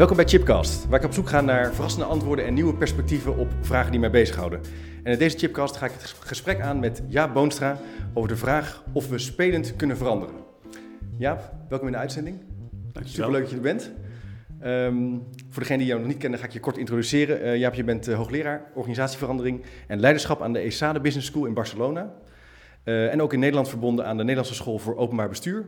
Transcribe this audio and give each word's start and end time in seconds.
Welkom 0.00 0.18
bij 0.18 0.28
Chipcast, 0.28 0.88
waar 0.88 0.98
ik 0.98 1.06
op 1.06 1.12
zoek 1.12 1.28
ga 1.28 1.40
naar 1.40 1.72
verrassende 1.72 2.06
antwoorden 2.06 2.44
en 2.44 2.54
nieuwe 2.54 2.74
perspectieven 2.74 3.36
op 3.36 3.48
vragen 3.60 3.90
die 3.90 4.00
mij 4.00 4.10
bezighouden. 4.10 4.60
En 5.02 5.12
in 5.12 5.18
deze 5.18 5.38
Chipcast 5.38 5.76
ga 5.76 5.86
ik 5.86 5.92
het 5.92 6.14
gesprek 6.18 6.60
aan 6.60 6.78
met 6.78 7.02
Jaap 7.08 7.34
Boonstra 7.34 7.78
over 8.14 8.28
de 8.28 8.36
vraag 8.36 8.84
of 8.92 9.08
we 9.08 9.18
spelend 9.18 9.76
kunnen 9.76 9.96
veranderen. 9.96 10.34
Jaap, 11.18 11.52
welkom 11.68 11.86
in 11.86 11.92
de 11.92 11.98
uitzending. 11.98 12.40
Superleuk 13.04 13.40
dat 13.40 13.50
je 13.50 13.56
er 13.56 13.62
bent. 13.62 13.92
Ehm, 14.60 15.18
voor 15.48 15.62
degenen 15.62 15.78
die 15.78 15.88
jou 15.88 16.00
nog 16.00 16.08
niet 16.08 16.18
kennen, 16.18 16.38
ga 16.38 16.44
ik 16.44 16.52
je 16.52 16.60
kort 16.60 16.78
introduceren. 16.78 17.46
Uh, 17.46 17.56
Jaap, 17.56 17.74
je 17.74 17.84
bent 17.84 18.08
uh, 18.08 18.16
hoogleraar 18.16 18.62
organisatieverandering 18.74 19.64
en 19.86 20.00
leiderschap 20.00 20.42
aan 20.42 20.52
de 20.52 20.58
ESADE 20.58 21.00
Business 21.00 21.28
School 21.28 21.46
in 21.46 21.54
Barcelona. 21.54 22.12
Uh, 22.84 23.12
en 23.12 23.22
ook 23.22 23.32
in 23.32 23.38
Nederland 23.38 23.68
verbonden 23.68 24.06
aan 24.06 24.16
de 24.16 24.22
Nederlandse 24.22 24.54
School 24.54 24.78
voor 24.78 24.96
Openbaar 24.96 25.28
Bestuur. 25.28 25.64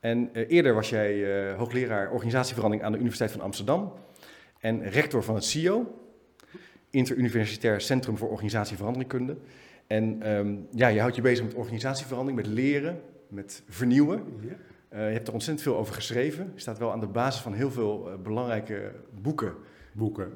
En 0.00 0.30
eerder 0.32 0.74
was 0.74 0.88
jij 0.88 1.24
hoogleraar 1.56 2.10
organisatieverandering 2.10 2.86
aan 2.86 2.92
de 2.92 2.98
Universiteit 2.98 3.32
van 3.32 3.40
Amsterdam. 3.40 3.92
En 4.60 4.90
rector 4.90 5.22
van 5.22 5.34
het 5.34 5.44
CIO, 5.44 5.94
Interuniversitair 6.90 7.80
Centrum 7.80 8.16
voor 8.16 8.30
Organisatieveranderingkunde. 8.30 9.36
En 9.86 10.32
um, 10.32 10.66
ja, 10.70 10.88
je 10.88 11.00
houdt 11.00 11.16
je 11.16 11.22
bezig 11.22 11.44
met 11.44 11.54
organisatieverandering, 11.54 12.42
met 12.42 12.54
leren, 12.54 13.00
met 13.28 13.62
vernieuwen. 13.68 14.22
Ja. 14.40 14.48
Uh, 14.92 15.06
je 15.06 15.12
hebt 15.12 15.26
er 15.26 15.32
ontzettend 15.32 15.66
veel 15.66 15.76
over 15.76 15.94
geschreven. 15.94 16.50
Je 16.54 16.60
staat 16.60 16.78
wel 16.78 16.92
aan 16.92 17.00
de 17.00 17.06
basis 17.06 17.40
van 17.40 17.52
heel 17.52 17.70
veel 17.70 18.08
uh, 18.08 18.18
belangrijke 18.22 18.92
boeken. 19.20 19.54
Boeken. 19.92 20.32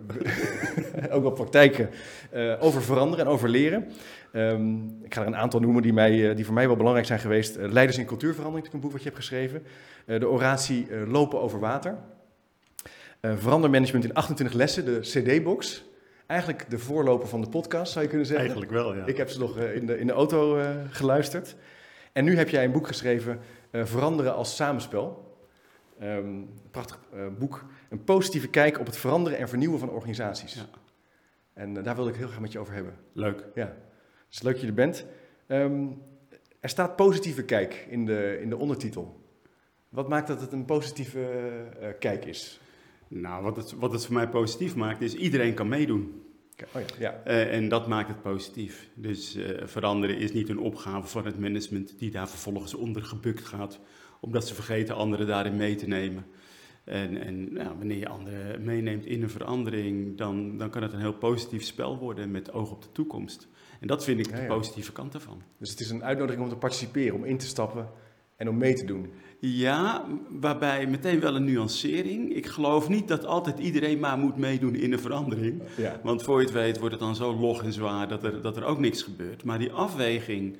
ook 1.10 1.24
op 1.24 1.34
praktijken. 1.34 1.90
Uh, 2.34 2.62
over 2.62 2.82
veranderen 2.82 3.24
en 3.26 3.30
over 3.30 3.48
leren. 3.48 3.84
Um, 4.32 4.98
ik 5.02 5.14
ga 5.14 5.20
er 5.20 5.26
een 5.26 5.36
aantal 5.36 5.60
noemen 5.60 5.82
die, 5.82 5.92
mij, 5.92 6.34
die 6.34 6.44
voor 6.44 6.54
mij 6.54 6.66
wel 6.66 6.76
belangrijk 6.76 7.06
zijn 7.06 7.18
geweest. 7.18 7.56
Leiders 7.56 7.98
in 7.98 8.06
cultuurverandering, 8.06 8.72
een 8.72 8.80
boek 8.80 8.92
wat 8.92 9.02
je 9.02 9.08
hebt 9.08 9.20
geschreven. 9.20 9.62
de 10.04 10.28
oratie 10.28 10.86
Lopen 11.06 11.40
over 11.40 11.60
water. 11.60 11.96
verandermanagement 13.20 14.04
in 14.04 14.14
28 14.14 14.56
lessen, 14.56 14.84
de 14.84 15.00
CD-box. 15.00 15.84
Eigenlijk 16.26 16.70
de 16.70 16.78
voorloper 16.78 17.28
van 17.28 17.40
de 17.40 17.48
podcast, 17.48 17.92
zou 17.92 18.04
je 18.04 18.10
kunnen 18.10 18.26
zeggen. 18.26 18.46
Eigenlijk 18.46 18.74
wel, 18.74 18.94
ja. 18.94 19.06
Ik 19.06 19.16
heb 19.16 19.28
ze 19.28 19.38
nog 19.38 19.58
in, 19.58 19.86
de, 19.86 19.98
in 19.98 20.06
de 20.06 20.12
auto 20.12 20.60
geluisterd. 20.90 21.56
En 22.12 22.24
nu 22.24 22.36
heb 22.36 22.48
jij 22.48 22.64
een 22.64 22.72
boek 22.72 22.86
geschreven, 22.86 23.40
Veranderen 23.72 24.34
als 24.34 24.56
samenspel. 24.56 25.36
Um, 26.02 26.08
een 26.08 26.48
prachtig 26.70 26.98
boek. 27.38 27.64
Een 27.94 28.04
positieve 28.04 28.48
kijk 28.48 28.78
op 28.80 28.86
het 28.86 28.96
veranderen 28.96 29.38
en 29.38 29.48
vernieuwen 29.48 29.78
van 29.78 29.90
organisaties. 29.90 30.54
Ja. 30.54 30.68
En 31.52 31.76
uh, 31.76 31.84
daar 31.84 31.96
wil 31.96 32.08
ik 32.08 32.14
heel 32.14 32.26
graag 32.26 32.40
met 32.40 32.52
je 32.52 32.58
over 32.58 32.74
hebben. 32.74 32.94
Leuk. 33.12 33.44
Ja, 33.54 33.76
dus 34.28 34.42
leuk 34.42 34.52
dat 34.52 34.60
je 34.60 34.66
er 34.66 34.74
bent. 34.74 35.06
Um, 35.48 36.02
er 36.60 36.68
staat 36.68 36.96
positieve 36.96 37.42
kijk 37.42 37.86
in 37.90 38.06
de, 38.06 38.38
in 38.40 38.48
de 38.48 38.56
ondertitel. 38.56 39.20
Wat 39.88 40.08
maakt 40.08 40.26
dat 40.26 40.40
het 40.40 40.52
een 40.52 40.64
positieve 40.64 41.28
kijk 41.98 42.24
is? 42.24 42.60
Nou, 43.08 43.42
wat 43.42 43.56
het, 43.56 43.72
wat 43.72 43.92
het 43.92 44.04
voor 44.04 44.14
mij 44.14 44.28
positief 44.28 44.74
maakt, 44.74 45.00
is 45.00 45.14
iedereen 45.14 45.54
kan 45.54 45.68
meedoen. 45.68 46.22
Oh 46.74 46.80
ja, 46.80 46.86
ja. 46.98 47.22
Uh, 47.26 47.54
en 47.54 47.68
dat 47.68 47.86
maakt 47.86 48.08
het 48.08 48.22
positief. 48.22 48.88
Dus 48.94 49.36
uh, 49.36 49.66
veranderen 49.66 50.18
is 50.18 50.32
niet 50.32 50.48
een 50.48 50.58
opgave 50.58 51.08
van 51.08 51.24
het 51.24 51.38
management 51.38 51.98
die 51.98 52.10
daar 52.10 52.28
vervolgens 52.28 52.74
onder 52.74 53.02
gebukt 53.02 53.44
gaat, 53.44 53.80
omdat 54.20 54.46
ze 54.46 54.54
vergeten 54.54 54.94
anderen 54.94 55.26
daarin 55.26 55.56
mee 55.56 55.74
te 55.74 55.86
nemen. 55.86 56.26
En, 56.84 57.22
en 57.22 57.52
nou, 57.52 57.78
wanneer 57.78 57.98
je 57.98 58.08
anderen 58.08 58.64
meeneemt 58.64 59.06
in 59.06 59.22
een 59.22 59.30
verandering, 59.30 60.18
dan, 60.18 60.58
dan 60.58 60.70
kan 60.70 60.82
het 60.82 60.92
een 60.92 61.00
heel 61.00 61.12
positief 61.14 61.64
spel 61.64 61.98
worden 61.98 62.30
met 62.30 62.52
oog 62.52 62.70
op 62.70 62.82
de 62.82 62.92
toekomst. 62.92 63.48
En 63.80 63.86
dat 63.86 64.04
vind 64.04 64.18
ik 64.18 64.30
ja, 64.30 64.40
de 64.40 64.46
positieve 64.46 64.92
kant 64.92 65.14
ervan. 65.14 65.42
Dus 65.58 65.70
het 65.70 65.80
is 65.80 65.90
een 65.90 66.04
uitnodiging 66.04 66.44
om 66.44 66.50
te 66.50 66.56
participeren, 66.56 67.14
om 67.14 67.24
in 67.24 67.38
te 67.38 67.46
stappen 67.46 67.88
en 68.36 68.48
om 68.48 68.56
mee 68.56 68.74
te 68.74 68.84
doen. 68.84 69.12
Ja, 69.38 70.04
waarbij 70.28 70.86
meteen 70.86 71.20
wel 71.20 71.36
een 71.36 71.44
nuancering. 71.44 72.34
Ik 72.34 72.46
geloof 72.46 72.88
niet 72.88 73.08
dat 73.08 73.26
altijd 73.26 73.58
iedereen 73.58 73.98
maar 73.98 74.18
moet 74.18 74.36
meedoen 74.36 74.74
in 74.74 74.92
een 74.92 74.98
verandering. 74.98 75.62
Ja. 75.76 76.00
Want 76.02 76.22
voor 76.22 76.38
je 76.38 76.44
het 76.44 76.54
weet 76.54 76.78
wordt 76.78 76.94
het 76.94 77.04
dan 77.04 77.16
zo 77.16 77.34
log 77.34 77.62
en 77.62 77.72
zwaar 77.72 78.08
dat 78.08 78.24
er, 78.24 78.42
dat 78.42 78.56
er 78.56 78.64
ook 78.64 78.78
niks 78.78 79.02
gebeurt. 79.02 79.44
Maar 79.44 79.58
die 79.58 79.72
afweging, 79.72 80.56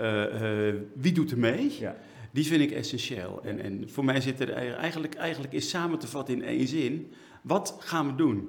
uh, 0.00 0.24
uh, 0.68 0.74
wie 0.94 1.12
doet 1.12 1.30
er 1.30 1.38
mee, 1.38 1.76
ja. 1.80 1.96
Die 2.32 2.46
vind 2.46 2.62
ik 2.62 2.70
essentieel. 2.70 3.40
En, 3.44 3.60
en 3.60 3.90
voor 3.90 4.04
mij 4.04 4.20
zit 4.20 4.40
er 4.40 4.52
eigenlijk, 4.52 5.14
eigenlijk 5.14 5.52
is 5.52 5.68
samen 5.68 5.98
te 5.98 6.06
vatten 6.06 6.34
in 6.34 6.42
één 6.42 6.66
zin. 6.66 7.12
Wat 7.42 7.76
gaan 7.78 8.06
we 8.06 8.14
doen? 8.14 8.48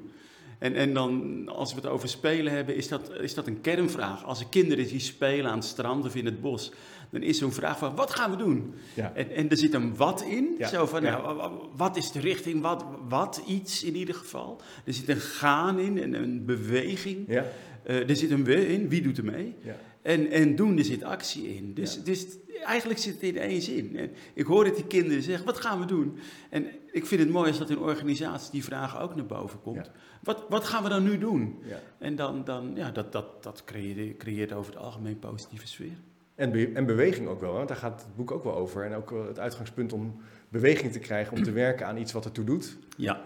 En, 0.60 0.76
en 0.76 0.94
dan, 0.94 1.48
als 1.50 1.74
we 1.74 1.80
het 1.80 1.90
over 1.90 2.10
spelen 2.10 2.54
hebben, 2.54 2.76
is 2.76 2.88
dat, 2.88 3.12
is 3.20 3.34
dat 3.34 3.48
een 3.48 3.62
kernvraag. 3.62 4.24
Als 4.24 4.40
er 4.40 4.46
kinderen 4.50 4.88
die 4.88 5.00
spelen 5.00 5.52
aan 5.52 5.58
het 5.58 5.68
strand 5.68 6.06
of 6.06 6.16
in 6.16 6.26
het 6.26 6.42
bos, 6.42 6.72
dan 7.10 7.22
is 7.22 7.38
zo'n 7.38 7.52
vraag 7.52 7.78
van, 7.78 7.96
wat 7.96 8.12
gaan 8.12 8.32
we 8.32 8.38
doen? 8.38 8.74
Ja. 8.94 9.14
En, 9.16 9.32
en 9.32 9.50
er 9.50 9.58
zit 9.58 9.74
een 9.74 9.96
wat 9.96 10.22
in, 10.22 10.56
ja. 10.58 10.68
zo 10.68 10.86
van, 10.86 11.04
nou, 11.04 11.52
wat 11.76 11.98
is 11.98 12.12
de 12.12 12.20
richting, 12.20 12.62
wat, 12.62 12.86
wat 13.08 13.44
iets 13.48 13.84
in 13.84 13.96
ieder 13.96 14.16
geval. 14.16 14.62
Er 14.86 14.94
zit 14.94 15.10
een 15.10 15.20
gaan 15.20 15.80
in, 15.80 16.02
en 16.02 16.14
een 16.14 16.46
beweging. 16.46 17.26
Ja. 17.28 17.46
Uh, 17.88 18.10
er 18.10 18.16
zit 18.16 18.32
een 18.32 18.44
we 18.44 18.68
in, 18.68 18.90
wie 18.90 19.02
doet 19.02 19.18
er 19.18 19.26
mee? 19.26 19.56
Ja. 19.64 19.76
En, 20.02 20.32
en 20.32 20.56
doen, 20.56 20.78
er 20.78 20.84
zit 20.84 21.04
actie 21.04 21.56
in. 21.56 21.74
Dus, 21.74 22.04
dus 22.04 22.26
eigenlijk 22.64 23.00
zit 23.00 23.14
het 23.14 23.24
in 23.24 23.38
één 23.38 23.62
zin. 23.62 23.98
En 23.98 24.12
ik 24.34 24.46
hoor 24.46 24.66
het 24.66 24.76
die 24.76 24.88
kinderen 24.88 25.24
zeggen, 25.24 25.46
wat 25.46 25.60
gaan 25.60 25.80
we 25.80 25.86
doen? 25.86 26.18
En 26.50 26.66
ik 26.92 27.06
vind 27.06 27.22
het 27.22 27.30
mooi 27.30 27.48
als 27.48 27.58
dat 27.58 27.70
in 27.70 27.80
organisaties 27.80 28.50
die 28.50 28.64
vraag 28.64 29.02
ook 29.02 29.16
naar 29.16 29.26
boven 29.26 29.62
komt. 29.62 29.86
Ja. 29.86 29.92
Wat, 30.24 30.46
wat 30.50 30.64
gaan 30.64 30.84
we 30.84 30.90
dan 30.90 31.04
nu 31.04 31.18
doen? 31.18 31.60
Ja. 31.64 31.80
En 31.98 32.16
dan, 32.16 32.44
dan 32.44 32.72
ja, 32.76 32.92
dat, 32.92 33.12
dat, 33.12 33.44
dat 33.44 33.64
creëert, 33.64 34.18
creëert 34.18 34.54
over 34.54 34.74
het 34.74 34.82
algemeen 34.82 35.20
positieve 35.20 35.68
sfeer. 35.68 35.98
En, 36.36 36.52
be 36.52 36.72
en 36.74 36.86
beweging 36.86 37.28
ook 37.28 37.40
wel, 37.40 37.54
want 37.54 37.68
daar 37.68 37.78
gaat 37.78 38.02
het 38.02 38.16
boek 38.16 38.32
ook 38.32 38.44
wel 38.44 38.56
over. 38.56 38.86
En 38.86 38.94
ook 38.94 39.14
het 39.28 39.40
uitgangspunt 39.40 39.94
om 39.94 40.22
beweging 40.50 40.92
te 40.92 41.00
krijgen, 41.00 41.38
om 41.38 41.44
te 41.44 41.52
werken 41.52 41.88
aan 41.88 41.98
iets 41.98 42.12
wat 42.12 42.26
ertoe 42.26 42.46
doet. 42.46 42.78
Ja. 42.98 43.22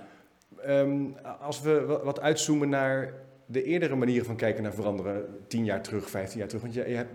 Um, 0.67 1.15
als 1.39 1.61
we 1.61 1.99
wat 2.03 2.19
uitzoomen 2.19 2.69
naar 2.69 3.13
de 3.45 3.63
eerdere 3.63 3.95
manieren 3.95 4.25
van 4.25 4.35
kijken 4.35 4.63
naar 4.63 4.73
veranderen, 4.73 5.25
tien 5.47 5.65
jaar 5.65 5.81
terug, 5.81 6.09
vijftien 6.09 6.39
jaar 6.39 6.47
terug. 6.47 6.63
Want 6.63 6.73
je, 6.73 6.89
je 6.89 6.95
hebt, 6.95 7.13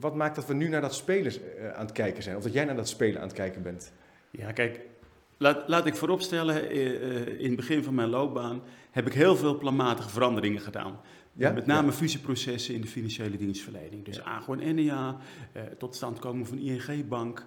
wat 0.00 0.14
maakt 0.14 0.34
dat 0.34 0.46
we 0.46 0.54
nu 0.54 0.68
naar 0.68 0.80
dat 0.80 0.94
spelen 0.94 1.32
uh, 1.32 1.72
aan 1.72 1.84
het 1.84 1.92
kijken 1.92 2.22
zijn? 2.22 2.36
Of 2.36 2.42
dat 2.42 2.52
jij 2.52 2.64
naar 2.64 2.76
dat 2.76 2.88
spelen 2.88 3.20
aan 3.20 3.26
het 3.26 3.36
kijken 3.36 3.62
bent? 3.62 3.92
Ja, 4.30 4.52
kijk, 4.52 4.80
laat, 5.36 5.68
laat 5.68 5.86
ik 5.86 5.94
vooropstellen, 5.94 6.76
uh, 6.76 6.84
uh, 6.84 7.40
in 7.40 7.46
het 7.46 7.56
begin 7.56 7.84
van 7.84 7.94
mijn 7.94 8.08
loopbaan 8.08 8.62
heb 8.90 9.06
ik 9.06 9.12
heel 9.12 9.36
veel 9.36 9.58
planmatige 9.58 10.08
veranderingen 10.08 10.60
gedaan. 10.60 11.00
Ja? 11.32 11.52
Met 11.52 11.66
name 11.66 11.86
ja. 11.86 11.92
fusieprocessen 11.92 12.74
in 12.74 12.80
de 12.80 12.86
financiële 12.86 13.36
dienstverlening. 13.36 14.04
Dus 14.04 14.16
ja. 14.16 14.22
Agro 14.22 14.54
en 14.54 14.74
NEA, 14.74 15.16
tot 15.78 15.94
stand 15.94 16.18
komen 16.18 16.46
van 16.46 16.58
ING-bank. 16.58 17.44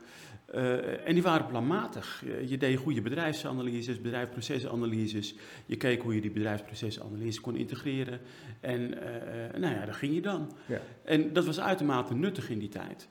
Uh, 0.55 1.07
en 1.07 1.13
die 1.13 1.23
waren 1.23 1.45
planmatig. 1.45 2.23
Je, 2.45 2.57
deed 2.57 2.77
goede 2.77 3.01
bedrijfsanalyses, 3.01 4.01
bedrijfsprocesanalyses. 4.01 5.35
Je 5.65 5.75
keek 5.75 6.01
hoe 6.01 6.15
je 6.15 6.21
die 6.21 6.31
bedrijfsprocesanalyse 6.31 7.41
kon 7.41 7.55
integreren. 7.55 8.19
En 8.59 8.81
uh, 8.81 9.59
nou 9.59 9.73
ja, 9.73 9.85
daar 9.85 9.93
ging 9.93 10.13
je 10.13 10.21
dan. 10.21 10.51
Ja. 10.65 10.81
En 11.03 11.33
dat 11.33 11.45
was 11.45 11.59
uitermate 11.59 12.15
nuttig 12.15 12.49
in 12.49 12.59
die 12.59 12.69
tijd. 12.69 13.07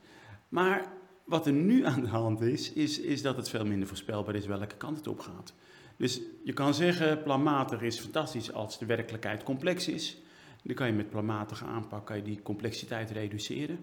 Maar 0.48 0.92
wat 1.24 1.46
er 1.46 1.52
nu 1.52 1.84
aan 1.84 2.00
de 2.00 2.08
hand 2.08 2.40
is, 2.40 2.72
is, 2.72 3.00
is 3.00 3.22
dat 3.22 3.36
het 3.36 3.48
veel 3.48 3.64
minder 3.64 3.88
voorspelbaar 3.88 4.34
is 4.34 4.46
welke 4.46 4.76
kant 4.76 4.96
het 4.96 5.06
op 5.06 5.20
gaat. 5.20 5.54
Dus 5.96 6.20
je 6.44 6.52
kan 6.52 6.74
zeggen, 6.74 7.22
planmatig 7.22 7.82
is 7.82 8.00
fantastisch 8.00 8.52
als 8.52 8.78
de 8.78 8.86
werkelijkheid 8.86 9.42
complex 9.42 9.88
is. 9.88 10.16
Dan 10.62 10.74
kan 10.74 10.86
je 10.86 10.92
met 10.92 11.10
planmatige 11.10 11.64
aanpak 11.64 12.06
kan 12.06 12.16
je 12.16 12.22
die 12.22 12.42
complexiteit 12.42 13.10
reduceren. 13.10 13.78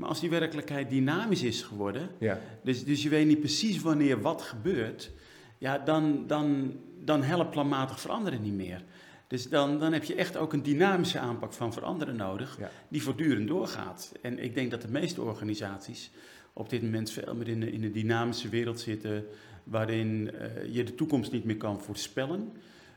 Maar 0.00 0.08
als 0.08 0.20
die 0.20 0.30
werkelijkheid 0.30 0.90
dynamisch 0.90 1.42
is 1.42 1.62
geworden, 1.62 2.08
ja. 2.18 2.40
dus, 2.62 2.84
dus 2.84 3.02
je 3.02 3.08
weet 3.08 3.26
niet 3.26 3.40
precies 3.40 3.80
wanneer 3.80 4.20
wat 4.20 4.42
gebeurt, 4.42 5.10
ja, 5.58 5.78
dan, 5.78 6.26
dan, 6.26 6.72
dan 7.04 7.22
helpt 7.22 7.50
planmatig 7.50 8.00
veranderen 8.00 8.42
niet 8.42 8.54
meer. 8.54 8.84
Dus 9.26 9.48
dan, 9.48 9.78
dan 9.78 9.92
heb 9.92 10.04
je 10.04 10.14
echt 10.14 10.36
ook 10.36 10.52
een 10.52 10.62
dynamische 10.62 11.18
aanpak 11.18 11.52
van 11.52 11.72
veranderen 11.72 12.16
nodig, 12.16 12.58
ja. 12.58 12.70
die 12.88 13.02
voortdurend 13.02 13.48
doorgaat. 13.48 14.12
En 14.22 14.38
ik 14.38 14.54
denk 14.54 14.70
dat 14.70 14.82
de 14.82 14.90
meeste 14.90 15.22
organisaties 15.22 16.10
op 16.52 16.70
dit 16.70 16.82
moment 16.82 17.10
veel 17.10 17.34
meer 17.34 17.48
in, 17.48 17.72
in 17.72 17.84
een 17.84 17.92
dynamische 17.92 18.48
wereld 18.48 18.80
zitten, 18.80 19.24
waarin 19.64 20.30
uh, 20.34 20.74
je 20.74 20.84
de 20.84 20.94
toekomst 20.94 21.32
niet 21.32 21.44
meer 21.44 21.56
kan 21.56 21.80
voorspellen. 21.80 22.52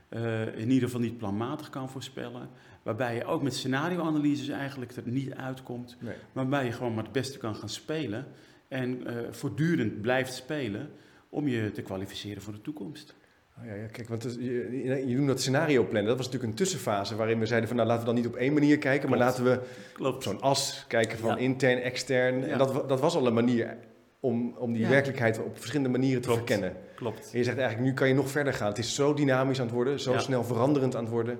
Uh, 0.09 0.57
in 0.57 0.69
ieder 0.69 0.87
geval 0.87 1.01
niet 1.01 1.17
planmatig 1.17 1.69
kan 1.69 1.89
voorspellen. 1.89 2.49
Waarbij 2.83 3.15
je 3.15 3.25
ook 3.25 3.41
met 3.41 3.55
scenarioanalyses 3.55 4.47
eigenlijk 4.47 4.91
er 4.91 5.03
niet 5.05 5.33
uitkomt. 5.33 5.95
Nee. 5.99 6.15
Waarbij 6.31 6.65
je 6.65 6.71
gewoon 6.71 6.93
maar 6.93 7.03
het 7.03 7.11
beste 7.11 7.37
kan 7.37 7.55
gaan 7.55 7.69
spelen. 7.69 8.25
En 8.67 9.01
uh, 9.07 9.17
voortdurend 9.31 10.01
blijft 10.01 10.33
spelen 10.33 10.89
om 11.29 11.47
je 11.47 11.71
te 11.71 11.81
kwalificeren 11.81 12.41
voor 12.41 12.53
de 12.53 12.61
toekomst. 12.61 13.15
Oh 13.59 13.65
ja, 13.65 13.73
ja, 13.73 13.85
kijk, 13.85 14.07
want 14.07 14.21
dus, 14.21 14.35
je, 14.35 15.03
je 15.07 15.15
noemt 15.15 15.27
dat 15.27 15.41
scenario 15.41 15.83
plannen. 15.83 16.05
Dat 16.05 16.17
was 16.17 16.25
natuurlijk 16.25 16.51
een 16.51 16.57
tussenfase 16.57 17.15
waarin 17.15 17.39
we 17.39 17.45
zeiden 17.45 17.67
van 17.67 17.77
nou 17.77 17.89
laten 17.89 18.05
we 18.05 18.13
dan 18.13 18.21
niet 18.21 18.31
op 18.31 18.39
één 18.39 18.53
manier 18.53 18.77
kijken, 18.77 19.07
Klopt. 19.07 19.19
maar 19.19 19.27
laten 19.27 19.43
we 19.43 20.07
op 20.07 20.23
zo'n 20.23 20.41
as 20.41 20.85
kijken 20.87 21.17
van 21.17 21.29
ja. 21.29 21.37
intern, 21.37 21.77
extern. 21.77 22.39
Ja. 22.39 22.47
En 22.47 22.57
dat, 22.57 22.89
dat 22.89 22.99
was 22.99 23.15
al 23.15 23.27
een 23.27 23.33
manier 23.33 23.77
om, 24.19 24.55
om 24.57 24.73
die 24.73 24.87
werkelijkheid 24.87 25.39
op 25.39 25.57
verschillende 25.57 25.89
manieren 25.89 26.21
te 26.21 26.27
Klopt. 26.27 26.47
verkennen. 26.47 26.77
Klopt. 26.95 27.29
En 27.31 27.37
je 27.37 27.43
zegt 27.43 27.57
eigenlijk 27.57 27.87
nu 27.89 27.93
kan 27.93 28.07
je 28.07 28.13
nog 28.13 28.29
verder 28.29 28.53
gaan. 28.53 28.67
Het 28.67 28.77
is 28.77 28.95
zo 28.95 29.13
dynamisch 29.13 29.59
aan 29.59 29.65
het 29.65 29.75
worden, 29.75 29.99
zo 29.99 30.17
snel 30.17 30.43
veranderend 30.43 30.95
aan 30.95 31.03
het 31.03 31.13
worden 31.13 31.39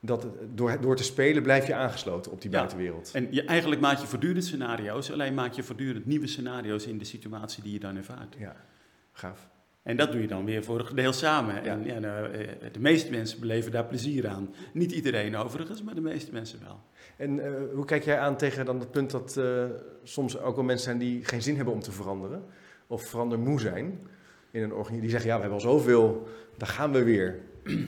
dat 0.00 0.26
door, 0.54 0.80
door 0.80 0.96
te 0.96 1.04
spelen 1.04 1.42
blijf 1.42 1.66
je 1.66 1.74
aangesloten 1.74 2.32
op 2.32 2.42
die 2.42 2.50
ja. 2.50 2.56
buitenwereld. 2.56 3.10
En 3.12 3.28
je, 3.30 3.42
eigenlijk 3.42 3.80
maak 3.80 3.98
je 3.98 4.06
voortdurend 4.06 4.44
scenario's, 4.44 5.10
alleen 5.10 5.34
maak 5.34 5.52
je 5.52 5.62
voortdurend 5.62 6.06
nieuwe 6.06 6.26
scenario's 6.26 6.86
in 6.86 6.98
de 6.98 7.04
situatie 7.04 7.62
die 7.62 7.72
je 7.72 7.80
dan 7.80 7.96
ervaart. 7.96 8.36
Ja, 8.38 8.56
gaaf. 9.12 9.48
En 9.82 9.96
dat 9.96 10.12
doe 10.12 10.20
je 10.20 10.26
dan 10.26 10.44
weer 10.44 10.64
voor 10.64 10.88
een 10.88 10.96
deel 10.96 11.12
samen. 11.12 11.64
En 11.64 11.84
ja, 11.84 11.98
nou, 11.98 12.30
de 12.72 12.80
meeste 12.80 13.10
mensen 13.10 13.40
beleven 13.40 13.72
daar 13.72 13.84
plezier 13.84 14.28
aan. 14.28 14.54
Niet 14.72 14.92
iedereen 14.92 15.36
overigens, 15.36 15.82
maar 15.82 15.94
de 15.94 16.00
meeste 16.00 16.32
mensen 16.32 16.60
wel. 16.60 16.80
En 17.16 17.36
uh, 17.36 17.52
hoe 17.74 17.84
kijk 17.84 18.04
jij 18.04 18.18
aan 18.18 18.36
tegen 18.36 18.64
dan 18.64 18.80
het 18.80 18.90
punt 18.90 19.10
dat 19.10 19.36
uh, 19.38 19.64
soms 20.02 20.40
ook 20.40 20.54
wel 20.54 20.64
mensen 20.64 20.84
zijn 20.84 20.98
die 20.98 21.24
geen 21.24 21.42
zin 21.42 21.56
hebben 21.56 21.74
om 21.74 21.80
te 21.80 21.92
veranderen? 21.92 22.44
Of 22.86 23.08
verandermoe 23.08 23.60
zijn 23.60 24.00
in 24.50 24.62
een 24.62 24.72
organisatie? 24.72 25.00
Die 25.00 25.10
zeggen, 25.10 25.28
ja, 25.28 25.34
we 25.34 25.40
hebben 25.40 25.60
al 25.60 25.70
zoveel, 25.70 26.28
daar 26.56 26.68
gaan 26.68 26.92
we 26.92 27.02
weer. 27.02 27.40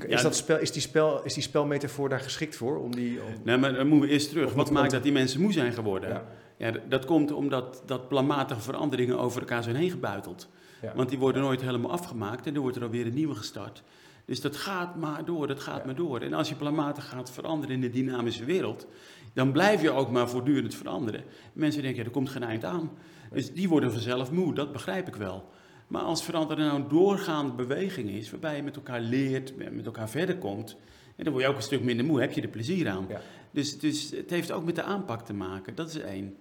Is, 0.07 0.23
dat 0.23 0.37
spel, 0.37 0.59
is, 0.59 0.73
die 0.73 0.83
spel, 0.83 1.25
is 1.25 1.35
die 1.35 1.43
spelmetafoor 1.43 2.09
daar 2.09 2.21
geschikt 2.21 2.57
voor? 2.57 2.79
Om 2.79 2.95
die, 2.95 3.23
om... 3.23 3.33
Nee, 3.45 3.57
maar 3.57 3.73
dan 3.73 3.87
moeten 3.87 4.09
we 4.09 4.15
eerst 4.15 4.29
terug. 4.29 4.53
Wat 4.53 4.71
maakt 4.71 4.91
dat 4.91 5.03
die 5.03 5.13
mensen 5.13 5.41
moe 5.41 5.53
zijn 5.53 5.73
geworden? 5.73 6.09
Ja. 6.09 6.25
ja 6.57 6.73
dat 6.89 7.05
komt 7.05 7.33
omdat 7.33 7.83
dat 7.87 8.09
planmatige 8.09 8.61
veranderingen 8.61 9.19
over 9.19 9.41
elkaar 9.41 9.63
zijn 9.63 9.77
heen 9.77 9.91
gebuiteld. 9.91 10.49
Ja. 10.83 10.93
Want 10.95 11.09
die 11.09 11.19
worden 11.19 11.43
nooit 11.43 11.61
helemaal 11.61 11.91
afgemaakt 11.91 12.47
en 12.47 12.53
dan 12.53 12.63
wordt 12.63 12.77
er 12.77 12.83
alweer 12.83 13.07
een 13.07 13.15
nieuwe 13.15 13.35
gestart. 13.35 13.83
Dus 14.25 14.41
dat 14.41 14.57
gaat 14.57 14.97
maar 14.97 15.25
door, 15.25 15.47
dat 15.47 15.61
gaat 15.61 15.85
maar 15.85 15.95
door. 15.95 16.21
En 16.21 16.33
als 16.33 16.49
je 16.49 16.55
planmatig 16.55 17.09
gaat 17.09 17.31
veranderen 17.31 17.75
in 17.75 17.81
de 17.81 17.91
dynamische 17.91 18.45
wereld, 18.45 18.87
dan 19.33 19.53
blijf 19.53 19.83
je 19.83 19.91
ook 19.91 20.11
maar 20.11 20.29
voortdurend 20.29 20.75
veranderen. 20.75 21.25
Mensen 21.53 21.83
denken, 21.83 22.01
ja, 22.01 22.07
er 22.07 22.13
komt 22.13 22.29
geen 22.29 22.43
eind 22.43 22.65
aan. 22.65 22.91
Dus 23.33 23.53
die 23.53 23.69
worden 23.69 23.93
vanzelf 23.93 24.31
moe, 24.31 24.55
dat 24.55 24.73
begrijp 24.73 25.09
ik 25.09 25.17
wel. 25.17 25.51
Maar 25.91 26.03
als 26.03 26.25
veranderen 26.25 26.65
nou 26.65 26.81
een 26.81 26.89
doorgaande 26.89 27.53
beweging 27.53 28.11
is, 28.11 28.31
waarbij 28.31 28.57
je 28.57 28.63
met 28.63 28.77
elkaar 28.77 29.01
leert, 29.01 29.57
met 29.57 29.87
elkaar 29.87 30.09
verder 30.09 30.39
komt, 30.39 30.77
en 31.17 31.25
dan 31.25 31.33
word 31.33 31.45
je 31.45 31.51
ook 31.51 31.57
een 31.57 31.63
stuk 31.63 31.83
minder 31.83 32.07
moe, 32.07 32.21
heb 32.21 32.33
je 32.33 32.43
er 32.43 32.49
plezier 32.49 32.89
aan. 32.89 33.07
Dus, 33.51 33.79
dus 33.79 34.11
het 34.11 34.31
heeft 34.31 34.53
ook 34.53 34.65
met 34.65 34.75
de 34.75 34.83
aanpak 34.83 35.27
te 35.27 35.33
maken, 35.33 35.75
dat 35.75 35.89
is 35.89 35.99
één. 35.99 36.37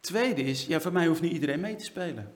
Tweede 0.00 0.42
is, 0.42 0.66
ja, 0.66 0.80
voor 0.80 0.92
mij 0.92 1.06
hoeft 1.06 1.20
niet 1.20 1.32
iedereen 1.32 1.60
mee 1.60 1.76
te 1.76 1.84
spelen. 1.84 2.32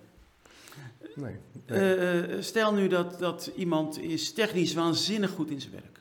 Nee, 1.14 1.36
uh, 1.66 2.40
stel 2.40 2.72
nu 2.72 2.88
dat, 2.88 3.18
dat 3.18 3.50
iemand 3.56 3.98
is 3.98 4.32
technisch 4.32 4.74
waanzinnig 4.74 5.30
goed 5.30 5.50
in 5.50 5.60
zijn 5.60 5.72
werk. 5.72 5.91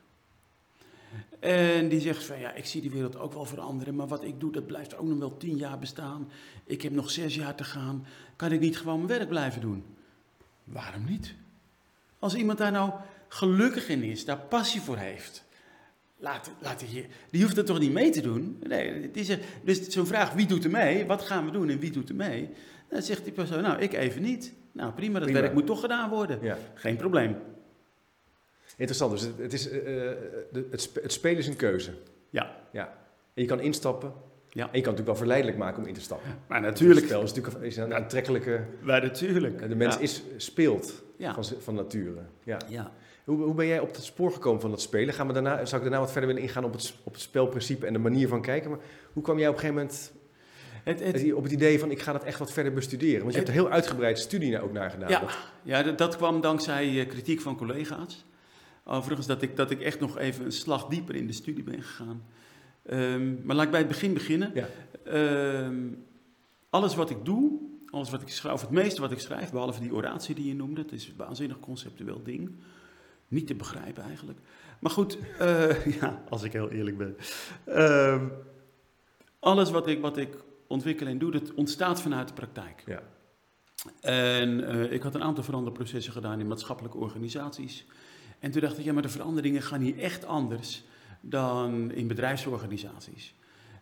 En 1.42 1.88
die 1.90 2.00
zegt 2.00 2.24
van 2.24 2.40
ja, 2.40 2.54
ik 2.54 2.66
zie 2.66 2.82
die 2.82 2.92
wereld 2.92 3.18
ook 3.18 3.34
wel 3.34 3.46
veranderen, 3.46 3.96
maar 3.96 4.08
wat 4.08 4.24
ik 4.24 4.40
doe, 4.40 4.52
dat 4.52 4.66
blijft 4.66 4.98
ook 4.98 5.08
nog 5.08 5.18
wel 5.18 5.38
tien 5.38 5.58
jaar 5.58 5.80
bestaan. 5.80 6.32
Ik 6.66 6.82
heb 6.82 6.92
nog 6.92 7.12
zes 7.12 7.36
jaar 7.36 7.56
te 7.56 7.64
gaan. 7.64 8.06
Kan 8.36 8.52
ik 8.52 8.60
niet 8.60 8.78
gewoon 8.78 8.96
mijn 8.96 9.18
werk 9.18 9.30
blijven 9.30 9.62
doen? 9.62 9.84
Waarom 10.64 11.06
niet? 11.06 11.34
Als 12.20 12.36
iemand 12.36 12.58
daar 12.58 12.72
nou 12.72 12.92
gelukkig 13.28 13.90
in 13.90 14.04
is, 14.04 14.26
daar 14.26 14.38
passie 14.38 14.82
voor 14.82 14.98
heeft, 14.98 15.44
laat, 16.18 16.52
laat 16.60 16.80
die, 16.80 17.06
die 17.30 17.44
hoeft 17.44 17.58
er 17.58 17.66
toch 17.66 17.80
niet 17.80 17.94
mee 17.94 18.10
te 18.10 18.22
doen? 18.22 18.58
Nee, 18.68 19.12
die 19.12 19.24
zegt, 19.24 19.44
dus 19.64 19.88
zo'n 19.88 20.08
vraag, 20.08 20.34
wie 20.34 20.48
doet 20.48 20.64
er 20.64 20.72
mee? 20.72 21.06
Wat 21.06 21.22
gaan 21.22 21.46
we 21.46 21.52
doen 21.52 21.70
en 21.70 21.80
wie 21.80 21.92
doet 21.92 22.10
er 22.10 22.16
mee? 22.16 22.50
Dan 22.90 23.02
zegt 23.02 23.24
die 23.24 23.34
persoon, 23.34 23.62
nou, 23.62 23.80
ik 23.80 23.94
even 23.94 24.22
niet. 24.22 24.54
Nou, 24.72 24.92
prima, 24.94 25.20
dat 25.20 25.30
werk 25.30 25.54
moet 25.54 25.66
toch 25.66 25.80
gedaan 25.80 26.10
worden. 26.10 26.40
Ja. 26.42 26.58
Geen 26.74 26.96
probleem. 26.96 27.36
Interessant, 28.82 29.12
dus 29.12 29.30
het, 29.38 29.54
is, 29.54 29.72
uh, 29.72 30.12
het, 30.72 30.90
het 31.02 31.12
spelen 31.12 31.38
is 31.38 31.48
een 31.48 31.56
keuze. 31.56 31.92
Ja. 32.30 32.56
ja. 32.72 32.94
En 33.34 33.42
je 33.42 33.46
kan 33.46 33.60
instappen. 33.60 34.14
Ja. 34.14 34.14
En 34.50 34.54
je 34.54 34.62
kan 34.62 34.72
het 34.72 34.84
natuurlijk 34.84 35.08
wel 35.08 35.16
verleidelijk 35.16 35.58
maken 35.58 35.82
om 35.82 35.88
in 35.88 35.94
te 35.94 36.02
stappen. 36.02 36.30
Maar 36.48 36.62
natuurlijk. 36.62 37.00
Het 37.00 37.10
spel 37.10 37.22
is 37.22 37.34
natuurlijk 37.34 37.66
is 37.66 37.78
een 37.78 37.94
aantrekkelijke... 37.94 38.64
Maar 38.82 39.02
natuurlijk. 39.02 39.70
De 39.70 39.76
mens 39.76 39.98
is, 39.98 40.24
speelt 40.38 41.04
van, 41.20 41.44
van 41.60 41.76
nature. 41.76 42.22
Ja. 42.44 42.58
ja. 42.68 42.92
Hoe, 43.24 43.42
hoe 43.42 43.54
ben 43.54 43.68
jij 43.68 43.80
op 43.80 43.96
het 43.96 44.04
spoor 44.04 44.32
gekomen 44.32 44.62
van 44.62 44.70
dat 44.70 44.82
spelen? 44.82 45.14
Gaan 45.14 45.28
we 45.28 45.34
daarna, 45.34 45.66
zou 45.66 45.76
ik 45.76 45.90
daarna 45.90 46.00
wat 46.00 46.12
verder 46.12 46.30
willen 46.30 46.44
ingaan 46.44 46.64
op 46.64 46.74
het, 46.74 46.94
op 47.04 47.14
het 47.14 47.22
spelprincipe 47.22 47.86
en 47.86 47.94
de 47.94 48.00
manier 48.00 48.28
van 48.28 48.42
kijken. 48.42 48.70
Maar 48.70 48.80
hoe 49.14 49.24
kwam 49.24 49.40
jij 49.40 49.48
op 49.48 49.54
een 49.54 49.60
gegeven 49.60 49.82
moment 49.82 50.12
het, 50.84 51.00
het, 51.00 51.34
op 51.34 51.44
het 51.44 51.52
idee 51.52 51.80
van 51.80 51.92
ik 51.92 52.02
ga 52.02 52.12
dat 52.12 52.24
echt 52.24 52.40
wat 52.40 52.52
verder 52.52 52.74
bestuderen? 52.74 53.20
Want 53.20 53.32
je 53.32 53.38
hebt 53.38 53.50
er 53.50 53.56
heel 53.56 53.70
uitgebreid 53.70 54.20
studie 54.20 54.62
ook 54.62 54.72
naar 54.72 54.90
gedaan. 54.90 55.10
Ja, 55.10 55.24
ja 55.64 55.84
dat, 55.84 55.98
dat 55.98 56.16
kwam 56.16 56.42
dankzij 56.42 57.00
eh, 57.00 57.08
kritiek 57.08 57.42
van 57.42 57.58
collega's. 57.58 58.26
Overigens 58.84 59.28
dat 59.28 59.42
ik, 59.42 59.56
dat 59.56 59.72
ik 59.72 59.82
echt 59.82 60.00
nog 60.00 60.18
even 60.18 60.46
een 60.46 60.52
slag 60.52 60.88
dieper 60.88 61.16
in 61.16 61.28
de 61.28 61.34
studie 61.34 61.64
ben 61.64 61.82
gegaan. 61.82 62.24
Um, 62.90 63.42
maar 63.44 63.56
laat 63.56 63.66
ik 63.66 63.72
bij 63.72 63.80
het 63.80 63.90
begin 63.90 64.14
beginnen. 64.14 64.52
Ja. 64.54 64.68
Um, 65.66 66.06
alles 66.70 66.96
wat 66.96 67.10
ik 67.10 67.26
doe, 67.26 67.60
alles 67.90 68.10
wat 68.10 68.22
ik 68.22 68.30
schrijf, 68.30 68.54
of 68.54 68.62
het 68.62 68.70
meeste 68.70 69.02
wat 69.02 69.12
ik 69.12 69.20
schrijf, 69.20 69.52
behalve 69.52 69.80
die 69.80 69.94
oratie 69.94 70.36
die 70.36 70.48
je 70.48 70.56
noemde, 70.56 70.82
dat 70.82 70.92
is 70.92 71.08
een 71.08 71.16
waanzinnig 71.18 71.60
conceptueel 71.60 72.24
ding. 72.24 72.52
Niet 73.28 73.48
te 73.48 73.56
begrijpen 73.56 74.04
eigenlijk. 74.04 74.40
Maar 74.80 74.92
goed, 74.92 75.18
uh, 75.42 75.86
ja, 76.02 76.24
als 76.30 76.44
ik 76.44 76.54
heel 76.54 76.70
eerlijk 76.70 76.98
ben. 76.98 77.18
Uh, 77.68 78.24
alles 79.40 79.72
wat 79.72 79.88
ik, 79.88 80.02
wat 80.02 80.18
ik 80.18 80.38
ontwikkel 80.68 81.08
en 81.08 81.18
doe, 81.18 81.32
dat 81.32 81.54
ontstaat 81.54 82.02
vanuit 82.02 82.28
de 82.28 82.34
praktijk. 82.34 82.84
Ja. 82.86 83.02
En 84.02 84.60
uh, 84.60 84.92
ik 84.92 85.02
had 85.02 85.16
een 85.16 85.24
aantal 85.24 85.44
veranderprocessen 85.44 86.14
gedaan 86.14 86.40
in 86.40 86.48
maatschappelijke 86.48 86.98
organisaties. 86.98 87.86
En 88.42 88.52
toen 88.52 88.62
dacht 88.62 88.78
ik, 88.78 88.84
ja, 88.84 88.94
maar 88.94 89.02
de 89.02 89.10
veranderingen 89.10 89.62
gaan 89.62 89.82
hier 89.82 90.00
echt 90.00 90.26
anders 90.26 90.84
dan 91.22 91.92
in 91.92 92.08
bedrijfsorganisaties. 92.08 93.34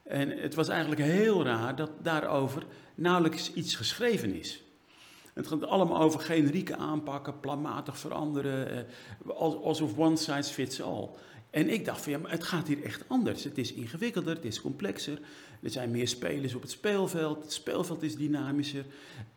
En 0.03 0.29
het 0.29 0.55
was 0.55 0.67
eigenlijk 0.67 1.01
heel 1.01 1.43
raar 1.43 1.75
dat 1.75 1.91
daarover 2.01 2.65
nauwelijks 2.95 3.53
iets 3.53 3.75
geschreven 3.75 4.33
is. 4.33 4.63
Het 5.33 5.47
gaat 5.47 5.65
allemaal 5.65 6.01
over 6.01 6.19
generieke 6.19 6.75
aanpakken, 6.75 7.39
planmatig 7.39 7.97
veranderen, 7.97 8.71
eh, 8.71 9.39
alsof 9.63 9.97
one 9.97 10.15
size 10.15 10.53
fits 10.53 10.81
all. 10.81 11.09
En 11.49 11.69
ik 11.69 11.85
dacht 11.85 12.01
van 12.01 12.11
ja, 12.11 12.17
maar 12.17 12.31
het 12.31 12.43
gaat 12.43 12.67
hier 12.67 12.83
echt 12.83 13.03
anders. 13.07 13.43
Het 13.43 13.57
is 13.57 13.73
ingewikkelder, 13.73 14.35
het 14.35 14.45
is 14.45 14.61
complexer. 14.61 15.19
Er 15.61 15.69
zijn 15.69 15.91
meer 15.91 16.07
spelers 16.07 16.55
op 16.55 16.61
het 16.61 16.71
speelveld, 16.71 17.43
het 17.43 17.53
speelveld 17.53 18.03
is 18.03 18.15
dynamischer. 18.15 18.85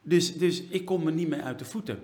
Dus, 0.02 0.34
dus 0.34 0.62
ik 0.62 0.84
kom 0.84 1.04
me 1.04 1.10
niet 1.10 1.28
meer 1.28 1.42
uit 1.42 1.58
de 1.58 1.64
voeten. 1.64 2.02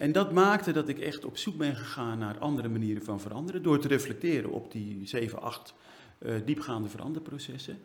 En 0.00 0.12
dat 0.12 0.32
maakte 0.32 0.72
dat 0.72 0.88
ik 0.88 0.98
echt 0.98 1.24
op 1.24 1.36
zoek 1.36 1.56
ben 1.56 1.76
gegaan 1.76 2.18
naar 2.18 2.38
andere 2.38 2.68
manieren 2.68 3.02
van 3.02 3.20
veranderen. 3.20 3.62
Door 3.62 3.78
te 3.78 3.88
reflecteren 3.88 4.50
op 4.50 4.72
die 4.72 5.08
7, 5.08 5.42
8 5.42 5.74
uh, 6.18 6.34
diepgaande 6.44 6.88
veranderprocessen. 6.88 7.78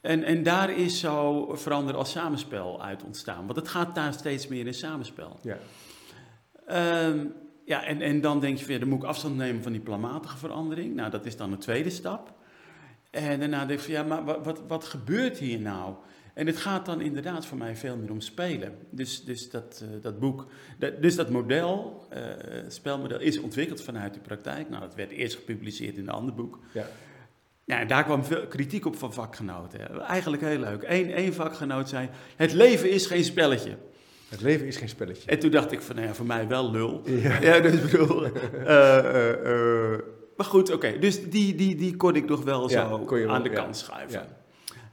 En, 0.00 0.22
en 0.22 0.42
daar 0.42 0.70
is 0.70 1.00
zo 1.00 1.46
veranderen 1.54 1.98
als 1.98 2.10
samenspel 2.10 2.82
uit 2.82 3.02
ontstaan. 3.02 3.46
Want 3.46 3.58
het 3.58 3.68
gaat 3.68 3.94
daar 3.94 4.12
steeds 4.12 4.48
meer 4.48 4.66
in 4.66 4.74
samenspel. 4.74 5.38
Ja. 5.42 5.58
Um, 7.08 7.32
ja, 7.64 7.84
en, 7.84 8.00
en 8.00 8.20
dan 8.20 8.40
denk 8.40 8.58
je 8.58 8.66
weer, 8.66 8.80
dan 8.80 8.88
moet 8.88 9.02
ik 9.02 9.08
afstand 9.08 9.36
nemen 9.36 9.62
van 9.62 9.72
die 9.72 9.80
planmatige 9.80 10.36
verandering. 10.36 10.94
Nou, 10.94 11.10
dat 11.10 11.26
is 11.26 11.36
dan 11.36 11.52
een 11.52 11.58
tweede 11.58 11.90
stap. 11.90 12.34
En 13.10 13.38
daarna 13.38 13.66
denk 13.66 13.80
je, 13.80 13.92
ja, 13.92 14.02
maar 14.02 14.24
wat, 14.24 14.44
wat, 14.44 14.62
wat 14.68 14.84
gebeurt 14.84 15.38
hier 15.38 15.60
nou? 15.60 15.94
En 16.36 16.46
het 16.46 16.56
gaat 16.56 16.86
dan 16.86 17.00
inderdaad 17.00 17.46
voor 17.46 17.58
mij 17.58 17.76
veel 17.76 17.96
meer 17.96 18.10
om 18.10 18.20
spelen. 18.20 18.78
Dus, 18.90 19.24
dus 19.24 19.50
dat, 19.50 19.82
uh, 19.84 20.02
dat 20.02 20.18
boek, 20.18 20.46
dat, 20.78 21.02
dus 21.02 21.16
dat 21.16 21.30
model, 21.30 22.06
uh, 22.14 22.18
spelmodel, 22.68 23.20
is 23.20 23.38
ontwikkeld 23.38 23.82
vanuit 23.82 24.14
de 24.14 24.20
praktijk. 24.20 24.68
Nou, 24.68 24.80
dat 24.82 24.94
werd 24.94 25.10
eerst 25.10 25.36
gepubliceerd 25.36 25.96
in 25.96 26.02
een 26.02 26.14
ander 26.14 26.34
boek. 26.34 26.58
Ja. 26.72 26.86
Ja, 27.64 27.84
daar 27.84 28.04
kwam 28.04 28.24
veel 28.24 28.46
kritiek 28.46 28.86
op 28.86 28.96
van 28.96 29.12
vakgenoten. 29.12 30.00
Eigenlijk 30.00 30.42
heel 30.42 30.58
leuk. 30.58 30.84
Eén, 30.86 31.12
één 31.12 31.34
vakgenoot 31.34 31.88
zei, 31.88 32.08
het 32.36 32.52
leven 32.52 32.90
is 32.90 33.06
geen 33.06 33.24
spelletje. 33.24 33.76
Het 34.28 34.40
leven 34.40 34.66
is 34.66 34.76
geen 34.76 34.88
spelletje. 34.88 35.30
En 35.30 35.38
toen 35.38 35.50
dacht 35.50 35.72
ik 35.72 35.80
van, 35.80 35.94
nou 35.94 36.08
ja, 36.08 36.14
voor 36.14 36.26
mij 36.26 36.48
wel 36.48 36.70
lul. 36.70 37.02
Ja, 37.04 37.40
ja 37.52 37.60
dus 37.60 37.80
bedoel... 37.80 38.24
uh, 38.24 38.32
maar 40.36 40.46
goed, 40.46 40.72
oké. 40.72 40.98
Dus 40.98 41.30
die, 41.30 41.54
die, 41.54 41.74
die 41.74 41.96
kon 41.96 42.16
ik 42.16 42.28
nog 42.28 42.42
wel 42.44 42.68
zo 42.68 43.06
aan 43.28 43.42
de 43.42 43.50
kant 43.50 43.76
schuiven. 43.76 44.44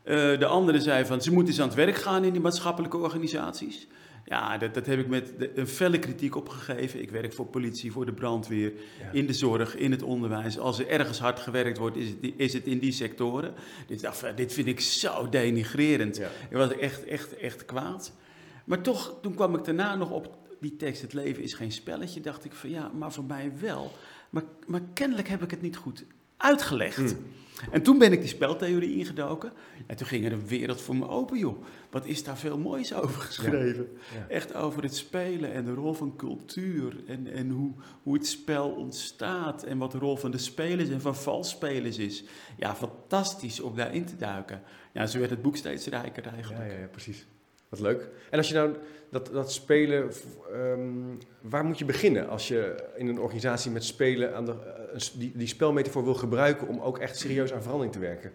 Uh, 0.05 0.39
de 0.39 0.45
andere 0.45 0.81
zei 0.81 1.05
van, 1.05 1.21
ze 1.21 1.31
moeten 1.31 1.53
eens 1.53 1.61
aan 1.61 1.67
het 1.67 1.77
werk 1.77 1.95
gaan 1.95 2.23
in 2.23 2.31
die 2.31 2.41
maatschappelijke 2.41 2.97
organisaties. 2.97 3.87
Ja, 4.25 4.57
dat, 4.57 4.73
dat 4.73 4.85
heb 4.85 4.99
ik 4.99 5.07
met 5.07 5.33
een 5.55 5.67
felle 5.67 5.99
kritiek 5.99 6.35
opgegeven. 6.35 7.01
Ik 7.01 7.11
werk 7.11 7.33
voor 7.33 7.45
politie, 7.45 7.91
voor 7.91 8.05
de 8.05 8.13
brandweer, 8.13 8.73
in 9.11 9.27
de 9.27 9.33
zorg, 9.33 9.75
in 9.75 9.91
het 9.91 10.03
onderwijs. 10.03 10.59
Als 10.59 10.79
er 10.79 10.87
ergens 10.87 11.19
hard 11.19 11.39
gewerkt 11.39 11.77
wordt, 11.77 11.97
is 11.97 12.09
het, 12.09 12.33
is 12.37 12.53
het 12.53 12.67
in 12.67 12.79
die 12.79 12.91
sectoren. 12.91 13.53
Dit, 13.87 14.09
dit 14.35 14.53
vind 14.53 14.67
ik 14.67 14.79
zo 14.79 15.29
denigrerend. 15.29 16.17
Ja. 16.17 16.29
Ik 16.49 16.57
was 16.57 16.77
echt, 16.77 17.05
echt, 17.05 17.37
echt 17.37 17.65
kwaad. 17.65 18.13
Maar 18.65 18.81
toch, 18.81 19.17
toen 19.21 19.35
kwam 19.35 19.55
ik 19.55 19.65
daarna 19.65 19.95
nog 19.95 20.11
op 20.11 20.37
die 20.59 20.75
tekst, 20.75 21.01
het 21.01 21.13
leven 21.13 21.43
is 21.43 21.53
geen 21.53 21.71
spelletje, 21.71 22.21
dacht 22.21 22.45
ik 22.45 22.53
van 22.53 22.69
ja, 22.69 22.91
maar 22.93 23.11
voor 23.11 23.23
mij 23.23 23.51
wel. 23.59 23.91
Maar, 24.29 24.43
maar 24.67 24.81
kennelijk 24.93 25.27
heb 25.27 25.43
ik 25.43 25.51
het 25.51 25.61
niet 25.61 25.77
goed 25.77 26.05
uitgelegd. 26.43 26.97
Hmm. 26.97 27.31
En 27.71 27.81
toen 27.81 27.97
ben 27.97 28.11
ik 28.11 28.19
die 28.19 28.29
speltheorie 28.29 28.97
ingedoken. 28.97 29.51
En 29.87 29.95
toen 29.95 30.07
ging 30.07 30.25
er 30.25 30.31
een 30.31 30.47
wereld 30.47 30.81
voor 30.81 30.95
me 30.95 31.07
open, 31.07 31.37
joh. 31.37 31.63
Wat 31.89 32.05
is 32.05 32.23
daar 32.23 32.37
veel 32.37 32.57
moois 32.57 32.93
over 32.93 33.21
geschreven. 33.21 33.87
Echt 34.27 34.53
over 34.53 34.83
het 34.83 34.95
spelen 34.95 35.53
en 35.53 35.65
de 35.65 35.73
rol 35.73 35.93
van 35.93 36.15
cultuur. 36.15 36.95
En, 37.07 37.27
en 37.33 37.49
hoe, 37.49 37.71
hoe 38.03 38.13
het 38.13 38.27
spel 38.27 38.69
ontstaat. 38.69 39.63
En 39.63 39.77
wat 39.77 39.91
de 39.91 39.97
rol 39.97 40.17
van 40.17 40.31
de 40.31 40.37
spelers 40.37 40.89
en 40.89 41.01
van 41.01 41.15
valsspelers 41.15 41.97
is. 41.97 42.23
Ja, 42.57 42.75
fantastisch 42.75 43.59
om 43.59 43.75
daarin 43.75 44.05
te 44.05 44.15
duiken. 44.15 44.61
Ja, 44.93 45.05
zo 45.05 45.19
werd 45.19 45.31
het 45.31 45.41
boek 45.41 45.57
steeds 45.57 45.87
rijker 45.87 46.25
eigenlijk. 46.25 46.65
Ja, 46.67 46.73
ja, 46.73 46.79
ja 46.79 46.87
precies. 46.87 47.25
Wat 47.69 47.79
leuk. 47.79 48.09
En 48.29 48.37
als 48.37 48.47
je 48.47 48.53
nou 48.53 48.75
dat, 49.13 49.29
dat 49.31 49.51
spelen, 49.51 50.11
ehm, 50.53 51.15
waar 51.41 51.65
moet 51.65 51.79
je 51.79 51.85
beginnen 51.85 52.29
als 52.29 52.47
je 52.47 52.75
in 52.95 53.07
een 53.07 53.19
organisatie 53.19 53.71
met 53.71 53.83
spelen 53.83 54.35
aan 54.35 54.45
de, 54.45 54.55
uh, 54.93 54.99
die, 55.13 55.31
die 55.35 55.47
spelmetafoor 55.47 56.03
wil 56.03 56.13
gebruiken 56.13 56.67
om 56.67 56.79
ook 56.79 56.97
echt 56.97 57.17
serieus 57.17 57.53
aan 57.53 57.61
verandering 57.61 57.93
te 57.93 57.99
werken? 57.99 58.31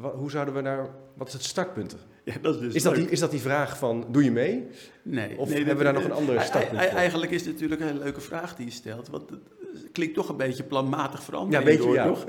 Hoe 0.00 0.30
zouden 0.30 0.54
we 0.54 0.62
daar, 0.62 0.88
wat 1.14 1.26
is 1.26 1.32
het 1.32 1.44
startpunt? 1.44 1.96
Ja, 2.24 2.34
dat 2.42 2.54
is, 2.54 2.60
dus 2.60 2.74
is, 2.74 2.82
dat 2.82 2.94
die, 2.94 3.10
is 3.10 3.20
dat 3.20 3.30
die 3.30 3.40
vraag 3.40 3.78
van, 3.78 4.06
doe 4.10 4.24
je 4.24 4.30
mee? 4.30 4.66
Nee. 5.02 5.38
Of 5.38 5.48
nee, 5.48 5.56
hebben 5.56 5.76
we 5.76 5.84
daar 5.84 5.92
nog 5.92 6.04
een 6.04 6.12
andere 6.12 6.40
startpunt 6.40 6.82
voor? 6.82 6.90
Eigenlijk 6.90 7.32
is 7.32 7.44
het 7.44 7.52
natuurlijk 7.52 7.80
een 7.80 7.86
hele 7.86 7.98
leuke 7.98 8.20
vraag 8.20 8.56
die 8.56 8.66
je 8.66 8.72
stelt. 8.72 9.08
Want 9.08 9.30
het 9.30 9.92
klinkt 9.92 10.14
toch 10.14 10.28
een 10.28 10.36
beetje 10.36 10.62
planmatig 10.62 11.22
veranderen. 11.22 11.60
Ja, 11.60 11.66
weet 11.66 11.84
je, 11.84 11.90
ja. 11.90 12.06
toch? 12.06 12.24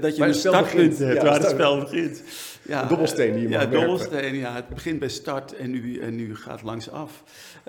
Dat 0.00 0.16
je 0.16 0.24
een 0.24 0.34
startpunt 0.34 0.98
hebt 0.98 1.22
waar 1.22 1.40
het 1.40 1.50
spel 1.50 1.78
begint. 1.78 2.22
Ja, 2.62 2.82
een 2.82 2.88
dobbelsteen 2.88 3.32
die 3.34 3.42
je 3.42 3.48
Ja, 3.48 3.66
dobbelsteen, 3.66 4.34
ja. 4.34 4.54
Het 4.54 4.68
begint 4.68 4.98
bij 4.98 5.08
start 5.08 5.56
en 5.56 5.70
nu, 5.70 5.98
en 5.98 6.14
nu 6.14 6.36
gaat 6.36 6.62
langs 6.62 6.90
af. 6.90 7.22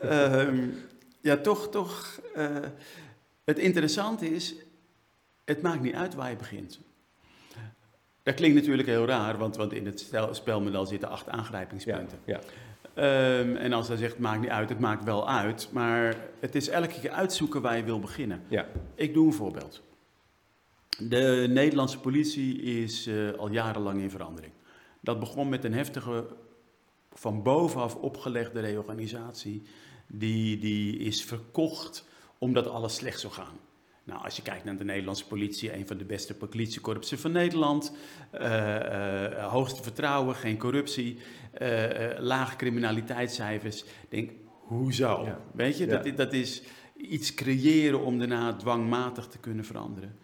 um, 0.03 0.73
ja, 1.21 1.37
toch, 1.37 1.69
toch... 1.69 2.19
Uh, 2.37 2.45
het 3.45 3.59
interessante 3.59 4.29
is, 4.35 4.55
het 5.45 5.61
maakt 5.61 5.81
niet 5.81 5.95
uit 5.95 6.15
waar 6.15 6.29
je 6.29 6.35
begint. 6.35 6.79
Dat 8.25 8.33
klinkt 8.33 8.55
natuurlijk 8.55 8.87
heel 8.87 9.05
raar, 9.05 9.37
want, 9.37 9.55
want 9.55 9.73
in 9.73 9.85
het 9.85 10.11
spelmodel 10.31 10.85
zitten 10.85 11.09
acht 11.09 11.29
aangrijpingspunten. 11.29 12.19
Ja, 12.25 12.39
um, 12.95 13.55
en 13.55 13.73
als 13.73 13.87
hij 13.87 13.97
zegt, 13.97 14.19
maakt 14.19 14.41
niet 14.41 14.49
uit, 14.49 14.69
het 14.69 14.79
maakt 14.79 15.03
wel 15.03 15.29
uit. 15.29 15.69
Maar 15.71 16.17
het 16.39 16.55
is 16.55 16.69
elke 16.69 16.99
keer 16.99 17.11
uitzoeken 17.11 17.61
waar 17.61 17.77
je 17.77 17.83
wil 17.83 17.99
beginnen. 17.99 18.43
Ja. 18.47 18.67
Ik 18.95 19.13
doe 19.13 19.25
een 19.25 19.33
voorbeeld. 19.33 19.81
De 20.99 21.45
Nederlandse 21.49 21.99
politie 21.99 22.61
is 22.61 23.07
uh, 23.07 23.31
al 23.31 23.49
jarenlang 23.49 24.01
in 24.01 24.09
verandering. 24.09 24.53
Dat 25.01 25.19
begon 25.19 25.49
met 25.49 25.63
een 25.63 25.73
heftige, 25.73 26.25
van 27.13 27.43
bovenaf 27.43 27.95
opgelegde 27.95 28.59
reorganisatie. 28.59 29.61
Die, 30.07 30.57
die 30.57 30.97
is 30.97 31.23
verkocht 31.23 32.05
omdat 32.37 32.67
alles 32.67 32.95
slecht 32.95 33.19
zou 33.19 33.33
gaan. 33.33 33.57
Nou, 34.05 34.23
als 34.23 34.35
je 34.35 34.41
kijkt 34.41 34.63
naar 34.63 34.77
de 34.77 34.83
Nederlandse 34.83 35.27
politie, 35.27 35.73
een 35.73 35.87
van 35.87 35.97
de 35.97 36.05
beste 36.05 36.33
politiekorpsen 36.33 37.19
van 37.19 37.31
Nederland. 37.31 37.93
Uh, 38.33 38.41
uh, 38.41 39.51
hoogste 39.51 39.83
vertrouwen, 39.83 40.35
geen 40.35 40.57
corruptie, 40.57 41.17
uh, 41.61 41.87
lage 42.17 42.55
criminaliteitscijfers. 42.55 43.83
Denk, 44.09 44.31
hoezo? 44.47 45.23
Ja. 45.25 45.39
Weet 45.53 45.77
je, 45.77 45.85
ja. 45.85 45.97
dat, 45.97 46.17
dat 46.17 46.33
is 46.33 46.63
iets 46.97 47.33
creëren 47.33 47.99
om 47.99 48.19
daarna 48.19 48.53
dwangmatig 48.53 49.27
te 49.27 49.37
kunnen 49.37 49.65
veranderen. 49.65 50.15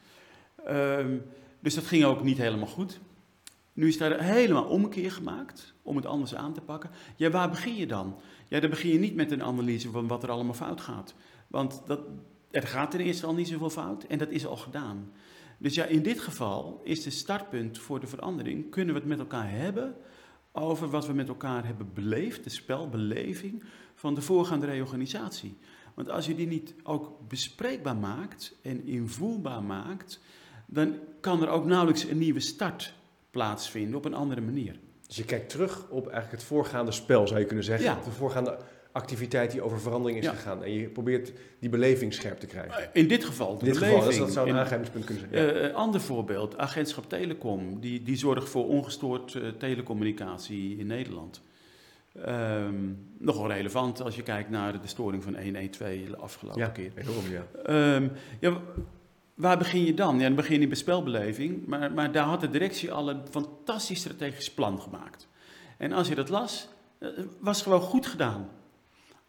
Um, 0.68 1.24
dus 1.60 1.76
dat 1.76 1.86
ging 1.86 2.04
ook 2.04 2.24
niet 2.24 2.38
helemaal 2.38 2.68
goed. 2.68 3.00
Nu 3.74 3.88
is 3.88 3.98
daar 3.98 4.22
helemaal 4.22 4.66
omkeer 4.66 5.12
gemaakt 5.12 5.74
om 5.82 5.96
het 5.96 6.06
anders 6.06 6.36
aan 6.36 6.54
te 6.54 6.62
pakken. 6.62 6.90
Ja, 7.16 7.30
waar 7.30 7.50
begin 7.50 7.76
je 7.76 7.88
dan? 7.88 8.20
Ja, 8.48 8.60
dan 8.60 8.70
begin 8.70 8.92
je 8.92 9.00
niet 9.00 9.16
met 9.16 9.32
een 9.32 9.44
analyse 9.44 9.92
van 9.92 10.08
wat 10.08 10.24
er 10.24 10.30
allemaal 10.30 10.54
fout 10.54 10.82
gaat. 10.82 11.14
Want 11.48 11.82
dat, 11.86 12.00
er 12.52 12.68
gaat 12.68 12.92
ten 12.92 13.00
eerste 13.00 13.26
al 13.26 13.34
niet 13.34 13.48
zoveel 13.48 13.70
fout 13.70 14.04
en 14.04 14.18
dat 14.18 14.30
is 14.30 14.46
al 14.46 14.58
gedaan. 14.58 15.12
Dus 15.58 15.76
ja, 15.76 15.86
in 15.86 16.02
dit 16.02 16.20
geval 16.20 16.82
is 16.84 17.04
de 17.04 17.10
startpunt 17.10 17.80
voor 17.80 18.00
de 18.00 18.08
verandering. 18.08 18.72
Kunnen 18.72 18.94
we 18.94 19.00
het 19.00 19.10
met 19.10 19.20
elkaar 19.20 19.52
hebben 19.52 19.96
over 20.52 20.90
wat 20.90 21.08
we 21.08 21.14
met 21.14 21.28
elkaar 21.28 21.66
hebben 21.66 21.94
beleefd, 21.94 22.44
de 22.44 22.50
spelbeleving 22.50 23.64
van 23.96 24.16
de 24.16 24.22
voorgaande 24.22 24.66
reorganisatie. 24.66 25.58
Want 25.94 26.10
als 26.10 26.26
je 26.26 26.36
die 26.36 26.48
niet 26.48 26.74
ook 26.84 27.28
bespreekbaar 27.28 27.96
maakt 27.96 28.56
en 28.62 28.86
invoelbaar 28.86 29.64
maakt, 29.64 30.20
dan 30.66 30.96
kan 31.20 31.42
er 31.42 31.50
ook 31.50 31.66
nauwelijks 31.66 32.04
een 32.04 32.18
nieuwe 32.18 32.40
start 32.40 32.94
plaatsvinden 33.32 33.96
op 33.96 34.06
een 34.06 34.14
andere 34.14 34.42
manier. 34.42 34.80
Dus 35.08 35.16
je 35.16 35.26
kijkt 35.26 35.50
terug 35.50 35.90
op 35.90 36.08
eigenlijk 36.08 36.32
het 36.32 36.44
voorgaande 36.44 36.92
spel, 36.92 37.28
zou 37.28 37.40
je 37.40 37.46
kunnen 37.46 37.66
zeggen. 37.66 37.86
Ja. 37.86 38.00
De 38.04 38.12
voorgaande 38.12 38.58
activiteit 38.92 39.52
die 39.52 39.62
over 39.62 39.82
verandering 39.82 40.20
is 40.20 40.28
gegaan. 40.28 40.64
En 40.64 40.72
je 40.74 40.90
probeert 40.90 41.34
die 41.60 41.70
beleving 41.70 42.14
scherp 42.14 42.40
te 42.40 42.46
krijgen. 42.46 42.90
In 42.94 43.08
dit 43.08 43.26
geval, 43.26 43.58
de 43.58 43.66
In 43.66 43.72
dit 43.72 43.80
beleving. 43.80 44.04
geval, 44.04 44.26
dat 44.26 44.34
zou 44.34 44.50
een 44.50 44.58
aangrijpingspunt 44.58 45.06
kunnen 45.06 45.28
zijn. 45.30 45.46
Ja. 45.46 45.70
Uh, 45.70 45.76
ander 45.76 46.02
voorbeeld, 46.02 46.58
Agentschap 46.58 47.10
Telecom. 47.10 47.80
Die, 47.80 48.04
die 48.04 48.18
zorgt 48.18 48.50
voor 48.50 48.68
ongestoord 48.68 49.34
uh, 49.34 49.48
telecommunicatie 49.48 50.78
in 50.78 50.88
Nederland. 50.88 51.42
Um, 52.28 53.08
nogal 53.18 53.48
relevant 53.48 54.02
als 54.02 54.16
je 54.16 54.24
kijkt 54.24 54.50
naar 54.50 54.82
de 54.82 54.88
storing 54.88 55.24
van 55.24 55.42
112 55.42 55.88
de 55.88 56.18
afgelopen 56.18 56.62
ja, 56.62 56.68
keer. 56.68 56.92
Enorm, 56.96 57.26
ja. 57.30 57.96
Um, 57.96 58.12
ja, 58.40 58.58
waar 59.34 59.58
begin 59.58 59.86
je 59.86 59.94
dan? 59.94 60.20
Ja, 60.20 60.26
dan 60.26 60.36
begin 60.36 60.62
je 60.62 60.68
bij 60.68 60.78
spelbeleving. 60.78 61.66
Maar, 61.66 61.92
maar 61.92 62.12
daar 62.12 62.26
had 62.26 62.42
de 62.42 62.50
directie 62.50 62.92
al 62.92 63.10
een 63.10 63.22
fantastisch 63.30 64.00
strategisch 64.00 64.52
plan 64.52 64.82
gemaakt. 64.82 65.28
En 65.78 65.92
als 65.92 66.08
je 66.08 66.16
dat 66.16 66.30
las, 66.30 66.68
was 67.40 67.62
gewoon 67.62 67.82
goed 67.82 68.06
gedaan. 68.06 68.50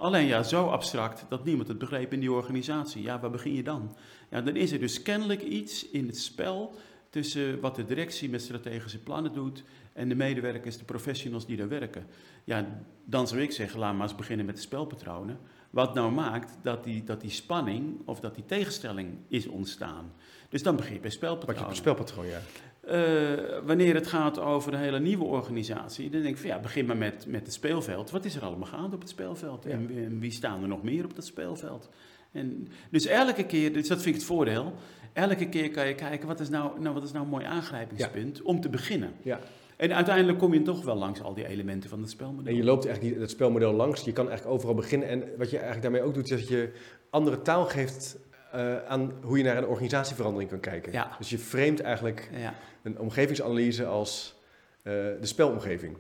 Alleen 0.03 0.27
ja, 0.27 0.43
zo 0.43 0.67
abstract 0.67 1.25
dat 1.29 1.45
niemand 1.45 1.69
het 1.69 1.79
begreep 1.79 2.13
in 2.13 2.21
die 2.21 2.33
organisatie. 2.33 3.03
Ja, 3.03 3.21
waar 3.21 3.31
begin 3.31 3.55
je 3.55 3.63
dan? 3.63 3.97
Ja, 4.31 4.41
dan 4.41 4.57
is 4.57 4.73
er 4.73 4.79
dus 4.79 5.03
kennelijk 5.03 5.43
iets 5.43 5.89
in 5.89 6.07
het 6.07 6.19
spel 6.19 6.75
tussen 7.11 7.61
wat 7.61 7.77
de 7.77 7.85
directie 7.85 8.31
met 8.31 8.43
strategische 8.43 8.99
plannen 8.99 9.33
doet 9.33 9.63
en 9.93 10.09
de 10.09 10.15
medewerkers, 10.15 10.79
de 10.79 10.85
professionals 10.85 11.47
die 11.47 11.57
daar 11.57 11.69
werken. 11.69 12.07
Ja, 12.45 12.67
dan 13.05 13.29
zou 13.29 13.41
ik 13.41 13.53
zeggen, 13.53 13.79
laat 13.79 13.95
maar 13.95 14.03
eens 14.03 14.17
beginnen 14.17 14.47
met 14.47 14.55
de 14.55 14.61
spelpatronen. 14.61 15.39
Wat 15.71 15.95
nou 15.95 16.13
maakt 16.13 16.57
dat 16.63 16.85
die, 16.85 17.05
dat 17.05 17.21
die 17.21 17.31
spanning 17.31 18.01
of 18.05 18.21
dat 18.21 18.35
die 18.35 18.45
tegenstelling 18.45 19.19
is 19.29 19.47
ontstaan. 19.47 20.13
Dus 20.49 20.63
dan 20.63 20.77
begin 20.77 20.95
je 20.95 21.01
bij 21.01 21.11
spelpatronen. 21.11 21.63
Pak 21.63 21.71
je 21.71 21.77
spelpatroon, 21.77 22.27
ja. 22.27 22.41
Uh, 22.89 22.95
wanneer 23.65 23.95
het 23.95 24.07
gaat 24.07 24.39
over 24.39 24.73
een 24.73 24.79
hele 24.79 25.01
nieuwe 25.01 25.25
organisatie, 25.25 26.11
dan 26.11 26.23
denk 26.23 26.35
ik 26.35 26.41
van 26.41 26.51
ja, 26.51 26.59
begin 26.59 26.87
maar 26.87 26.97
met, 26.97 27.27
met 27.27 27.41
het 27.41 27.53
speelveld. 27.53 28.11
Wat 28.11 28.25
is 28.25 28.37
er 28.37 28.43
allemaal 28.43 28.69
gaande 28.69 28.95
op 28.95 29.01
het 29.01 29.11
speelveld? 29.11 29.65
Ja. 29.65 29.71
En, 29.71 29.91
en, 29.97 30.19
wie 30.21 30.31
staan 30.31 30.63
er 30.63 30.69
nog 30.69 30.83
meer 30.83 31.05
op 31.05 31.15
dat 31.15 31.27
speelveld? 31.27 31.89
En, 32.33 32.69
dus 32.91 33.07
elke 33.07 33.47
keer, 33.47 33.73
dus 33.73 33.89
dat 33.89 34.03
vind 34.03 34.15
ik 34.15 34.21
het 34.21 34.31
voordeel, 34.31 34.73
elke 35.13 35.49
keer 35.49 35.71
kan 35.71 35.89
je 35.89 35.95
kijken 35.95 36.29
wat 36.29 36.41
is 36.41 36.49
nou, 36.49 36.81
nou, 36.81 36.95
wat 36.95 37.05
is 37.05 37.13
nou 37.13 37.25
een 37.25 37.31
mooi 37.31 37.45
aangrijpingspunt 37.45 38.37
ja. 38.37 38.43
om 38.45 38.61
te 38.61 38.69
beginnen. 38.69 39.13
Ja. 39.23 39.41
En 39.77 39.95
uiteindelijk 39.95 40.39
kom 40.39 40.55
je 40.55 40.63
toch 40.63 40.85
wel 40.85 40.97
langs 40.97 41.23
al 41.23 41.35
die 41.35 41.47
elementen 41.47 41.91
van 41.91 42.01
het 42.01 42.11
spelmodel. 42.11 42.51
En 42.51 42.57
je 42.57 42.65
loopt 42.65 42.87
eigenlijk 42.87 43.21
het 43.21 43.31
spelmodel 43.31 43.73
langs, 43.73 44.05
je 44.05 44.13
kan 44.13 44.29
eigenlijk 44.29 44.57
overal 44.57 44.75
beginnen. 44.75 45.09
En 45.09 45.25
wat 45.39 45.51
je 45.51 45.57
eigenlijk 45.57 45.83
daarmee 45.83 46.03
ook 46.03 46.15
doet, 46.15 46.31
is 46.31 46.39
dat 46.39 46.49
je 46.49 46.73
andere 47.11 47.43
taal 47.43 47.65
geeft 47.65 48.19
uh, 48.55 48.85
aan 48.85 49.13
hoe 49.23 49.39
je 49.39 49.45
naar 49.45 49.57
een 49.57 49.67
organisatieverandering 49.67 50.51
kan 50.51 50.61
kijken. 50.61 50.93
Ja. 50.93 51.11
Dus 51.19 51.31
je 51.31 51.39
framet 51.39 51.81
eigenlijk 51.81 52.31
ja. 52.33 52.55
een 52.83 52.99
omgevingsanalyse 52.99 53.85
als 53.87 54.35
uh, 54.83 54.93
de 54.93 55.17
spelomgeving. 55.27 55.97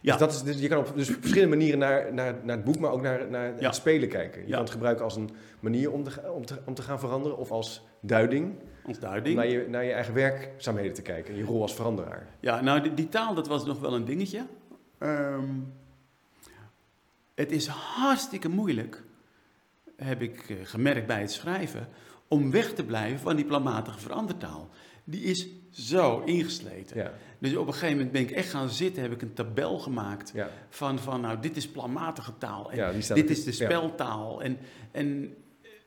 Ja. 0.00 0.10
Dus, 0.10 0.20
dat 0.20 0.32
is, 0.32 0.42
dus 0.42 0.60
je 0.60 0.68
kan 0.68 0.78
op 0.78 0.92
dus 0.96 1.08
verschillende 1.20 1.56
manieren 1.56 1.78
naar, 1.78 2.14
naar, 2.14 2.34
naar 2.42 2.56
het 2.56 2.64
boek, 2.64 2.78
maar 2.78 2.90
ook 2.90 3.02
naar, 3.02 3.30
naar 3.30 3.60
Ja. 3.60 3.66
het 3.66 3.74
spelen 3.74 4.08
kijken. 4.08 4.40
Je 4.40 4.46
Ja. 4.46 4.52
kan 4.52 4.62
het 4.62 4.72
gebruiken 4.72 5.04
als 5.04 5.16
een 5.16 5.30
manier 5.60 5.92
om 5.92 6.02
te, 6.04 6.32
om, 6.32 6.46
te, 6.46 6.58
om 6.64 6.74
te 6.74 6.82
gaan 6.82 6.98
veranderen 7.00 7.38
of 7.38 7.50
als 7.50 7.82
duiding, 8.00 8.54
om 8.84 8.94
duiding. 9.00 9.36
naar 9.36 9.46
je, 9.46 9.66
naar 9.68 9.84
je 9.84 9.92
eigen 9.92 10.14
werkzaamheden 10.14 10.92
te 10.94 11.02
kijken 11.02 11.32
en 11.32 11.38
je 11.38 11.44
rol 11.44 11.62
als 11.62 11.74
veranderaar. 11.74 12.26
Ja, 12.40 12.60
nou, 12.60 12.80
die, 12.80 12.94
die 12.94 13.08
taal, 13.08 13.34
dat 13.34 13.46
was 13.48 13.64
nog 13.64 13.80
wel 13.80 13.94
een 13.94 14.04
dingetje. 14.04 14.46
Ehm, 14.98 15.48
het 17.34 17.52
is 17.52 17.66
hartstikke 17.66 18.48
moeilijk, 18.48 19.02
heb 19.96 20.22
ik 20.22 20.44
eh, 20.48 20.56
gemerkt 20.62 21.06
bij 21.06 21.20
het 21.20 21.32
schrijven, 21.32 21.88
om 22.28 22.50
weg 22.50 22.72
te 22.72 22.84
blijven 22.84 23.18
van 23.18 23.36
die 23.36 23.44
planmatige 23.44 23.98
verandertaal. 23.98 24.68
Die 25.04 25.22
is 25.22 25.46
zo 25.70 26.22
ingesleten. 26.24 26.96
Ja. 26.96 27.12
Dus 27.38 27.56
op 27.56 27.66
een 27.66 27.72
gegeven 27.72 27.94
moment 27.96 28.12
ben 28.12 28.22
ik 28.22 28.30
echt 28.30 28.50
gaan 28.50 28.68
zitten, 28.70 29.02
heb 29.02 29.12
ik 29.12 29.22
een 29.22 29.32
tabel 29.32 29.78
gemaakt 29.78 30.30
Ja. 30.34 30.50
van, 30.68 30.98
van 30.98 31.20
nou, 31.20 31.38
dit 31.40 31.56
is 31.56 31.68
planmatige 31.68 32.32
taal 32.38 32.70
en 32.70 32.76
Ja, 32.76 33.14
dit 33.14 33.30
is 33.30 33.44
de 33.44 33.52
speltaal. 33.52 34.42
En, 34.42 34.58
en 34.92 35.34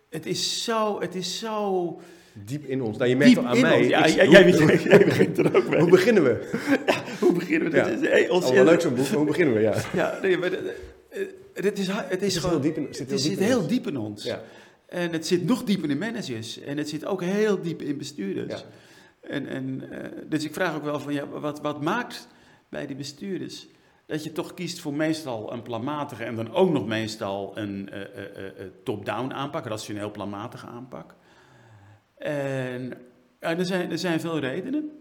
het 0.09 0.25
is 0.25 0.63
zo, 0.63 0.99
het 1.01 1.15
is 1.15 1.39
zo 1.39 1.99
Diep 2.45 2.65
in 2.65 2.81
ons. 2.81 2.97
Nou, 2.97 3.09
je 3.09 3.15
merkt 3.15 3.37
al 3.37 3.45
aan 3.45 3.59
mij. 3.61 3.77
ons. 3.77 3.87
Ja, 3.87 4.05
ik- 4.05 4.15
jij, 4.15 4.25
hoe- 4.25 4.33
jij, 4.33 4.65
jij, 4.65 4.81
jij 4.83 5.05
begint 5.05 5.37
er 5.37 5.55
ook 5.55 5.69
mee. 5.69 5.79
Hoe 5.79 5.89
beginnen 5.89 6.23
we? 6.23 6.49
Hoe 7.19 7.33
beginnen 7.33 7.71
we? 7.71 7.81
Dit 7.83 8.01
is, 8.01 8.07
hey, 8.09 8.29
ons, 8.29 8.51
leuk 8.51 8.81
zo'n 8.81 8.95
boek, 8.95 9.05
hoe 9.07 9.25
beginnen 9.25 9.53
we? 9.55 9.61
Ja. 9.61 9.75
Ja, 9.93 10.19
nee, 10.21 10.37
maar 10.37 10.51
het, 11.63 11.79
is, 11.79 11.87
het 11.87 12.21
is 12.21 12.33
zit 12.33 12.41
gewoon... 12.41 12.61
heel 12.61 12.73
diep 12.73 12.77
in- 12.77 12.93
zit 12.93 13.09
heel 13.09 13.17
diep 13.21 13.37
in 13.39 13.45
heel 13.45 13.59
ons. 13.59 13.67
diep 13.67 13.87
in 13.87 13.97
ons. 13.97 14.23
Ja. 14.23 14.41
En 14.85 15.11
het 15.11 15.27
zit 15.27 15.45
nog 15.45 15.63
dieper 15.63 15.89
in 15.89 15.97
managers. 15.97 16.59
En 16.59 16.77
het 16.77 16.89
zit 16.89 17.05
ook 17.05 17.21
heel 17.21 17.61
diep 17.61 17.81
in 17.81 17.97
bestuurders. 17.97 18.61
Ja. 18.61 18.67
En, 19.29 19.47
en, 19.47 19.91
eh, 19.91 20.09
dus 20.29 20.43
ik 20.43 20.53
vraag 20.53 20.75
ook 20.75 20.83
wel 20.83 20.99
van, 20.99 21.13
ja, 21.13 21.27
wat, 21.27 21.61
wat 21.61 21.81
maakt 21.81 22.27
bij 22.69 22.87
die 22.87 22.95
bestuurders 22.95 23.67
dat 24.05 24.23
je 24.23 24.31
toch 24.31 24.53
kiest 24.53 24.79
voor 24.79 24.93
meestal 24.93 25.53
een 25.53 25.61
planmatige 25.61 26.23
en 26.23 26.35
dan 26.35 26.53
ook 26.53 26.71
nog 26.71 26.87
meestal 26.87 27.57
een 27.57 27.89
eh, 27.89 28.01
eh, 28.01 28.67
top-down 28.83 29.31
aanpak, 29.31 29.65
rationeel 29.65 30.11
planmatige 30.11 30.67
aanpak. 30.67 31.15
En 32.17 32.97
er, 33.39 33.65
zijn, 33.65 33.91
er 33.91 33.97
zijn 33.97 34.19
veel 34.19 34.39
redenen 34.39 34.91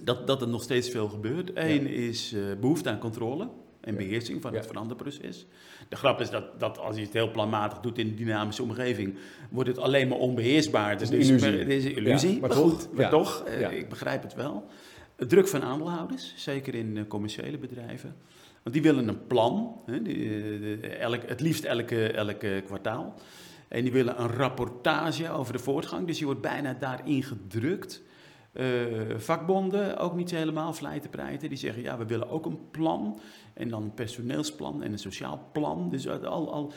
dat, 0.00 0.26
dat 0.26 0.42
er 0.42 0.48
nog 0.48 0.62
steeds 0.62 0.90
veel 0.90 1.08
gebeurt. 1.08 1.50
Eén 1.54 1.86
is 1.86 2.32
eh, 2.32 2.40
behoefte 2.60 2.90
aan 2.90 2.98
controle 2.98 3.48
en 3.82 3.96
beheersing 3.96 4.42
van 4.42 4.54
het 4.54 4.66
veranderproces. 4.66 5.46
De 5.88 5.96
grap 5.96 6.20
is 6.20 6.30
dat, 6.30 6.60
dat 6.60 6.78
als 6.78 6.96
je 6.96 7.02
het 7.02 7.12
heel 7.12 7.30
planmatig 7.30 7.80
doet 7.80 7.98
in 7.98 8.06
een 8.06 8.16
dynamische 8.16 8.62
omgeving, 8.62 9.14
wordt 9.50 9.68
het 9.68 9.78
alleen 9.78 10.08
maar 10.08 10.18
onbeheersbaar. 10.18 10.92
is 10.92 10.98
Dus 10.98 11.28
een 11.28 11.34
het 11.34 11.42
illusie. 11.42 11.58
het 11.58 11.68
is 11.68 11.84
een 11.84 11.96
illusie, 11.96 12.40
maar 12.40 12.50
goed, 12.50 12.92
maar 12.92 13.10
toch, 13.10 13.44
eh, 13.44 13.72
ik 13.72 13.88
begrijp 13.88 14.22
het 14.22 14.34
wel. 14.34 14.66
Druk 15.16 15.48
van 15.48 15.62
aandeelhouders, 15.62 16.34
zeker 16.36 16.74
in 16.74 16.96
eh, 16.96 17.02
commerciële 17.08 17.58
bedrijven. 17.58 18.16
Want 18.62 18.74
die 18.74 18.82
willen 18.84 19.08
een 19.08 19.26
plan, 19.26 19.80
hè, 19.86 20.02
die, 20.02 20.28
eh, 20.80 21.00
elk, 21.00 21.22
het 21.26 21.40
liefst 21.40 21.64
elke, 21.64 22.12
elke 22.12 22.62
kwartaal. 22.66 23.14
En 23.68 23.82
die 23.82 23.92
willen 23.92 24.20
een 24.20 24.28
rapportage 24.28 25.30
over 25.30 25.52
de 25.52 25.58
voortgang. 25.58 26.06
Dus 26.06 26.18
je 26.18 26.24
wordt 26.24 26.40
bijna 26.40 26.74
daarin 26.74 27.22
gedrukt. 27.22 28.02
Uh, 28.52 29.16
vakbonden 29.16 29.98
ook 29.98 30.14
niet 30.14 30.30
helemaal 30.30 30.72
vlijten 30.72 31.10
Die 31.48 31.58
zeggen 31.58 31.82
ja, 31.82 31.98
we 31.98 32.06
willen 32.06 32.28
ook 32.28 32.46
een 32.46 32.70
plan. 32.70 33.20
En 33.54 33.68
dan 33.68 33.82
een 33.82 33.94
personeelsplan 33.94 34.82
en 34.82 34.92
een 34.92 34.98
sociaal 34.98 35.48
plan. 35.52 35.90
Dus 35.90 36.08
al, 36.08 36.52
al, 36.52 36.72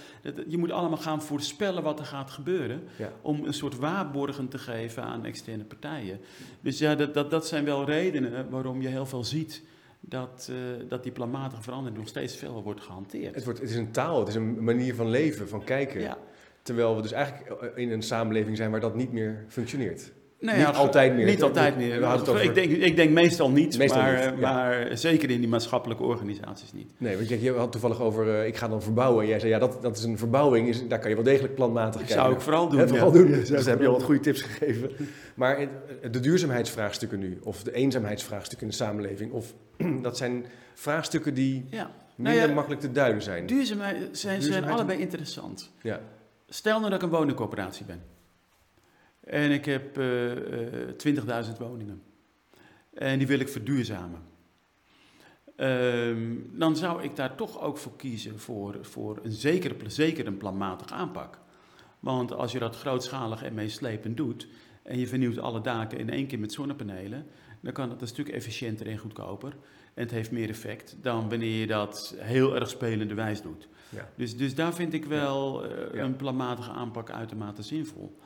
je 0.48 0.58
moet 0.58 0.72
allemaal 0.72 0.98
gaan 0.98 1.22
voorspellen 1.22 1.84
wat 1.84 2.00
er 2.00 2.06
gaat 2.06 2.32
gebeuren. 2.32 2.82
Om 3.22 3.44
een 3.44 3.54
soort 3.54 3.78
waarborgen 3.78 4.48
te 4.48 4.58
geven 4.58 5.04
aan 5.04 5.26
externe 5.26 5.64
partijen. 5.64 6.20
Dus 6.62 6.80
ja, 6.80 6.96
dat, 6.96 7.14
dat, 7.14 7.32
dat 7.32 7.48
zijn 7.48 7.66
wel 7.66 7.86
redenen 7.86 8.50
waarom 8.50 8.82
je 8.82 8.88
heel 8.88 9.06
veel 9.06 9.24
ziet 9.24 9.64
dat, 10.00 10.50
uh, 10.52 10.90
dat 10.90 11.04
die 11.04 11.12
planmatige 11.12 11.62
verandering 11.62 11.98
nog 11.98 12.08
steeds 12.08 12.36
veel 12.36 12.64
wordt 12.64 12.82
gehanteerd. 12.82 13.36
Het, 13.36 13.44
wordt, 13.44 13.60
het 13.60 13.70
is 13.70 13.76
een 13.76 13.92
taal, 13.92 14.20
het 14.20 14.28
is 14.28 14.36
een 14.36 14.64
manier 14.64 14.96
van 14.96 15.10
leven, 15.10 15.50
van 15.50 15.64
kijken. 15.64 16.02
Ja. 16.02 16.18
Terwijl 16.62 16.96
we 16.96 17.02
dus 17.02 17.12
eigenlijk 17.12 17.74
in 17.76 17.92
een 17.92 18.02
samenleving 18.02 18.58
zijn 18.58 18.72
waar 18.72 18.80
dat 18.80 18.96
niet 18.96 19.12
meer 19.12 19.46
functioneert. 19.48 20.14
Nee, 20.40 20.58
niet 20.58 20.66
altijd 20.66 21.16
meer. 21.16 21.26
Niet 21.26 21.42
altijd 21.42 21.78
meer. 21.78 22.06
over... 22.06 22.44
ik, 22.44 22.56
denk, 22.56 22.72
ik 22.72 22.96
denk 22.96 23.12
meestal 23.12 23.50
niet, 23.50 23.78
meestal 23.78 24.02
maar, 24.02 24.32
niet, 24.32 24.40
maar 24.40 24.90
zeker 24.94 25.30
in 25.30 25.40
die 25.40 25.50
maatschappelijke 25.50 26.04
organisaties 26.04 26.74
niet. 26.74 26.92
Nee, 26.98 27.16
want 27.16 27.30
je 27.30 27.54
had 27.54 27.72
toevallig 27.72 28.02
over, 28.02 28.28
uh, 28.28 28.48
ik 28.48 28.58
ga 28.58 28.68
dan 28.68 28.82
verbouwen. 28.82 29.24
En 29.24 29.30
jij 29.30 29.40
zei, 29.40 29.52
ja, 29.52 29.60
dat, 29.60 29.82
dat 29.82 29.98
is 29.98 30.04
een 30.04 30.18
verbouwing, 30.18 30.68
is, 30.68 30.88
daar 30.88 31.00
kan 31.00 31.10
je 31.10 31.16
wel 31.16 31.26
degelijk 31.26 31.56
planmatig 31.56 32.02
kijken. 32.02 32.16
Zou 32.16 32.34
ik 32.34 32.42
vooral 32.42 32.70
doen. 32.70 32.80
Ja, 32.80 32.88
vooral 32.88 33.12
doen. 33.12 33.32
Dus 33.32 33.50
daar 33.50 33.66
heb 33.66 33.80
je 33.80 33.88
al 33.88 33.94
wat 33.94 34.04
goede 34.04 34.20
tips 34.20 34.42
gegeven. 34.42 34.92
Maar 35.36 35.68
de 36.12 36.20
duurzaamheidsvraagstukken 36.20 37.20
nu, 37.20 37.40
of 37.44 37.64
de 37.64 37.74
eenzaamheidsvraagstukken 37.74 38.68
in 38.68 38.74
de 38.74 38.84
samenleving, 38.84 39.32
of 39.32 39.54
dat 40.02 40.18
zijn 40.18 40.46
vraagstukken 40.74 41.34
die 41.34 41.66
ja. 41.70 41.92
minder 42.16 42.42
nou 42.42 42.54
makkelijk 42.54 42.82
te 42.82 42.92
duiden 42.92 43.22
zijn. 43.22 43.46
Duurzaamheid 43.46 44.18
zijn, 44.18 44.42
zijn 44.42 44.66
allebei 44.66 45.00
interessant. 45.00 45.72
Ja. 45.82 46.00
Stel 46.48 46.78
nou 46.78 46.92
dat 46.92 47.02
ik 47.02 47.06
een 47.06 47.18
woningcoöperatie 47.18 47.86
ben. 47.86 48.02
En 49.26 49.52
ik 49.52 49.66
heb 49.66 49.98
uh, 49.98 50.36
uh, 50.36 51.46
20.000 51.46 51.58
woningen. 51.60 52.02
En 52.94 53.18
die 53.18 53.28
wil 53.28 53.40
ik 53.40 53.50
verduurzamen. 53.50 54.22
Um, 55.58 56.50
dan 56.54 56.76
zou 56.76 57.04
ik 57.04 57.16
daar 57.16 57.36
toch 57.36 57.62
ook 57.62 57.78
voor 57.78 57.96
kiezen 57.96 58.40
voor, 58.40 58.78
voor 58.82 59.20
een 59.24 59.32
zekere, 59.32 59.76
zeker 59.88 60.28
een 60.28 60.38
planmatig 60.38 60.92
aanpak. 60.92 61.40
Want 62.00 62.34
als 62.34 62.52
je 62.52 62.60
dat 62.60 62.76
grootschalig 62.76 63.44
en 63.44 63.54
meeslepend 63.54 64.18
doet 64.18 64.48
en 64.84 65.00
je 65.00 65.08
vernieuwt 65.08 65.40
alle 65.40 65.62
daken 65.62 65.98
in 65.98 66.10
één 66.10 66.28
keer 66.28 66.40
met 66.40 66.52
zonnepanelen, 66.52 67.26
dan 67.62 67.74
kan 67.74 67.90
het 67.90 68.02
een 68.02 68.08
stuk 68.08 68.30
efficiënter 68.30 68.88
en 68.88 68.98
goedkoper. 68.98 69.50
En 69.94 70.04
het 70.04 70.12
heeft 70.12 70.32
meer 70.32 70.50
effect 70.50 70.98
dan 71.02 71.30
wanneer 71.30 71.60
je 71.60 71.68
dat 71.68 72.16
heel 72.18 72.56
erg 72.56 72.70
spelende 72.70 73.14
wijs 73.14 73.42
doet. 73.42 73.68
Ja. 73.90 74.10
Dus, 74.16 74.38
dus 74.38 74.56
daar 74.56 74.74
vind 74.74 74.94
ik 74.94 75.06
wel 75.06 75.66
uh, 75.66 76.02
een 76.02 76.16
planmatige 76.16 76.72
aanpak 76.72 77.10
uitermate 77.10 77.62
zinvol. 77.62 78.18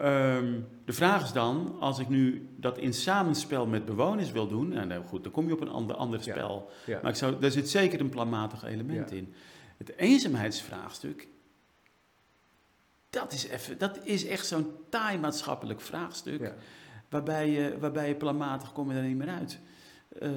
Um, 0.00 0.66
de 0.84 0.92
vraag 0.92 1.22
is 1.22 1.32
dan, 1.32 1.76
als 1.80 1.98
ik 1.98 2.08
nu 2.08 2.48
dat 2.56 2.78
in 2.78 2.94
samenspel 2.94 3.66
met 3.66 3.84
bewoners 3.84 4.32
wil 4.32 4.48
doen, 4.48 4.72
en 4.72 4.88
nou 4.88 5.04
goed, 5.04 5.22
dan 5.22 5.32
kom 5.32 5.46
je 5.46 5.52
op 5.52 5.60
een 5.60 5.68
ander, 5.68 5.96
ander 5.96 6.22
spel. 6.22 6.70
Ja, 6.86 6.98
Maar 7.02 7.10
ik 7.10 7.16
zou, 7.16 7.40
daar 7.40 7.50
zit 7.50 7.70
zeker 7.70 8.00
een 8.00 8.08
planmatig 8.08 8.64
element 8.64 9.10
in. 9.10 9.34
Het 9.76 9.96
eenzaamheidsvraagstuk, 9.96 11.28
dat 13.10 13.32
is, 13.32 13.46
even, 13.46 13.78
dat 13.78 13.98
is 14.04 14.26
echt 14.26 14.46
zo'n 14.46 14.72
taai 14.88 15.18
maatschappelijk 15.18 15.80
vraagstuk, 15.80 16.52
waarbij, 17.08 17.50
je, 17.50 17.78
waarbij 17.78 18.08
je 18.08 18.14
planmatig 18.14 18.72
kom 18.72 18.90
je 18.90 18.96
er 18.96 19.04
niet 19.04 19.16
meer 19.16 19.28
uit. 19.28 19.58
Uh, 20.22 20.30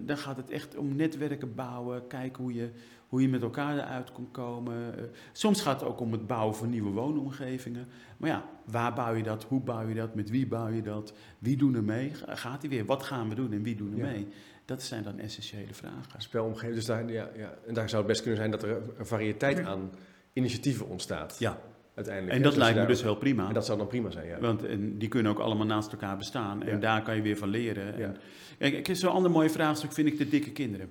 dan 0.00 0.16
gaat 0.16 0.36
het 0.36 0.50
echt 0.50 0.76
om 0.76 0.96
netwerken 0.96 1.54
bouwen, 1.54 2.06
kijken 2.06 2.42
hoe 2.42 2.54
je, 2.54 2.70
hoe 3.08 3.22
je 3.22 3.28
met 3.28 3.42
elkaar 3.42 3.78
eruit 3.78 4.12
kon 4.12 4.30
komen. 4.30 4.94
Uh, 4.98 5.04
soms 5.32 5.60
gaat 5.60 5.80
het 5.80 5.88
ook 5.88 6.00
om 6.00 6.12
het 6.12 6.26
bouwen 6.26 6.56
van 6.56 6.70
nieuwe 6.70 6.90
woonomgevingen. 6.90 7.88
Maar 8.16 8.30
ja, 8.30 8.44
waar 8.64 8.92
bouw 8.92 9.14
je 9.14 9.22
dat? 9.22 9.44
Hoe 9.44 9.60
bouw 9.60 9.88
je 9.88 9.94
dat? 9.94 10.14
Met 10.14 10.30
wie 10.30 10.46
bouw 10.46 10.68
je 10.68 10.82
dat? 10.82 11.12
Wie 11.38 11.56
doen 11.56 11.74
er 11.74 11.84
mee? 11.84 12.10
Gaat 12.14 12.60
hij 12.60 12.70
weer? 12.70 12.84
Wat 12.84 13.02
gaan 13.02 13.28
we 13.28 13.34
doen 13.34 13.52
en 13.52 13.62
wie 13.62 13.76
doen 13.76 13.92
er 13.92 14.06
mee? 14.06 14.28
Dat 14.64 14.82
zijn 14.82 15.02
dan 15.02 15.18
essentiële 15.18 15.74
vragen. 15.74 16.20
Spelomgeving, 16.20 16.74
dus 16.74 16.84
daar, 16.84 17.12
ja, 17.12 17.30
ja. 17.36 17.54
En 17.66 17.74
daar 17.74 17.88
zou 17.88 18.02
het 18.02 18.10
best 18.10 18.20
kunnen 18.20 18.38
zijn 18.38 18.50
dat 18.50 18.62
er 18.62 18.82
een 18.98 19.06
variëteit 19.06 19.64
aan 19.64 19.90
initiatieven 20.32 20.88
ontstaat. 20.88 21.38
Ja, 21.38 21.60
uiteindelijk. 22.08 22.36
En 22.36 22.42
dat 22.42 22.56
lijkt 22.56 22.78
me 22.78 22.86
dus 22.86 23.02
wel 23.02 23.16
prima. 23.16 23.48
En 23.48 23.54
dat 23.54 23.66
zou 23.66 23.78
dan 23.78 23.86
prima 23.86 24.10
zijn, 24.10 24.26
ja. 24.26 24.38
Want 24.40 24.64
en 24.64 24.98
die 24.98 25.08
kunnen 25.08 25.32
ook 25.32 25.38
allemaal 25.38 25.66
naast 25.66 25.92
elkaar 25.92 26.16
bestaan. 26.16 26.62
En 26.62 26.80
daar 26.80 27.02
kan 27.02 27.16
je 27.16 27.22
weer 27.22 27.36
van 27.36 27.48
leren. 27.48 27.98
Ja. 27.98 28.12
En, 28.58 28.96
zo'n 28.96 29.12
ander 29.12 29.30
mooi 29.30 29.50
vraagstuk 29.50 29.92
vind 29.92 30.08
ik 30.08 30.18
de 30.18 30.28
dikke 30.28 30.50
kinderen. 30.50 30.88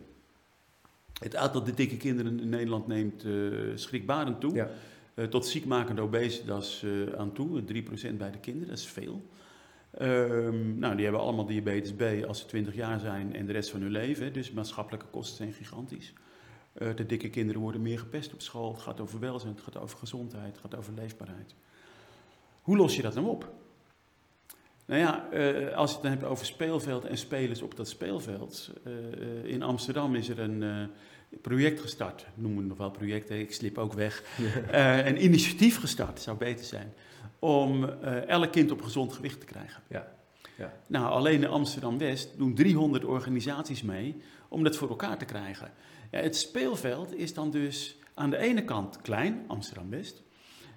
Het 1.19 1.36
aantal 1.36 1.63
de 1.63 1.74
dikke 1.74 1.97
kinderen 1.97 2.39
in 2.39 2.50
Nederland 2.50 2.88
neemt 2.88 3.26
uh, 3.26 3.54
schrikbarend 3.76 4.39
toe. 4.39 4.54
Ja. 4.54 4.69
Uh, 5.15 5.26
tot 5.26 5.45
ziekmakende 5.45 6.02
obesitas 6.02 6.84
uh, 6.84 7.13
aan 7.17 7.34
toe, 7.34 7.62
3% 7.62 7.65
bij 8.17 8.32
de 8.32 8.39
kinderen, 8.39 8.69
dat 8.69 8.78
is 8.78 8.88
veel. 8.88 9.30
Um, 10.02 10.80
nou, 10.80 10.95
die 10.95 11.04
hebben 11.04 11.21
allemaal 11.21 11.45
diabetes 11.45 11.93
B 11.93 12.26
als 12.28 12.39
ze 12.39 12.45
20 12.45 12.76
jaar 12.76 13.00
zijn 13.00 13.36
en 13.36 13.45
de 13.45 13.52
rest 13.52 13.69
van 13.69 13.82
hun 13.82 13.91
leven. 13.91 14.34
Dus 14.34 14.52
maatschappelijke 14.52 15.06
kosten 15.06 15.38
zijn 15.38 15.54
gigantisch. 15.54 16.13
Uh, 16.73 16.95
de 16.95 17.05
dikke 17.05 17.29
kinderen 17.29 17.62
worden 17.62 17.81
meer 17.81 17.99
gepest 17.99 18.34
op 18.34 18.41
school. 18.41 18.71
Het 18.71 18.81
gaat 18.81 18.99
over 18.99 19.19
welzijn, 19.19 19.53
het 19.53 19.63
gaat 19.63 19.77
over 19.77 19.97
gezondheid, 19.97 20.51
het 20.51 20.57
gaat 20.57 20.75
over 20.75 20.93
leefbaarheid. 20.93 21.55
Hoe 22.62 22.77
los 22.77 22.95
je 22.95 23.01
dat 23.01 23.13
dan 23.13 23.25
op? 23.25 23.53
Nou 24.86 25.01
ja, 25.01 25.27
uh, 25.34 25.75
als 25.75 25.89
je 25.89 25.95
het 25.95 26.03
dan 26.03 26.12
hebt 26.12 26.23
over 26.23 26.45
speelveld 26.45 27.05
en 27.05 27.17
spelers 27.17 27.62
op 27.62 27.75
dat 27.75 27.88
speelveld. 27.88 28.71
Uh, 28.88 29.43
in 29.43 29.63
Amsterdam 29.63 30.15
is 30.15 30.29
er 30.29 30.39
een 30.39 30.89
project 31.41 31.79
gestart. 31.79 32.25
Noemen 32.34 32.62
we 32.62 32.67
nog 32.67 32.77
wel 32.77 32.91
projecten, 32.91 33.39
ik 33.39 33.53
slip 33.53 33.77
ook 33.77 33.93
weg. 33.93 34.23
een 34.71 35.23
initiatief 35.23 35.79
gestart, 35.79 36.21
zou 36.21 36.38
beter 36.38 36.65
zijn. 36.65 36.93
Om 37.39 37.84
elk 38.27 38.51
kind 38.51 38.71
op 38.71 38.81
gezond 38.81 39.13
gewicht 39.13 39.39
te 39.39 39.45
krijgen. 39.45 39.84
Ja. 39.88 40.12
Ja. 40.62 40.73
Nou, 40.88 41.12
alleen 41.12 41.43
in 41.43 41.49
Amsterdam-West 41.49 42.38
doen 42.38 42.53
300 42.53 43.05
organisaties 43.05 43.81
mee 43.81 44.21
om 44.47 44.63
dat 44.63 44.75
voor 44.75 44.89
elkaar 44.89 45.17
te 45.17 45.25
krijgen. 45.25 45.71
Ja, 46.12 46.19
het 46.19 46.36
speelveld 46.36 47.15
is 47.15 47.34
dan 47.34 47.52
dus 47.52 47.97
aan 48.13 48.30
de 48.30 48.38
ene 48.38 48.63
kant 48.63 49.02
klein, 49.02 49.43
Amsterdam-West. 49.47 50.21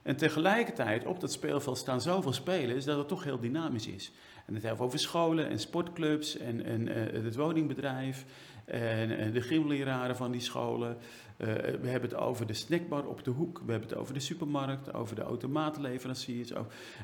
En 0.02 0.16
tegelijkertijd 0.16 1.06
op 1.06 1.20
dat 1.20 1.32
speelveld 1.32 1.78
staan 1.78 2.00
zoveel 2.00 2.32
spelers 2.32 2.84
dat 2.84 2.98
het 2.98 3.08
toch 3.08 3.24
heel 3.24 3.40
dynamisch 3.40 3.86
is. 3.86 4.12
En 4.46 4.54
het 4.54 4.62
heeft 4.62 4.80
over 4.80 4.98
scholen 4.98 5.48
en 5.48 5.58
sportclubs 5.58 6.36
en, 6.36 6.64
en 6.64 6.88
uh, 6.88 7.24
het 7.24 7.36
woningbedrijf 7.36 8.24
en, 8.64 9.18
en, 9.18 9.32
de 9.32 9.40
gymleraren 9.40 10.16
van 10.16 10.30
die 10.30 10.40
scholen. 10.40 10.96
Uh, 11.38 11.46
we 11.80 11.88
hebben 11.88 12.10
het 12.10 12.18
over 12.18 12.46
de 12.46 12.54
snackbar 12.54 13.06
op 13.06 13.24
de 13.24 13.30
hoek. 13.30 13.62
We 13.64 13.70
hebben 13.70 13.88
het 13.88 13.98
over 13.98 14.14
de 14.14 14.20
supermarkt, 14.20 14.94
over 14.94 15.16
de 15.16 15.22
automatenleveranciers. 15.22 16.52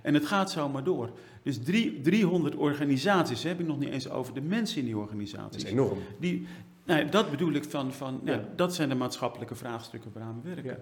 En 0.02 0.14
het 0.14 0.26
gaat 0.26 0.50
zomaar 0.50 0.84
door. 0.84 1.10
Dus 1.42 1.58
drie, 1.62 2.00
300 2.00 2.54
organisaties, 2.54 3.42
heb 3.42 3.60
ik 3.60 3.66
nog 3.66 3.78
niet 3.78 3.90
eens 3.90 4.10
over 4.10 4.34
de 4.34 4.42
mensen 4.42 4.78
in 4.78 4.84
die 4.84 4.96
organisaties. 4.96 5.62
Dat 5.62 5.72
is 5.72 5.78
enorm. 5.78 5.98
Die, 6.18 6.46
nou, 6.90 7.08
dat 7.08 7.30
bedoel 7.30 7.52
ik 7.52 7.64
van, 7.64 7.92
van 7.92 8.20
ja. 8.24 8.44
dat 8.56 8.74
zijn 8.74 8.88
de 8.88 8.94
maatschappelijke 8.94 9.54
vraagstukken 9.54 10.10
waaraan 10.14 10.40
we 10.42 10.48
werken. 10.48 10.70
Ja. 10.70 10.78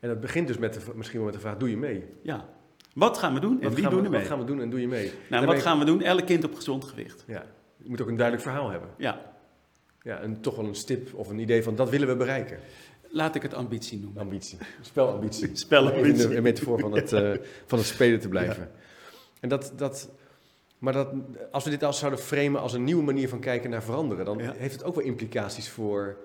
En 0.00 0.08
dat 0.08 0.20
begint 0.20 0.46
dus 0.46 0.58
met 0.58 0.74
de, 0.74 0.80
misschien 0.94 1.18
wel 1.18 1.26
met 1.26 1.34
de 1.34 1.40
vraag, 1.40 1.56
doe 1.56 1.70
je 1.70 1.76
mee? 1.76 2.04
Ja. 2.22 2.48
Wat 2.94 3.18
gaan 3.18 3.34
we 3.34 3.40
doen 3.40 3.62
en 3.62 3.74
wie 3.74 3.88
doen 3.88 4.04
er 4.04 4.10
mee? 4.10 4.20
Wat 4.20 4.28
gaan 4.28 4.38
we 4.38 4.44
doen 4.44 4.60
en 4.60 4.70
doe 4.70 4.80
je 4.80 4.88
mee? 4.88 5.12
Nou, 5.30 5.46
wat 5.46 5.62
gaan 5.62 5.78
we 5.78 5.84
doen? 5.84 6.02
Elk 6.02 6.26
kind 6.26 6.44
op 6.44 6.54
gezond 6.54 6.84
gewicht. 6.84 7.24
Ja. 7.26 7.44
Je 7.76 7.88
moet 7.88 8.00
ook 8.00 8.08
een 8.08 8.16
duidelijk 8.16 8.46
verhaal 8.46 8.70
hebben. 8.70 8.88
Ja. 8.96 9.20
Ja, 10.02 10.20
en 10.20 10.40
toch 10.40 10.56
wel 10.56 10.64
een 10.64 10.74
stip 10.74 11.14
of 11.14 11.28
een 11.28 11.38
idee 11.38 11.62
van, 11.62 11.76
dat 11.76 11.90
willen 11.90 12.08
we 12.08 12.16
bereiken. 12.16 12.58
Laat 13.10 13.34
ik 13.34 13.42
het 13.42 13.54
ambitie 13.54 14.00
noemen. 14.00 14.22
Ambitie. 14.22 14.58
Spelambitie. 14.80 15.50
Spelambitie. 15.66 16.36
Een 16.36 16.42
metafoor 16.42 16.80
van 16.80 16.92
het, 16.92 17.12
uh, 17.12 17.32
van 17.66 17.78
het 17.78 17.86
spelen 17.86 18.20
te 18.20 18.28
blijven. 18.28 18.62
Ja. 18.62 18.80
En 19.40 19.48
dat, 19.48 19.72
dat, 19.76 20.10
maar 20.78 20.92
dat, 20.92 21.08
als 21.50 21.64
we 21.64 21.70
dit 21.70 21.82
als 21.84 21.98
zouden 21.98 22.20
framen 22.20 22.60
als 22.60 22.72
een 22.72 22.84
nieuwe 22.84 23.02
manier 23.02 23.28
van 23.28 23.40
kijken 23.40 23.70
naar 23.70 23.82
veranderen, 23.82 24.24
dan 24.24 24.40
heeft 24.40 24.74
het 24.74 24.84
ook 24.84 24.94
wel 24.94 25.04
implicaties 25.04 25.68
voor 25.68 26.16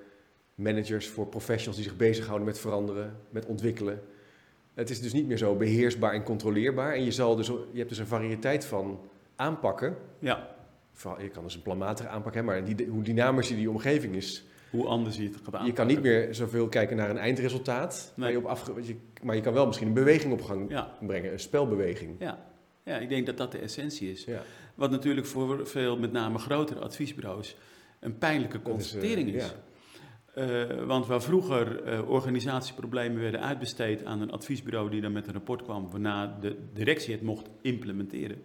managers, 0.56 1.08
voor 1.08 1.28
professionals 1.28 1.76
die 1.76 1.86
zich 1.86 1.98
bezighouden 1.98 2.48
met 2.48 2.60
veranderen, 2.60 3.18
met 3.30 3.46
ontwikkelen. 3.46 4.02
Het 4.74 4.90
is 4.90 5.02
dus 5.02 5.14
niet 5.14 5.28
meer 5.28 5.38
zo 5.38 5.56
beheersbaar 5.56 6.14
en 6.14 6.24
controleerbaar. 6.24 6.94
En 6.94 7.04
je, 7.04 7.12
zal 7.12 7.36
dus, 7.36 7.48
je 7.48 7.78
hebt 7.78 7.90
dus 7.90 7.98
een 7.98 8.08
variëteit 8.08 8.66
van 8.66 9.00
aanpakken. 9.36 9.96
Ja. 10.20 10.56
Je 11.18 11.30
kan 11.30 11.44
dus 11.44 11.56
een 11.56 11.62
planmatige 11.62 12.08
aanpak 12.08 12.34
hebben, 12.34 12.54
maar 12.54 12.76
die, 12.76 12.88
hoe 12.88 13.04
dynamischer 13.04 13.56
die 13.56 13.70
omgeving 13.70 14.16
is. 14.16 14.46
Hoe 14.70 14.86
anders 14.86 15.16
je 15.16 15.24
het 15.24 15.36
gaat 15.36 15.46
aanpakken. 15.46 15.70
Je 15.70 15.74
kan 15.74 15.88
niet 15.88 16.02
meer 16.02 16.36
zoveel 16.36 16.68
kijken 16.68 16.98
naar 16.98 17.10
een 17.10 17.18
eindresultaat, 17.18 18.14
nee. 18.16 18.26
maar, 18.26 18.32
je 18.32 18.38
op 18.38 18.46
afge, 18.46 18.74
maar 19.24 19.36
je 19.36 19.42
kan 19.42 19.54
wel 19.54 19.66
misschien 19.66 19.88
een 19.88 19.94
beweging 19.94 20.34
op 20.34 20.42
gang 20.42 20.86
brengen, 21.00 21.32
een 21.32 21.40
spelbeweging. 21.40 22.16
Ja. 22.20 22.53
Ja, 22.84 22.98
ik 22.98 23.10
denk 23.10 23.26
dat 23.26 23.38
dat 23.38 23.52
de 23.52 23.58
essentie 23.58 24.12
is. 24.12 24.24
Ja. 24.24 24.44
Wat 24.76 24.92
natuurlijk 24.92 25.28
voor 25.28 25.68
veel, 25.68 25.98
met 25.98 26.12
name 26.12 26.38
grotere 26.38 26.80
adviesbureaus, 26.80 27.56
een 28.00 28.18
pijnlijke 28.18 28.58
eh, 28.58 28.64
constatering 28.64 29.34
is. 29.34 29.44
is. 29.44 29.54
Uh, 30.38 30.84
want 30.86 31.06
waar 31.06 31.22
vroeger 31.22 31.94
uh, 31.94 32.10
organisatieproblemen 32.10 33.22
werden 33.22 33.42
uitbesteed 33.42 34.06
aan 34.06 34.22
een 34.22 34.32
adviesbureau 34.32 34.90
die 34.90 35.02
dan 35.02 35.12
met 35.12 35.28
een 35.28 35.34
rapport 35.34 35.64
kwam 35.64 35.90
waarna 35.90 36.38
de 36.42 36.58
directie 36.74 37.14
het 37.14 37.24
mocht 37.24 37.50
implementeren. 37.62 38.42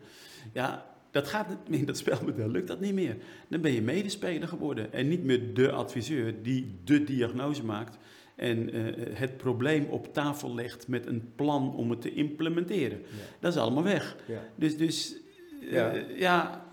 Ja, 0.53 0.87
dat 1.11 1.29
gaat 1.29 1.49
niet 1.69 1.81
in 1.81 1.87
dat 1.87 1.97
spelmodel, 1.97 2.49
lukt 2.49 2.69
dat 2.69 2.81
niet 2.81 2.95
meer. 2.95 3.17
Dan 3.49 3.61
ben 3.61 3.73
je 3.73 3.83
medespeler 3.83 4.49
geworden 4.49 4.93
en 4.93 5.09
niet 5.09 5.25
meer 5.25 5.55
de 5.55 5.73
adviseur 5.73 6.43
die 6.43 6.81
de 6.85 7.05
diagnose 7.05 7.65
maakt 7.65 7.99
en 8.39 8.77
uh, 8.77 8.93
het 9.13 9.37
probleem 9.37 9.85
op 9.85 10.15
tafel 10.15 10.55
legt 10.55 10.89
met 10.89 11.07
een 11.07 11.33
plan 11.37 11.75
om 11.75 11.91
het 11.91 12.01
te 12.01 12.15
implementeren. 12.15 12.99
Ja. 12.99 13.25
Dat 13.41 13.53
is 13.53 13.61
allemaal 13.61 13.83
weg. 13.83 14.17
Ja. 14.27 14.43
Dus, 14.55 14.77
dus 14.77 15.15
ja. 15.61 15.93
ja 16.17 16.67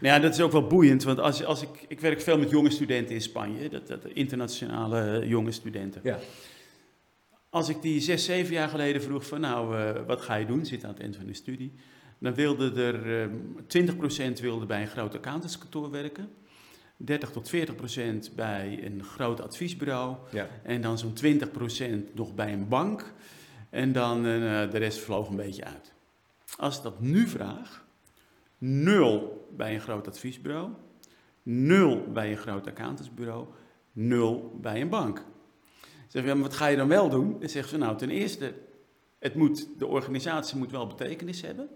Nou 0.00 0.14
ja, 0.14 0.20
dat 0.20 0.34
is 0.34 0.40
ook 0.40 0.52
wel 0.52 0.66
boeiend, 0.66 1.02
want 1.02 1.18
als, 1.18 1.44
als 1.44 1.62
ik, 1.62 1.84
ik 1.88 2.00
werk 2.00 2.20
veel 2.20 2.38
met 2.38 2.50
jonge 2.50 2.70
studenten 2.70 3.14
in 3.14 3.20
Spanje, 3.20 3.68
dat, 3.68 3.86
dat 3.86 4.04
internationale 4.04 5.22
jonge 5.26 5.52
studenten. 5.52 6.00
Ja. 6.04 6.18
Als 7.50 7.68
ik 7.68 7.82
die 7.82 8.00
zes, 8.00 8.24
zeven 8.24 8.54
jaar 8.54 8.68
geleden 8.68 9.02
vroeg 9.02 9.26
van 9.26 9.40
nou, 9.40 9.76
uh, 9.76 10.06
wat 10.06 10.20
ga 10.20 10.34
je 10.34 10.46
doen, 10.46 10.66
zit 10.66 10.84
aan 10.84 10.90
het 10.90 11.00
eind 11.00 11.16
van 11.16 11.26
de 11.26 11.34
studie, 11.34 11.72
dan 12.18 12.34
wilde 12.34 12.82
er 12.82 13.30
uh, 13.76 14.30
20% 14.30 14.40
wilde 14.40 14.66
bij 14.66 14.80
een 14.80 14.88
groot 14.88 15.14
accountantskantoor 15.14 15.90
werken. 15.90 16.28
30 17.04 17.30
tot 17.30 17.48
40 17.48 17.74
procent 17.74 18.32
bij 18.34 18.80
een 18.84 19.04
groot 19.04 19.40
adviesbureau. 19.40 20.16
Ja. 20.30 20.48
En 20.62 20.80
dan 20.80 20.98
zo'n 20.98 21.12
20 21.12 21.50
procent 21.50 22.14
nog 22.14 22.34
bij 22.34 22.52
een 22.52 22.68
bank. 22.68 23.12
En 23.70 23.92
dan 23.92 24.16
uh, 24.26 24.70
de 24.70 24.78
rest 24.78 24.98
vloog 24.98 25.28
een 25.28 25.36
beetje 25.36 25.64
uit. 25.64 25.92
Als 26.56 26.76
ik 26.76 26.82
dat 26.82 27.00
nu 27.00 27.26
vraag, 27.26 27.84
nul 28.58 29.46
bij 29.56 29.74
een 29.74 29.80
groot 29.80 30.08
adviesbureau, 30.08 30.70
nul 31.42 32.12
bij 32.12 32.30
een 32.30 32.36
groot 32.36 32.66
accountantsbureau, 32.66 33.46
nul 33.92 34.58
bij 34.60 34.80
een 34.80 34.88
bank. 34.88 35.24
Zeg 36.08 36.24
je, 36.24 36.38
wat 36.38 36.54
ga 36.54 36.66
je 36.66 36.76
dan 36.76 36.88
wel 36.88 37.08
doen? 37.08 37.36
Dan 37.40 37.48
zeggen 37.48 37.70
ze, 37.70 37.78
nou, 37.78 37.96
ten 37.96 38.10
eerste, 38.10 38.54
het 39.18 39.34
moet, 39.34 39.68
de 39.78 39.86
organisatie 39.86 40.56
moet 40.56 40.70
wel 40.70 40.86
betekenis 40.86 41.40
hebben. 41.40 41.68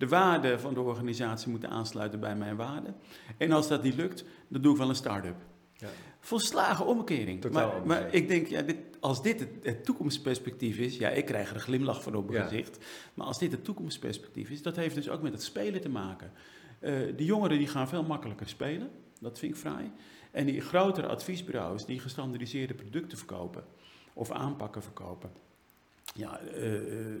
De 0.00 0.08
waarden 0.08 0.60
van 0.60 0.74
de 0.74 0.80
organisatie 0.80 1.50
moeten 1.50 1.70
aansluiten 1.70 2.20
bij 2.20 2.36
mijn 2.36 2.56
waarden. 2.56 2.96
En 3.36 3.52
als 3.52 3.68
dat 3.68 3.82
niet 3.82 3.94
lukt, 3.94 4.24
dan 4.48 4.62
doe 4.62 4.72
ik 4.72 4.78
wel 4.78 4.88
een 4.88 4.94
start-up. 4.94 5.36
Ja. 5.76 5.88
Volslagen 6.20 6.86
omkering. 6.86 7.40
Totaal 7.40 7.68
Maar, 7.68 7.86
maar 7.86 8.14
ik 8.14 8.28
denk, 8.28 8.46
ja, 8.46 8.62
dit, 8.62 8.76
als 9.00 9.22
dit 9.22 9.40
het, 9.40 9.48
het 9.62 9.84
toekomstperspectief 9.84 10.78
is, 10.78 10.96
ja, 10.96 11.08
ik 11.08 11.24
krijg 11.24 11.48
er 11.48 11.54
een 11.54 11.60
glimlach 11.60 12.02
van 12.02 12.14
op 12.14 12.30
mijn 12.30 12.42
Ja. 12.42 12.48
gezicht. 12.48 12.78
Maar 13.14 13.26
als 13.26 13.38
dit 13.38 13.52
het 13.52 13.64
toekomstperspectief 13.64 14.50
is, 14.50 14.62
dat 14.62 14.76
heeft 14.76 14.94
dus 14.94 15.08
ook 15.08 15.22
met 15.22 15.32
het 15.32 15.42
spelen 15.42 15.80
te 15.80 15.88
maken. 15.88 16.32
Eh 16.78 16.92
die 17.16 17.26
jongeren 17.26 17.58
die 17.58 17.68
gaan 17.68 17.88
veel 17.88 18.02
makkelijker 18.02 18.48
spelen, 18.48 18.90
dat 19.20 19.38
vind 19.38 19.52
ik 19.52 19.58
fraai. 19.60 19.90
En 20.30 20.46
die 20.46 20.60
grotere 20.60 21.06
adviesbureaus 21.06 21.86
die 21.86 22.00
gestandardiseerde 22.00 22.74
producten 22.74 23.18
verkopen 23.18 23.64
of 24.12 24.30
aanpakken 24.30 24.82
verkopen. 24.82 25.30
Ja, 26.14 26.38
eh, 26.38 26.74
eh, 26.76 27.14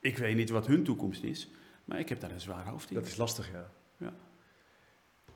ik 0.00 0.18
weet 0.18 0.36
niet 0.36 0.50
wat 0.50 0.66
hun 0.66 0.84
toekomst 0.84 1.22
is, 1.22 1.48
maar 1.84 1.98
ik 1.98 2.08
heb 2.08 2.20
daar 2.20 2.30
een 2.30 2.40
zwaar 2.40 2.66
hoofd 2.68 2.88
in. 2.90 2.94
Dat 2.94 3.06
is 3.06 3.16
lastig, 3.16 3.50
ja. 3.52 3.70
Ja. 3.96 4.12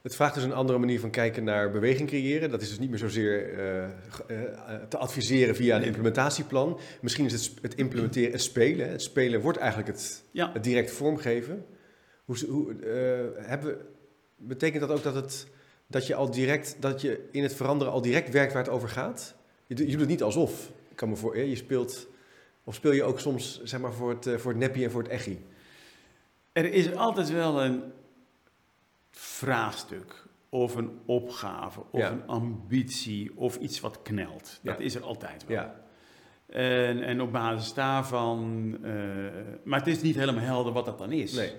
Het 0.03 0.15
vraagt 0.15 0.35
dus 0.35 0.45
een 0.45 0.53
andere 0.53 0.79
manier 0.79 1.01
van 1.01 1.11
kijken 1.11 1.45
naar 1.45 1.71
beweging 1.71 2.09
creëren. 2.09 2.51
Dat 2.51 2.63
is 2.63 2.69
dus 2.69 2.79
niet 2.79 2.91
meer 2.91 2.99
zozeer 2.99 3.59
eh, 3.59 3.85
eh, 3.85 4.83
te 4.89 4.97
adviseren 4.99 5.55
via 5.57 5.77
een 5.77 5.83
implementatieplan. 5.83 6.81
Misschien 7.01 7.25
is 7.25 7.33
het, 7.33 7.53
het 7.63 7.75
implementeren, 7.75 8.33
het 8.33 8.43
spelen. 8.43 8.91
Het 8.91 9.03
spelen 9.03 9.41
wordt 9.41 9.59
eigenlijk 9.59 9.89
het, 9.89 10.25
Ja. 10.31 10.53
het 10.53 10.65
direct 10.65 10.91
vormgeven. 10.91 11.67
Hoe, 12.25 12.37
hoe, 12.49 12.73
eh, 12.73 13.47
hebben, 13.49 13.79
betekent 14.37 14.81
dat 14.81 14.91
ook 14.91 15.03
dat, 15.03 15.15
het, 15.15 15.47
dat 15.87 16.07
je 16.07 16.15
al 16.15 16.31
direct, 16.31 16.77
dat 16.81 17.01
je 17.01 17.29
in 17.33 17.43
het 17.43 17.55
veranderen 17.55 17.93
al 17.93 18.03
direct 18.03 18.31
werkt 18.31 18.53
waar 18.53 18.63
het 18.63 18.73
over 18.73 18.89
gaat? 18.89 19.35
Je, 19.67 19.75
doet- 19.75 19.85
je 19.87 19.93
doet 19.93 20.01
het 20.01 20.11
niet 20.11 20.23
alsof. 20.23 20.71
Ik 20.91 20.97
kan 20.97 21.09
me 21.09 21.17
voor, 21.17 21.39
je 21.39 21.57
speelt, 21.57 22.09
of 22.65 22.75
speel 22.75 22.93
je 22.93 23.03
ook 23.03 23.21
soms 23.21 23.61
zeg 23.65 23.81
maar, 23.81 23.93
voor, 23.93 24.11
het, 24.11 24.41
voor 24.41 24.51
het 24.51 24.61
neppie 24.61 24.85
en 24.85 24.91
voor 24.91 25.03
het 25.03 25.11
echi? 25.11 25.45
Er 26.59 26.73
is 26.73 26.95
altijd 26.95 27.31
wel 27.31 27.63
een 27.65 27.83
vraagstuk 29.11 30.27
of 30.49 30.75
een 30.77 30.99
opgave 31.07 31.81
of 31.91 32.01
Ja. 32.01 32.11
een 32.11 32.27
ambitie 32.27 33.37
of 33.37 33.57
iets 33.57 33.81
wat 33.81 34.03
knelt. 34.03 34.61
Dat 34.63 34.79
Ja. 34.79 34.85
is 34.85 34.95
er 34.95 35.03
altijd 35.03 35.47
wel. 35.47 35.57
Ja, 35.57 35.75
En, 36.49 37.03
en 37.03 37.21
op 37.21 37.33
basis 37.33 37.75
daarvan, 37.75 38.73
eh, 38.83 38.93
maar 39.65 39.79
het 39.79 39.89
is 39.89 40.03
niet 40.03 40.15
helemaal 40.17 40.45
helder 40.45 40.73
wat 40.73 40.85
dat 40.85 40.99
dan 40.99 41.13
is. 41.13 41.33
nee. 41.33 41.53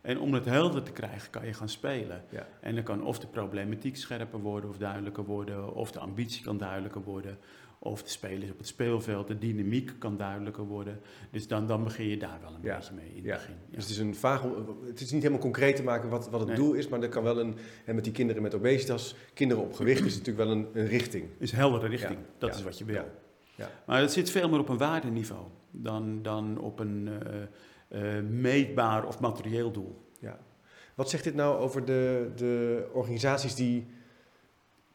En 0.00 0.20
om 0.20 0.34
het 0.34 0.44
helder 0.44 0.82
te 0.82 0.92
krijgen 0.92 1.30
kan 1.30 1.46
je 1.46 1.52
gaan 1.52 1.68
spelen. 1.68 2.24
Ja. 2.30 2.46
En 2.60 2.74
dan 2.74 2.84
kan 2.84 3.02
of 3.04 3.18
de 3.18 3.26
problematiek 3.26 3.96
scherper 3.96 4.40
worden 4.40 4.70
of 4.70 4.76
duidelijker 4.76 5.24
worden, 5.24 5.74
of 5.74 5.92
de 5.92 5.98
ambitie 5.98 6.44
kan 6.44 6.58
duidelijker 6.58 7.02
worden, 7.02 7.38
of 7.80 8.02
de 8.02 8.08
spelers 8.10 8.50
op 8.50 8.58
het 8.58 8.66
speelveld, 8.66 9.26
de 9.28 9.38
dynamiek 9.38 9.92
kan 9.98 10.16
duidelijker 10.16 10.64
worden. 10.64 11.00
Dus 11.30 11.48
dan, 11.48 11.66
dan 11.66 11.84
begin 11.84 12.06
je 12.08 12.16
daar 12.16 12.38
wel 12.42 12.54
een 12.54 12.62
Ja. 12.62 12.76
beetje 12.76 12.94
mee 12.94 13.12
in 13.14 13.22
Ja. 13.22 13.30
het 13.32 13.40
begin. 13.40 13.54
Ja. 13.70 13.74
Dus 13.74 13.82
het 13.82 13.92
is 13.92 13.98
een 13.98 14.14
vaag, 14.14 14.42
het 14.86 15.00
is 15.00 15.12
niet 15.12 15.22
helemaal 15.22 15.42
concreet 15.42 15.76
te 15.76 15.82
maken 15.82 16.08
wat, 16.08 16.28
wat 16.30 16.40
het 16.40 16.48
Nee. 16.48 16.58
doel 16.58 16.72
is, 16.72 16.88
maar 16.88 17.02
er 17.02 17.08
kan 17.08 17.22
wel 17.22 17.40
een, 17.40 17.54
en 17.84 17.94
met 17.94 18.04
die 18.04 18.12
kinderen 18.12 18.42
met 18.42 18.54
obesitas, 18.54 19.14
kinderen 19.34 19.62
op 19.64 19.72
gewicht, 19.74 20.04
is 20.04 20.18
natuurlijk 20.18 20.48
wel 20.48 20.56
een, 20.56 20.66
een 20.72 20.86
richting. 20.86 21.24
is 21.38 21.52
een 21.52 21.58
heldere 21.58 21.86
richting. 21.88 22.18
Ja, 22.18 22.26
Dat 22.38 22.50
ja, 22.50 22.56
is 22.56 22.62
wat 22.62 22.78
je 22.78 22.84
wil. 22.84 22.94
ja, 22.94 23.06
ja. 23.54 23.70
Maar 23.86 24.00
het 24.00 24.12
zit 24.12 24.30
veel 24.30 24.48
meer 24.48 24.58
op 24.58 24.68
een 24.68 24.78
waardeniveau 24.78 25.44
dan, 25.70 26.22
dan 26.22 26.58
op 26.58 26.78
een 26.78 27.08
eh, 27.88 28.16
eh, 28.18 28.24
meetbaar 28.24 29.06
of 29.06 29.20
materieel 29.20 29.70
doel. 29.72 30.06
Ja. 30.20 30.38
Wat 30.94 31.10
zegt 31.10 31.24
dit 31.24 31.34
nou 31.34 31.58
over 31.58 31.84
de, 31.84 32.30
de 32.36 32.86
organisaties 32.92 33.54
die 33.54 33.86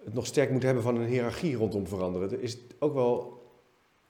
het 0.06 0.14
nog 0.14 0.26
sterk 0.26 0.50
moeten 0.50 0.68
hebben 0.70 0.86
van 0.86 0.96
een 0.98 1.08
hiërarchie 1.08 1.56
rondom 1.56 1.88
veranderen? 1.88 2.32
Er 2.32 2.42
is 2.42 2.58
ook 2.80 2.94
wel, 2.94 3.42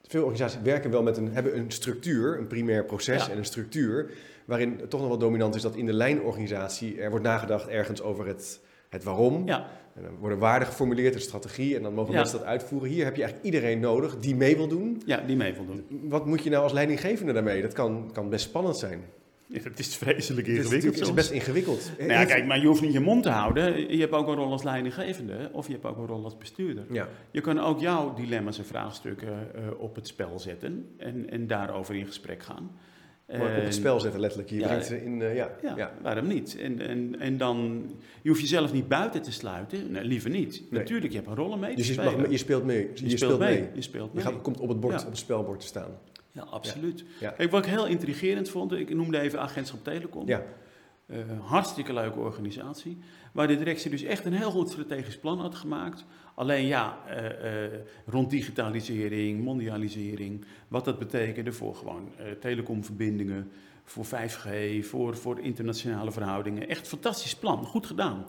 veel 0.02 0.24
organisaties 0.24 0.62
werken 0.62 0.92
wel 0.92 1.04
met 1.04 1.18
een, 1.18 1.32
hebben 1.34 1.58
een 1.58 1.72
structuur, 1.72 2.38
een 2.38 2.48
primair 2.48 2.86
proces 2.86 3.26
Ja. 3.26 3.32
en 3.32 3.38
een 3.38 3.46
structuur, 3.46 4.12
waarin 4.46 4.78
het 4.80 4.90
toch 4.90 5.00
nog 5.00 5.10
wel 5.10 5.18
dominant 5.18 5.56
is 5.56 5.62
dat 5.62 5.76
in 5.76 5.86
de 5.86 5.94
lijnorganisatie 5.94 7.02
er 7.02 7.10
wordt 7.10 7.26
nagedacht 7.26 7.68
ergens 7.68 8.02
over 8.02 8.28
het, 8.28 8.60
het 8.90 9.04
waarom. 9.04 9.46
Ja, 9.48 9.66
En 9.96 10.04
dan 10.04 10.16
worden 10.20 10.38
waarden 10.38 10.68
geformuleerd, 10.68 11.16
een 11.16 11.22
strategie, 11.22 11.76
en 11.76 11.84
dan 11.84 11.94
mogen 11.94 12.14
Ja. 12.14 12.20
mensen 12.20 12.38
dat 12.40 12.48
uitvoeren. 12.48 12.90
Hier 12.90 13.04
heb 13.06 13.16
je 13.16 13.22
eigenlijk 13.24 13.54
iedereen 13.54 13.80
nodig 13.80 14.20
die 14.20 14.36
mee 14.36 14.56
wil 14.58 14.68
doen. 14.68 15.02
ja 15.06 15.22
die 15.28 15.36
mee 15.36 15.54
wil 15.54 15.66
doen. 15.66 15.86
Wat 16.10 16.26
moet 16.26 16.44
je 16.44 16.50
nou 16.50 16.64
als 16.64 16.72
leidinggevende 16.74 17.34
daarmee? 17.34 17.62
Dat 17.62 17.74
kan, 17.74 18.10
kan 18.14 18.30
best 18.30 18.46
spannend 18.46 18.78
zijn. 18.78 19.04
Het 19.64 19.80
is 19.80 19.96
vreselijk 19.96 20.48
Het 20.48 20.56
is, 20.58 20.64
ingewikkeld 20.64 20.96
het 20.96 21.08
is 21.08 21.14
best 21.14 21.32
ingewikkeld. 21.32 21.92
Nou 21.98 22.12
ja, 22.12 22.26
kijk, 22.26 22.46
maar 22.46 22.60
je 22.60 22.68
hoeft 22.68 22.82
niet 22.82 22.94
je 22.94 23.00
mond 23.00 23.24
te 23.24 23.30
houden. 23.30 23.96
Je 23.96 24.00
hebt 24.02 24.14
ook 24.14 24.28
een 24.28 24.36
rol 24.36 24.52
als 24.52 24.64
leidinggevende 24.64 25.50
of 25.52 25.68
je 25.68 25.74
hebt 25.74 25.86
ook 25.86 25.98
een 25.98 26.06
rol 26.08 26.24
als 26.24 26.38
bestuurder. 26.38 26.86
Ja, 26.92 27.08
Je 27.32 27.42
kan 27.42 27.60
ook 27.60 27.80
jouw 27.80 28.14
dilemma's 28.14 28.58
en 28.58 28.66
vraagstukken 28.66 29.56
eh, 29.56 29.62
op 29.78 29.96
het 29.96 30.08
spel 30.08 30.40
zetten 30.40 30.94
en, 30.98 31.30
en 31.30 31.48
daarover 31.48 31.96
in 31.96 32.06
gesprek 32.06 32.44
gaan. 32.44 32.72
maar 33.28 33.58
op 33.58 33.64
het 33.64 33.74
spel 33.74 34.00
zetten 34.00 34.20
letterlijk. 34.20 34.50
Je 34.50 34.60
ja, 34.60 34.68
brengt 34.68 34.86
ze 34.86 35.04
in, 35.04 35.22
eh, 35.22 35.36
ja, 35.36 35.52
Ja, 35.62 35.74
ja. 35.76 35.94
waarom 36.02 36.28
niet? 36.28 36.58
En, 36.60 36.80
en, 36.80 37.20
en 37.20 37.38
dan, 37.38 37.86
je 38.22 38.30
hoeft 38.30 38.42
jezelf 38.42 38.74
niet 38.74 38.88
buiten 38.88 39.22
te 39.22 39.32
sluiten. 39.32 39.92
Nee, 39.92 40.04
liever 40.04 40.30
niet. 40.30 40.64
Nee. 40.70 40.80
Natuurlijk, 40.80 41.12
je 41.12 41.18
hebt 41.18 41.30
een 41.30 41.36
rol 41.36 41.58
mee 41.58 41.76
Dus 41.76 41.88
je, 41.88 41.96
mag, 42.02 42.30
je 42.30 42.38
speelt 42.38 42.64
mee. 42.64 42.90
je, 42.94 43.18
speelt 43.18 43.40
mee. 43.40 43.68
Je 43.74 43.82
speelt 43.82 44.10
Je 44.12 44.16
mee. 44.16 44.24
gaat, 44.24 44.42
komt 44.42 44.60
op 44.60 44.70
het, 44.70 44.80
bord, 44.80 45.02
op 45.02 45.10
het 45.10 45.18
spelbord 45.18 45.60
te 45.60 45.66
staan. 45.66 45.92
Ja, 46.34 46.42
absoluut. 46.42 47.04
Ja. 47.20 47.30
Kijk, 47.30 47.52
wat 47.52 47.66
ik 47.66 47.72
heel 47.72 47.88
intrigerend 47.88 48.50
vond, 48.50 48.72
ik 48.72 48.96
noemde 48.96 49.20
even 49.20 49.40
Agentschap 49.42 49.84
Telecom. 49.84 50.28
Ja, 50.28 50.44
Eh, 51.06 51.20
hartstikke 51.42 51.94
leuke 51.94 52.20
organisatie. 52.20 52.98
Waar 53.32 53.48
de 53.48 53.58
directie 53.58 53.90
dus 53.90 54.04
echt 54.04 54.26
een 54.26 54.34
heel 54.34 54.52
goed 54.52 54.70
strategisch 54.70 55.18
plan 55.20 55.40
had 55.40 55.56
gemaakt. 55.56 56.06
Alleen 56.36 56.66
ja, 56.66 56.98
eh, 57.08 57.66
eh, 57.66 57.72
rond 58.06 58.30
digitalisering, 58.30 59.44
mondialisering. 59.44 60.46
Wat 60.68 60.86
dat 60.86 61.00
betekende 61.00 61.52
voor 61.52 61.76
gewoon 61.76 62.10
telecomverbindingen. 62.40 63.52
Voor 63.84 64.06
5G, 64.06 64.48
voor, 64.86 65.18
voor 65.18 65.40
internationale 65.40 66.12
verhoudingen. 66.12 66.68
Echt 66.70 66.88
fantastisch 66.88 67.36
plan, 67.36 67.66
goed 67.66 67.86
gedaan. 67.86 68.26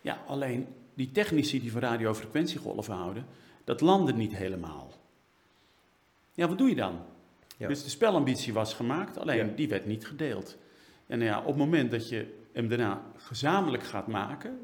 Ja, 0.00 0.22
alleen 0.26 0.66
die 0.94 1.10
technici 1.12 1.60
die 1.60 1.72
van 1.72 1.80
radiofrequentiegolven 1.80 2.94
houden, 2.94 3.26
dat 3.64 3.80
landde 3.80 4.12
niet 4.12 4.36
helemaal. 4.36 4.92
Ja, 6.34 6.48
wat 6.48 6.58
doe 6.58 6.68
je 6.68 6.74
dan? 6.74 6.98
Ja. 7.60 7.68
Dus 7.68 7.84
de 7.84 7.90
spelambitie 7.90 8.52
was 8.52 8.74
gemaakt, 8.74 9.18
alleen 9.18 9.46
Ja. 9.46 9.52
die 9.56 9.68
werd 9.68 9.86
niet 9.86 10.06
gedeeld. 10.06 10.56
En 11.06 11.18
nou 11.18 11.30
ja, 11.30 11.38
op 11.40 11.46
het 11.46 11.56
moment 11.56 11.90
dat 11.90 12.08
je 12.08 12.34
hem 12.52 12.68
daarna 12.68 13.02
gezamenlijk 13.16 13.82
gaat 13.82 14.06
maken, 14.06 14.58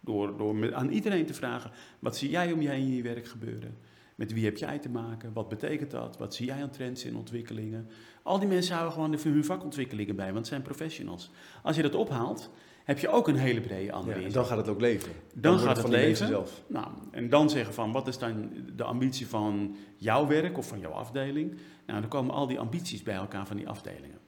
door, 0.00 0.36
door 0.36 0.74
aan 0.74 0.90
iedereen 0.90 1.26
te 1.26 1.34
vragen, 1.34 1.70
wat 1.98 2.16
zie 2.16 2.30
jij 2.30 2.52
om 2.52 2.60
heen 2.60 2.70
in 2.70 2.94
je 2.94 3.02
werk 3.02 3.26
gebeuren? 3.26 3.76
Met 4.14 4.32
wie 4.32 4.44
heb 4.44 4.56
jij 4.56 4.78
te 4.78 4.88
maken? 4.88 5.32
Wat 5.32 5.48
betekent 5.48 5.90
dat? 5.90 6.18
Wat 6.18 6.34
zie 6.34 6.46
jij 6.46 6.62
aan 6.62 6.70
trends 6.70 7.04
en 7.04 7.16
ontwikkelingen? 7.16 7.88
Al 8.22 8.38
die 8.38 8.48
mensen 8.48 8.72
houden 8.74 8.94
gewoon 8.94 9.10
de- 9.10 9.20
hun 9.22 9.44
vakontwikkelingen 9.44 10.16
bij, 10.16 10.24
want 10.26 10.38
het 10.38 10.46
zijn 10.46 10.62
professionals. 10.62 11.30
Als 11.62 11.76
je 11.76 11.82
dat 11.82 11.94
ophaalt, 11.94 12.50
heb 12.84 12.98
je 12.98 13.08
ook 13.08 13.28
een 13.28 13.36
hele 13.36 13.60
brede 13.60 13.84
ja, 13.84 13.92
analyse. 13.92 14.26
en 14.26 14.32
dan 14.32 14.44
gaat 14.44 14.56
het 14.56 14.68
ook 14.68 14.80
leven. 14.80 15.12
Dan 15.34 15.58
gaat 15.58 15.76
het 15.76 15.88
leven. 15.88 16.26
zelf. 16.26 16.62
Nou, 16.66 16.86
en 17.10 17.28
dan 17.28 17.50
zeggen 17.50 17.74
van, 17.74 17.92
wat 17.92 18.08
is 18.08 18.18
dan 18.18 18.50
de 18.76 18.84
ambitie 18.84 19.28
van 19.28 19.76
jouw 19.96 20.26
werk 20.26 20.58
of 20.58 20.68
van 20.68 20.80
jouw 20.80 20.90
afdeling? 20.90 21.58
Nou, 21.86 22.00
dan 22.00 22.10
komen 22.10 22.34
al 22.34 22.46
die 22.46 22.58
ambities 22.58 23.02
bij 23.02 23.14
elkaar 23.14 23.46
van 23.46 23.56
die 23.56 23.68
afdelingen. 23.68 24.18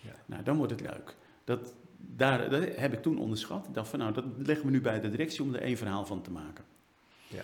Ja. 0.00 0.14
Nou, 0.26 0.42
dan 0.42 0.56
wordt 0.56 0.72
het 0.72 0.80
leuk. 0.80 1.16
Dat, 1.44 1.74
daar, 1.96 2.50
dat 2.50 2.76
heb 2.76 2.92
ik 2.92 3.02
toen 3.02 3.18
onderschat. 3.18 3.66
Ik 3.66 3.74
dacht 3.74 3.88
van, 3.88 3.98
nou, 3.98 4.12
dat 4.12 4.24
leggen 4.36 4.66
we 4.66 4.72
nu 4.72 4.80
bij 4.80 5.00
de 5.00 5.10
directie 5.10 5.42
om 5.42 5.54
er 5.54 5.60
één 5.60 5.76
verhaal 5.76 6.06
van 6.06 6.22
te 6.22 6.30
maken. 6.30 6.64
Ja. 7.28 7.42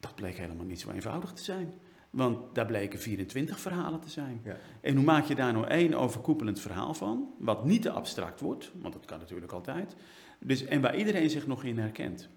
Dat 0.00 0.14
bleek 0.14 0.36
helemaal 0.36 0.66
niet 0.66 0.80
zo 0.80 0.90
eenvoudig 0.90 1.32
te 1.32 1.42
zijn. 1.42 1.72
Want 2.10 2.54
daar 2.54 2.66
bleken 2.66 2.98
24 2.98 3.60
verhalen 3.60 4.00
te 4.00 4.10
zijn. 4.10 4.40
Ja. 4.44 4.56
En 4.80 4.94
hoe 4.94 5.04
maak 5.04 5.24
je 5.24 5.34
daar 5.34 5.52
nou 5.52 5.66
één 5.66 5.94
overkoepelend 5.94 6.60
verhaal 6.60 6.94
van, 6.94 7.34
wat 7.38 7.64
niet 7.64 7.82
te 7.82 7.90
abstract 7.90 8.40
wordt, 8.40 8.70
want 8.74 8.94
dat 8.94 9.04
kan 9.04 9.18
natuurlijk 9.18 9.52
altijd, 9.52 9.96
dus, 10.38 10.64
en 10.64 10.80
waar 10.80 10.96
iedereen 10.96 11.30
zich 11.30 11.46
nog 11.46 11.64
in 11.64 11.78
herkent. 11.78 12.28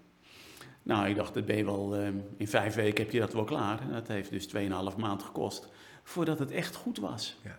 Nou, 0.82 1.08
ik 1.08 1.16
dacht, 1.16 1.34
dat 1.34 1.46
ben 1.46 1.56
je 1.56 1.64
wel, 1.64 1.96
eh, 1.96 2.08
in 2.36 2.48
vijf 2.48 2.74
weken 2.74 3.04
heb 3.04 3.12
je 3.12 3.20
dat 3.20 3.32
wel 3.32 3.44
klaar. 3.44 3.80
En 3.80 3.92
dat 3.92 4.08
heeft 4.08 4.30
dus 4.30 4.46
2,5 4.46 4.96
maand 4.96 5.22
gekost, 5.22 5.68
voordat 6.02 6.38
het 6.38 6.50
echt 6.50 6.74
goed 6.74 6.98
was. 6.98 7.36
Ja. 7.42 7.58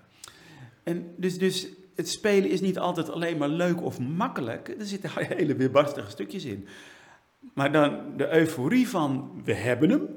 En 0.84 1.14
dus, 1.18 1.38
dus 1.38 1.68
het 1.96 2.10
spelen 2.10 2.50
is 2.50 2.62
niet 2.62 2.80
altijd 2.80 3.10
alleen 3.10 3.38
maar 3.38 3.50
leuk 3.50 3.82
of 3.82 4.00
makkelijk. 4.00 4.68
Er 4.68 4.86
zitten 4.86 5.10
hele 5.38 5.56
weerbarstige 5.56 6.10
stukjes 6.10 6.46
in. 6.46 6.68
Maar 7.54 7.72
dan 7.72 8.18
de 8.18 8.34
euforie 8.34 8.90
van 8.90 9.42
we 9.44 9.54
hebben 9.54 9.90
hem. 9.90 10.08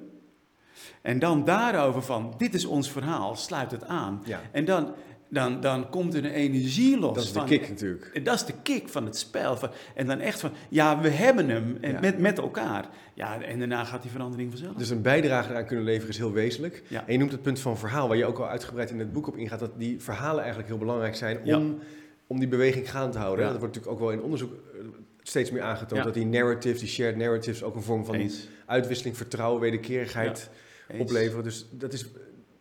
En 1.02 1.18
dan 1.18 1.44
daarover 1.44 2.02
van 2.02 2.34
dit 2.36 2.54
is 2.54 2.64
ons 2.64 2.90
verhaal, 2.90 3.36
sluit 3.36 3.70
het 3.70 3.84
aan. 3.84 4.22
Ja. 4.24 4.40
En 4.52 4.64
dan, 4.64 4.94
dan, 5.28 5.60
dan 5.60 5.90
komt 5.90 6.14
er 6.14 6.24
een 6.24 6.30
energie 6.30 6.98
los. 6.98 7.14
Dat 7.14 7.24
is 7.24 7.32
de 7.32 7.44
kick 7.44 7.68
natuurlijk. 7.68 8.24
Dat 8.24 8.34
is 8.34 8.44
de 8.44 8.54
kick 8.62 8.88
van 8.88 9.04
het 9.04 9.16
spel. 9.16 9.56
Van, 9.56 9.70
en 9.94 10.06
dan 10.06 10.20
echt 10.20 10.40
van, 10.40 10.50
ja, 10.68 11.00
we 11.00 11.08
hebben 11.08 11.48
hem. 11.48 11.78
En 11.80 11.92
Ja. 11.92 12.00
met, 12.00 12.18
met 12.18 12.38
elkaar. 12.38 12.88
Ja, 13.14 13.42
en 13.42 13.58
daarna 13.58 13.84
gaat 13.84 14.02
die 14.02 14.10
verandering 14.10 14.50
vanzelf. 14.50 14.74
Dus 14.74 14.90
een 14.90 15.02
bijdrage 15.02 15.50
eraan 15.50 15.64
kunnen 15.66 15.84
leveren 15.84 16.08
is 16.08 16.16
heel 16.18 16.32
wezenlijk. 16.32 16.82
Ja. 16.88 17.06
En 17.06 17.12
je 17.12 17.18
noemt 17.18 17.32
het 17.32 17.42
punt 17.42 17.60
van 17.60 17.78
verhaal, 17.78 18.08
waar 18.08 18.16
je 18.16 18.26
ook 18.26 18.38
al 18.38 18.48
uitgebreid 18.48 18.90
in 18.90 18.98
het 18.98 19.12
boek 19.12 19.26
op 19.26 19.36
ingaat, 19.36 19.58
dat 19.58 19.78
die 19.78 20.00
verhalen 20.02 20.38
eigenlijk 20.38 20.68
heel 20.68 20.78
belangrijk 20.78 21.16
zijn 21.16 21.38
om, 21.44 21.78
om 22.26 22.38
die 22.38 22.48
beweging 22.48 22.90
gaande 22.90 23.12
te 23.12 23.18
houden. 23.18 23.44
Dat 23.44 23.58
wordt 23.58 23.74
natuurlijk 23.74 23.92
ook 23.92 24.08
wel 24.08 24.18
in 24.18 24.22
onderzoek 24.22 24.52
eh, 24.52 24.80
steeds 25.22 25.50
meer 25.50 25.62
aangetoond, 25.62 26.04
dat 26.04 26.14
die 26.14 26.26
narratives, 26.26 26.80
die 26.80 26.88
shared 26.88 27.16
narratives, 27.16 27.62
ook 27.62 27.74
een 27.74 27.82
vorm 27.82 28.04
van 28.04 28.14
Eens. 28.14 28.48
uitwisseling, 28.66 29.16
vertrouwen, 29.16 29.60
wederkerigheid 29.60 30.50
Eens. 30.88 31.02
opleveren. 31.02 31.44
Dus 31.44 31.66
dat 31.70 31.92
is, 31.92 32.06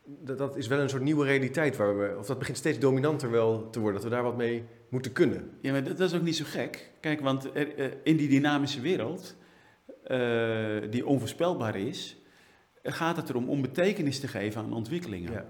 dat, 0.05 0.37
dat 0.37 0.57
is 0.57 0.67
wel 0.67 0.79
een 0.79 0.89
soort 0.89 1.03
nieuwe 1.03 1.25
realiteit 1.25 1.75
waar 1.77 1.97
we, 1.97 2.15
of 2.17 2.25
dat 2.25 2.39
begint 2.39 2.57
steeds 2.57 2.79
dominanter 2.79 3.31
wel 3.31 3.69
te 3.69 3.79
worden, 3.79 4.01
dat 4.01 4.09
we 4.09 4.15
daar 4.15 4.23
wat 4.23 4.37
mee 4.37 4.63
moeten 4.89 5.11
kunnen. 5.11 5.51
Ja, 5.61 5.71
maar 5.71 5.83
dat, 5.83 5.97
dat 5.97 6.09
is 6.09 6.15
ook 6.17 6.23
niet 6.23 6.35
zo 6.35 6.45
gek. 6.47 6.91
Kijk, 6.99 7.19
want 7.21 7.49
er, 7.53 7.75
eh, 7.75 7.91
in 8.03 8.17
die 8.17 8.27
dynamische 8.29 8.81
wereld, 8.81 9.35
eh, 10.03 10.77
die 10.89 11.05
onvoorspelbaar 11.05 11.75
is, 11.75 12.17
gaat 12.83 13.15
het 13.17 13.29
erom 13.29 13.49
om 13.49 13.61
betekenis 13.61 14.19
te 14.19 14.27
geven 14.27 14.61
aan 14.61 14.73
ontwikkelingen. 14.73 15.31
Ja, 15.31 15.45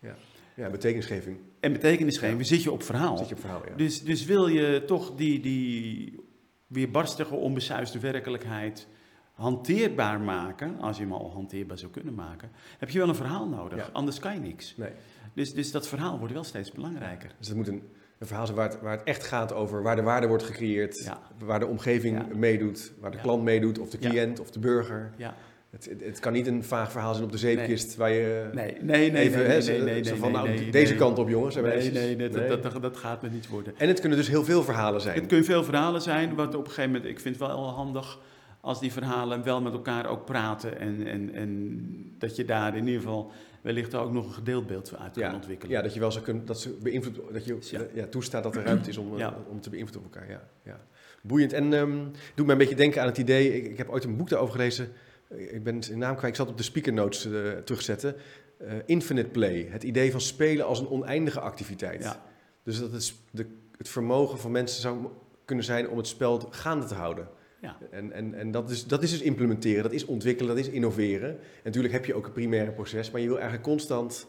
ja. 0.00 0.16
ja 0.54 0.70
betekenisgeving. 0.70 1.38
En 1.60 1.72
betekenis 1.72 2.18
geven, 2.18 2.38
Ja. 2.38 2.44
zit 2.44 2.62
je 2.62 2.72
op 2.72 2.82
verhaal. 2.82 3.16
Zit 3.16 3.28
je 3.28 3.34
op 3.34 3.40
verhaal, 3.40 3.62
ja. 3.68 3.74
Dus, 3.76 4.02
dus 4.02 4.24
wil 4.24 4.46
je 4.46 4.82
toch 4.86 5.14
die, 5.14 5.40
die 5.40 6.18
weerbarstige, 6.66 7.34
onbesuisde 7.34 7.98
werkelijkheid 8.00 8.86
hanteerbaar 9.34 10.20
maken, 10.20 10.80
als 10.80 10.96
je 10.96 11.02
hem 11.02 11.12
al 11.12 11.30
hanteerbaar 11.32 11.78
zou 11.78 11.90
kunnen 11.90 12.14
maken, 12.14 12.50
heb 12.78 12.90
je 12.90 12.98
wel 12.98 13.08
een 13.08 13.14
verhaal 13.14 13.48
nodig. 13.48 13.78
Ja. 13.78 13.88
Anders 13.92 14.18
kan 14.18 14.34
je 14.34 14.40
niks. 14.40 14.74
Nee. 14.76 14.90
Dus, 15.34 15.54
dus 15.54 15.70
dat 15.70 15.88
verhaal 15.88 16.18
wordt 16.18 16.34
wel 16.34 16.44
steeds 16.44 16.72
belangrijker. 16.72 17.30
Dus 17.38 17.48
het 17.48 17.56
moet 17.56 17.68
een, 17.68 17.82
een 18.18 18.26
verhaal 18.26 18.44
zijn 18.46 18.58
waar 18.58 18.68
het, 18.68 18.80
waar 18.80 18.96
het 18.96 19.02
echt 19.06 19.24
gaat 19.24 19.52
over 19.52 19.82
waar 19.82 19.96
de 19.96 20.02
waarde 20.02 20.26
wordt 20.26 20.42
gecreëerd, 20.42 21.04
Ja. 21.04 21.20
waar 21.38 21.58
de 21.58 21.66
omgeving 21.66 22.18
Ja. 22.18 22.26
meedoet, 22.36 22.92
waar 23.00 23.10
de 23.10 23.18
klant 23.18 23.42
meedoet, 23.42 23.78
of 23.78 23.90
de 23.90 23.98
cliënt 23.98 24.40
of 24.40 24.50
de 24.50 24.58
burger. 24.58 25.10
Ja. 25.16 25.34
Het, 25.70 25.84
het, 25.84 26.04
het 26.04 26.18
kan 26.20 26.32
niet 26.32 26.46
een 26.46 26.64
vaag 26.64 26.90
verhaal 26.92 27.12
zijn 27.12 27.24
op 27.24 27.32
de 27.32 27.38
zeepkist 27.38 27.96
waar 27.96 28.10
je 28.10 28.48
Nee, 28.52 28.76
nee, 28.80 29.10
nee, 29.10 29.22
even 29.22 29.38
nee, 29.38 29.80
nee, 29.80 30.02
nee, 30.02 30.14
van 30.14 30.32
nou, 30.32 30.70
deze 30.70 30.94
kant 30.94 31.18
op 31.18 31.28
jongens. 31.28 31.54
Nee, 31.54 31.62
nee, 31.64 32.16
dat, 32.16 32.30
Nee. 32.30 32.48
Dat, 32.48 32.62
dat, 32.62 32.82
dat 32.82 32.96
gaat 32.96 33.22
me 33.22 33.28
niet 33.28 33.48
worden. 33.48 33.74
En 33.76 33.88
het 33.88 34.00
kunnen 34.00 34.18
dus 34.18 34.28
heel 34.28 34.44
veel 34.44 34.62
verhalen 34.62 35.00
zijn. 35.00 35.14
Het 35.18 35.26
kunnen 35.26 35.44
veel 35.44 35.64
verhalen 35.64 36.02
zijn, 36.02 36.34
wat 36.34 36.54
op 36.54 36.64
een 36.64 36.70
gegeven 36.70 36.90
moment, 36.90 37.10
ik 37.10 37.20
vind 37.20 37.38
het 37.38 37.48
wel 37.48 37.68
handig 37.68 38.18
als 38.64 38.80
die 38.80 38.92
verhalen 38.92 39.42
wel 39.42 39.60
met 39.60 39.72
elkaar 39.72 40.06
ook 40.06 40.24
praten 40.24 40.78
en, 40.78 41.06
en, 41.06 41.34
en 41.34 42.14
dat 42.18 42.36
je 42.36 42.44
daar 42.44 42.76
in 42.76 42.86
ieder 42.86 43.00
geval 43.00 43.30
wellicht 43.62 43.94
ook 43.94 44.12
nog 44.12 44.26
een 44.26 44.32
gedeeld 44.32 44.66
beeld 44.66 44.96
uit 44.98 45.12
kan 45.12 45.22
ja, 45.22 45.34
ontwikkelen. 45.34 45.76
ja, 45.76 45.82
dat 45.82 45.94
je 45.94 46.00
wel 46.00 46.12
zou 46.12 46.24
kunnen, 46.24 46.44
dat 46.44 46.60
ze 46.60 46.78
beïnvloed, 46.82 47.20
dat 47.32 47.44
je 47.44 47.58
Ja. 47.70 47.80
ja. 47.94 48.06
toestaat 48.06 48.42
dat 48.42 48.56
er 48.56 48.64
ruimte 48.64 48.88
is 48.88 48.96
om, 48.96 49.12
eh, 49.12 49.18
Ja. 49.18 49.36
om 49.48 49.60
te 49.60 49.70
beïnvloeden 49.70 50.10
op 50.10 50.14
elkaar. 50.14 50.30
Ja, 50.30 50.48
ja. 50.62 50.80
Boeiend. 51.22 51.52
En 51.52 51.72
ehm 51.72 51.98
doet 52.34 52.46
mij 52.46 52.54
een 52.54 52.60
beetje 52.60 52.74
denken 52.74 53.00
aan 53.00 53.06
het 53.06 53.18
idee, 53.18 53.54
ik, 53.56 53.70
ik 53.70 53.78
heb 53.78 53.88
ooit 53.88 54.04
een 54.04 54.16
boek 54.16 54.28
daarover 54.28 54.54
gelezen, 54.54 54.88
ik 55.28 55.62
ben 55.64 55.82
zijn 55.82 55.98
naam 55.98 56.16
kwijt, 56.16 56.32
ik 56.32 56.38
zat 56.38 56.48
op 56.48 56.56
de 56.56 56.62
speaker 56.62 56.92
notes 56.92 57.24
eh, 57.24 57.50
terugzetten. 57.50 58.14
Eh, 58.58 58.72
Infinite 58.86 59.28
Play, 59.28 59.66
het 59.70 59.82
idee 59.82 60.10
van 60.10 60.20
spelen 60.20 60.66
als 60.66 60.80
een 60.80 60.88
oneindige 60.88 61.40
activiteit. 61.40 62.02
Ja. 62.02 62.22
Dus 62.62 62.78
dat 62.78 62.92
het, 62.92 63.14
de, 63.30 63.46
het 63.78 63.88
vermogen 63.88 64.38
van 64.38 64.50
mensen 64.50 64.80
zou 64.80 65.06
kunnen 65.44 65.64
zijn 65.64 65.88
om 65.88 65.96
het 65.96 66.06
spel 66.06 66.48
gaande 66.50 66.86
te 66.86 66.94
houden. 66.94 67.28
Ja. 67.64 67.76
En, 67.90 68.12
en, 68.12 68.34
en 68.34 68.50
dat, 68.50 68.70
is, 68.70 68.86
dat 68.86 69.02
is 69.02 69.10
dus 69.10 69.20
implementeren, 69.20 69.82
dat 69.82 69.92
is 69.92 70.04
ontwikkelen, 70.04 70.56
dat 70.56 70.64
is 70.64 70.70
innoveren. 70.72 71.28
En 71.30 71.38
natuurlijk 71.64 71.94
heb 71.94 72.04
je 72.04 72.14
ook 72.14 72.26
een 72.26 72.32
primaire 72.32 72.70
proces, 72.70 73.10
maar 73.10 73.20
je 73.20 73.26
wil 73.26 73.34
eigenlijk 73.38 73.64
constant 73.66 74.26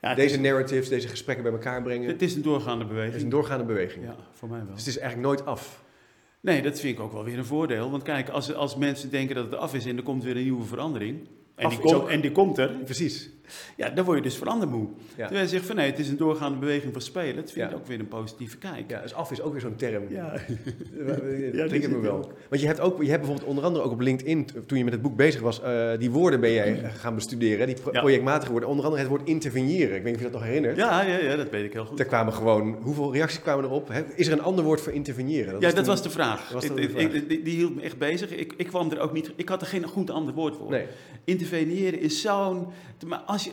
Ja, 0.00 0.08
het 0.08 0.16
deze 0.18 0.34
is- 0.34 0.40
narratives, 0.40 0.88
deze 0.88 1.08
gesprekken 1.08 1.44
bij 1.44 1.52
elkaar 1.52 1.82
brengen. 1.82 2.08
Het 2.08 2.22
is 2.22 2.34
een 2.34 2.42
doorgaande 2.42 2.78
Het 2.84 2.88
beweging. 2.92 3.14
is 3.16 3.22
een 3.22 3.28
doorgaande 3.28 3.64
beweging. 3.64 4.04
Ja, 4.04 4.16
voor 4.32 4.48
mij 4.48 4.58
wel. 4.58 4.74
Dus 4.74 4.78
het 4.84 4.94
is 4.94 4.98
eigenlijk 4.98 5.28
nooit 5.28 5.46
af. 5.46 5.82
Nee, 6.40 6.62
dat 6.62 6.80
vind 6.80 6.98
ik 6.98 7.04
ook 7.04 7.12
wel 7.12 7.24
weer 7.24 7.38
een 7.38 7.44
voordeel. 7.44 7.90
Want 7.90 8.02
kijk, 8.02 8.28
als, 8.28 8.54
als 8.54 8.76
mensen 8.76 9.10
denken 9.10 9.34
dat 9.34 9.44
het 9.44 9.54
af 9.54 9.74
is 9.74 9.86
en 9.86 9.96
er 9.96 10.02
komt 10.02 10.24
weer 10.24 10.36
een 10.36 10.42
nieuwe 10.42 10.64
verandering. 10.64 11.28
En, 11.54 11.64
Af 11.64 11.74
die, 11.74 11.84
is 11.84 11.90
komt, 11.90 12.02
ook- 12.02 12.10
en 12.10 12.20
die 12.20 12.32
komt 12.32 12.58
er. 12.58 12.68
Precies. 12.84 13.30
Ja, 13.76 13.90
dan 13.90 14.04
word 14.04 14.16
je 14.16 14.22
dus 14.22 14.36
verandermoe. 14.36 14.86
Ja. 15.16 15.24
Terwijl 15.24 15.40
je 15.42 15.48
zegt 15.48 15.66
van 15.66 15.76
nee, 15.76 15.90
het 15.90 15.98
is 15.98 16.08
een 16.08 16.16
doorgaande 16.16 16.58
beweging 16.58 16.92
van 16.92 17.02
spelen. 17.02 17.36
Dat 17.36 17.50
vind 17.52 17.64
ik 17.66 17.70
Ja. 17.72 17.76
ook 17.78 17.86
weer 17.86 17.98
een 18.00 18.08
positieve 18.08 18.58
kijk. 18.58 18.90
Ja, 18.90 19.00
dus 19.00 19.14
af 19.14 19.30
is 19.30 19.40
ook 19.42 19.52
weer 19.52 19.60
zo'n 19.60 19.76
term. 19.76 20.02
Ja. 20.08 20.32
Dat 21.06 21.16
dat 21.56 21.68
triggert 21.68 21.92
me 21.92 22.00
wel. 22.00 22.32
Want 22.48 22.60
je 22.60 22.66
hebt, 22.66 22.80
ook, 22.80 23.02
je 23.02 23.08
hebt 23.08 23.20
bijvoorbeeld 23.20 23.48
onder 23.48 23.64
andere 23.64 23.84
ook 23.84 23.92
op 23.92 24.00
LinkedIn, 24.00 24.46
toen 24.66 24.78
je 24.78 24.84
met 24.84 24.92
het 24.92 25.02
boek 25.02 25.16
bezig 25.16 25.40
was, 25.40 25.62
eh, 25.62 25.90
die 25.98 26.10
woorden 26.10 26.40
ben 26.40 26.52
jij 26.52 26.90
gaan 26.94 27.14
bestuderen, 27.14 27.66
die 27.66 27.76
projectmatige 27.92 28.50
woorden. 28.50 28.68
Onder 28.68 28.84
andere 28.84 29.02
het 29.02 29.10
woord 29.12 29.28
interveneren. 29.28 29.96
Ik 29.96 30.02
weet 30.02 30.04
niet 30.04 30.14
of 30.14 30.20
je 30.20 30.30
dat 30.30 30.32
nog 30.32 30.42
herinnert. 30.42 30.76
Ja, 30.76 31.02
ja, 31.02 31.18
ja, 31.18 31.36
dat 31.36 31.50
weet 31.50 31.64
ik 31.64 31.72
heel 31.72 31.84
goed. 31.84 31.98
Er 31.98 32.06
kwamen 32.06 32.32
gewoon, 32.32 32.76
hoeveel 32.82 33.12
reacties 33.12 33.40
kwamen 33.40 33.64
erop? 33.64 33.88
Hè? 33.88 34.02
Is 34.16 34.26
er 34.26 34.32
een 34.32 34.42
ander 34.42 34.64
woord 34.64 34.80
voor 34.80 34.92
interveneren? 34.92 35.52
ja, 35.54 35.60
dat 35.60 35.74
toen- 35.74 35.84
was 35.84 36.02
de 36.02 36.10
vraag. 36.10 36.48
was 36.52 36.64
Ik- 36.64 36.74
de 36.76 36.80
ik- 36.82 36.90
vraag. 36.90 37.02
ik- 37.02 37.28
die, 37.28 37.42
die 37.42 37.54
hield 37.56 37.74
me 37.74 37.82
echt 37.82 37.98
bezig. 37.98 38.30
Ik, 38.30 38.54
ik 38.56 38.66
kwam 38.66 38.90
er 38.90 39.00
ook 39.00 39.12
niet. 39.12 39.32
Ik 39.36 39.48
had 39.48 39.60
er 39.60 39.66
geen 39.66 39.84
goed 39.84 40.10
ander 40.10 40.34
woord 40.34 40.56
voor. 40.56 40.70
Nee. 40.70 40.86
Interveneren 41.24 42.00
is 42.00 42.20
zo'n. 42.20 42.66
Maar 43.34 43.42
als 43.42 43.52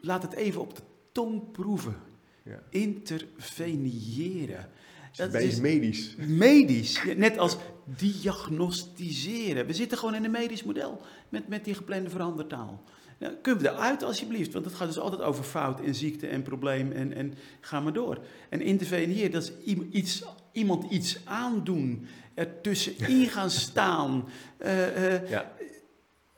Laat 0.00 0.22
het 0.22 0.32
even 0.32 0.60
op 0.60 0.76
de 0.76 0.82
tong 1.12 1.50
proeven. 1.50 1.96
Ja. 2.44 2.62
Interveneren. 2.70 4.68
Dat 5.16 5.30
Bij 5.30 5.44
is 5.44 5.60
medisch. 5.60 6.14
medisch. 6.16 7.02
Net 7.16 7.38
als 7.38 7.56
diagnostiseren. 7.84 9.66
We 9.66 9.72
zitten 9.72 9.98
gewoon 9.98 10.14
in 10.14 10.24
een 10.24 10.30
medisch 10.30 10.64
model. 10.64 11.00
Met, 11.28 11.48
met 11.48 11.64
die 11.64 11.74
geplande 11.74 12.10
verandertaal. 12.10 12.82
Nou, 13.18 13.34
kunnen 13.42 13.62
we 13.62 13.68
eruit 13.68 14.02
alsjeblieft? 14.02 14.52
Want 14.52 14.64
het 14.64 14.74
gaat 14.74 14.86
dus 14.86 14.98
altijd 14.98 15.20
over 15.22 15.44
fout 15.44 15.80
en 15.80 15.94
ziekte 15.94 16.26
en 16.26 16.42
probleem 16.42 16.92
en, 16.92 17.12
en 17.12 17.34
ga 17.60 17.80
maar 17.80 17.92
door. 17.92 18.18
En 18.48 18.60
interveneren, 18.60 19.30
dat 19.30 19.42
is 19.42 19.52
iets, 19.90 20.24
iemand 20.52 20.90
iets 20.90 21.18
aandoen. 21.24 22.06
Er 22.34 22.60
tussenin 22.60 23.26
gaan 23.28 23.50
staan. 23.50 24.28
Eh, 24.56 25.14
eh, 25.14 25.30
Ja. 25.30 25.52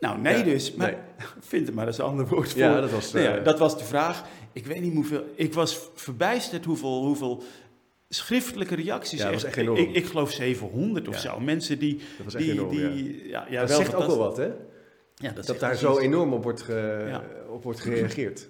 Nou, 0.01 0.19
nee 0.21 0.37
Ja, 0.37 0.43
dus. 0.43 0.75
Maar 0.75 0.91
nee. 0.91 1.27
vind 1.41 1.69
er 1.69 1.75
maar 1.75 1.87
eens 1.87 1.99
een 1.99 2.05
ander 2.05 2.27
woord 2.27 2.51
voor. 2.51 2.61
Ja, 2.61 2.81
dat 2.81 2.91
was, 2.91 3.13
Nou 3.13 3.25
ja, 3.25 3.37
eh, 3.37 3.45
dat 3.45 3.59
was 3.59 3.79
de 3.79 3.85
vraag. 3.85 4.25
Ik 4.53 4.67
weet 4.67 4.81
niet 4.81 4.95
hoeveel... 4.95 5.25
Ik 5.35 5.55
was 5.55 5.79
verbijsterd 5.95 6.65
hoeveel... 6.65 7.05
hoeveel 7.05 7.43
schriftelijke 8.09 8.75
reacties. 8.75 9.19
Ja, 9.19 9.25
dat 9.25 9.35
was 9.35 9.45
echt 9.45 9.57
enorm. 9.57 9.79
Ik, 9.79 9.95
ik 9.95 10.07
geloof 10.07 10.31
700 10.31 11.09
of 11.09 11.19
zo. 11.19 11.41
Mensen 11.41 11.79
die... 11.79 11.97
Dat 11.97 12.25
was 12.25 12.35
echt 12.35 12.45
die, 12.45 12.53
enorm, 12.53 12.71
die, 12.71 13.29
ja. 13.29 13.47
ja. 13.49 13.61
Dat 13.61 13.69
wel 13.69 13.79
zegt 13.79 13.95
ook 13.95 14.07
wel 14.07 14.19
wat, 14.19 14.37
hè? 14.37 14.49
Ja, 15.15 15.31
dat, 15.31 15.47
Dat 15.47 15.61
daar 15.61 15.77
zo 15.77 15.99
enorm 15.99 16.33
op 16.33 16.43
wordt, 16.43 16.63
ge- 16.63 17.21
op 17.49 17.63
wordt 17.63 17.81
gereageerd. 17.81 18.49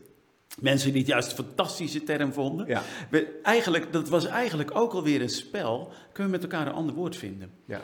Mensen 0.60 0.90
die 0.90 1.00
het 1.00 1.10
juist 1.10 1.30
een 1.30 1.44
fantastische 1.44 2.02
term 2.02 2.32
vonden. 2.32 2.66
Ja. 2.66 2.82
We, 3.10 3.38
eigenlijk, 3.42 3.92
dat 3.92 4.08
was 4.08 4.26
eigenlijk 4.26 4.76
ook 4.76 4.92
alweer 4.92 5.20
een 5.22 5.28
spel. 5.28 5.92
Kunnen 6.12 6.32
we 6.32 6.38
met 6.38 6.52
elkaar 6.52 6.66
een 6.66 6.72
ander 6.72 6.94
woord 6.94 7.16
vinden. 7.16 7.50
Ja. 7.64 7.80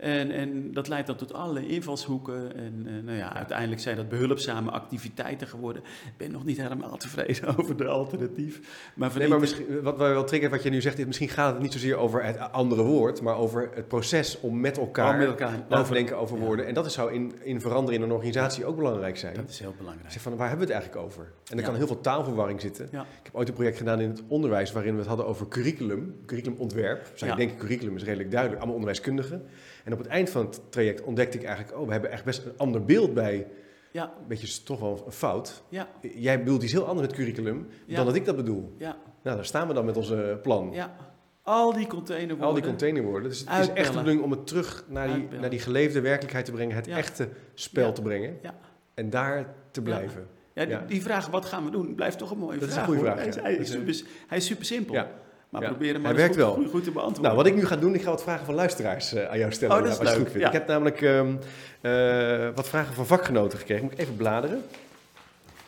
En, 0.00 0.30
en 0.30 0.72
dat 0.72 0.88
leidt 0.88 1.06
dan 1.06 1.16
tot 1.16 1.32
allerlei 1.32 1.66
invalshoeken. 1.68 2.54
En 2.56 2.82
eh, 2.86 2.92
nou 3.04 3.16
ja, 3.16 3.34
uiteindelijk 3.36 3.80
zijn 3.80 3.96
dat 3.96 4.08
behulpzame 4.08 4.70
activiteiten 4.70 5.46
geworden. 5.48 5.82
Ik 5.82 6.12
ben 6.16 6.30
nog 6.30 6.44
niet 6.44 6.56
helemaal 6.62 6.96
tevreden 6.96 7.56
over 7.58 7.76
de 7.76 7.86
alternatief. 7.86 8.60
Maar, 8.94 9.10
Nee, 9.18 9.28
maar 9.28 9.40
misschien, 9.40 9.82
wat 9.82 9.96
wel 9.96 10.24
triggert 10.24 10.50
wat 10.52 10.62
je 10.62 10.70
nu 10.70 10.80
zegt, 10.80 10.98
is 10.98 11.04
misschien 11.04 11.28
gaat 11.28 11.52
het 11.52 11.62
niet 11.62 11.72
zozeer 11.72 11.96
over 11.96 12.24
het 12.24 12.38
andere 12.52 12.82
woord, 12.82 13.20
maar 13.22 13.36
over 13.36 13.70
het 13.74 13.88
proces 13.88 14.40
om 14.40 14.60
met 14.60 14.78
elkaar, 14.78 15.12
Oh, 15.12 15.18
met 15.18 15.26
elkaar 15.28 15.50
na 15.68 15.82
te 15.82 16.14
over- 16.14 16.38
ja. 16.38 16.44
woorden. 16.44 16.66
En 16.66 16.74
dat 16.74 16.86
is- 16.86 16.92
zou 16.92 17.12
in, 17.12 17.32
in 17.42 17.60
veranderen 17.60 18.00
in 18.00 18.06
een 18.06 18.12
organisatie 18.12 18.64
ook 18.64 18.76
belangrijk 18.76 19.16
zijn. 19.16 19.34
Dat 19.34 19.48
is 19.48 19.58
heel 19.60 19.74
belangrijk. 19.78 20.12
Zeg 20.12 20.22
van, 20.22 20.36
waar 20.36 20.48
hebben 20.48 20.66
we 20.66 20.72
het 20.72 20.82
eigenlijk 20.82 21.10
over? 21.12 21.24
En 21.24 21.52
er 21.56 21.58
Ja. 21.58 21.66
kan 21.68 21.74
heel 21.76 21.86
veel 21.86 22.00
taalverwarring 22.00 22.60
zitten. 22.60 22.88
Ja. 22.92 23.00
Ik 23.00 23.06
heb 23.22 23.34
ooit 23.34 23.48
een 23.48 23.54
project 23.54 23.76
gedaan 23.76 24.00
in 24.00 24.08
het 24.08 24.22
onderwijs 24.28 24.72
waarin 24.72 24.92
we 24.92 24.98
het 24.98 25.08
hadden 25.08 25.26
over 25.26 25.48
curriculum, 25.48 26.14
curriculumontwerp. 26.26 27.04
Zou 27.14 27.16
je 27.18 27.26
Ja. 27.26 27.34
denken, 27.36 27.56
curriculum 27.56 27.96
is 27.96 28.04
redelijk 28.04 28.30
duidelijk, 28.30 28.58
allemaal 28.60 28.76
onderwijskundigen. 28.80 29.42
En 29.84 29.92
op 29.92 29.98
het 29.98 30.06
eind 30.06 30.30
van 30.30 30.44
het 30.46 30.60
traject 30.68 31.02
ontdekte 31.02 31.38
ik 31.38 31.44
eigenlijk, 31.44 31.78
oh, 31.78 31.86
we 31.86 31.92
hebben 31.92 32.10
echt 32.10 32.24
best 32.24 32.44
een 32.44 32.52
ander 32.56 32.84
beeld 32.84 33.14
bij. 33.14 33.46
Ja, 33.92 34.04
Een 34.20 34.26
beetje 34.28 34.62
toch 34.62 34.80
wel 34.80 35.02
een 35.06 35.12
fout. 35.12 35.62
ja, 35.68 35.88
Jij 36.00 36.38
bedoelt 36.38 36.62
iets 36.62 36.72
heel 36.72 36.86
anders 36.86 37.06
met 37.06 37.16
curriculum 37.16 37.66
Ja. 37.86 37.96
dan 37.96 38.06
dat 38.06 38.14
ik 38.14 38.24
dat 38.24 38.36
bedoel. 38.36 38.74
ja, 38.78 38.96
Nou, 39.22 39.36
daar 39.36 39.44
staan 39.44 39.68
we 39.68 39.74
dan 39.74 39.84
met 39.84 39.96
onze 39.96 40.38
plan. 40.42 40.70
ja. 40.72 40.96
Al 41.42 41.72
die 41.72 41.86
containerwoorden. 41.86 42.46
Al 42.46 42.54
die 42.54 42.62
containerwoorden. 42.62 43.28
Dus 43.28 43.44
het 43.48 43.68
is 43.68 43.72
echt 43.72 43.86
de 43.92 43.92
bedoeling 43.98 44.22
om 44.22 44.30
het 44.30 44.46
terug 44.46 44.84
naar 44.88 45.06
die, 45.06 45.14
Uitbellen. 45.16 45.40
naar 45.40 45.50
die 45.50 45.58
geleefde 45.58 46.00
werkelijkheid 46.00 46.44
te 46.44 46.52
brengen. 46.52 46.76
Het 46.76 46.86
Ja. 46.86 46.96
echte 46.96 47.28
spel 47.54 47.86
Ja. 47.86 47.92
te 47.92 48.02
brengen. 48.02 48.38
Ja. 48.42 48.54
En 48.94 49.10
daar 49.10 49.54
te 49.70 49.82
blijven. 49.82 50.26
Ja, 50.54 50.84
die, 50.86 51.02
vraag, 51.02 51.26
wat 51.28 51.44
gaan 51.44 51.64
we 51.64 51.70
doen, 51.70 51.94
blijft 51.94 52.18
toch 52.18 52.30
een 52.30 52.38
mooie 52.38 52.58
Dat 52.58 52.68
is 52.68 52.76
een 52.76 52.84
goede 52.84 53.00
vraag, 53.00 53.16
Hij, 53.18 53.26
is, 53.28 53.36
hij, 53.36 53.64
super, 53.64 54.02
hij 54.26 54.38
is 54.38 54.46
super 54.46 54.64
simpel. 54.64 54.94
Ja. 54.94 55.10
Maar 55.50 55.62
Hij 55.62 55.98
maar 55.98 56.14
werkt 56.14 56.34
goed, 56.34 56.44
wel. 56.44 56.64
goed, 56.70 56.84
te 56.84 56.90
beantwoorden. 56.90 57.22
Nou, 57.22 57.36
wat 57.36 57.46
ik 57.46 57.54
nu 57.54 57.66
ga 57.66 57.76
doen, 57.76 57.94
ik 57.94 58.02
ga 58.02 58.10
wat 58.10 58.22
vragen 58.22 58.44
van 58.44 58.54
luisteraars 58.54 59.12
eh, 59.12 59.28
aan 59.30 59.38
jou 59.38 59.52
stellen. 59.52 59.76
Oh, 59.76 59.82
dat 59.82 59.92
is 59.92 60.16
leuk. 60.16 60.28
Ik 60.28 60.52
heb 60.52 60.66
namelijk 60.66 61.02
ehm, 61.02 61.34
eh, 61.80 62.48
wat 62.54 62.68
vragen 62.68 62.94
van 62.94 63.06
vakgenoten 63.06 63.58
gekregen. 63.58 63.84
Moet 63.84 63.92
ik 63.92 63.98
even 63.98 64.16
bladeren? 64.16 64.62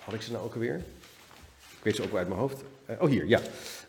Had 0.04 0.14
ik 0.14 0.22
ze 0.22 0.32
nou 0.32 0.44
ook 0.44 0.54
alweer? 0.54 0.76
Ik 1.56 1.82
weet 1.82 1.96
ze 1.96 2.02
ook 2.02 2.10
wel 2.10 2.18
uit 2.18 2.28
mijn 2.28 2.40
hoofd. 2.40 2.64
Uh, 2.90 2.96
oh, 3.02 3.08
hier, 3.08 3.26
ja. 3.26 3.40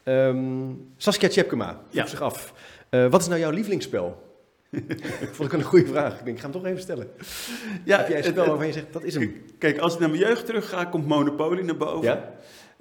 Um, 0.03 0.93
Saskia 0.97 1.27
Tjepkema, 1.27 1.81
ja. 1.89 2.05
zich 2.05 2.21
af. 2.21 2.53
Wat 2.89 3.21
is 3.21 3.27
nou 3.27 3.39
jouw 3.39 3.51
lievelingsspel? 3.51 4.33
Vond 5.35 5.53
ik 5.53 5.59
een 5.59 5.63
goede 5.63 5.85
vraag. 5.85 6.19
Ik 6.19 6.25
denk, 6.25 6.37
ik 6.37 6.43
ga 6.43 6.49
hem 6.49 6.61
toch 6.61 6.65
even 6.65 6.81
stellen. 6.81 7.11
Ja, 7.83 7.97
Heb 7.97 8.07
jij 8.07 8.17
een 8.17 8.23
spel 8.23 8.45
waarvan 8.45 8.67
je 8.67 8.73
zegt, 8.73 8.93
dat 8.93 9.03
is 9.03 9.13
hem? 9.13 9.45
Kijk, 9.57 9.77
als 9.77 9.93
ik 9.93 9.99
naar 9.99 10.09
mijn 10.09 10.21
jeugd 10.21 10.45
terug 10.45 10.69
ga, 10.69 10.85
komt 10.85 11.07
Monopoly 11.07 11.61
naar 11.61 11.77
boven. 11.77 12.03
Ja? 12.03 12.33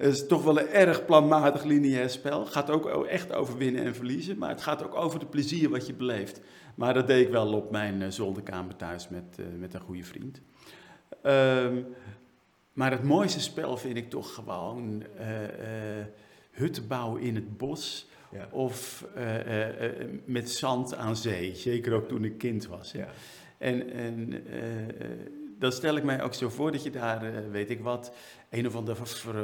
Het 0.03 0.13
is 0.13 0.27
toch 0.27 0.43
wel 0.43 0.59
een 0.59 0.69
erg 0.69 1.05
planmatig 1.05 1.63
lineair 1.63 2.09
spel. 2.09 2.39
Het 2.39 2.49
gaat 2.49 2.69
ook 2.69 3.05
echt 3.05 3.33
over 3.33 3.57
winnen 3.57 3.83
en 3.83 3.95
verliezen, 3.95 4.37
maar 4.37 4.49
het 4.49 4.61
gaat 4.61 4.83
ook 4.83 4.95
over 4.95 5.19
het 5.19 5.29
plezier 5.29 5.69
wat 5.69 5.87
je 5.87 5.93
beleeft. 5.93 6.41
Maar 6.75 6.93
dat 6.93 7.07
deed 7.07 7.25
ik 7.25 7.31
wel 7.31 7.53
op 7.53 7.71
mijn 7.71 8.01
uh, 8.01 8.07
zolderkamer 8.09 8.75
thuis 8.75 9.09
met, 9.09 9.23
uh, 9.39 9.45
met 9.59 9.73
een 9.73 9.79
goede 9.79 10.03
vriend. 10.03 10.41
Um, 11.23 11.85
maar 12.73 12.91
het 12.91 13.03
mooiste 13.03 13.39
spel 13.39 13.77
vind 13.77 13.97
ik 13.97 14.09
toch 14.09 14.33
gewoon 14.33 15.03
uh, 15.19 15.27
hutten 16.51 16.87
bouwen 16.87 17.21
in 17.21 17.35
het 17.35 17.57
bos. 17.57 18.07
Ja. 18.31 18.47
Of 18.51 19.05
met 20.25 20.51
zand 20.51 20.95
aan 20.95 21.15
zee. 21.15 21.55
Zeker 21.55 21.93
ook 21.93 22.07
toen 22.07 22.23
ik 22.23 22.37
kind 22.37 22.67
was. 22.67 22.91
Ja. 22.91 23.07
En, 23.57 23.93
en 23.93 24.43
dan 25.59 25.71
stel 25.71 25.95
ik 25.95 26.03
mij 26.03 26.23
ook 26.23 26.33
zo 26.33 26.49
voor 26.49 26.71
dat 26.71 26.83
je 26.83 26.89
daar, 26.89 27.51
weet 27.51 27.69
ik 27.69 27.79
wat, 27.81 28.13
een 28.53 28.67
of 28.67 28.75
ander 28.75 28.97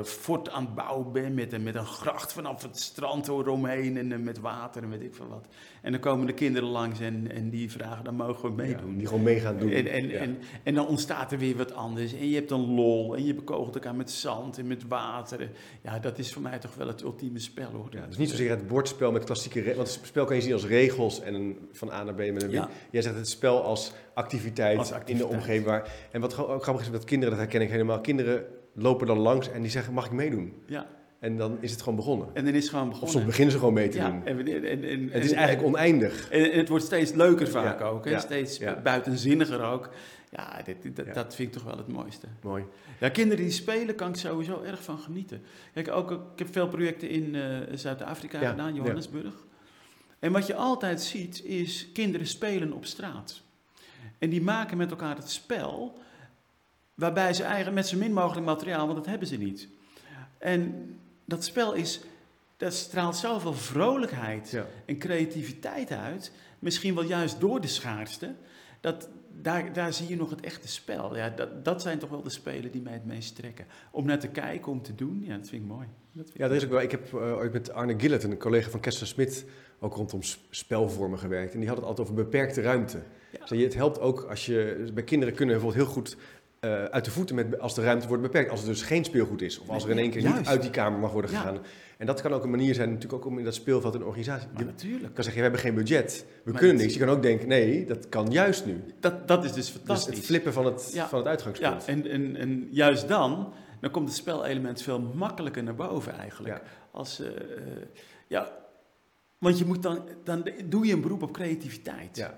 fort 0.04 0.50
aan 0.50 0.65
het 0.65 0.76
bouwen 0.76 1.12
bent 1.12 1.36
met 1.36 1.54
een, 1.54 1.63
met 1.63 1.76
een 1.76 1.86
gracht 1.86 2.34
vanaf 2.34 2.62
het 2.62 2.80
strand 2.80 3.28
eromheen 3.28 3.98
en 3.98 4.12
eh, 4.12 4.19
met 4.19 4.39
water 4.39 4.84
en 4.84 4.89
weet 4.89 5.02
ik 5.02 5.15
veel 5.15 5.28
wat. 5.28 5.45
En 5.82 5.91
dan 5.91 6.02
komen 6.02 6.28
de 6.28 6.34
kinderen 6.34 6.69
langs 6.69 7.00
en, 7.00 7.32
en 7.32 7.50
die 7.50 7.72
vragen, 7.72 8.04
dan 8.04 8.15
mogen 8.15 8.50
we 8.50 8.56
meedoen. 8.56 8.98
die 8.98 9.08
gewoon 9.08 9.24
mee 9.24 9.39
gaan 9.39 9.58
doen. 9.58 9.72
En, 9.72 9.88
en, 9.88 10.12
en, 10.12 10.38
en, 10.63 10.74
dan 10.74 10.88
ontstaat 10.88 11.32
er 11.32 11.38
weer 11.38 11.58
wat 11.58 11.74
anders. 11.74 12.13
En 12.13 12.30
je 12.30 12.36
hebt 12.36 12.52
een 12.52 12.74
lol 12.74 13.15
en 13.15 13.26
je 13.26 13.34
bekogelt 13.34 13.76
elkaar 13.76 13.95
met 13.95 14.12
zand 14.12 14.58
en 14.58 14.67
met 14.67 14.88
water. 14.88 15.50
Ja, 15.82 16.00
dat 16.00 16.17
is 16.17 16.34
voor 16.34 16.41
mij 16.41 16.60
toch 16.60 16.76
wel 16.76 16.88
het 16.88 17.02
ultieme 17.02 17.39
spel 17.39 17.72
hoor. 17.72 17.88
Ja, 17.91 18.06
dus 18.06 18.17
niet 18.17 18.30
zozeer 18.30 18.50
het 18.50 18.67
bordspel 18.67 19.12
met 19.12 19.24
klassieke 19.24 19.60
regels. 19.60 19.78
Want 19.78 19.95
het 19.95 20.06
spel 20.06 20.26
kan 20.26 20.36
je 20.36 20.41
zien 20.41 20.54
als 20.54 20.65
regels 20.65 21.22
en 21.22 21.34
een, 21.34 21.58
van 21.72 21.91
A 21.91 22.04
naar 22.04 22.13
B 22.13 22.17
met 22.17 22.43
een 22.43 22.50
ja. 22.50 22.69
Jij 22.91 23.02
zegt 23.02 23.15
het 23.15 23.30
spel 23.30 23.63
als 23.63 23.93
activiteit, 24.13 24.78
als 24.78 24.91
activiteit. 24.91 25.22
in 25.22 25.30
de 25.30 25.38
omgeving. 25.38 25.65
Waar, 25.65 25.91
en 26.12 26.22
wat 26.22 26.38
ook 26.48 26.63
grappig 26.63 26.86
is 26.86 26.91
dat 26.91 27.04
kinderen, 27.04 27.36
dat 27.36 27.43
herken 27.43 27.62
ik 27.62 27.69
helemaal. 27.69 28.02
Kinderen 28.02 28.45
lopen 28.82 29.08
dan 29.08 29.18
langs 29.18 29.52
en 29.52 29.62
die 29.62 29.72
zeggen, 29.72 29.94
mag 29.94 30.06
ik 30.06 30.12
meedoen? 30.12 30.54
Ja. 30.65 30.88
En 31.20 31.38
dan 31.38 31.58
is 31.60 31.72
het 31.72 31.80
gewoon 31.82 31.96
begonnen. 31.96 32.28
En 32.34 32.46
dan 32.46 32.54
is 32.54 32.62
het 32.62 32.72
gewoon 32.72 32.89
begonnen. 32.89 33.08
Of 33.10 33.13
soms 33.13 33.26
beginnen 33.26 33.52
ze 33.52 33.60
gewoon 33.60 33.74
mee 33.74 33.89
te 33.89 33.98
ja, 33.98 34.10
doen. 34.10 34.26
En, 34.26 34.48
en, 34.48 34.84
en, 34.84 35.10
het 35.12 35.24
is 35.24 35.32
eigenlijk 35.32 35.68
oneindig. 35.68 36.30
En, 36.30 36.52
het 36.52 36.70
wordt 36.70 36.86
steeds 36.86 37.13
leuker 37.13 37.48
vaak 37.48 37.82
ook. 37.82 38.06
Hè? 38.06 38.20
Steeds 38.20 38.60
buitenzinniger 38.84 39.63
ook. 39.63 39.89
Ja, 40.32 40.62
dit, 40.63 40.96
dat 41.13 41.36
vind 41.36 41.48
ik 41.48 41.54
toch 41.54 41.63
wel 41.63 41.78
het 41.78 41.88
mooiste. 41.88 42.28
Mooi. 42.42 42.63
Ja, 43.00 43.10
kinderen 43.10 43.44
die 43.44 43.54
spelen, 43.54 43.96
kan 43.96 44.10
ik 44.10 44.15
sowieso 44.15 44.62
erg 44.62 44.84
van 44.84 45.00
genieten. 45.00 45.42
Kijk, 45.74 45.92
ook, 45.92 46.12
ik 46.12 46.39
heb 46.39 46.48
veel 46.52 46.68
projecten 46.68 47.10
in 47.10 47.34
uh, 47.34 47.58
Zuid-Afrika 47.74 48.50
gedaan, 48.50 48.76
Johannesburg. 48.76 49.34
En 50.20 50.32
wat 50.32 50.48
je 50.48 50.56
altijd 50.56 51.02
ziet, 51.02 51.44
is 51.46 51.89
kinderen 51.94 52.28
spelen 52.28 52.74
op 52.74 52.86
straat. 52.86 53.42
En 54.18 54.30
die 54.30 54.42
maken 54.42 54.78
met 54.78 54.89
elkaar 54.89 55.15
het 55.15 55.30
spel 55.30 55.98
Waarbij 57.00 57.34
ze 57.34 57.44
eigenlijk 57.44 57.76
met 57.76 57.88
zo 57.88 57.98
min 57.98 58.14
mogelijk 58.14 58.46
materiaal, 58.46 58.86
want 58.86 58.98
dat 58.98 59.06
hebben 59.06 59.28
ze 59.28 59.38
niet. 59.38 59.68
En 60.38 60.90
dat 61.26 61.44
spel 61.44 61.74
is, 61.74 62.02
dat 62.58 62.74
straalt 62.74 63.16
zoveel 63.16 63.54
vrolijkheid 63.54 64.58
en 64.86 64.98
creativiteit 64.98 65.92
uit. 65.92 66.32
Misschien 66.60 66.96
wel 66.96 67.04
juist 67.04 67.40
door 67.40 67.62
de 67.62 67.68
schaarste. 67.68 68.34
Dat, 68.82 69.10
daar, 69.42 69.74
daar 69.74 69.94
zie 69.94 70.08
je 70.08 70.16
nog 70.16 70.30
het 70.30 70.42
echte 70.42 70.68
spel. 70.68 71.16
Ja, 71.16 71.30
dat, 71.30 71.66
dat 71.66 71.82
zijn 71.82 72.00
toch 72.00 72.10
wel 72.10 72.24
de 72.24 72.30
spelen 72.30 72.72
die 72.72 72.82
mij 72.82 72.94
het 72.94 73.06
meest 73.06 73.36
trekken. 73.36 73.66
Om 73.92 74.06
naar 74.06 74.20
te 74.20 74.28
kijken, 74.28 74.72
om 74.72 74.82
te 74.82 74.96
doen, 74.96 75.24
ja, 75.26 75.38
dat 75.38 75.48
vind 75.48 75.62
ik 75.62 75.68
mooi. 75.68 75.88
Vind 76.14 76.32
ja, 76.34 76.46
er 76.46 76.56
is 76.56 76.64
ook 76.64 76.70
wel. 76.70 76.82
Ik 76.82 76.92
heb 76.92 77.14
uh, 77.14 77.38
ooit 77.38 77.54
met 77.54 77.72
Arne 77.72 77.94
Gillet, 77.98 78.24
een 78.24 78.38
collega 78.38 78.70
van 78.70 78.80
Kessler 78.80 79.08
Smit, 79.08 79.46
ook 79.80 79.96
rondom 79.96 80.22
spelvormen 80.50 81.20
gewerkt. 81.20 81.54
En 81.54 81.60
die 81.60 81.68
had 81.68 81.78
het 81.78 81.86
altijd 81.86 82.08
over 82.08 82.24
beperkte 82.24 82.62
ruimte. 82.62 83.04
Ja. 83.32 83.46
Dus 83.46 83.62
het 83.62 83.74
helpt 83.74 84.00
ook 84.00 84.22
als 84.22 84.46
je. 84.46 84.90
Bij 84.94 85.04
kinderen 85.04 85.34
kunnen 85.36 85.56
bijvoorbeeld 85.56 85.86
heel 85.86 85.94
goed 85.94 86.18
uh, 86.62 86.84
uit 86.84 87.06
de 87.06 87.12
voeten 87.12 87.36
met, 87.36 87.60
als 87.60 87.76
de 87.76 87.82
ruimte 87.82 88.08
wordt 88.08 88.24
beperkt. 88.24 88.52
Als 88.52 88.62
er 88.62 88.67
dus 88.67 88.82
geen 88.82 89.04
speelgoed 89.04 89.41
is. 89.41 89.60
Of 89.60 89.69
als 89.69 89.84
er 89.84 89.89
in 89.89 89.98
één 89.98 90.10
keer 90.10 90.24
niet 90.24 90.48
uit 90.48 90.62
die 90.62 90.72
kamer 90.72 91.00
mag 91.00 91.12
worden 91.12 91.32
gegaan. 91.32 91.58
En 91.98 92.06
dat 92.06 92.22
kan 92.22 92.34
ook 92.34 92.43
een 92.43 92.50
manier 92.50 92.74
zijn 92.74 92.89
natuurlijk 92.89 93.13
ook 93.13 93.26
om 93.26 93.38
in 93.38 93.43
dat 93.43 93.54
speelveld 93.54 93.95
een 93.95 94.04
organisatie... 94.04 94.48
Maar 94.54 94.65
natuurlijk. 94.65 95.13
kan 95.13 95.24
zeggen, 95.24 95.36
we 95.36 95.41
hebben 95.41 95.60
geen 95.60 95.76
budget. 95.76 96.26
We 96.43 96.52
kunnen 96.52 96.76
niks. 96.76 96.93
Je 96.93 97.00
kan 97.00 97.10
ook 97.10 97.22
denken, 97.22 97.48
nee, 97.48 97.86
dat 97.86 98.10
kan 98.10 98.32
juist 98.32 98.65
nu. 98.65 98.84
Dat, 99.00 99.28
dat 99.28 99.43
is 99.43 99.54
dus 99.54 99.69
fantastisch. 99.69 100.06
Dus 100.06 100.17
het 100.17 100.26
flippen 100.26 100.54
van 100.54 100.65
het, 100.65 101.04
van 101.10 101.17
het 101.19 101.28
uitgangspunt. 101.28 101.86
Ja, 101.86 101.91
en, 101.91 102.08
en, 102.08 102.36
en 102.36 102.67
juist 102.72 103.08
dan, 103.08 103.54
dan 103.82 103.91
komt 103.91 104.08
het 104.08 104.17
spelelement 104.17 104.82
veel 104.82 105.00
makkelijker 105.00 105.63
naar 105.63 105.76
boven 105.76 106.13
eigenlijk. 106.13 106.62
Als, 106.91 107.19
uh, 107.19 107.28
ja, 108.28 108.58
want 109.38 109.58
je 109.58 109.65
moet 109.65 109.84
dan, 109.84 110.02
dan 110.24 110.50
doe 110.65 110.86
je 110.86 110.93
een 110.93 111.02
beroep 111.02 111.22
op 111.22 111.32
creativiteit. 111.32 112.17
Ja. 112.17 112.36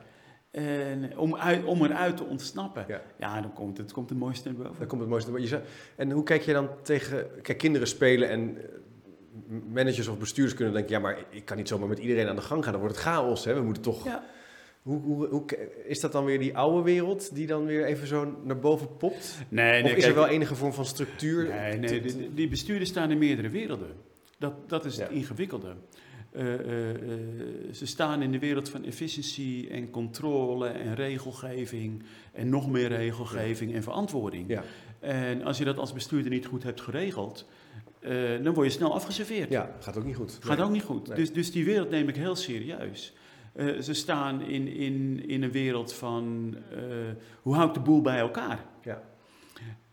En 0.51 1.17
om, 1.17 1.35
uit, 1.35 1.63
om 1.63 1.83
eruit 1.85 2.17
te 2.17 2.23
ontsnappen. 2.23 2.85
Ja, 2.87 3.01
ja 3.19 3.41
dan 3.41 3.53
komt 3.53 3.77
het, 3.77 3.91
komt 3.91 4.09
het 4.09 4.19
mooiste 4.19 4.47
naar 4.47 4.57
boven. 4.57 4.77
Dan 4.77 4.87
komt 4.87 5.01
het 5.01 5.09
mooiste 5.09 5.31
naar 5.31 5.41
boven. 5.41 5.63
En 5.95 6.11
hoe 6.11 6.23
kijk 6.23 6.41
je 6.41 6.53
dan 6.53 6.69
tegen... 6.81 7.27
Kijk, 7.41 7.57
kinderen 7.57 7.87
spelen 7.87 8.29
en 8.29 8.57
eh, 8.57 9.57
managers 9.73 10.07
of 10.07 10.17
bestuurders 10.17 10.55
kunnen 10.55 10.73
denken... 10.73 10.91
ja, 10.91 10.99
maar 10.99 11.17
ik 11.29 11.45
kan 11.45 11.57
niet 11.57 11.67
zomaar 11.67 11.87
met 11.87 11.99
iedereen 11.99 12.27
aan 12.27 12.35
de 12.35 12.41
gang 12.41 12.63
gaan. 12.63 12.71
Dan 12.71 12.81
wordt 12.81 12.95
het 12.95 13.05
chaos, 13.05 13.45
hè. 13.45 13.53
We 13.53 13.61
moeten 13.61 13.83
toch... 13.83 14.05
Ja. 14.05 14.23
Hoe, 14.81 15.01
hoe, 15.01 15.27
hoe, 15.27 15.45
is 15.85 15.99
dat 15.99 16.11
dan 16.11 16.25
weer 16.25 16.39
die 16.39 16.57
oude 16.57 16.83
wereld 16.83 17.35
die 17.35 17.47
dan 17.47 17.65
weer 17.65 17.85
even 17.85 18.07
zo 18.07 18.37
naar 18.43 18.59
boven 18.59 18.97
popt? 18.97 19.37
Nee, 19.49 19.83
nee, 19.83 19.91
of 19.91 19.97
is 19.97 20.05
er 20.05 20.15
wel 20.15 20.27
enige 20.27 20.55
vorm 20.55 20.73
van 20.73 20.85
structuur? 20.85 21.47
Nee, 21.47 21.77
nee 21.77 22.01
die, 22.01 22.33
die 22.33 22.47
bestuurders 22.47 22.89
staan 22.89 23.11
in 23.11 23.17
meerdere 23.17 23.49
werelden. 23.49 23.95
Dat, 24.37 24.69
dat 24.69 24.85
is 24.85 24.97
het 24.97 25.09
ingewikkelde. 25.09 25.75
Uh, 26.35 26.43
uh, 26.43 26.59
ze 27.71 27.85
staan 27.85 28.21
in 28.21 28.31
de 28.31 28.39
wereld 28.39 28.69
van 28.69 28.85
efficiëntie 28.85 29.69
en 29.69 29.89
controle 29.89 30.67
en 30.67 30.95
regelgeving 30.95 32.03
en 32.31 32.49
nog 32.49 32.69
meer 32.69 32.87
regelgeving 32.87 33.73
en 33.73 33.83
verantwoording. 33.83 34.49
Ja. 34.49 34.63
En 34.99 35.43
als 35.43 35.57
je 35.57 35.63
dat 35.63 35.77
als 35.77 35.93
bestuurder 35.93 36.31
niet 36.31 36.45
goed 36.45 36.63
hebt 36.63 36.81
geregeld, 36.81 37.47
dan 38.43 38.53
word 38.53 38.67
je 38.67 38.73
snel 38.73 38.93
afgeserveerd. 38.93 39.49
Ja, 39.49 39.75
gaat 39.79 39.97
ook 39.97 40.05
niet 40.05 40.15
goed. 40.15 40.37
Gaat 40.41 40.59
ook 40.59 40.71
niet 40.71 40.83
goed. 40.83 41.15
Dus, 41.15 41.33
dus 41.33 41.51
die 41.51 41.65
wereld 41.65 41.89
neem 41.89 42.07
ik 42.07 42.15
heel 42.15 42.35
serieus. 42.35 43.13
ze 43.81 43.93
staan 43.93 44.41
in, 44.41 44.67
in, 44.67 45.23
in 45.27 45.43
een 45.43 45.51
wereld 45.51 45.93
van 45.93 46.55
hoe 47.41 47.55
hou 47.55 47.67
ik 47.67 47.73
de 47.73 47.79
boel 47.79 48.01
bij 48.01 48.19
elkaar? 48.19 48.65
Ja. 48.83 49.01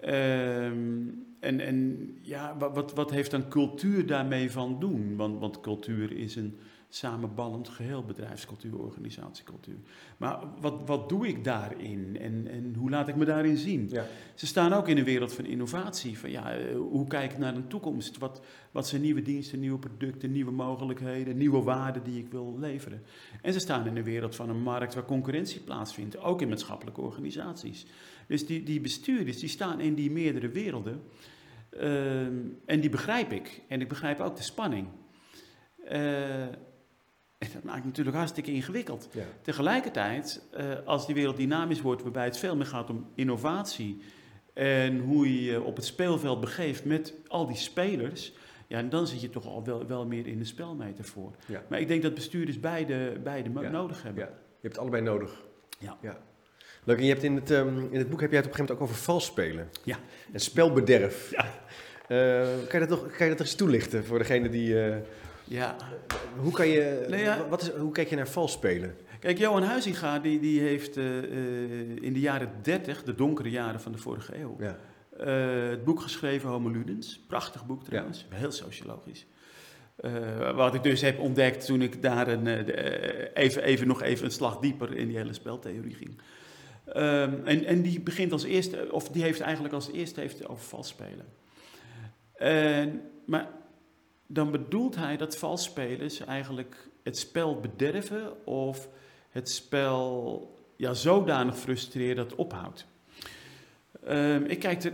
Ehm, 0.01 1.07
en, 1.41 1.61
en 1.61 2.09
ja, 2.23 2.57
wat, 2.59 2.93
wat 2.93 3.11
heeft 3.11 3.31
dan 3.31 3.49
cultuur 3.49 4.07
daarmee 4.07 4.51
van 4.51 4.81
doen? 4.81 5.17
Want, 5.17 5.41
want 5.41 5.61
cultuur 5.61 6.13
is 6.13 6.37
een 6.37 6.59
samenballend 6.89 7.69
geheel, 7.69 8.05
bedrijfscultuur, 8.05 8.79
organisatiecultuur. 8.79 9.77
Maar 10.17 10.39
wat, 10.61 10.83
wat 10.87 11.09
doe 11.09 11.29
ik 11.29 11.45
daarin 11.45 12.17
en, 12.21 12.47
en 12.47 12.75
hoe 12.75 12.91
laat 12.91 13.09
ik 13.09 13.17
me 13.17 13.25
daarin 13.25 13.57
zien? 13.57 13.89
Ja. 13.91 14.07
Ze 14.35 14.47
staan 14.47 14.73
ook 14.73 14.89
in 14.89 14.99
een 14.99 15.05
wereld 15.05 15.35
van 15.35 15.45
innovatie. 15.45 16.19
Van 16.19 16.31
ja, 16.31 16.53
eh, 16.53 16.77
hoe 16.77 17.07
kijk 17.07 17.33
ik 17.33 17.39
naar 17.39 17.55
de 17.55 17.67
toekomst? 17.67 18.19
Wat, 18.19 18.41
wat 18.71 18.89
zijn 18.89 19.03
nieuwe 19.03 19.23
diensten, 19.23 19.61
nieuwe 19.61 19.79
producten, 19.79 20.33
nieuwe 20.33 20.51
mogelijkheden, 20.51 21.37
nieuwe 21.37 21.63
waarden 21.63 22.03
die 22.03 22.19
ik 22.19 22.31
wil 22.31 22.57
leveren? 22.59 23.03
En 23.43 23.53
ze 23.53 23.59
staan 23.59 23.87
in 23.87 23.97
een 23.97 24.05
wereld 24.05 24.37
van 24.37 24.49
een 24.49 24.63
markt 24.63 24.95
waar 24.95 25.05
concurrentie 25.05 25.61
plaatsvindt, 25.61 26.19
ook 26.19 26.43
in 26.43 26.49
maatschappelijke 26.49 27.01
organisaties. 27.01 27.87
Dus 28.27 28.47
die, 28.47 28.63
die 28.63 28.81
bestuurders 28.81 29.39
die 29.39 29.49
staan 29.49 29.81
in 29.81 29.95
die 29.95 30.11
meerdere 30.11 30.49
werelden. 30.49 31.03
Ehm, 31.71 32.37
en 32.67 32.81
die 32.81 32.91
begrijp 32.91 33.33
ik. 33.33 33.63
En 33.69 33.81
ik 33.81 33.89
begrijp 33.89 34.21
ook 34.21 34.37
de 34.37 34.43
spanning. 34.43 34.87
Uh, 35.93 36.47
en 37.39 37.49
dat 37.53 37.63
maakt 37.63 37.77
het 37.77 37.87
natuurlijk 37.87 38.17
hartstikke 38.17 38.53
ingewikkeld. 38.53 39.09
Tegelijkertijd, 39.43 40.43
uh, 40.57 40.65
als 40.85 41.07
die 41.07 41.15
wereld 41.15 41.37
dynamisch 41.37 41.81
wordt, 41.81 42.03
waarbij 42.03 42.25
het 42.25 42.39
veel 42.39 42.57
meer 42.57 42.67
gaat 42.67 42.91
om 42.91 43.07
innovatie 43.15 44.01
en 44.53 44.99
hoe 44.99 45.35
je 45.35 45.45
je 45.45 45.63
op 45.63 45.77
het 45.77 45.85
speelveld 45.85 46.41
begeeft 46.41 46.85
met 46.85 47.15
al 47.27 47.47
die 47.47 47.57
spelers, 47.57 48.33
ja, 48.67 48.83
dan 48.83 49.07
zit 49.07 49.21
je 49.21 49.31
toch 49.31 49.47
al 49.47 49.65
wel, 49.65 49.87
wel 49.87 50.07
meer 50.07 50.27
in 50.27 50.39
de 50.39 50.45
spelmetafoor. 50.45 51.35
Ja. 51.47 51.63
Maar 51.69 51.81
ik 51.81 51.89
denk 51.89 52.03
dat 52.03 52.15
bestuurders 52.15 52.61
beide, 52.61 53.21
beide 53.23 53.49
nodig 53.49 54.03
hebben. 54.03 54.25
Ja. 54.25 54.31
Je 54.61 54.67
hebt 54.67 54.79
allebei 54.79 55.03
nodig. 55.03 55.45
Ja. 55.79 55.97
ja. 56.01 56.19
Leuk, 56.85 56.99
en 56.99 57.05
je 57.05 57.11
hebt 57.11 57.23
in 57.23 57.35
het, 57.35 57.51
um, 57.51 57.89
in 57.91 57.99
het 57.99 58.11
boek 58.11 58.21
heb 58.21 58.31
jij 58.31 58.39
het 58.39 58.49
op 58.49 58.53
een 58.53 58.59
gegeven 58.59 58.59
moment 58.59 58.71
ook 58.71 58.81
over 58.81 58.95
vals 58.95 59.25
spelen. 59.25 59.69
Ja. 59.85 59.99
En 60.33 60.41
spelbederf. 60.41 61.31
Ja. 61.31 61.45
Uh, 62.09 62.69
kan, 62.69 62.81
je 62.81 62.87
dat 62.87 62.89
nog, 62.89 63.17
kan 63.17 63.27
je 63.27 63.33
dat 63.33 63.41
eens 63.41 63.55
toelichten 63.55 64.05
voor 64.05 64.19
degene 64.19 64.49
die... 64.49 64.87
Uh, 64.89 64.97
ja. 65.49 65.77
Hoe, 66.37 66.53
kan 66.53 66.69
je, 66.69 67.07
nee, 67.09 67.23
ja. 67.23 67.49
wat 67.49 67.63
is, 67.63 67.71
hoe 67.71 67.93
kijk 67.93 68.09
je 68.09 68.17
naar 68.17 68.29
vals 68.29 68.53
spelen? 68.53 68.97
Kijk, 69.21 69.39
Johan 69.39 69.63
Huizinga 69.63 70.19
die, 70.19 70.41
die 70.41 70.61
heeft 70.61 70.97
uh, 70.97 71.23
in 72.01 72.13
de 72.13 72.21
jaren 72.21 72.51
30, 72.63 73.03
de 73.03 73.15
donkere 73.15 73.51
jaren 73.51 73.81
van 73.81 73.93
de 73.93 73.99
vorige 73.99 74.39
eeuw, 74.39 74.57
ja. 74.59 74.77
het 75.71 75.85
boek 75.85 76.01
geschreven 76.01 76.49
Homo 76.49 76.69
Ludens. 76.69 77.25
Prachtig 77.27 77.67
boek 77.67 77.85
trouwens, 77.85 78.27
ja. 78.31 78.37
heel 78.37 78.53
sociologisch. 78.53 79.27
wat 80.55 80.75
ik 80.75 80.83
dus 80.83 81.01
heb 81.01 81.19
ontdekt 81.19 81.67
toen 81.67 81.83
ik 81.83 82.03
daar 82.03 82.29
een, 82.29 82.47
even, 83.35 83.63
even, 83.63 83.87
nog 83.87 84.03
even 84.03 84.25
een 84.25 84.31
slag 84.31 84.59
dieper 84.59 84.97
in 84.97 85.09
die 85.09 85.17
hele 85.17 85.33
speltheorie 85.33 85.95
ging. 85.95 86.21
Um, 86.89 87.47
en, 87.47 87.65
en 87.65 87.83
die 87.83 88.01
begint 88.01 88.33
als 88.33 88.45
eerste, 88.45 88.89
of 88.91 89.09
die 89.09 89.23
heeft 89.23 89.41
eigenlijk 89.41 89.75
als 89.75 89.93
eerste 89.93 90.21
heeft 90.21 90.49
over 90.49 90.65
vals 90.65 90.89
spelen. 90.89 91.27
En, 92.35 93.01
maar 93.27 93.49
dan 94.31 94.51
bedoelt 94.51 94.97
hij 94.97 95.17
dat 95.17 95.37
valspelers 95.37 96.21
eigenlijk 96.21 96.89
het 97.03 97.19
spel 97.19 97.61
bederven 97.61 98.47
of 98.47 98.89
het 99.31 99.51
spel 99.51 100.57
ja, 100.77 100.95
zodanig 100.95 101.59
frustreren 101.59 102.17
dat 102.17 102.31
het 102.31 102.39
ophoudt. 102.39 102.87
Ehm, 104.05 104.45
ik 104.45 104.59
kijk 104.59 104.85
er 104.85 104.93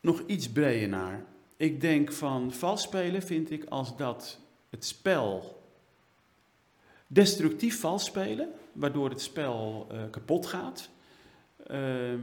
nog 0.00 0.22
iets 0.26 0.48
breder 0.48 0.88
naar. 0.88 1.24
Ik 1.56 1.80
denk 1.80 2.12
van 2.12 2.52
vals 2.52 2.82
spelen 2.82 3.22
vind 3.22 3.50
ik 3.50 3.64
als 3.64 3.96
dat 3.96 4.38
het 4.70 4.84
spel 4.84 5.62
destructief 7.06 7.80
vals 7.80 8.04
spelen, 8.04 8.48
waardoor 8.72 9.10
het 9.10 9.20
spel 9.20 9.86
uh, 9.92 10.02
kapot 10.10 10.46
gaat. 10.46 10.90
Ehm, 11.66 12.20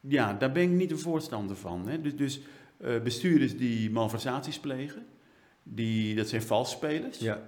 ja, 0.00 0.32
daar 0.32 0.52
ben 0.52 0.62
ik 0.62 0.68
niet 0.68 0.90
een 0.90 0.98
voorstander 0.98 1.56
van. 1.56 1.88
Hè. 1.88 2.00
Dus, 2.00 2.16
dus 2.16 2.40
uh, 2.80 3.00
bestuurders 3.02 3.56
die 3.56 3.90
malversaties 3.90 4.58
plegen, 4.58 5.06
die, 5.62 6.14
dat 6.14 6.28
zijn 6.28 6.42
valsspelers. 6.42 7.18
Ja. 7.18 7.42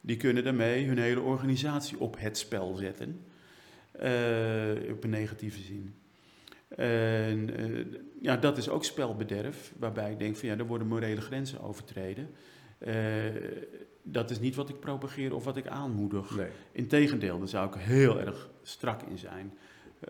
Die 0.00 0.16
kunnen 0.16 0.44
daarmee 0.44 0.86
hun 0.86 0.98
hele 0.98 1.20
organisatie 1.20 2.00
op 2.00 2.16
het 2.18 2.38
spel 2.38 2.74
zetten. 2.74 3.24
Uh, 4.02 4.90
op 4.90 5.04
een 5.04 5.10
negatieve 5.10 5.60
zin. 5.60 5.94
En 6.76 7.60
uh, 7.60 7.86
ja, 8.20 8.36
dat 8.36 8.58
is 8.58 8.68
ook 8.68 8.84
spelbederf, 8.84 9.72
waarbij 9.78 10.10
ik 10.10 10.18
denk 10.18 10.36
van 10.36 10.48
ja, 10.48 10.56
er 10.56 10.66
worden 10.66 10.86
morele 10.86 11.20
grenzen 11.20 11.60
overtreden. 11.60 12.30
Dat 14.02 14.30
is 14.30 14.40
niet 14.40 14.54
wat 14.54 14.68
ik 14.68 14.80
propageer 14.80 15.34
of 15.34 15.44
wat 15.44 15.56
ik 15.56 15.66
aanmoedig. 15.66 16.36
Nee. 16.36 16.48
Integendeel, 16.72 17.38
daar 17.38 17.48
zou 17.48 17.68
ik 17.68 17.74
heel 17.74 18.20
erg 18.20 18.50
strak 18.62 19.02
in 19.02 19.18
zijn. 19.18 19.52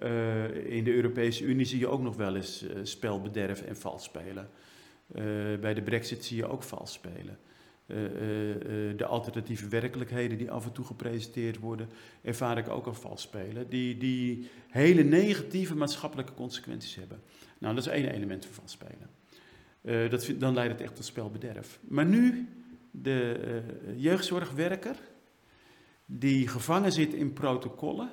Uh, 0.03 0.77
in 0.77 0.85
de 0.85 0.95
Europese 0.95 1.45
Unie 1.45 1.67
zie 1.67 1.79
je 1.79 1.89
ook 1.89 2.03
nog 2.03 2.17
wel 2.17 2.37
eens 2.37 2.65
spelbederf 2.83 3.63
en 3.63 3.77
vals 3.77 4.05
spelen. 4.05 4.49
bij 5.61 5.75
de 5.75 5.83
Brexit 5.83 6.25
zie 6.25 6.37
je 6.37 6.47
ook 6.47 6.63
vals 6.63 6.93
spelen. 6.93 7.39
Uh, 7.91 8.05
uh, 8.05 8.97
de 8.97 9.07
alternatieve 9.07 9.69
werkelijkheden 9.69 10.39
die 10.39 10.51
af 10.51 10.65
en 10.65 10.73
toe 10.73 10.85
gepresenteerd 10.85 11.59
worden, 11.59 11.89
ervaar 12.23 12.59
ik 12.59 12.69
ook 12.69 12.87
al 12.87 12.95
vals 12.95 13.23
spelen. 13.23 13.69
Die, 13.69 13.97
die 13.97 14.51
hele 14.69 15.03
negatieve 15.03 15.77
maatschappelijke 15.77 16.35
consequenties 16.35 16.95
hebben. 16.95 17.23
Nou, 17.59 17.75
dat 17.75 17.87
is 17.87 17.93
één 17.93 18.09
element 18.09 18.45
van 18.45 18.55
vals 18.55 18.73
spelen. 18.73 20.11
dat 20.11 20.33
dan 20.39 20.55
leidt 20.55 20.73
het 20.73 20.81
echt 20.81 20.97
tot 20.97 21.05
spelbederf. 21.05 21.81
Maar 21.89 22.07
nu 22.07 22.49
de 22.91 23.63
jeugdzorgwerker 23.97 24.97
die 26.07 26.49
gevangen 26.49 26.93
zit 26.93 27.15
in 27.15 27.33
protocollen 27.33 28.11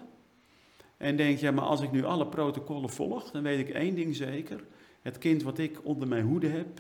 en 0.97 1.15
denkt, 1.15 1.39
ja, 1.39 1.51
maar 1.51 1.63
als 1.63 1.81
ik 1.81 1.91
nu 1.91 2.03
alle 2.03 2.27
protocollen 2.27 2.89
volg, 2.89 3.31
dan 3.31 3.43
weet 3.43 3.59
ik 3.59 3.69
één 3.69 3.95
ding 3.95 4.15
zeker. 4.15 4.63
Het 5.01 5.17
kind 5.17 5.43
wat 5.43 5.57
ik 5.57 5.79
onder 5.83 6.07
mijn 6.07 6.25
hoede 6.25 6.47
heb, 6.47 6.79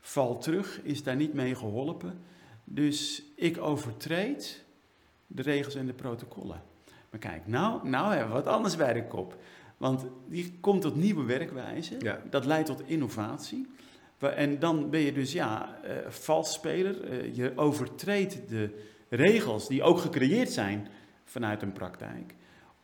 valt 0.00 0.42
terug, 0.42 0.80
is 0.82 1.02
daar 1.02 1.16
niet 1.16 1.34
mee 1.34 1.54
geholpen. 1.54 2.18
Dus 2.64 3.22
ik 3.34 3.58
overtreed 3.58 4.64
de 5.26 5.42
regels 5.42 5.74
en 5.74 5.86
de 5.86 5.92
protocollen. 5.92 6.62
Maar 7.10 7.20
kijk, 7.20 7.46
nou, 7.46 7.88
nou 7.88 8.14
hebben 8.14 8.28
we 8.28 8.42
wat 8.42 8.52
anders 8.52 8.76
bij 8.76 8.92
de 8.92 9.06
kop. 9.06 9.36
Want 9.76 10.04
die 10.28 10.58
komt 10.60 10.82
tot 10.82 10.96
nieuwe 10.96 11.24
werkwijzen. 11.24 11.98
Dat 12.30 12.44
leidt 12.44 12.66
tot 12.66 12.82
innovatie. 12.86 13.66
En 14.18 14.58
dan 14.58 14.90
ben 14.90 15.00
je 15.00 15.12
dus, 15.12 15.32
ja, 15.32 15.78
uh, 15.84 15.90
vals 16.08 16.52
speler. 16.52 17.10
Uh, 17.10 17.36
je 17.36 17.52
overtreedt 17.56 18.48
de 18.48 18.84
regels 19.08 19.68
die 19.68 19.82
ook 19.82 19.98
gecreëerd 19.98 20.50
zijn 20.50 20.88
vanuit 21.24 21.62
een 21.62 21.72
praktijk. 21.72 22.34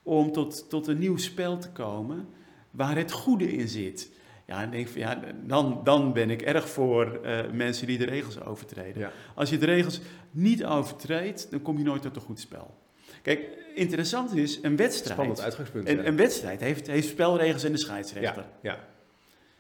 Om 0.03 0.33
tot, 0.33 0.69
tot 0.69 0.87
een 0.87 0.99
nieuw 0.99 1.17
spel 1.17 1.59
te 1.59 1.71
komen 1.71 2.29
waar 2.71 2.97
het 2.97 3.13
goede 3.13 3.53
in 3.53 3.69
zit. 3.69 4.11
Ja, 4.47 4.67
denk 4.67 4.89
van, 4.89 5.01
ja, 5.01 5.21
dan, 5.45 5.81
dan 5.85 6.13
ben 6.13 6.31
ik 6.31 6.43
erg 6.43 6.69
voor 6.69 7.21
uh, 7.25 7.41
mensen 7.53 7.87
die 7.87 7.99
de 7.99 8.05
regels 8.05 8.41
overtreden. 8.41 9.11
Als 9.35 9.51
je 9.51 9.59
de 9.59 9.67
regels 9.67 10.01
niet 10.31 10.65
overtreedt, 10.65 11.51
dan 11.51 11.63
kom 11.63 11.79
je 11.79 11.85
nooit 11.85 12.03
tot 12.03 12.17
een 12.17 12.23
goed 12.23 12.41
spel. 12.41 12.75
Kijk, 13.23 13.41
interessant 13.75 14.35
is, 14.35 14.59
een 14.63 14.77
wedstrijd... 14.77 15.13
Spannend 15.13 15.41
uitgangspunt. 15.41 15.89
Een, 15.89 16.07
een 16.07 16.17
wedstrijd 16.17 16.61
heeft, 16.61 16.87
heeft 16.87 17.09
spelregels 17.09 17.65
en 17.65 17.73
de 17.73 17.79
scheidsrechter. 17.79 18.45
Ja, 18.63 18.79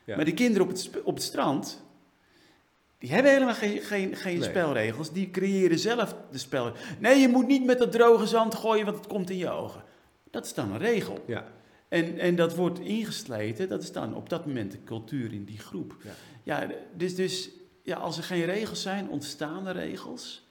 ja. 0.04 0.16
Maar 0.16 0.24
die 0.24 0.34
kinderen 0.34 0.62
op 0.62 0.72
het, 0.72 0.90
op 1.04 1.14
het 1.14 1.22
strand, 1.22 1.84
die 2.98 3.10
hebben 3.10 3.32
helemaal 3.32 3.54
geen, 3.54 3.80
geen, 3.80 4.16
geen 4.16 4.42
spelregels. 4.42 5.12
Die 5.12 5.30
creëren 5.30 5.78
zelf 5.78 6.16
de 6.30 6.38
spel. 6.38 6.72
Nee, 6.98 7.18
je 7.18 7.28
moet 7.28 7.46
niet 7.46 7.64
met 7.64 7.78
dat 7.78 7.92
droge 7.92 8.26
zand 8.26 8.54
gooien, 8.54 8.84
want 8.84 8.96
het 8.96 9.06
komt 9.06 9.30
in 9.30 9.36
je 9.36 9.50
ogen. 9.50 9.82
Dat 10.32 10.44
is 10.44 10.54
dan 10.54 10.72
een 10.72 10.78
regel. 10.78 11.24
Ja. 11.26 11.44
En, 11.88 12.18
en 12.18 12.36
dat 12.36 12.54
wordt 12.54 12.80
ingesleten, 12.80 13.68
dat 13.68 13.82
is 13.82 13.92
dan 13.92 14.14
op 14.14 14.28
dat 14.28 14.46
moment 14.46 14.72
de 14.72 14.84
cultuur 14.84 15.32
in 15.32 15.44
die 15.44 15.58
groep. 15.58 15.96
Ja, 16.02 16.12
ja 16.42 16.74
dus, 16.96 17.14
dus 17.14 17.50
ja, 17.82 17.96
als 17.96 18.16
er 18.16 18.22
geen 18.22 18.44
regels 18.44 18.82
zijn, 18.82 19.08
ontstaan 19.08 19.66
er 19.66 19.74
regels. 19.74 20.46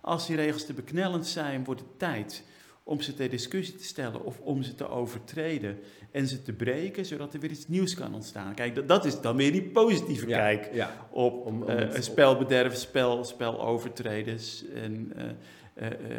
Als 0.00 0.26
die 0.26 0.36
regels 0.36 0.66
te 0.66 0.72
beknellend 0.72 1.26
zijn, 1.26 1.64
wordt 1.64 1.80
het 1.80 1.98
tijd 1.98 2.44
om 2.82 3.00
ze 3.00 3.14
ter 3.14 3.30
discussie 3.30 3.76
te 3.76 3.84
stellen 3.84 4.24
of 4.24 4.40
om 4.40 4.62
ze 4.62 4.74
te 4.74 4.88
overtreden 4.88 5.78
en 6.10 6.26
ze 6.26 6.42
te 6.42 6.52
breken, 6.52 7.06
zodat 7.06 7.34
er 7.34 7.40
weer 7.40 7.50
iets 7.50 7.68
nieuws 7.68 7.94
kan 7.94 8.14
ontstaan. 8.14 8.54
Kijk, 8.54 8.74
dat, 8.74 8.88
dat 8.88 9.04
is 9.04 9.20
dan 9.20 9.36
weer 9.36 9.52
die 9.52 9.62
positieve 9.62 10.26
kijk 10.26 10.70
op 11.10 11.46
om, 11.46 11.62
om 11.62 11.70
uh, 11.70 11.94
spelbederf, 12.00 12.76
spel, 12.76 13.24
spelovertreders 13.24 14.64
en 14.74 15.12
uh, 15.16 15.22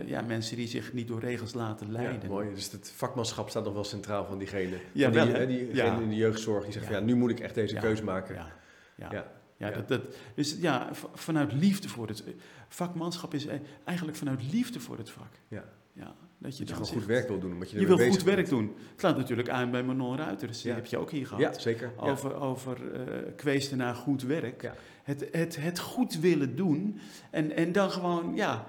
ja, 0.05 0.21
mensen 0.21 0.55
die 0.55 0.67
zich 0.67 0.93
niet 0.93 1.07
door 1.07 1.19
regels 1.19 1.53
laten 1.53 1.91
leiden. 1.91 2.21
Ja, 2.21 2.27
mooi. 2.27 2.53
Dus 2.53 2.71
het 2.71 2.91
vakmanschap 2.95 3.49
staat 3.49 3.63
nog 3.63 3.73
wel 3.73 3.83
centraal 3.83 4.25
van 4.25 4.37
diegene. 4.37 4.77
Ja, 4.91 5.09
die, 5.09 5.31
wel, 5.31 5.47
die, 5.47 5.71
diegene 5.71 6.01
in 6.01 6.09
de 6.09 6.15
jeugdzorg 6.15 6.63
die 6.63 6.73
zegt 6.73 6.85
van 6.85 6.95
ja, 6.95 7.01
nu 7.01 7.15
moet 7.15 7.29
ik 7.29 7.39
echt 7.39 7.55
deze 7.55 7.75
keus 7.75 8.01
maken. 8.01 8.35
Ja, 8.35 8.51
ja. 8.95 9.31
ja. 9.57 9.71
Dat, 9.71 9.87
dat, 9.87 10.01
dus 10.35 10.57
ja, 10.59 10.89
vanuit 11.13 11.53
liefde 11.53 11.89
voor 11.89 12.07
het 12.07 12.23
vakmanschap 12.67 13.33
is 13.33 13.47
eigenlijk 13.83 14.17
vanuit 14.17 14.51
liefde 14.51 14.79
voor 14.79 14.97
het 14.97 15.09
vak. 15.09 15.33
Ja. 15.47 15.63
Ja, 15.93 16.15
dat 16.37 16.57
je, 16.57 16.63
dat 16.63 16.67
je 16.67 16.83
gewoon 16.83 16.99
goed 16.99 17.05
werk 17.05 17.27
wil 17.27 17.39
doen. 17.39 17.53
Omdat 17.53 17.71
je, 17.71 17.79
je 17.79 17.87
wil 17.87 17.97
goed 17.97 18.23
werk 18.23 18.49
doen. 18.49 18.65
Het 18.91 18.99
slaat 18.99 19.17
natuurlijk 19.17 19.49
aan 19.49 19.71
bij 19.71 19.83
Manon 19.83 20.17
Ruiters. 20.17 20.61
Die 20.61 20.71
heb 20.71 20.85
je 20.85 20.97
ook 20.97 21.11
hier 21.11 21.27
gehad. 21.27 21.41
Ja, 21.41 21.59
zeker. 21.59 21.91
Over, 21.95 22.35
over 22.35 22.77
uh, 22.93 23.01
kweesten 23.35 23.77
naar 23.77 23.95
goed 23.95 24.23
werk. 24.23 24.71
Het, 25.03 25.27
het, 25.31 25.55
het 25.55 25.79
goed 25.79 26.19
willen 26.19 26.55
doen. 26.55 26.99
En, 27.29 27.51
en 27.51 27.71
dan 27.71 27.91
gewoon, 27.91 28.35
ja, 28.35 28.67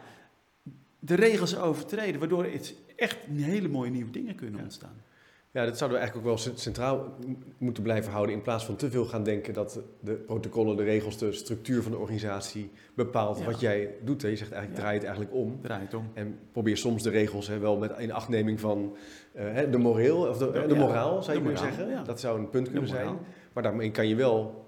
de 0.98 1.14
regels 1.14 1.58
overtreden, 1.58 2.18
waardoor 2.20 2.44
het 2.44 2.74
echt 2.96 3.18
hele 3.30 3.68
mooie 3.68 3.90
nieuwe 3.90 4.10
dingen 4.10 4.34
kunnen 4.34 4.60
ontstaan. 4.60 5.06
Ja, 5.50 5.64
dat 5.64 5.78
zouden 5.78 5.98
we 5.98 6.04
eigenlijk 6.04 6.38
ook 6.38 6.44
wel 6.44 6.54
centraal 6.56 7.16
moeten 7.58 7.82
blijven 7.82 8.12
houden. 8.12 8.34
In 8.34 8.42
plaats 8.42 8.64
van 8.64 8.76
te 8.76 8.90
veel 8.90 9.04
gaan 9.04 9.22
denken 9.22 9.54
dat 9.54 9.80
de 10.00 10.12
protocollen, 10.12 10.76
de 10.76 10.82
regels, 10.82 11.18
de 11.18 11.32
structuur 11.32 11.82
van 11.82 11.92
de 11.92 11.98
organisatie 11.98 12.70
bepaalt 12.94 13.44
wat 13.44 13.60
jij 13.60 13.94
doet. 14.04 14.22
Je 14.22 14.36
zegt 14.36 14.52
eigenlijk, 14.52 14.80
draai 14.80 14.94
het 14.94 15.04
eigenlijk 15.04 15.34
om. 15.34 15.58
Draai 15.62 15.80
het 15.80 15.94
om. 15.94 16.10
En 16.14 16.38
probeer 16.52 16.76
soms 16.76 17.02
de 17.02 17.10
regels 17.10 17.46
hè, 17.46 17.58
wel 17.58 17.76
met 17.76 17.92
in 17.98 18.12
achtneming 18.12 18.60
van 18.60 18.96
uh, 19.36 19.58
de 19.70 19.78
moreel, 19.78 20.28
of 20.28 20.38
de, 20.38 20.64
de 20.68 20.74
moraal 20.74 21.22
zou 21.22 21.36
je 21.36 21.42
kunnen 21.42 21.62
zeggen. 21.62 22.04
Dat 22.04 22.20
zou 22.20 22.38
een 22.38 22.50
punt 22.50 22.70
kunnen 22.70 22.88
zijn. 22.88 23.16
Maar 23.52 23.62
daarmee 23.62 23.90
kan 23.90 24.08
je 24.08 24.14
wel 24.14 24.67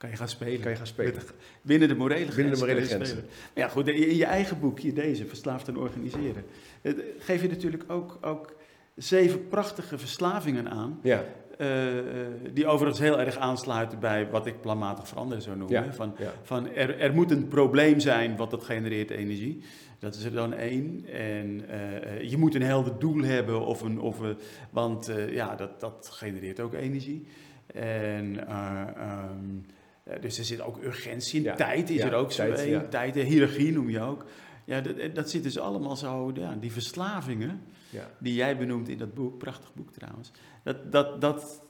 kan 0.00 0.10
je 0.10 0.16
gaan 0.16 0.28
spelen. 0.28 0.60
Kan 0.60 0.70
je 0.70 0.76
gaan 0.76 0.86
spelen. 0.86 1.22
binnen 1.62 1.88
de 1.88 1.94
morele 1.94 2.30
grenzen. 2.30 2.36
Binnen 2.36 2.54
de 2.54 2.60
morele 2.60 2.86
grenzen. 2.86 3.24
Ja, 3.54 3.68
goed, 3.68 3.88
in 3.88 4.16
je 4.16 4.24
eigen 4.24 4.60
boekje, 4.60 4.92
deze, 4.92 5.26
Verslaafd 5.26 5.68
en 5.68 5.76
Organiseren, 5.76 6.44
geef 7.18 7.42
je 7.42 7.48
natuurlijk 7.48 7.84
ook, 7.86 8.18
ook 8.20 8.56
zeven 8.94 9.48
prachtige 9.48 9.98
verslavingen 9.98 10.70
aan. 10.70 10.98
Ja. 11.02 11.24
Uh, 11.58 11.66
die 12.52 12.66
overigens 12.66 13.00
heel 13.00 13.20
erg 13.20 13.36
aansluiten 13.36 13.98
bij 13.98 14.30
wat 14.30 14.46
ik 14.46 14.60
planmatig 14.60 15.08
veranderen 15.08 15.42
zou 15.42 15.56
noemen. 15.56 15.84
Ja, 15.84 15.92
van, 15.92 16.14
ja. 16.18 16.32
van 16.42 16.74
er, 16.74 16.98
er 16.98 17.14
moet 17.14 17.30
een 17.30 17.48
probleem 17.48 18.00
zijn 18.00 18.36
wat 18.36 18.50
dat 18.50 18.64
genereert 18.64 19.10
energie. 19.10 19.62
Dat 19.98 20.14
is 20.14 20.24
er 20.24 20.32
dan 20.32 20.54
één. 20.54 21.06
En 21.12 21.64
uh, 21.70 22.30
je 22.30 22.36
moet 22.36 22.54
een 22.54 22.62
helder 22.62 22.98
doel 22.98 23.22
hebben, 23.22 23.66
of 23.66 23.80
een, 23.80 24.00
of 24.00 24.18
een, 24.18 24.36
want 24.70 25.08
uh, 25.10 25.32
ja, 25.32 25.56
dat, 25.56 25.80
dat 25.80 26.10
genereert 26.12 26.60
ook 26.60 26.74
energie. 26.74 27.26
En 27.74 28.56
um, 28.56 29.64
dus 30.20 30.38
er 30.38 30.44
zit 30.44 30.60
ook 30.60 30.82
urgentie 30.82 31.44
in. 31.44 31.54
Tijd 31.54 31.90
is 31.90 32.00
er 32.00 32.14
ook 32.14 32.32
zo 32.32 32.52
tijd, 32.52 32.68
ja. 32.68 32.88
Tijd, 32.88 33.14
de 33.14 33.22
hiërarchie 33.22 33.72
noem 33.72 33.90
je 33.90 34.00
ook. 34.00 34.24
Ja, 34.64 34.80
dat, 34.80 35.14
dat 35.14 35.30
zit 35.30 35.42
dus 35.42 35.58
allemaal 35.58 35.96
zo, 35.96 36.32
ja, 36.34 36.56
die 36.60 36.72
verslavingen, 36.72 37.60
die 38.18 38.34
jij 38.34 38.56
benoemt 38.56 38.88
in 38.88 38.98
dat 38.98 39.14
boek, 39.14 39.38
prachtig 39.38 39.74
boek 39.74 39.92
trouwens, 39.92 40.30
dat, 40.62 40.92
dat, 40.92 41.20
dat, 41.20 41.62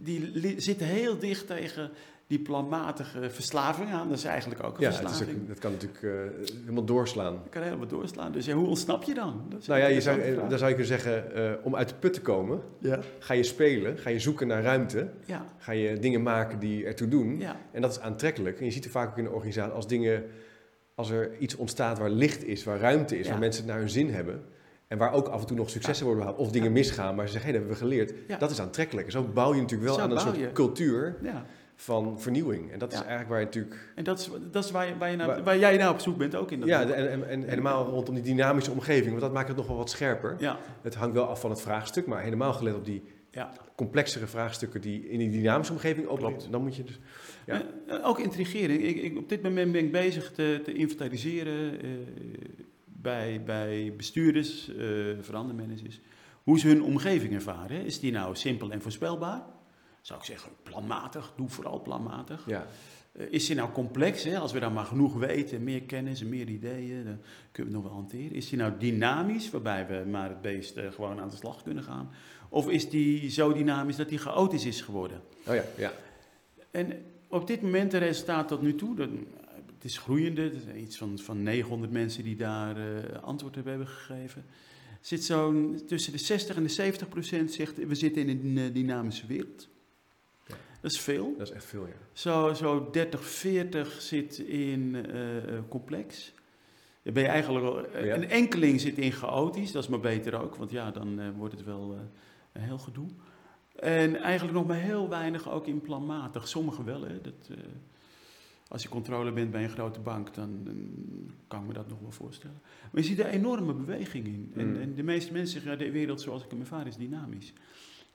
die 0.00 0.54
zitten 0.60 0.86
heel 0.86 1.18
dicht 1.18 1.46
tegen 1.46 1.90
die 2.26 2.38
planmatige 2.38 3.30
verslaving 3.30 3.90
aan. 3.90 4.08
Dat 4.08 4.18
is 4.18 4.24
eigenlijk 4.24 4.64
ook 4.64 4.76
een 4.76 4.82
ja, 4.82 4.92
verslaving. 4.92 5.40
Ja, 5.40 5.48
dat 5.48 5.58
kan 5.58 5.70
natuurlijk 5.72 6.02
uh, 6.02 6.12
helemaal 6.60 6.84
doorslaan. 6.84 7.32
Dat 7.32 7.48
kan 7.50 7.62
helemaal 7.62 7.86
doorslaan. 7.86 8.32
Dus 8.32 8.46
ja, 8.46 8.54
hoe 8.54 8.66
ontsnap 8.66 9.02
je 9.02 9.14
dan? 9.14 9.42
nou 9.66 9.80
ja, 9.80 9.86
je 9.86 10.00
zou, 10.00 10.20
dan 10.48 10.58
zou 10.58 10.70
je 10.70 10.76
kunnen 10.76 10.86
zeggen, 10.86 11.24
uh, 11.36 11.52
om 11.62 11.76
uit 11.76 11.88
de 11.88 11.94
put 11.94 12.12
te 12.12 12.20
komen, 12.20 12.60
ja. 12.78 12.98
ga 13.18 13.34
je 13.34 13.42
spelen, 13.42 13.98
ga 13.98 14.10
je 14.10 14.18
zoeken 14.18 14.46
naar 14.46 14.62
ruimte, 14.62 15.08
ja. 15.24 15.44
ga 15.58 15.72
je 15.72 15.98
dingen 15.98 16.22
maken 16.22 16.58
die 16.58 16.84
ertoe 16.84 17.08
doen. 17.08 17.38
Ja. 17.38 17.56
En 17.72 17.80
dat 17.80 17.90
is 17.90 18.00
aantrekkelijk. 18.00 18.58
En 18.58 18.64
je 18.64 18.70
ziet 18.70 18.84
er 18.84 18.90
vaak 18.90 19.08
ook 19.08 19.18
in 19.18 19.24
de 19.24 19.30
organisatie, 19.30 19.72
als 19.72 19.86
dingen, 19.86 20.24
als 20.94 21.10
er 21.10 21.38
iets 21.38 21.56
ontstaat 21.56 21.98
waar 21.98 22.10
licht 22.10 22.44
is, 22.44 22.64
waar 22.64 22.78
ruimte 22.78 23.18
is, 23.18 23.28
waar 23.28 23.38
mensen 23.38 23.62
het 23.62 23.70
naar 23.70 23.80
hun 23.80 23.90
zin 23.90 24.10
hebben, 24.10 24.44
en 24.88 24.98
waar 24.98 25.12
ook 25.12 25.28
af 25.28 25.40
en 25.40 25.46
toe 25.46 25.56
nog 25.56 25.70
successen 25.70 26.06
worden 26.06 26.24
behaald. 26.24 26.42
Of 26.42 26.50
dingen 26.50 26.72
misgaan, 26.72 27.14
maar 27.14 27.26
ze 27.26 27.32
zeggen, 27.32 27.50
hé, 27.50 27.58
dat 27.58 27.68
hebben 27.68 27.88
we 27.88 27.94
geleerd. 27.94 28.40
Dat 28.40 28.50
is 28.50 28.60
aantrekkelijk. 28.60 29.06
En 29.06 29.12
zo 29.12 29.22
bouw 29.22 29.54
je 29.54 29.60
natuurlijk 29.60 29.88
wel 29.88 29.98
zo 29.98 30.04
aan 30.04 30.10
een 30.10 30.20
soort 30.20 30.36
je. 30.36 30.52
cultuur. 30.52 31.16
Ja 31.22 31.46
van 31.76 32.20
vernieuwing. 32.20 32.72
En 32.72 32.78
dat 32.78 32.92
is 32.92 32.98
eigenlijk 32.98 33.28
waar 33.28 33.38
je 33.38 33.44
natuurlijk... 33.44 33.92
En 33.94 34.04
dat 34.04 34.18
is, 34.18 34.30
dat 34.50 34.64
is 34.64 34.70
waar, 34.70 34.86
je, 34.86 34.96
waar, 34.96 35.10
je 35.10 35.16
nou, 35.16 35.42
waar, 35.42 35.58
jij 35.58 35.76
nou 35.76 35.92
op 35.92 36.00
zoek 36.00 36.16
bent 36.16 36.34
ook 36.34 36.50
in 36.50 36.60
dat 36.60 36.68
Ja, 36.68 36.82
en, 36.82 37.10
en, 37.10 37.28
en, 37.28 37.42
helemaal 37.42 37.86
rondom 37.86 38.14
die 38.14 38.22
dynamische 38.22 38.70
omgeving, 38.70 39.08
want 39.08 39.20
dat 39.20 39.32
maakt 39.32 39.48
het 39.48 39.56
nog 39.56 39.66
wel 39.66 39.76
wat 39.76 39.90
scherper. 39.90 40.36
Ja. 40.38 40.58
Het 40.82 40.94
hangt 40.94 41.14
wel 41.14 41.26
af 41.26 41.40
van 41.40 41.50
het 41.50 41.60
vraagstuk, 41.60 42.06
maar 42.06 42.22
helemaal 42.22 42.52
gelet 42.52 42.74
op 42.74 42.84
die 42.84 43.02
ja. 43.30 43.52
complexere 43.74 44.26
vraagstukken 44.26 44.80
die 44.80 45.08
in 45.08 45.18
die 45.18 45.30
dynamische 45.30 45.72
omgeving 45.72 46.06
ook... 46.06 46.50
Dan 46.50 46.62
moet 46.62 46.76
je 46.76 46.84
dus... 46.84 46.98
Ja. 47.46 47.62
Uh, 47.88 48.06
ook 48.06 48.18
intrigerend. 48.18 48.80
Ik, 48.80 48.96
ik, 48.96 49.16
op 49.18 49.28
dit 49.28 49.42
moment 49.42 49.72
ben 49.72 49.84
ik 49.84 49.92
bezig 49.92 50.32
te, 50.32 50.60
te 50.64 50.72
inventariseren 50.72 51.84
uh, 51.84 51.90
bij, 52.84 53.42
bij 53.44 53.92
bestuurders, 53.96 54.68
uh, 54.68 54.76
verandermanagers, 55.20 56.00
hoe 56.42 56.58
ze 56.58 56.68
hun 56.68 56.82
omgeving 56.82 57.34
ervaren. 57.34 57.84
Is 57.84 58.00
die 58.00 58.12
nou 58.12 58.36
simpel 58.36 58.70
en 58.70 58.82
voorspelbaar? 58.82 59.42
Zou 60.06 60.18
ik 60.18 60.24
zeggen, 60.24 60.52
planmatig, 60.62 61.32
doe 61.36 61.48
vooral 61.48 61.82
planmatig. 61.82 62.44
Ja. 62.46 62.66
is 63.12 63.46
die 63.46 63.56
nou 63.56 63.70
complex? 63.72 64.24
Hè? 64.24 64.38
Als 64.38 64.52
we 64.52 64.60
dan 64.60 64.72
maar 64.72 64.84
genoeg 64.84 65.14
weten, 65.14 65.64
meer 65.64 65.82
kennis 65.82 66.20
en 66.20 66.28
meer 66.28 66.48
ideeën, 66.48 67.04
dan 67.04 67.18
kunnen 67.52 67.52
we 67.52 67.62
het 67.62 67.72
nog 67.72 67.82
wel 67.82 67.92
hanteren. 67.92 68.32
Is 68.32 68.48
die 68.48 68.58
nou 68.58 68.72
dynamisch, 68.78 69.50
waarbij 69.50 69.86
we 69.86 70.10
maar 70.10 70.28
het 70.28 70.42
beest 70.42 70.78
gewoon 70.94 71.20
aan 71.20 71.28
de 71.28 71.36
slag 71.36 71.62
kunnen 71.62 71.82
gaan? 71.82 72.10
Of 72.48 72.68
is 72.68 72.90
die 72.90 73.30
zo 73.30 73.52
dynamisch 73.52 73.96
dat 73.96 74.08
die 74.08 74.18
chaotisch 74.18 74.64
is 74.64 74.80
geworden? 74.80 75.22
Oh 75.46 75.54
ja, 75.54 75.64
ja. 75.76 75.92
En 76.70 76.92
op 77.28 77.46
dit 77.46 77.62
moment, 77.62 77.90
de 77.90 77.98
resultaat 77.98 78.48
tot 78.48 78.62
nu 78.62 78.74
toe, 78.74 78.96
dat, 78.96 79.08
het 79.74 79.84
is 79.84 79.98
groeiende. 79.98 80.52
Iets 80.76 80.96
van, 80.96 81.18
van 81.18 81.42
900 81.42 81.92
mensen 81.92 82.24
die 82.24 82.36
daar 82.36 82.78
uh, 82.78 83.22
antwoord 83.22 83.56
op 83.56 83.64
hebben 83.64 83.86
gegeven. 83.86 84.44
Zit 85.00 85.24
zo'n 85.24 85.80
tussen 85.86 86.12
de 86.12 86.18
60 86.18 86.56
en 86.56 86.62
de 86.62 86.68
70 86.68 87.08
procent 87.08 87.52
zegt, 87.52 87.86
we 87.86 87.94
zitten 87.94 88.28
in 88.28 88.56
een 88.56 88.72
dynamische 88.72 89.26
wereld. 89.26 89.68
Dat 90.80 90.90
is 90.92 91.00
veel. 91.00 91.34
Dat 91.38 91.48
is 91.48 91.54
echt 91.54 91.64
veel, 91.64 91.86
ja. 91.86 91.92
Zo, 92.12 92.54
zo 92.54 92.90
30, 92.90 93.24
40 93.24 94.00
zit 94.02 94.38
in 94.38 94.94
uh, 94.94 95.58
complex. 95.68 96.34
Dan 97.02 97.12
ben 97.14 97.22
je 97.22 97.28
eigenlijk 97.28 97.88
Ja. 98.04 98.14
Een 98.14 98.28
enkeling 98.28 98.80
zit 98.80 98.98
in 98.98 99.12
chaotisch, 99.12 99.72
dat 99.72 99.82
is 99.82 99.88
maar 99.88 100.00
beter 100.00 100.40
ook, 100.42 100.56
want 100.56 100.70
ja, 100.70 100.90
dan 100.90 101.36
wordt 101.36 101.54
het 101.54 101.64
wel 101.64 101.98
een 102.52 102.62
heel 102.62 102.78
gedoe. 102.78 103.08
En 103.76 104.16
eigenlijk 104.16 104.56
nog 104.56 104.66
maar 104.66 104.76
heel 104.76 105.08
weinig 105.08 105.50
ook 105.50 105.66
in 105.66 105.80
planmatig. 105.80 106.48
Sommigen 106.48 106.84
wel, 106.84 107.02
hè. 107.02 107.20
Dat, 107.20 107.50
als 108.68 108.82
je 108.82 108.88
controle 108.88 109.32
bent 109.32 109.50
bij 109.50 109.62
een 109.62 109.70
grote 109.70 110.00
bank, 110.00 110.34
dan, 110.34 110.60
dan, 110.64 110.90
kan 111.48 111.60
ik 111.60 111.66
me 111.66 111.72
dat 111.72 111.88
nog 111.88 112.00
wel 112.00 112.10
voorstellen. 112.10 112.60
Maar 112.92 113.02
je 113.02 113.08
ziet 113.08 113.18
er 113.18 113.26
enorme 113.26 113.72
beweging 113.72 114.26
in. 114.26 114.52
En, 114.56 114.70
Mm. 114.70 114.80
en 114.80 114.94
de 114.94 115.02
meeste 115.02 115.32
mensen 115.32 115.52
zeggen, 115.52 115.70
ja, 115.70 115.76
de 115.76 115.90
wereld 115.90 116.20
zoals 116.20 116.44
ik 116.44 116.50
hem 116.50 116.60
ervaar 116.60 116.86
is 116.86 116.96
dynamisch. 116.96 117.52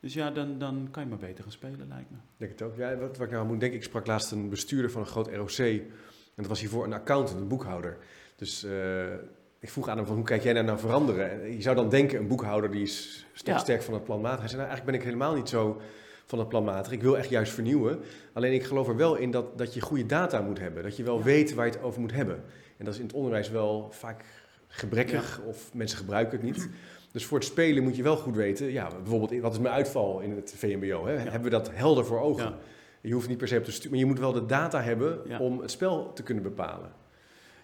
Dus 0.02 0.14
ja, 0.14 0.32
dan, 0.32 0.58
dan 0.58 0.88
kan 0.92 1.04
je 1.04 1.10
maar 1.10 1.18
beter 1.18 1.44
gaan 1.44 1.52
spelen, 1.52 1.88
lijkt 1.88 2.10
me. 2.10 2.18
Ik 2.18 2.38
denk 2.38 2.52
het 2.52 2.62
ook. 2.62 2.76
Ja, 2.76 2.96
wat, 2.96 3.18
wat 3.18 3.28
ik 3.28 3.34
nou 3.34 3.46
moet 3.46 3.60
denken, 3.60 3.78
ik 3.78 3.84
sprak 3.84 4.08
laatst 4.08 4.32
een 4.32 4.50
bestuurder 4.50 4.92
van 4.92 5.02
een 5.02 5.08
groot 5.08 5.28
ROC. 5.28 5.58
En 5.58 5.88
dat 6.36 6.48
was 6.48 6.60
hiervoor 6.60 6.84
een 6.84 6.94
accountant, 6.94 7.40
een 7.40 7.48
boekhouder. 7.48 7.98
Dus 8.36 8.64
uh, 8.64 9.14
ik 9.60 9.70
vroeg 9.70 9.88
aan 9.88 9.98
hem 9.98 10.06
van 10.06 10.16
hoe 10.16 10.26
kijk 10.26 10.44
jij 10.44 10.54
daar 10.54 10.64
nou 10.64 10.80
veranderen? 10.80 11.42
En 11.42 11.56
je 11.56 11.62
zou 11.62 11.76
dan 11.76 11.90
denken, 11.90 12.20
een 12.20 12.28
boekhouder 12.28 12.72
die 12.72 12.82
is 12.82 13.26
ja. 13.34 13.82
van 13.82 13.94
het 13.94 14.04
planmatig. 14.04 14.40
Hij 14.40 14.48
zei, 14.48 14.62
nou, 14.62 14.70
eigenlijk 14.70 14.86
ben 14.86 14.96
ik 14.96 15.04
helemaal 15.04 15.36
niet 15.36 15.50
zo 15.50 15.82
van 16.26 16.40
het 16.40 16.50
planmatig. 16.50 16.92
Ik 16.92 17.02
wil 17.02 17.18
echt 17.18 17.30
juist 17.30 17.54
vernieuwen. 17.54 18.00
Alleen 18.34 18.54
ik 18.54 18.64
geloof 18.64 18.88
er 18.88 18.96
wel 18.96 19.16
in 19.16 19.32
dat, 19.32 19.58
dat 19.58 19.74
je 19.74 19.82
goede 19.82 20.06
data 20.06 20.42
moet 20.42 20.60
hebben. 20.60 20.84
Dat 20.84 20.98
je 20.98 21.04
wel 21.04 21.18
ja. 21.18 21.24
weet 21.24 21.54
waar 21.54 21.66
je 21.66 21.72
het 21.72 21.82
over 21.82 22.02
moet 22.02 22.12
hebben. 22.12 22.44
En 22.78 22.86
dat 22.86 22.94
is 22.94 23.00
in 23.00 23.06
het 23.06 23.16
onderwijs 23.16 23.50
wel 23.50 23.92
vaak 23.92 24.26
gebrekkig 24.68 25.40
ja. 25.44 25.48
of 25.48 25.74
mensen 25.74 25.98
gebruiken 25.98 26.38
het 26.38 26.46
niet. 26.46 26.70
Dus 27.12 27.26
voor 27.26 27.38
het 27.38 27.48
spelen 27.48 27.84
moet 27.84 27.96
je 27.96 28.04
wel 28.04 28.18
goed 28.18 28.36
weten, 28.36 28.72
ja, 28.72 28.88
bijvoorbeeld 28.88 29.42
wat 29.42 29.52
is 29.52 29.60
mijn 29.60 29.74
uitval 29.74 30.20
in 30.20 30.32
het 30.32 30.54
VMBO? 30.58 31.06
Hè? 31.06 31.14
Hebben 31.18 31.42
we 31.42 31.50
dat 31.50 31.70
helder 31.74 32.06
voor 32.06 32.20
ogen? 32.20 32.54
Je 33.02 33.14
hoeft 33.14 33.28
niet 33.28 33.38
per 33.38 33.48
se 33.48 33.58
op 33.58 33.64
te 33.64 33.72
sturen, 33.72 33.92
maar 33.92 34.00
je 34.00 34.06
moet 34.06 34.20
wel 34.20 34.32
de 34.32 34.46
data 34.46 34.82
hebben 34.82 35.40
om 35.40 35.60
het 35.60 35.72
spel 35.72 36.14
te 36.14 36.24
kunnen 36.24 36.44
bepalen. 36.44 36.92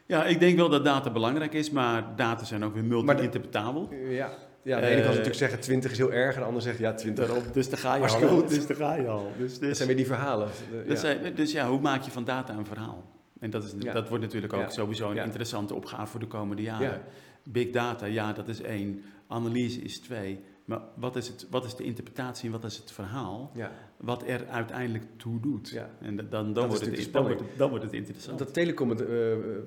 Ja, 0.05 0.25
ik 0.25 0.39
denk 0.39 0.57
wel 0.57 0.69
dat 0.69 0.85
data 0.85 1.09
belangrijk 1.09 1.53
is, 1.53 1.71
maar 1.71 2.15
data 2.15 2.43
zijn 2.43 2.63
ook 2.63 2.73
weer 2.73 2.83
multi-interpretabel. 2.83 3.89
Ja, 4.09 4.29
ja, 4.61 4.79
de 4.79 4.85
ene 4.85 4.95
kan 4.95 5.09
natuurlijk 5.09 5.35
zeggen 5.35 5.59
20 5.59 5.91
is 5.91 5.97
heel 5.97 6.11
erg, 6.11 6.35
en 6.35 6.41
de 6.41 6.47
ander 6.47 6.61
zegt 6.61 6.77
ja 6.77 6.93
20. 6.93 7.27
Daarop, 7.27 7.53
dus 7.53 7.69
daar 7.69 7.79
ga 7.79 7.95
je 7.95 8.03
al. 8.03 8.27
goed. 8.27 8.49
Dus 8.49 8.67
daar 8.67 8.77
ga 8.77 8.95
je 8.95 9.07
al. 9.07 9.31
Dus, 9.37 9.59
dus, 9.59 9.67
dat 9.67 9.75
zijn 9.75 9.87
weer 9.87 9.97
die 9.97 10.05
verhalen. 10.05 10.47
De. 10.87 10.95
Zijn, 10.95 11.35
dus 11.35 11.51
ja, 11.51 11.69
hoe 11.69 11.79
maak 11.79 12.01
je 12.01 12.11
van 12.11 12.23
data 12.23 12.53
een 12.53 12.65
verhaal? 12.65 13.03
En 13.39 13.49
dat, 13.49 13.63
is, 13.63 13.73
dat 13.73 14.09
wordt 14.09 14.23
natuurlijk 14.23 14.53
ook 14.53 14.71
sowieso 14.71 15.11
een 15.11 15.17
interessante 15.17 15.73
opgave 15.73 16.11
voor 16.11 16.19
de 16.19 16.27
komende 16.27 16.61
jaren. 16.61 16.87
Ja. 16.87 17.01
Big 17.43 17.69
data, 17.69 18.05
ja, 18.05 18.33
dat 18.33 18.47
is 18.47 18.61
één. 18.61 19.03
Analyse 19.27 19.81
is 19.81 19.99
twee. 19.99 20.39
Maar 20.65 20.79
wat 20.95 21.15
is, 21.15 21.27
het, 21.27 21.47
wat 21.49 21.65
is 21.65 21.75
de 21.75 21.83
interpretatie 21.83 22.45
en 22.45 22.51
wat 22.51 22.63
is 22.63 22.77
het 22.77 22.91
verhaal? 22.91 23.51
Ja. 23.53 23.71
Wat 23.97 24.23
er 24.27 24.47
uiteindelijk 24.47 25.03
toe 25.17 25.39
doet. 25.39 25.69
Ja. 25.69 25.89
En 26.01 26.15
da- 26.15 26.23
dan, 26.23 26.29
dan, 26.45 26.53
Dat 26.53 26.67
wordt 26.67 26.85
het, 26.97 27.13
dan, 27.13 27.23
wordt 27.23 27.39
het, 27.39 27.49
dan 27.57 27.69
wordt 27.69 27.83
het 27.83 27.93
interessant. 27.93 28.39
Dat 28.39 28.53
telecom 28.53 28.91
eh, 28.91 28.97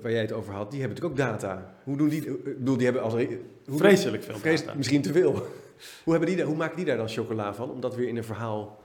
waar 0.01 0.11
jij 0.11 0.21
het 0.21 0.31
over 0.31 0.53
had, 0.53 0.71
die 0.71 0.79
hebben 0.79 0.97
natuurlijk 1.01 1.21
ook 1.31 1.39
data. 1.39 1.75
Hoe 1.83 1.97
doen 1.97 2.09
die? 2.09 2.25
Ik 2.25 2.43
bedoel, 2.57 2.75
die 2.75 2.85
hebben 2.85 3.03
als 3.03 3.13
hoe 3.13 3.37
Vreselijk 3.65 4.23
veel 4.23 4.37
Vrees- 4.37 4.61
data. 4.65 4.77
Misschien 4.77 5.01
te 5.01 5.11
veel. 5.11 5.31
hoe, 6.03 6.13
hebben 6.13 6.35
die, 6.35 6.43
hoe 6.43 6.55
maken 6.55 6.75
die 6.75 6.85
daar 6.85 6.97
dan 6.97 7.09
chocola 7.09 7.53
van? 7.53 7.69
Om 7.71 7.79
dat 7.81 7.95
weer 7.95 8.07
in 8.07 8.17
een 8.17 8.23
verhaal. 8.23 8.79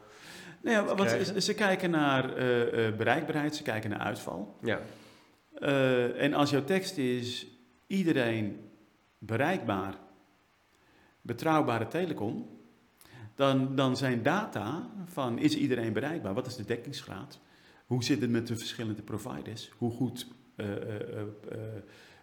Nou 0.63 0.77
ja, 0.77 0.95
wat, 0.95 1.07
krijgen. 1.07 1.27
ze, 1.27 1.41
ze 1.41 1.55
kijken 1.55 1.91
naar 1.91 2.37
eh, 2.37 2.87
eh, 2.87 2.97
bereikbaarheid, 2.97 3.57
ze 3.57 3.63
kijken 3.63 3.91
naar 3.91 3.99
uitval. 3.99 4.57
Ja. 4.63 4.81
Eh, 5.59 6.23
en 6.23 6.35
als 6.35 6.51
jouw 6.51 6.65
tekst 6.65 6.97
is 6.99 7.47
iedereen 7.87 8.57
bereikbaar, 9.19 9.95
betrouwbare 11.27 11.89
telecom, 11.89 12.49
dan, 13.35 13.77
dan 13.77 13.97
zijn 13.97 14.23
data 14.23 14.91
van 15.05 15.39
is 15.39 15.57
iedereen 15.57 15.93
bereikbaar? 15.93 16.35
Wat 16.35 16.47
is 16.47 16.57
de 16.57 16.65
dekkingsgraad? 16.65 17.41
Hoe 17.87 18.05
zit 18.05 18.21
het 18.21 18.31
met 18.31 18.47
de 18.47 18.57
verschillende 18.57 19.03
providers? 19.03 19.71
Hoe 19.79 19.91
goed, 19.91 20.27
eh, 20.57 20.77
eh, 20.77 21.21
eh, 21.21 21.27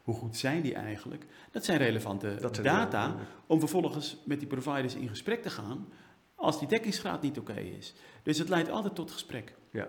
hoe 0.04 0.16
goed 0.16 0.38
zijn 0.38 0.62
die 0.62 0.74
eigenlijk? 0.74 1.26
Dat 1.52 1.66
zijn 1.66 1.78
relevante 1.78 2.38
Dat 2.42 2.56
zijn 2.56 2.68
data 2.68 3.16
om 3.48 3.60
vervolgens 3.60 4.18
met 4.26 4.40
die 4.40 4.48
providers 4.48 4.96
in 4.96 5.10
gesprek 5.10 5.42
te 5.42 5.50
gaan 5.50 5.88
als 6.36 6.60
die 6.60 6.68
dekkingsgraad 6.68 7.22
niet 7.22 7.40
oké 7.40 7.60
is. 7.60 7.94
Dus 8.24 8.38
het 8.38 8.50
leidt 8.50 8.70
altijd 8.70 8.96
tot 8.96 9.12
gesprek. 9.12 9.54
Ja. 9.72 9.88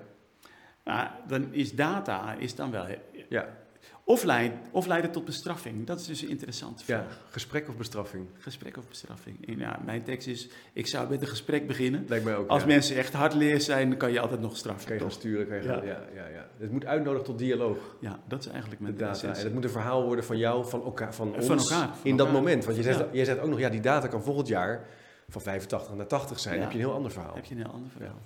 Nou, 0.85 1.09
dan 1.27 1.53
is 1.53 1.75
data 1.75 2.35
is 2.35 2.55
dan 2.55 2.71
wel 2.71 2.87
Ja. 3.29 3.64
Of 4.07 4.23
leidt, 4.25 4.55
of 4.71 4.87
leidt 4.87 5.05
het 5.05 5.13
tot 5.13 5.25
bestraffing? 5.25 5.87
Dat 5.87 6.01
is 6.01 6.07
dus 6.07 6.23
een 6.23 6.29
interessante 6.29 6.83
ja. 6.87 7.07
Gesprek 7.31 7.69
of 7.69 7.77
bestraffing? 7.77 8.27
Gesprek 8.39 8.77
of 8.77 8.89
bestraffing? 8.89 9.47
En 9.49 9.59
ja, 9.59 9.79
mijn 9.85 10.03
tekst 10.03 10.27
is, 10.29 10.49
ik 10.73 10.87
zou 10.87 11.09
met 11.11 11.21
een 11.23 11.27
gesprek 11.29 11.67
beginnen. 11.67 12.05
Lijkt 12.09 12.25
mij 12.25 12.37
ook. 12.37 12.49
Als 12.49 12.61
ja. 12.63 12.67
mensen 12.69 12.97
echt 12.97 13.13
hardleer 13.13 13.61
zijn, 13.61 13.89
dan 13.89 13.99
kan 13.99 14.13
je 14.13 14.21
altijd 14.21 14.41
nog 14.41 14.57
straffen. 14.57 14.87
Kan 14.87 14.97
je 14.97 15.03
gaan 15.03 15.11
sturen, 15.11 15.47
kan 15.49 15.57
je 15.57 15.63
Ja. 15.63 15.75
gaan, 15.75 15.87
ja. 15.87 16.03
Ja, 16.15 16.27
ja, 16.27 16.49
Het 16.59 16.71
moet 16.71 16.85
uitnodigen 16.87 17.25
tot 17.27 17.39
dialoog, 17.39 17.79
Ja, 18.01 18.19
dat 18.29 18.41
is 18.41 18.47
eigenlijk 18.47 18.81
de 18.81 18.87
met 18.87 18.99
data. 18.99 19.35
En 19.35 19.43
het 19.45 19.55
moet 19.55 19.65
een 19.65 19.71
verhaal 19.71 20.05
worden 20.05 20.25
van 20.25 20.39
jou, 20.39 20.69
van 20.69 20.83
elkaar, 20.85 21.15
van 21.15 21.35
Van 21.39 21.51
ons. 21.59 21.71
elkaar, 21.71 21.89
van 21.97 21.97
in 22.07 22.17
dat 22.17 22.33
moment. 22.33 22.65
Want 22.65 22.77
je 22.77 22.83
zegt, 22.83 23.05
jij 23.13 23.25
zegt 23.25 23.39
ook 23.39 23.49
nog, 23.49 23.59
ja, 23.59 23.69
die 23.69 23.81
data 23.81 24.07
kan 24.07 24.23
volgend 24.23 24.49
jaar 24.49 24.87
van 25.29 25.41
85 25.43 25.95
naar 25.95 26.07
80 26.07 26.39
zijn. 26.41 26.55
Dan 26.55 26.63
heb 26.63 26.73
je 26.73 26.79
een 26.79 26.85
heel 26.85 26.95
ander 26.95 27.11
verhaal. 27.11 27.35
Heb 27.35 27.45
je 27.45 27.55
een 27.55 27.61
heel 27.61 27.73
ander 27.73 27.91
verhaal. 27.91 28.23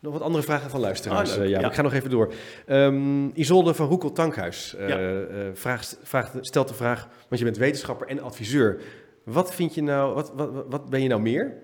Nog 0.00 0.12
wat 0.12 0.22
andere 0.22 0.44
vragen 0.44 0.70
van 0.70 0.80
luisteraars. 0.80 1.36
Leuk. 1.36 1.44
Eh, 1.44 1.50
ja, 1.50 1.60
Ja. 1.60 1.66
Ik 1.68 1.74
ga 1.74 1.82
nog 1.82 1.92
even 1.92 2.10
door. 2.10 2.32
Ehm, 2.66 3.28
Isolde 3.28 3.74
van 3.74 3.88
Roekel 3.88 4.12
Tankhuis 4.12 4.74
eh, 4.74 4.88
Ja. 4.88 4.98
eh, 4.98 5.26
vraagt, 5.52 5.98
vraagt, 6.02 6.32
stelt 6.40 6.68
de 6.68 6.74
vraag, 6.74 7.08
want 7.28 7.38
je 7.40 7.44
bent 7.44 7.56
wetenschapper 7.56 8.06
en 8.06 8.20
adviseur. 8.20 8.80
Wat 9.24 9.54
vind 9.54 9.74
je 9.74 9.82
nou, 9.82 10.14
wat, 10.14 10.32
wat, 10.34 10.50
wat- 10.68 10.90
ben 10.90 11.02
je 11.02 11.08
nou 11.08 11.20
meer? 11.20 11.54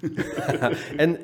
en 0.96 1.22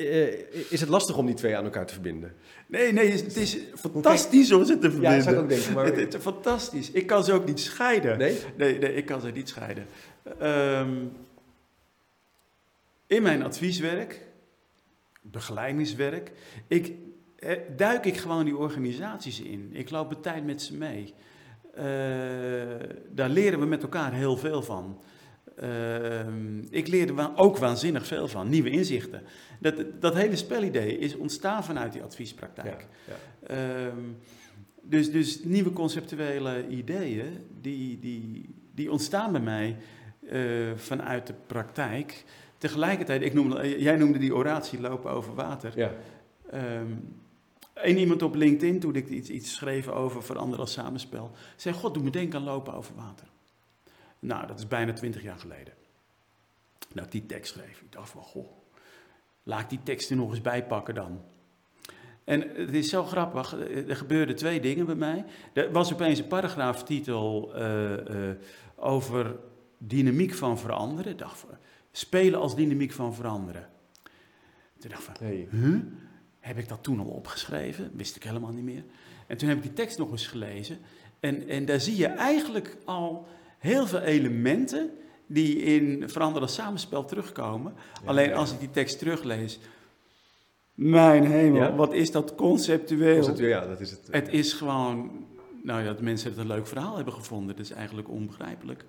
is 0.70 0.80
het 0.80 0.88
lastig 0.88 1.16
om 1.16 1.26
die 1.26 1.34
twee 1.34 1.56
aan 1.56 1.64
elkaar 1.64 1.86
te 1.86 1.92
verbinden? 1.92 2.34
Nee, 2.66 2.92
nee, 2.92 3.10
het 3.10 3.36
is 3.36 3.58
fantastisch 3.74 4.52
om 4.52 4.64
ze 4.64 4.72
te 4.78 4.90
verbinden. 4.90 5.10
Ja, 5.10 5.14
dat 5.16 5.24
zou 5.24 5.36
ik 5.36 5.42
ook 5.42 5.48
denken. 5.48 5.72
Maar... 5.74 5.84
Het, 5.84 5.96
het 5.96 6.14
is 6.14 6.20
fantastisch. 6.22 6.90
Ik 6.90 7.06
kan 7.06 7.24
ze 7.24 7.32
ook 7.32 7.46
niet 7.46 7.60
scheiden. 7.60 8.18
Nee? 8.18 8.36
Nee, 8.56 8.78
nee, 8.78 8.94
ik 8.94 9.04
kan 9.06 9.20
ze 9.20 9.30
niet 9.30 9.48
scheiden. 9.48 9.86
Ehm, 10.38 10.90
in 13.06 13.22
mijn 13.22 13.42
advieswerk, 13.42 14.20
begeleidingswerk, 15.30 16.32
ik, 16.66 16.92
eh, 17.38 17.56
duik 17.76 18.04
ik 18.04 18.16
gewoon 18.16 18.44
die 18.44 18.56
organisaties 18.56 19.40
in. 19.40 19.70
Ik 19.72 19.90
loop 19.90 20.08
de 20.10 20.20
tijd 20.20 20.44
met 20.44 20.62
ze 20.62 20.76
mee. 20.76 21.14
Eh, 21.74 21.84
daar 23.10 23.28
leren 23.28 23.60
we 23.60 23.66
met 23.66 23.82
elkaar 23.82 24.12
heel 24.12 24.36
veel 24.36 24.62
van. 24.62 25.00
Ehm, 25.56 26.58
ik 26.70 26.88
leer 26.88 27.08
er 27.08 27.14
wa- 27.14 27.32
ook 27.36 27.56
waanzinnig 27.58 28.06
veel 28.06 28.28
van, 28.28 28.48
nieuwe 28.48 28.70
inzichten. 28.70 29.22
Dat, 29.60 29.74
dat 30.00 30.14
hele 30.14 30.36
spelidee 30.36 30.98
is 30.98 31.16
ontstaan 31.16 31.64
vanuit 31.64 31.92
die 31.92 32.02
adviespraktijk. 32.02 32.86
Ja, 33.06 33.14
ja. 33.48 33.54
Ehm, 33.86 33.98
dus, 34.82 35.10
dus 35.12 35.44
nieuwe 35.44 35.72
conceptuele 35.72 36.66
ideeën, 36.68 37.26
die, 37.60 37.98
die, 37.98 38.54
die 38.74 38.90
ontstaan 38.92 39.32
bij 39.32 39.40
mij 39.40 39.76
eh, 40.28 40.40
vanuit 40.76 41.26
de 41.26 41.34
praktijk. 41.46 42.24
Tegelijkertijd, 42.58 43.22
ik 43.22 43.34
noemde, 43.34 43.80
jij 43.82 43.96
noemde 43.96 44.18
die 44.18 44.34
oratie 44.34 44.80
lopen 44.80 45.10
over 45.10 45.34
water. 45.34 45.72
Ja. 45.76 45.92
Ehm 46.50 46.92
Eén 47.82 47.98
iemand 47.98 48.22
op 48.22 48.34
LinkedIn, 48.34 48.80
toen 48.80 48.94
ik 48.94 49.08
iets, 49.08 49.30
iets 49.30 49.54
schreef 49.54 49.88
over 49.88 50.22
veranderen 50.22 50.60
als 50.60 50.72
samenspel, 50.72 51.30
zei: 51.56 51.74
God, 51.74 51.94
doe 51.94 52.02
me 52.02 52.10
denken 52.10 52.38
aan 52.38 52.44
lopen 52.44 52.74
over 52.74 52.94
water. 52.94 53.26
Nou, 54.18 54.46
dat 54.46 54.58
is 54.58 54.68
bijna 54.68 54.92
twintig 54.92 55.22
jaar 55.22 55.38
geleden. 55.38 55.74
Nou, 56.92 57.06
ik 57.06 57.12
die 57.12 57.26
tekst 57.26 57.52
schreef. 57.52 57.80
Ik 57.80 57.92
dacht 57.92 58.10
van, 58.10 58.22
goh, 58.22 58.48
laat 59.42 59.60
ik 59.60 59.68
die 59.68 59.82
tekst 59.82 60.10
er 60.10 60.16
nog 60.16 60.30
eens 60.30 60.40
bij 60.40 60.66
pakken 60.66 60.94
dan. 60.94 61.20
En 62.24 62.40
het 62.40 62.74
is 62.74 62.88
zo 62.88 63.04
grappig, 63.04 63.52
er 63.88 63.96
gebeurden 63.96 64.36
twee 64.36 64.60
dingen 64.60 64.86
bij 64.86 64.94
mij. 64.94 65.24
Er 65.52 65.72
was 65.72 65.92
opeens 65.92 66.18
een 66.18 66.26
paragraaftitel 66.26 67.52
uh, 67.56 67.90
uh, 67.90 68.30
over 68.76 69.36
dynamiek 69.78 70.34
van 70.34 70.58
veranderen. 70.58 71.12
Ik 71.12 71.18
dacht, 71.18 71.44
spelen 71.92 72.40
als 72.40 72.56
dynamiek 72.56 72.92
van 72.92 73.14
veranderen. 73.14 73.68
Toen 74.78 74.90
dacht 74.90 75.08
ik, 75.08 75.16
hey. 75.18 75.48
huh? 75.50 75.80
heb 76.40 76.58
ik 76.58 76.68
dat 76.68 76.82
toen 76.82 77.00
al 77.00 77.06
opgeschreven? 77.06 77.90
Wist 77.94 78.16
ik 78.16 78.22
helemaal 78.22 78.52
niet 78.52 78.64
meer. 78.64 78.84
En 79.26 79.36
toen 79.36 79.48
heb 79.48 79.56
ik 79.56 79.62
die 79.62 79.72
tekst 79.72 79.98
nog 79.98 80.10
eens 80.10 80.26
gelezen. 80.26 80.78
En, 81.20 81.48
en 81.48 81.64
daar 81.64 81.80
zie 81.80 81.96
je 81.96 82.06
eigenlijk 82.06 82.76
al 82.84 83.26
heel 83.58 83.86
veel 83.86 84.00
elementen 84.00 84.90
die 85.26 85.56
in 85.56 86.08
veranderde 86.08 86.46
samenspel 86.48 87.04
terugkomen. 87.04 87.74
Alleen 88.04 88.34
als 88.34 88.52
ik 88.52 88.58
die 88.58 88.70
tekst 88.70 88.98
teruglees, 88.98 89.58
mijn 90.74 91.24
hemel, 91.24 91.74
wat 91.74 91.92
is 91.92 92.10
dat 92.10 92.34
conceptueel? 92.34 93.14
conceptueel 93.14 93.48
ja, 93.48 93.66
dat 93.66 93.80
is 93.80 93.90
het. 93.90 94.08
Het 94.10 94.28
is 94.28 94.52
gewoon, 94.52 95.26
nou 95.62 95.80
ja, 95.80 95.86
dat 95.86 96.00
mensen 96.00 96.30
het 96.30 96.38
een 96.38 96.46
leuk 96.46 96.66
verhaal 96.66 96.96
hebben 96.96 97.14
gevonden, 97.14 97.56
dat 97.56 97.64
is 97.64 97.70
eigenlijk 97.70 98.08
onbegrijpelijk. 98.08 98.84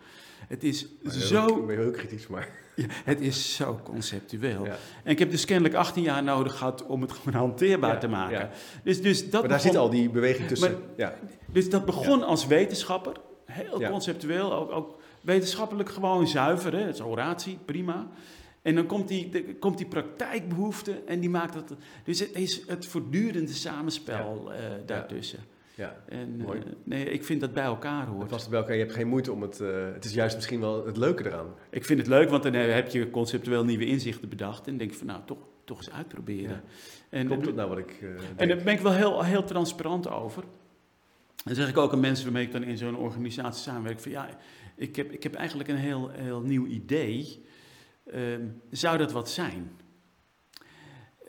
Het 0.50 0.64
is 0.64 0.88
zo... 1.04 1.46
Ik 1.46 1.68
ben 1.68 1.78
heel 1.78 1.92
kritisch, 1.92 2.28
maar... 2.28 2.50
Ja, 2.76 2.86
het 2.90 3.22
is 3.22 3.56
zo 3.56 3.80
conceptueel. 3.84 4.66
En 5.04 5.12
ik 5.12 5.20
heb 5.20 5.32
dus 5.32 5.46
kennelijk 5.46 5.76
18 5.76 6.04
jaar 6.04 6.24
nodig 6.24 6.58
gehad 6.58 6.86
om 6.86 7.02
het 7.02 7.12
gewoon 7.12 7.40
hanteerbaar 7.40 8.00
te 8.00 8.08
maken. 8.08 8.50
Dus, 8.84 9.02
dus 9.02 9.30
dat 9.30 9.42
maar 9.42 9.50
daar 9.50 9.60
zit 9.60 9.76
al 9.76 9.90
die 9.90 10.10
beweging 10.10 10.48
tussen. 10.48 10.78
ja. 10.96 11.14
Dus 11.46 11.70
dat 11.70 11.86
begon 11.86 12.24
als 12.24 12.48
wetenschapper, 12.48 13.16
heel 13.46 13.82
conceptueel, 13.90 14.54
ook, 14.54 14.72
ook 14.72 15.00
wetenschappelijk 15.22 15.90
gewoon 15.90 16.28
zuiver. 16.28 16.74
Hè? 16.74 16.84
Het 16.84 16.96
is 16.96 17.02
oratie, 17.02 17.58
prima. 17.66 18.08
En 18.62 18.76
dan 18.76 18.86
komt 18.86 19.08
die, 19.08 19.56
komt 19.60 19.78
die 19.78 19.88
praktijkbehoefte 19.88 21.02
en 21.06 21.20
die 21.20 21.30
maakt 21.30 21.54
dat. 21.54 21.74
Dus 22.04 22.20
het 22.20 22.36
is 22.36 22.62
het 22.68 22.86
voortdurende 22.86 23.54
samenspel 23.54 24.52
uh, 24.52 24.56
daartussen. 24.86 25.40
Ja, 25.80 25.96
en, 26.08 26.38
mooi. 26.38 26.60
Uh, 26.60 26.66
nee, 26.84 27.06
ik 27.06 27.24
vind 27.24 27.42
dat 27.42 27.54
bij 27.54 27.64
elkaar 27.64 28.06
hoort. 28.06 28.22
Het 28.22 28.30
past 28.30 28.50
bij 28.50 28.60
elkaar. 28.60 28.76
Je 28.76 28.82
hebt 28.82 28.94
geen 28.94 29.08
moeite 29.08 29.32
om 29.32 29.42
het. 29.42 29.60
Uh, 29.60 29.94
het 29.94 30.06
is 30.06 30.14
juist 30.14 30.36
misschien 30.36 30.60
wel 30.60 30.86
het 30.86 30.98
leuke 30.98 31.26
eraan. 31.26 31.54
Ik 31.70 31.86
vind 31.86 32.00
het 32.00 32.08
leuk, 32.08 32.30
want 32.30 32.44
dan 32.44 32.54
heb 32.54 32.90
je 32.90 33.10
conceptueel 33.10 33.64
nieuwe 33.66 33.86
inzichten 33.86 34.30
bedacht. 34.30 34.68
En 34.68 34.78
denk 34.78 34.92
je 34.92 34.98
van 34.98 35.08
nou, 35.08 35.22
toch, 35.26 35.38
toch 35.64 35.78
eens 35.78 35.92
uitproberen. 35.92 36.50
Ja. 36.50 36.64
En, 37.10 37.26
Klopt 37.26 37.46
dat 37.46 37.56
nou 37.56 37.70
wat 37.70 37.78
ik. 37.78 38.04
en 38.36 38.48
daar 38.48 38.58
ben 38.64 38.74
ik 38.74 38.80
wel 38.80 38.94
heel, 38.94 39.24
heel 39.24 39.44
transparant 39.44 40.10
over. 40.10 40.44
En 41.46 41.56
zeg 41.56 41.70
ik 41.70 41.78
ook 41.78 41.94
aan 41.94 42.00
mensen 42.00 42.24
waarmee 42.24 42.46
ik 42.46 42.52
dan 42.52 42.64
in 42.64 42.78
zo'n 42.78 42.98
organisatie 42.98 43.62
samenwerk: 43.62 44.00
van 44.00 44.12
ja, 44.12 44.30
ik 44.76 44.96
heb, 44.96 45.12
ik 45.12 45.24
heb 45.24 45.34
eigenlijk 45.34 45.70
een 45.70 45.76
heel, 45.76 46.10
heel 46.10 46.42
nieuw 46.42 46.66
idee. 46.66 47.44
Ehm, 48.12 48.42
zou 48.72 48.98
dat 48.98 49.12
wat 49.12 49.30
zijn? 49.30 49.72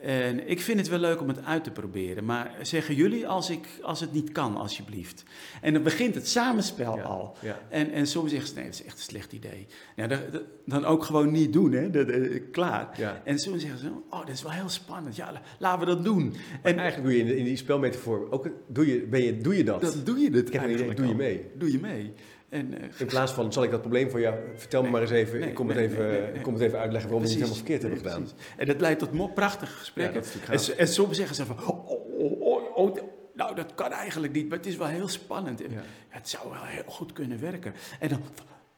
En 0.01 0.49
ik 0.49 0.61
vind 0.61 0.79
het 0.79 0.87
wel 0.87 0.99
leuk 0.99 1.21
om 1.21 1.27
het 1.27 1.45
uit 1.45 1.63
te 1.63 1.71
proberen, 1.71 2.25
maar 2.25 2.55
zeggen 2.61 2.95
jullie 2.95 3.27
als, 3.27 3.49
ik, 3.49 3.67
als 3.81 3.99
het 3.99 4.13
niet 4.13 4.31
kan, 4.31 4.57
alsjeblieft. 4.57 5.23
En 5.61 5.73
dan 5.73 5.83
begint 5.83 6.15
het 6.15 6.27
samenspel 6.27 7.01
al. 7.01 7.35
En, 7.69 7.91
en 7.91 8.07
soms 8.07 8.29
zeggen 8.29 8.49
ze, 8.49 8.55
nee, 8.55 8.65
dat 8.65 8.73
is 8.73 8.83
echt 8.83 8.97
een 8.97 9.03
slecht 9.03 9.33
idee. 9.33 9.67
Dat, 9.95 10.19
dan 10.65 10.85
ook 10.85 11.03
gewoon 11.03 11.31
niet 11.31 11.53
doen, 11.53 11.71
hè? 11.71 11.89
Dat, 11.89 12.09
uh, 12.09 12.41
klaar. 12.51 13.19
En 13.23 13.39
soms 13.39 13.61
zeggen 13.61 13.79
ze, 13.79 13.89
oh, 14.09 14.19
dat 14.19 14.29
is 14.29 14.41
wel 14.41 14.51
heel 14.51 14.69
spannend. 14.69 15.15
Ja, 15.15 15.41
laten 15.59 15.79
we 15.79 15.85
dat 15.85 16.03
doen. 16.03 16.33
En 16.61 16.77
eigenlijk 16.77 17.09
doe 17.09 17.17
je 17.17 17.31
in, 17.31 17.37
in 17.37 17.45
die 17.45 17.55
spelmetafoor, 17.55 18.31
ook, 18.31 18.49
doe, 18.67 18.87
je, 18.87 19.07
ben 19.07 19.23
je, 19.23 19.37
doe 19.37 19.57
je 19.57 19.63
dat? 19.63 19.81
Dat 19.81 20.05
doe 20.05 20.19
je 20.19 20.31
het 20.31 20.49
idee, 20.49 20.93
doe 20.93 21.07
je 21.07 21.15
mee. 21.15 21.45
Doe 21.55 21.71
je 21.71 21.79
mee. 21.79 22.13
En, 22.51 22.73
uh, 22.73 22.79
in 22.97 23.05
plaats 23.05 23.31
van, 23.31 23.53
zal 23.53 23.63
ik 23.63 23.71
dat 23.71 23.81
probleem 23.81 24.09
voor 24.09 24.19
jou, 24.19 24.35
vertel 24.55 24.83
me 24.83 24.89
maar 24.89 25.01
eens 25.01 25.11
even, 25.11 25.43
ik, 25.43 25.53
kom 25.53 25.67
het 25.69 25.77
even 25.77 26.35
ik 26.35 26.41
kom 26.41 26.53
het 26.53 26.61
even 26.63 26.79
uitleggen 26.79 27.09
waarom 27.09 27.27
we 27.27 27.33
het 27.33 27.37
helemaal 27.37 27.61
verkeerd 27.61 27.81
hebben 27.81 27.99
gedaan. 27.99 28.27
En 28.57 28.65
dat 28.65 28.81
leidt 28.81 28.99
tot 28.99 29.33
prachtige 29.33 29.71
gesprekken. 29.71 30.23
en, 30.49 30.77
en, 30.77 30.87
soms 30.87 31.17
zeggen 31.17 31.35
ze 31.35 31.45
van, 31.45 31.57
oh, 31.67 31.89
oh, 31.89 32.77
oh, 32.77 32.97
nou 33.33 33.55
dat 33.55 33.75
kan 33.75 33.91
eigenlijk 33.91 34.33
niet, 34.33 34.49
maar 34.49 34.57
het 34.57 34.67
is 34.67 34.77
wel 34.77 34.87
heel 34.87 35.07
spannend. 35.07 35.61
Het 36.09 36.29
zou 36.29 36.49
wel 36.49 36.63
heel 36.63 36.83
goed 36.85 37.13
kunnen 37.13 37.39
werken. 37.39 37.73
En 37.99 38.09
dan, 38.09 38.21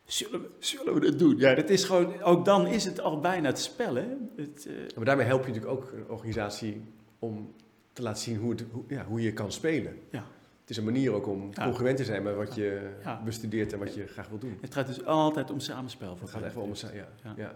zullen 0.05 0.41
we, 0.41 0.49
zullen 0.59 0.93
we 0.93 0.99
dat 0.99 1.19
doen? 1.19 1.37
Ja, 1.37 1.55
dat 1.55 1.69
is 1.69 1.83
gewoon, 1.83 2.21
ook 2.21 2.45
dan 2.45 2.67
is 2.67 2.85
het 2.85 3.01
al 3.01 3.19
bijna 3.19 3.47
het 3.47 3.59
spel. 3.59 3.95
Hè? 3.95 4.07
Het, 4.35 4.65
uh, 4.67 4.73
maar 4.95 5.05
daarmee 5.05 5.25
help 5.25 5.45
je 5.45 5.51
natuurlijk 5.51 5.81
ook 5.81 5.91
een 5.91 6.09
organisatie 6.09 6.81
om 7.19 7.53
te 7.93 8.01
laten 8.01 8.23
zien 8.23 8.37
hoe, 8.37 8.51
het, 8.51 8.65
hoe, 8.71 8.83
ja, 8.87 9.05
hoe 9.05 9.21
je 9.21 9.33
kan 9.33 9.51
spelen. 9.51 9.97
Ja 10.11 10.25
is 10.73 10.77
een 10.77 10.93
manier 10.93 11.13
ook 11.13 11.27
om 11.27 11.49
ja. 11.51 11.63
congruent 11.63 11.97
te 11.97 12.03
zijn 12.03 12.23
met 12.23 12.35
wat 12.35 12.55
je 12.55 12.89
bestudeert 13.25 13.73
en 13.73 13.79
wat 13.79 13.93
je 13.95 14.07
graag 14.07 14.27
wil 14.27 14.39
doen. 14.39 14.57
Het 14.61 14.73
gaat 14.73 14.87
dus 14.87 15.05
altijd 15.05 15.51
om 15.51 15.59
samenspel. 15.59 16.17
Het 16.19 16.29
gaat 16.29 16.41
echt 16.41 16.53
wel 16.53 16.63
om 16.63 16.73
ja. 16.93 17.33
ja. 17.35 17.55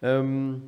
Um, 0.00 0.62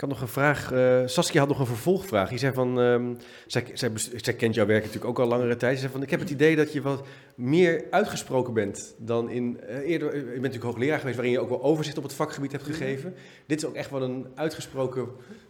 ik 0.00 0.06
had 0.08 0.14
nog 0.18 0.28
een 0.28 0.34
vraag. 0.34 0.72
Uh, 0.72 1.02
Saskia 1.06 1.40
had 1.40 1.48
nog 1.48 1.58
een 1.58 1.66
vervolgvraag. 1.66 2.28
Die 2.28 2.38
zei 2.38 2.52
van, 2.52 2.78
um, 2.78 3.16
zij, 3.46 3.66
zij, 3.74 3.90
zij, 4.16 4.34
kent 4.34 4.54
jouw 4.54 4.66
werk 4.66 4.80
natuurlijk 4.80 5.10
ook 5.10 5.18
al 5.18 5.26
langere 5.26 5.56
tijd. 5.56 5.74
Ze 5.74 5.80
zei 5.80 5.92
van, 5.92 6.02
ik 6.02 6.10
heb 6.10 6.20
het 6.20 6.30
idee 6.30 6.56
dat 6.56 6.72
je 6.72 6.82
wat 6.82 7.06
meer 7.34 7.84
uitgesproken 7.90 8.54
bent 8.54 8.94
dan 8.98 9.30
in... 9.30 9.60
Uh, 9.68 9.76
eerder, 9.76 10.16
je 10.16 10.22
bent 10.22 10.36
natuurlijk 10.36 10.64
hoogleraar 10.64 10.98
geweest 10.98 11.16
waarin 11.16 11.34
je 11.34 11.40
ook 11.40 11.48
wel 11.48 11.62
overzicht 11.62 11.96
op 11.96 12.02
het 12.02 12.12
vakgebied 12.12 12.52
hebt 12.52 12.64
gegeven. 12.64 13.14
Dit 13.46 13.62
is 13.62 13.68
ook 13.68 13.74
echt 13.74 13.90
wel 13.90 14.02
een 14.02 14.26
uitgesproken 14.34 15.08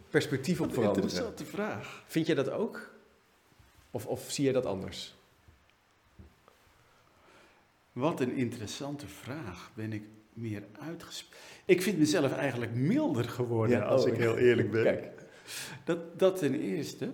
perspectief 0.09 0.61
op 0.61 0.73
veranderen. 0.73 1.09
Interessante 1.09 1.45
vraag. 1.45 2.03
Vind 2.07 2.27
je 2.27 2.35
dat 2.35 2.49
ook? 2.49 2.90
Of, 3.91 4.05
of 4.05 4.31
zie 4.31 4.45
je 4.45 4.51
dat 4.51 4.65
anders? 4.65 5.13
Wat 7.91 8.19
een 8.19 8.35
interessante 8.35 9.07
vraag. 9.07 9.71
Ben 9.73 9.93
ik 9.93 10.03
meer 10.33 10.63
uitgesproken? 10.79 11.45
Ik 11.65 11.81
vind 11.81 11.97
mezelf 11.97 12.31
eigenlijk 12.31 12.73
milder 12.73 13.29
geworden, 13.29 13.87
als 13.87 14.05
ik 14.05 14.13
oh, 14.13 14.19
heel 14.19 14.37
eerlijk 14.37 14.71
ben. 14.71 14.83
Kijk. 14.83 15.25
Dat, 15.83 16.19
dat 16.19 16.37
ten 16.37 16.59
eerste. 16.59 17.11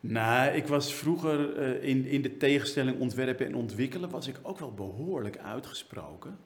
Nou, 0.00 0.54
ik 0.54 0.66
was 0.66 0.94
vroeger 0.94 1.58
uh, 1.58 1.88
in, 1.88 2.04
in 2.04 2.22
de 2.22 2.36
tegenstelling 2.36 2.98
ontwerpen 2.98 3.46
en 3.46 3.54
ontwikkelen, 3.54 4.10
was 4.10 4.26
ik 4.26 4.36
ook 4.42 4.58
wel 4.58 4.74
behoorlijk 4.74 5.38
uitgesproken. 5.38 6.38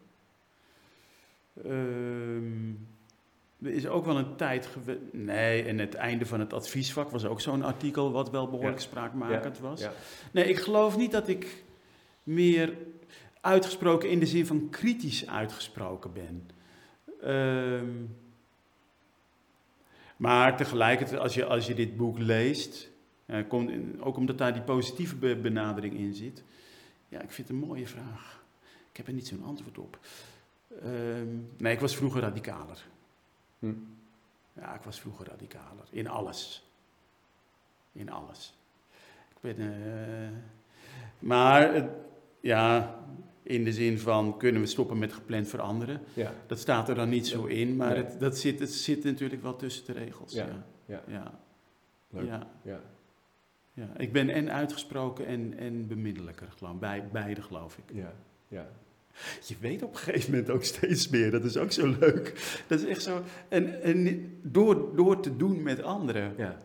Ehm 1.65 2.73
er 3.63 3.73
is 3.73 3.87
ook 3.87 4.05
wel 4.05 4.19
een 4.19 4.37
tijd 4.37 4.67
geweest. 4.67 5.01
Nee, 5.13 5.65
en 5.65 5.79
het 5.79 5.95
einde 5.95 6.27
van 6.27 6.41
het 6.41 6.53
adviesvak 6.53 7.11
was 7.11 7.25
ook 7.25 7.41
zo'n 7.41 7.63
artikel 7.63 8.13
wat 8.13 8.31
wel 8.31 8.49
behoorlijk 8.49 8.81
spraakmakend 8.81 9.59
was. 9.59 9.89
Nee, 10.33 10.45
ik 10.45 10.59
geloof 10.59 10.97
niet 10.97 11.13
dat 11.13 11.29
ik 11.29 11.65
meer 12.23 12.77
uitgesproken 13.41 14.11
in 14.11 14.19
de 14.19 14.27
zin 14.27 14.47
van 14.47 14.69
kritisch 14.71 15.27
uitgesproken 15.27 16.13
ben. 16.13 16.51
Ehm, 17.23 18.05
maar 20.17 20.57
tegelijkertijd, 20.57 21.21
als 21.21 21.35
je, 21.35 21.45
als 21.45 21.67
je 21.67 21.75
dit 21.75 21.97
boek 21.97 22.19
leest, 22.19 22.91
uh, 23.27 23.49
komt, 23.49 24.01
ook 24.01 24.17
omdat 24.17 24.39
daar 24.39 24.53
die 24.53 24.63
positieve 24.63 25.37
benadering 25.37 25.95
in 25.95 26.15
zit. 26.15 26.43
Ja, 27.09 27.21
ik 27.21 27.31
vind 27.31 27.49
het 27.49 27.57
een 27.57 27.67
mooie 27.67 27.87
vraag. 27.87 28.45
Ik 28.91 28.97
heb 28.97 29.07
er 29.07 29.13
niet 29.13 29.27
zo'n 29.27 29.45
antwoord 29.45 29.79
op. 29.79 29.99
Ehm, 30.83 31.27
nee, 31.57 31.73
ik 31.73 31.81
was 31.81 31.97
vroeger 31.97 32.21
radicaler. 32.21 32.87
Hm. 33.61 33.73
Ja, 34.53 34.75
ik 34.75 34.83
was 34.83 35.01
vroeger 35.01 35.27
radicaler. 35.27 35.85
In 35.91 36.09
alles. 36.09 36.69
In 37.93 38.11
alles. 38.11 38.55
Ik 39.31 39.41
ben. 39.41 39.61
Uh, 39.61 40.29
maar 41.19 41.89
ja, 42.41 42.95
in 43.43 43.65
de 43.65 43.73
zin 43.73 43.99
van 43.99 44.39
kunnen 44.39 44.61
we 44.61 44.67
stoppen 44.67 44.99
met 44.99 45.13
gepland 45.13 45.49
veranderen. 45.49 46.01
Ja. 46.15 46.33
Dat 46.47 46.59
staat 46.59 46.89
er 46.89 46.95
dan 46.95 47.09
niet 47.09 47.27
zo 47.27 47.45
in, 47.45 47.77
maar 47.77 47.97
het, 47.97 48.21
dat 48.21 48.39
zit, 48.39 48.61
het 48.61 48.73
zit 48.73 49.05
natuurlijk 49.05 49.43
wel 49.43 49.57
tussen 49.57 49.85
de 49.85 49.93
regels. 49.93 50.33
Ja. 50.33 50.47
Ja. 50.87 51.03
ja. 51.07 51.41
Leuk. 52.11 52.27
ja. 52.27 52.47
ja. 52.63 52.81
ja. 53.73 53.89
Ik 53.97 54.13
ben 54.13 54.29
en 54.29 54.53
uitgesproken 54.53 55.27
en, 55.27 55.59
en 55.59 55.87
bemiddelijker, 55.87 56.49
geloof 56.57 56.79
Bij, 56.79 57.09
beide 57.13 57.43
geloof 57.43 57.79
ik. 57.79 57.97
Ja. 57.97 58.13
Ja. 58.49 58.69
Je 59.47 59.55
weet 59.61 59.83
op 59.83 59.93
een 59.93 59.99
gegeven 59.99 60.31
moment 60.31 60.51
ook 60.51 60.65
steeds 60.65 61.09
meer. 61.09 61.31
Dat 61.31 61.45
is 61.45 61.57
ook 61.57 61.73
zo 61.73 61.95
leuk. 62.01 62.63
Dat 62.67 62.81
is 62.81 62.87
echt 62.87 63.03
zo. 63.03 63.23
En, 63.49 63.83
en 63.83 64.31
door, 64.43 64.97
door 64.97 65.21
te 65.21 65.37
doen 65.37 65.63
met 65.63 65.83
anderen. 65.83 66.35
Ja. 66.37 66.57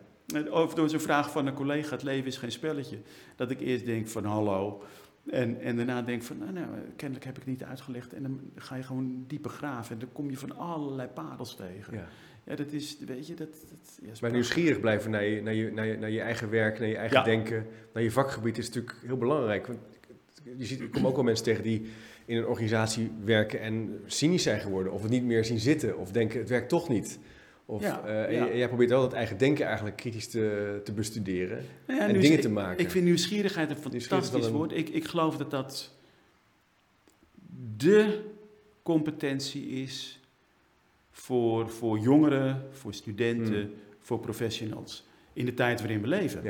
Of 0.50 0.74
door 0.74 0.88
zo'n 0.88 1.00
vraag 1.00 1.30
van 1.30 1.46
een 1.46 1.54
collega: 1.54 1.90
het 1.90 2.02
leven 2.02 2.26
is 2.26 2.36
geen 2.36 2.52
spelletje. 2.52 2.98
Dat 3.36 3.50
ik 3.50 3.60
eerst 3.60 3.84
denk 3.84 4.08
van 4.08 4.24
hallo. 4.24 4.82
En, 5.30 5.60
en 5.60 5.76
daarna 5.76 6.02
denk 6.02 6.22
van, 6.22 6.38
nou, 6.38 6.52
nou, 6.52 6.66
kennelijk 6.96 7.26
heb 7.26 7.38
ik 7.38 7.46
niet 7.46 7.64
uitgelegd. 7.64 8.12
En 8.12 8.22
dan 8.22 8.40
ga 8.54 8.76
je 8.76 8.82
gewoon 8.82 9.24
dieper 9.26 9.50
graven. 9.50 9.92
En 9.92 9.98
dan 9.98 10.12
kom 10.12 10.30
je 10.30 10.36
van 10.36 10.56
allerlei 10.56 11.08
parels 11.08 11.56
tegen. 11.56 11.94
Ja. 11.94 12.08
Ja, 12.44 12.56
dat 12.56 12.72
is, 12.72 12.96
weet 13.06 13.26
je, 13.26 13.34
dat... 13.34 13.48
dat 13.48 13.98
ja, 14.02 14.12
maar 14.20 14.30
nieuwsgierig 14.30 14.80
blijven 14.80 15.10
naar 15.10 15.24
je, 15.24 15.42
naar, 15.42 15.54
je, 15.54 15.72
naar, 15.72 15.86
je, 15.86 15.96
naar 15.96 16.10
je 16.10 16.20
eigen 16.20 16.50
werk, 16.50 16.78
naar 16.78 16.88
je 16.88 16.96
eigen 16.96 17.24
denken, 17.24 17.66
naar 17.92 18.02
je 18.02 18.10
vakgebied 18.10 18.58
is 18.58 18.66
natuurlijk 18.66 18.96
heel 19.04 19.16
belangrijk. 19.16 19.66
Want 19.66 19.78
je 20.56 20.64
ziet, 20.64 20.80
ik 20.80 20.90
kom 20.90 21.06
ook 21.06 21.14
wel 21.14 21.24
mensen 21.24 21.44
tegen 21.44 21.62
die 21.62 21.90
in 22.26 22.36
een 22.36 22.46
organisatie 22.46 23.10
werken 23.24 23.60
en 23.60 24.00
cynisch 24.06 24.42
zijn 24.42 24.60
geworden. 24.60 24.92
Of 24.92 25.02
het 25.02 25.10
niet 25.10 25.24
meer 25.24 25.44
zien 25.44 25.58
zitten. 25.58 25.98
Of 25.98 26.10
denken, 26.10 26.38
het 26.38 26.48
werkt 26.48 26.68
toch 26.68 26.88
niet. 26.88 27.18
Of, 27.66 27.82
ja, 27.82 28.02
uh, 28.06 28.40
en 28.40 28.56
jij 28.56 28.68
probeert 28.68 28.90
wel 28.90 29.00
dat 29.00 29.12
eigen 29.12 29.38
denken 29.38 29.66
eigenlijk 29.66 29.96
kritisch 29.96 30.28
te, 30.28 30.80
te 30.84 30.92
bestuderen. 30.92 31.64
Nou 31.86 32.00
ja, 32.00 32.08
en 32.08 32.20
dingen 32.20 32.40
te 32.40 32.50
maken. 32.50 32.84
Ik 32.84 32.90
vind 32.90 33.04
nieuwsgierigheid 33.04 33.70
een 33.70 33.76
fantastisch 33.76 34.50
woord. 34.50 34.72
Ik, 34.72 34.88
ik 34.88 35.04
geloof 35.04 35.36
dat 35.36 35.50
dat 35.50 35.94
de 37.76 38.20
competentie 38.82 39.66
is 39.66 40.20
voor, 41.10 41.70
voor 41.70 41.98
jongeren, 41.98 42.62
voor 42.70 42.94
studenten, 42.94 43.74
voor 43.98 44.18
professionals 44.18 45.06
in 45.32 45.44
de 45.44 45.54
tijd 45.54 45.80
waarin 45.80 46.00
we 46.00 46.06
leven. 46.06 46.42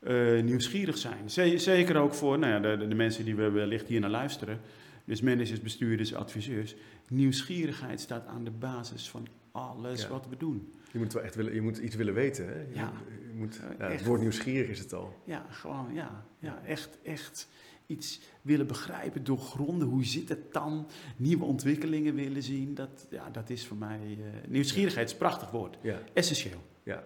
Eh, 0.00 0.42
nieuwsgierig 0.42 0.98
zijn. 0.98 1.30
Ze- 1.30 1.58
zeker 1.58 1.96
ook 1.96 2.14
voor 2.14 2.38
nou 2.38 2.52
ja, 2.66 2.76
de, 2.76 2.88
de 2.88 2.94
mensen 2.94 3.24
die 3.24 3.34
we 3.36 3.50
wellicht 3.50 3.88
hier 3.88 4.00
naar 4.00 4.10
luisteren. 4.10 4.60
Dus 5.04 5.20
managers, 5.20 5.60
bestuurders, 5.60 6.14
adviseurs. 6.14 6.74
Nieuwsgierigheid 7.08 8.00
staat 8.00 8.26
aan 8.26 8.44
de 8.44 8.50
basis 8.50 9.08
van 9.10 9.26
alles 9.52 10.02
Ja. 10.02 10.08
wat 10.08 10.26
we 10.28 10.36
doen. 10.36 10.72
Je 10.92 10.98
moet 10.98 11.12
wel 11.12 11.22
echt 11.22 11.34
willen, 11.34 11.54
je 11.54 11.60
moet 11.60 11.78
iets 11.78 11.96
willen 11.96 12.14
weten. 12.14 12.46
Hè? 12.46 12.60
Je 12.60 12.66
Ja. 12.74 12.84
moet- 12.92 13.02
je 13.32 13.34
moet, 13.38 13.60
Ja, 13.78 13.86
ja, 13.86 13.92
het 13.92 14.04
woord 14.04 14.20
nieuwsgierig 14.20 14.68
is 14.70 14.78
het 14.78 14.92
al. 14.92 15.14
Ja, 15.24 15.46
gewoon, 15.50 15.94
ja. 15.94 16.24
ja 16.38 16.62
echt, 16.66 16.98
echt 17.02 17.48
iets 17.86 18.20
willen 18.42 18.66
begrijpen, 18.66 19.24
doorgronden. 19.24 19.88
Hoe 19.88 20.04
zit 20.04 20.28
het 20.28 20.52
dan? 20.52 20.86
Nieuwe 21.16 21.44
ontwikkelingen 21.44 22.14
willen 22.14 22.42
zien. 22.42 22.74
Dat, 22.74 23.06
ja, 23.10 23.30
dat 23.30 23.50
is 23.50 23.66
voor 23.66 23.76
mij... 23.76 23.98
eh, 24.02 24.48
nieuwsgierigheid 24.48 25.06
is 25.06 25.12
een 25.12 25.18
prachtig 25.18 25.50
woord. 25.50 25.76
Ja, 25.82 25.98
Essentieel. 26.12 26.62
ja. 26.82 27.04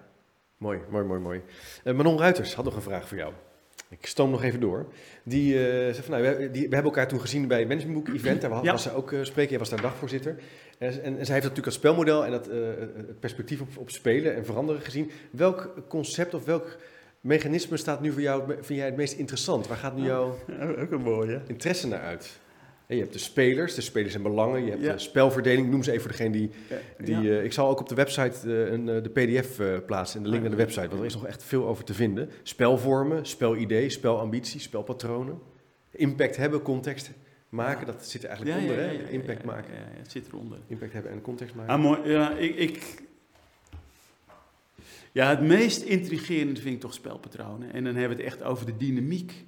Mooi, 0.64 0.78
mooi, 0.88 1.04
mooi, 1.04 1.20
mooi. 1.20 1.40
Eh, 1.84 1.94
Manon 1.94 2.18
Ruiters 2.18 2.54
had 2.54 2.64
nog 2.64 2.76
een 2.76 2.82
vraag 2.82 3.08
voor 3.08 3.16
jou. 3.16 3.32
Ik 3.88 4.06
stoom 4.06 4.30
nog 4.30 4.42
even 4.42 4.60
door. 4.60 4.86
Die, 5.22 5.54
eh, 5.54 5.92
zei 5.92 6.02
van, 6.02 6.20
nou, 6.20 6.36
we, 6.36 6.50
die, 6.50 6.68
we 6.68 6.74
hebben 6.74 6.92
elkaar 6.92 7.08
toen 7.08 7.20
gezien 7.20 7.48
bij 7.48 7.58
het 7.58 7.68
Managementboek 7.68 8.14
Event. 8.14 8.40
Daar 8.40 8.50
was, 8.50 8.62
Ja. 8.62 8.72
was 8.72 8.82
zij 8.82 8.92
ook 8.92 9.10
uh, 9.10 9.24
spreken. 9.24 9.50
Jij 9.50 9.58
was 9.58 9.68
daar 9.68 9.80
dagvoorzitter. 9.80 10.36
En, 10.78 10.88
en, 10.88 11.02
en 11.02 11.02
zij 11.02 11.14
heeft 11.14 11.28
natuurlijk 11.28 11.64
dat 11.64 11.72
spelmodel 11.72 12.24
en 12.24 12.30
dat, 12.30 12.48
eh, 12.48 12.58
het 12.96 13.20
perspectief 13.20 13.60
op, 13.60 13.68
op 13.76 13.90
spelen 13.90 14.34
en 14.34 14.44
veranderen 14.44 14.82
gezien. 14.82 15.10
Welk 15.30 15.74
concept 15.88 16.34
of 16.34 16.44
welk 16.44 16.76
mechanisme 17.20 17.76
staat 17.76 18.00
nu 18.00 18.12
voor 18.12 18.22
jou, 18.22 18.42
vind 18.46 18.78
jij 18.78 18.86
het 18.86 18.96
meest 18.96 19.18
interessant? 19.18 19.66
Waar 19.66 19.76
gaat 19.76 19.96
nu 19.96 20.04
jouw 20.04 20.38
ook 20.82 20.90
een 20.90 21.02
mooie. 21.02 21.40
interesse 21.46 21.88
naar 21.88 22.00
uit? 22.00 22.38
Je 22.94 23.00
hebt 23.00 23.12
de 23.12 23.18
spelers, 23.18 23.74
de 23.74 23.80
spelers 23.80 24.14
en 24.14 24.22
belangen. 24.22 24.64
Je 24.64 24.70
hebt 24.70 24.82
Ja. 24.82 24.92
de 24.92 24.98
spelverdeling. 24.98 25.70
Noem 25.70 25.82
ze 25.82 25.90
even 25.90 26.02
voor 26.02 26.10
degene 26.10 26.30
die... 26.30 26.50
die 26.98 27.20
ja. 27.20 27.38
eh, 27.38 27.44
ik 27.44 27.52
zal 27.52 27.68
ook 27.68 27.80
op 27.80 27.88
de 27.88 27.94
website 27.94 28.64
eh, 28.64 28.72
een, 28.72 28.88
eh, 28.88 29.02
de 29.02 29.08
pdf 29.08 29.60
plaatsen 29.86 30.18
en 30.18 30.24
de 30.24 30.30
link 30.30 30.42
naar 30.42 30.50
de 30.50 30.56
website. 30.56 30.88
Want 30.88 31.00
er 31.00 31.06
is 31.06 31.14
nog 31.14 31.26
echt 31.26 31.42
veel 31.44 31.66
over 31.66 31.84
te 31.84 31.94
vinden. 31.94 32.30
Spelvormen, 32.42 33.26
spelidee, 33.26 33.90
spelambitie, 33.90 34.60
spelpatronen. 34.60 35.38
Impact 35.90 36.36
hebben, 36.36 36.62
context 36.62 37.10
maken. 37.48 37.86
Dat 37.86 38.06
zit 38.06 38.22
er 38.22 38.28
eigenlijk 38.28 38.58
onder, 38.60 38.76
hè? 38.78 39.08
Impact 39.08 39.44
maken. 39.44 39.74
Ja, 39.74 39.80
ja, 39.80 39.98
het 39.98 40.10
zit 40.10 40.26
eronder. 40.26 40.58
Impact 40.66 40.92
hebben 40.92 41.12
en 41.12 41.20
context 41.20 41.54
maken. 41.54 41.74
Ah, 41.74 41.80
mooi. 41.82 42.08
Ja, 42.10 42.36
ik, 42.36 42.56
ik... 42.56 43.02
ja, 45.12 45.28
het 45.28 45.40
meest 45.40 45.82
intrigerende 45.82 46.60
vind 46.60 46.74
ik 46.74 46.80
toch 46.80 46.94
spelpatronen. 46.94 47.72
En 47.72 47.84
dan 47.84 47.94
hebben 47.94 48.16
we 48.16 48.22
het 48.24 48.32
echt 48.32 48.42
over 48.42 48.66
de 48.66 48.76
dynamiek 48.76 49.44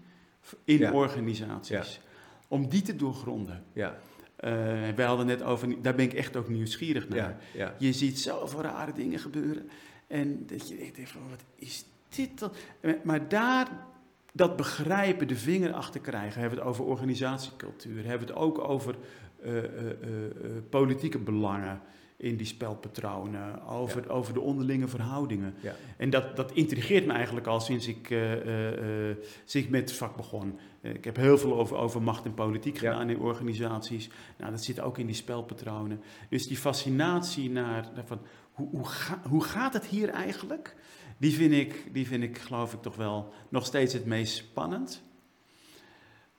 in 0.65 0.79
Ja. 0.79 0.93
organisaties. 0.93 2.01
Om 2.49 2.69
die 2.69 2.83
te 2.83 2.97
doorgronden. 2.97 3.65
Ja, 3.73 3.97
Eh 4.37 4.49
we 4.97 5.03
hadden 5.03 5.27
net 5.27 5.43
over, 5.43 5.83
daar 5.83 5.95
ben 5.95 6.05
ik 6.05 6.13
echt 6.13 6.37
ook 6.37 6.49
nieuwsgierig 6.49 7.09
naar. 7.09 7.19
ja, 7.19 7.37
ja. 7.55 7.75
Je 7.79 7.93
ziet 7.93 8.19
zoveel 8.21 8.61
rare 8.61 8.93
dingen 8.93 9.19
gebeuren. 9.19 9.69
En 10.07 10.47
dat 10.47 10.69
je 10.69 10.91
denkt 10.95 11.11
van, 11.11 11.21
wat 11.31 11.45
is 11.55 11.85
dit 12.09 12.39
dan? 12.39 12.51
Eh, 12.81 12.93
Maar 13.03 13.29
daar 13.29 13.69
dat 14.33 14.57
begrijpen, 14.57 15.29
de 15.29 15.37
vinger 15.37 15.73
achter 15.73 16.01
krijgen, 16.01 16.41
hebben 16.41 16.59
we 16.59 16.65
het 16.65 16.75
over 16.75 16.85
organisatiecultuur, 16.85 18.05
hebben 18.05 18.27
we 18.27 18.33
het 18.33 18.43
ook 18.43 18.59
over 18.59 18.95
eh, 19.43 19.53
politieke 20.71 21.19
belangen 21.19 21.81
in 22.17 22.37
die 22.37 22.47
spelpatronen, 22.47 23.67
over, 23.67 24.03
Ja. 24.07 24.13
over 24.13 24.35
de 24.35 24.41
onderlinge 24.41 24.89
verhoudingen. 24.89 25.55
Ja. 25.61 25.75
En 25.97 26.11
dat, 26.11 26.37
dat 26.37 26.53
intrigeert 26.53 27.07
me 27.07 27.13
eigenlijk 27.13 27.47
al 27.47 27.61
sinds 27.61 27.89
ik, 27.89 28.15
sinds 29.45 29.67
ik 29.67 29.69
met 29.69 29.81
het 29.81 29.93
vak 29.99 30.17
begon. 30.17 30.59
Ik 30.95 31.05
heb 31.05 31.17
heel 31.17 31.39
veel 31.39 31.59
over, 31.59 31.77
over 31.77 32.03
macht 32.03 32.25
en 32.25 32.35
politiek 32.35 32.81
Ja. 32.81 32.91
gedaan 32.91 33.11
in 33.11 33.19
organisaties. 33.19 34.09
Nou, 34.37 34.51
dat 34.51 34.65
zit 34.65 34.81
ook 34.81 34.99
in 34.99 35.07
die 35.07 35.15
spelpatronen. 35.15 36.01
Dus 36.29 36.47
die 36.47 36.57
fascinatie 36.57 37.51
naar, 37.51 37.89
naar 37.95 38.07
van, 38.07 38.19
hoe, 38.53 38.69
hoe, 38.71 38.87
ga- 38.87 39.21
hoe 39.29 39.45
gaat 39.45 39.73
het 39.73 39.87
hier 39.87 40.09
eigenlijk? 40.09 40.75
Die 41.19 41.33
vind, 41.35 41.53
ik, 41.53 41.91
die 41.93 42.07
vind 42.07 42.23
ik, 42.23 42.39
geloof 42.39 42.73
ik, 42.73 42.83
toch 42.83 42.97
wel 42.97 43.33
nog 43.49 43.67
steeds 43.67 43.93
het 43.93 44.05
meest 44.07 44.37
spannend. 44.37 45.03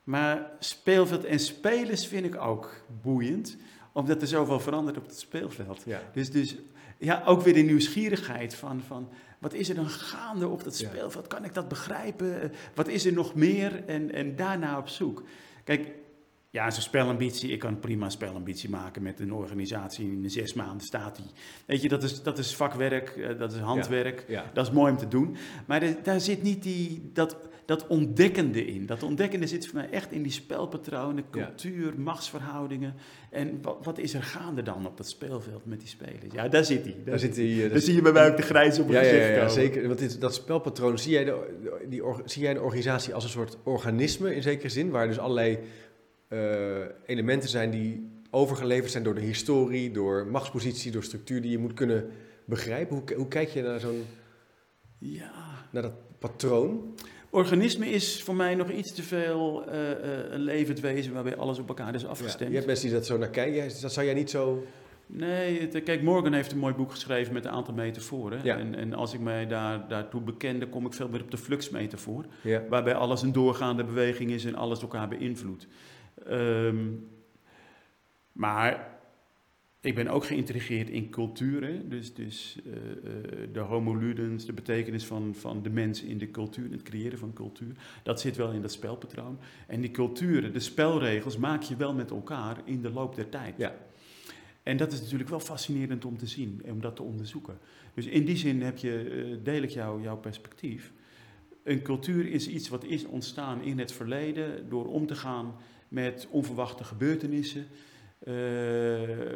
Maar 0.04 0.52
speelveld 0.60 1.24
en 1.26 1.40
spelers 1.40 2.08
vind 2.08 2.26
ik 2.26 2.36
ook 2.42 2.82
boeiend, 3.02 3.58
omdat 3.92 4.22
er 4.22 4.28
zoveel 4.28 4.60
verandert 4.60 4.98
op 4.98 5.06
het 5.06 5.20
speelveld. 5.20 5.82
ja. 5.86 6.02
Dus, 6.14 6.32
dus 6.32 6.56
ja, 7.00 7.24
ook 7.26 7.42
weer 7.42 7.54
de 7.54 7.60
nieuwsgierigheid 7.60 8.56
van, 8.56 8.82
van 8.82 9.10
wat 9.40 9.54
is 9.54 9.70
er 9.70 9.76
dan 9.76 9.90
gaande 9.90 10.48
op 10.48 10.64
dat 10.64 10.76
speelveld? 10.76 11.28
Kan 11.28 11.46
ik 11.46 11.54
dat 11.54 11.68
begrijpen? 11.68 12.52
Wat 12.76 12.88
is 12.88 13.06
er 13.06 13.14
nog 13.14 13.36
meer? 13.36 13.86
En, 13.86 14.14
en 14.14 14.36
daarna 14.36 14.78
op 14.78 14.88
zoek. 14.88 15.24
Kijk, 15.64 15.92
ja, 16.50 16.72
zo'n 16.72 16.82
spelambitie, 16.82 17.52
ik 17.52 17.60
kan 17.60 17.80
prima 17.80 18.10
spelambitie 18.10 18.70
maken 18.70 19.04
met 19.04 19.20
een 19.20 19.34
organisatie. 19.34 20.12
In 20.12 20.30
zes 20.30 20.54
maanden 20.54 20.86
staat 20.86 21.16
die. 21.16 21.26
Weet 21.66 21.82
je, 21.82 21.90
dat 21.90 22.04
is, 22.04 22.24
dat 22.24 22.38
is 22.38 22.56
vakwerk, 22.56 23.10
eh, 23.10 23.40
dat 23.40 23.54
is 23.54 23.60
handwerk. 23.60 24.26
ja. 24.28 24.52
Dat 24.54 24.68
is 24.68 24.74
mooi 24.74 24.92
om 24.92 24.98
te 24.98 25.08
doen. 25.08 25.38
Maar 25.66 26.04
daar 26.04 26.20
zit 26.20 26.44
niet 26.44 26.64
die, 26.64 27.10
dat, 27.14 27.38
dat 27.68 27.88
ontdekkende 27.88 28.66
in. 28.66 28.86
Dat 28.86 29.04
ontdekkende 29.04 29.48
zit 29.48 29.68
voor 29.68 29.76
mij 29.76 29.90
echt 29.90 30.12
in 30.12 30.24
die 30.24 30.32
spelpatronen, 30.32 31.24
Ja. 31.32 31.46
cultuur, 31.46 31.94
machtsverhoudingen. 32.00 32.94
En 33.32 33.60
wat, 33.62 33.78
wat 33.84 33.98
is 33.98 34.14
er 34.14 34.24
gaande 34.24 34.62
dan 34.64 34.86
op 34.88 34.98
dat 34.98 35.10
speelveld 35.10 35.66
met 35.66 35.80
die 35.80 35.88
spelers? 35.90 36.34
Ja, 36.34 36.48
daar 36.48 36.66
zit 36.66 36.84
hij. 36.84 36.96
Daar 37.06 37.20
zit 37.20 37.36
die... 37.36 37.64
eh, 37.64 37.72
Dan 37.72 37.80
zie 37.82 37.96
je 37.96 38.02
bij 38.02 38.12
mij 38.12 38.30
ook 38.30 38.38
de 38.38 38.42
grijs 38.44 38.80
op 38.80 38.86
het 38.88 38.96
Ja, 38.96 39.04
gezicht 39.04 39.28
ja, 39.28 39.36
ja, 39.36 39.48
zeker. 39.50 39.88
Want 39.88 40.00
dit, 40.00 40.22
dat 40.22 40.34
spelpatroon, 40.34 41.00
zie 41.00 41.12
jij, 41.12 41.24
de, 41.24 41.56
die, 41.90 42.02
zie 42.26 42.42
jij 42.42 42.54
de 42.54 42.62
organisatie 42.62 43.14
als 43.14 43.24
een 43.24 43.30
soort 43.30 43.58
organisme 43.64 44.36
in 44.36 44.42
zekere 44.42 44.70
zin, 44.70 44.90
waar 44.90 45.08
dus 45.08 45.20
allerlei 45.20 45.60
eh, 46.28 46.40
elementen 47.06 47.50
zijn 47.50 47.70
die 47.72 48.10
overgeleverd 48.32 48.92
zijn 48.92 49.04
door 49.04 49.16
de 49.16 49.22
historie, 49.22 49.92
door 49.92 50.28
machtspositie, 50.28 50.92
door 50.92 51.04
structuur 51.04 51.42
die 51.42 51.52
je 51.52 51.58
moet 51.58 51.74
kunnen 51.74 52.10
begrijpen? 52.46 52.96
Hoe, 52.96 53.16
hoe 53.16 53.28
kijk 53.28 53.50
je 53.50 53.62
naar, 53.62 53.80
zo'n, 53.80 54.04
Ja. 54.98 55.32
naar 55.72 55.82
dat 55.82 55.94
patroon? 56.20 56.96
Organisme 57.38 57.86
is 57.90 58.24
voor 58.24 58.36
mij 58.36 58.56
nog 58.56 58.70
iets 58.70 58.94
te 58.94 59.04
veel 59.04 59.66
eh, 59.72 59.80
een 60.30 60.40
levend 60.42 60.80
wezen 60.80 61.14
waarbij 61.14 61.36
alles 61.38 61.60
op 61.60 61.68
elkaar 61.68 61.96
is 61.96 62.02
Ja, 62.02 62.08
afgestemd. 62.08 62.50
je 62.50 62.56
hebt 62.56 62.68
mensen 62.68 62.86
die 62.88 62.96
dat 62.96 63.06
zo 63.06 63.18
naar 63.18 63.30
kijken. 63.30 63.82
Dat 63.82 63.94
zou 63.94 64.06
jij 64.06 64.16
niet 64.16 64.30
zo... 64.30 64.64
Nee, 65.06 65.60
het- 65.62 65.84
kijk, 65.84 66.02
Morgan 66.02 66.34
heeft 66.34 66.52
een 66.52 66.58
mooi 66.58 66.74
boek 66.74 66.92
geschreven 66.92 67.34
met 67.34 67.46
een 67.46 67.52
aantal 67.52 67.74
metaforen. 67.74 68.40
Ja. 68.44 68.58
En, 68.58 68.76
en 68.76 68.94
als 68.94 69.14
ik 69.14 69.20
mij 69.20 69.48
daar, 69.48 69.88
daartoe 69.88 70.22
beken, 70.22 70.60
dan 70.60 70.70
kom 70.70 70.86
ik 70.86 70.94
veel 70.94 71.10
meer 71.10 71.22
op 71.22 71.32
de 71.32 71.38
fluxmetafoor. 71.38 72.26
Ja, 72.42 72.64
Waarbij 72.70 72.96
alles 72.96 73.22
een 73.22 73.32
doorgaande 73.32 73.84
beweging 73.84 74.32
is 74.32 74.46
en 74.46 74.56
alles 74.56 74.82
elkaar 74.82 75.08
beïnvloedt. 75.08 75.68
Ehm, 76.28 76.78
maar 78.32 78.97
ik 79.88 79.96
ben 79.96 80.08
ook 80.08 80.26
geïntrigeerd 80.26 80.90
in 80.90 81.10
culturen. 81.10 81.90
Dus, 81.90 82.14
dus 82.14 82.58
eh, 82.66 82.72
eh, 82.72 83.50
de 83.54 83.60
homo 83.60 83.96
ludens, 83.96 84.46
de 84.46 84.54
betekenis 84.54 85.06
van, 85.06 85.36
van 85.36 85.64
de 85.64 85.70
mens 85.70 86.02
in 86.02 86.18
de 86.18 86.32
cultuur, 86.32 86.72
het 86.72 86.82
creëren 86.82 87.20
van 87.20 87.34
cultuur. 87.34 87.72
Dat 88.04 88.22
zit 88.22 88.36
wel 88.36 88.52
in 88.52 88.62
dat 88.62 88.72
spelpatroon. 88.72 89.40
En 89.68 89.82
die 89.82 89.92
culturen, 89.92 90.54
de 90.54 90.60
spelregels, 90.60 91.38
maak 91.38 91.62
je 91.62 91.76
wel 91.76 91.94
met 91.94 92.12
elkaar 92.12 92.62
in 92.66 92.82
de 92.82 92.90
loop 92.90 93.16
der 93.16 93.30
tijd. 93.30 93.54
ja, 93.58 93.76
En 94.64 94.78
dat 94.78 94.92
is 94.92 95.02
natuurlijk 95.02 95.30
wel 95.30 95.40
fascinerend 95.40 96.06
om 96.06 96.18
te 96.18 96.28
zien 96.28 96.62
en 96.66 96.72
om 96.72 96.82
dat 96.82 96.96
te 96.96 97.04
onderzoeken. 97.04 97.58
Dus 97.94 98.06
in 98.06 98.26
die 98.26 98.38
zin 98.38 98.62
heb 98.62 98.78
je, 98.78 99.00
eh, 99.00 99.44
deel 99.44 99.62
ik 99.62 99.70
jou, 99.70 100.02
jouw 100.02 100.18
perspectief. 100.18 100.92
Een 101.64 101.82
cultuur 101.82 102.28
is 102.32 102.48
iets 102.48 102.70
wat 102.70 102.84
is 102.84 103.06
ontstaan 103.06 103.62
in 103.62 103.80
het 103.80 103.92
verleden 103.92 104.70
door 104.70 104.86
om 104.86 105.08
te 105.08 105.16
gaan 105.16 105.56
met 105.88 106.28
onverwachte 106.30 106.84
gebeurtenissen. 106.84 107.68
Eh, 108.20 108.34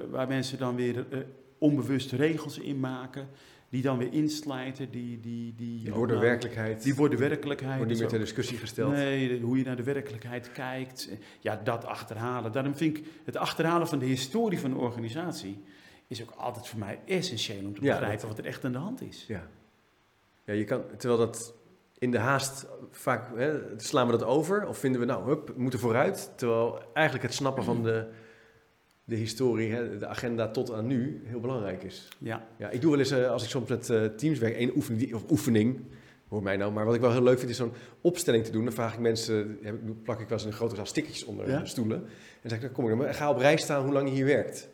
waar 0.10 0.28
mensen 0.28 0.58
dan 0.58 0.76
weer 0.76 1.06
eh, 1.12 1.20
onbewust 1.58 2.12
regels 2.12 2.60
in 2.60 2.80
maken, 2.80 3.28
die 3.70 3.82
dan 3.82 3.98
weer 3.98 4.14
inslijten, 4.14 4.92
die... 4.92 5.20
Die, 5.20 5.56
die, 5.56 5.84
die 5.84 5.94
worden 5.94 6.20
werkelijkheid. 6.20 6.84
Die 6.84 6.96
worden 6.96 7.20
werkelijkheid. 7.20 7.78
wordt 7.78 7.90
niet 7.90 8.00
meer 8.00 8.10
Dat 8.10 8.18
ter 8.18 8.26
discussie 8.26 8.58
gesteld. 8.58 8.92
Nee, 8.92 9.42
hoe 9.42 9.58
je 9.58 9.64
naar 9.64 9.76
de 9.76 9.84
werkelijkheid 9.84 10.52
kijkt. 10.52 11.10
Ja, 11.40 11.62
dat 11.64 11.86
achterhalen. 11.86 12.52
Daarom 12.52 12.76
vind 12.76 12.98
ik 12.98 13.06
het 13.26 13.38
achterhalen 13.38 13.88
van 13.88 14.00
de 14.00 14.06
historie 14.06 14.60
van 14.60 14.72
een 14.72 14.78
organisatie... 14.78 15.64
is 16.08 16.22
ook 16.22 16.32
altijd 16.32 16.68
voor 16.68 16.80
mij 16.80 17.00
essentieel 17.06 17.66
om 17.66 17.74
te 17.76 17.84
Ja, 17.84 17.98
begrijpen 17.98 18.28
wat 18.28 18.38
er 18.38 18.46
echt 18.46 18.66
aan 18.66 18.72
de 18.72 18.78
hand 18.78 19.02
is. 19.02 19.26
Ja. 19.28 19.48
ja, 20.46 20.54
je 20.54 20.64
kan, 20.64 20.84
terwijl 20.98 21.20
dat 21.20 21.56
in 21.98 22.12
de 22.12 22.20
haast 22.20 22.68
vaak 22.92 23.38
hè, 23.38 23.60
slaan 23.78 24.06
we 24.06 24.12
dat 24.12 24.24
over 24.24 24.68
of 24.68 24.78
vinden 24.78 25.02
we 25.02 25.08
nou, 25.08 25.26
hup, 25.26 25.54
moeten 25.56 25.80
vooruit. 25.80 26.32
Terwijl 26.36 26.82
eigenlijk 26.94 27.26
het 27.26 27.36
snappen 27.36 27.64
van 27.64 27.84
de, 27.84 28.08
de 29.04 29.16
historie, 29.16 29.72
hè, 29.72 29.98
de 29.98 30.08
agenda 30.08 30.48
tot 30.48 30.72
aan 30.74 30.88
nu 30.88 31.22
heel 31.26 31.40
belangrijk 31.40 31.84
is. 31.84 32.08
Ja, 32.18 32.48
Ja, 32.58 32.70
ik 32.70 32.82
doe 32.82 32.90
wel 32.92 33.00
eens, 33.00 33.12
eh, 33.12 33.30
als 33.30 33.44
ik 33.44 33.50
soms 33.50 33.70
met 33.70 33.90
eh, 33.90 34.06
teams 34.06 34.40
werk, 34.40 34.56
één 34.56 34.76
oefening, 34.76 35.14
of 35.14 35.32
oefening, 35.32 35.80
hoor 36.28 36.44
mij 36.44 36.58
nou, 36.58 36.72
maar 36.72 36.86
wat 36.86 36.96
ik 36.96 37.02
wel 37.02 37.12
heel 37.12 37.24
leuk 37.24 37.38
vind 37.40 37.52
is 37.52 37.58
zo'n 37.58 37.72
opstelling 38.02 38.44
te 38.46 38.52
doen. 38.52 38.64
Dan 38.64 38.74
vraag 38.74 38.94
ik 38.94 39.00
mensen, 39.00 39.60
plak 40.04 40.20
ik 40.20 40.28
wel 40.30 40.38
eens 40.38 40.48
een 40.48 40.54
grote 40.54 40.76
zaal 40.76 40.86
stickertjes 40.86 41.26
onder 41.26 41.50
Ja. 41.50 41.66
stoelen. 41.66 41.98
En 41.98 42.04
dan 42.42 42.50
zeg 42.50 42.54
ik, 42.54 42.62
dan 42.62 42.72
kom 42.72 42.90
ik 42.92 42.96
maar 42.98 43.14
ga 43.14 43.30
op 43.30 43.38
rij 43.38 43.58
staan 43.58 43.84
hoe 43.84 43.94
lang 43.94 44.08
je 44.10 44.14
hier 44.16 44.26
werkt. 44.26 44.70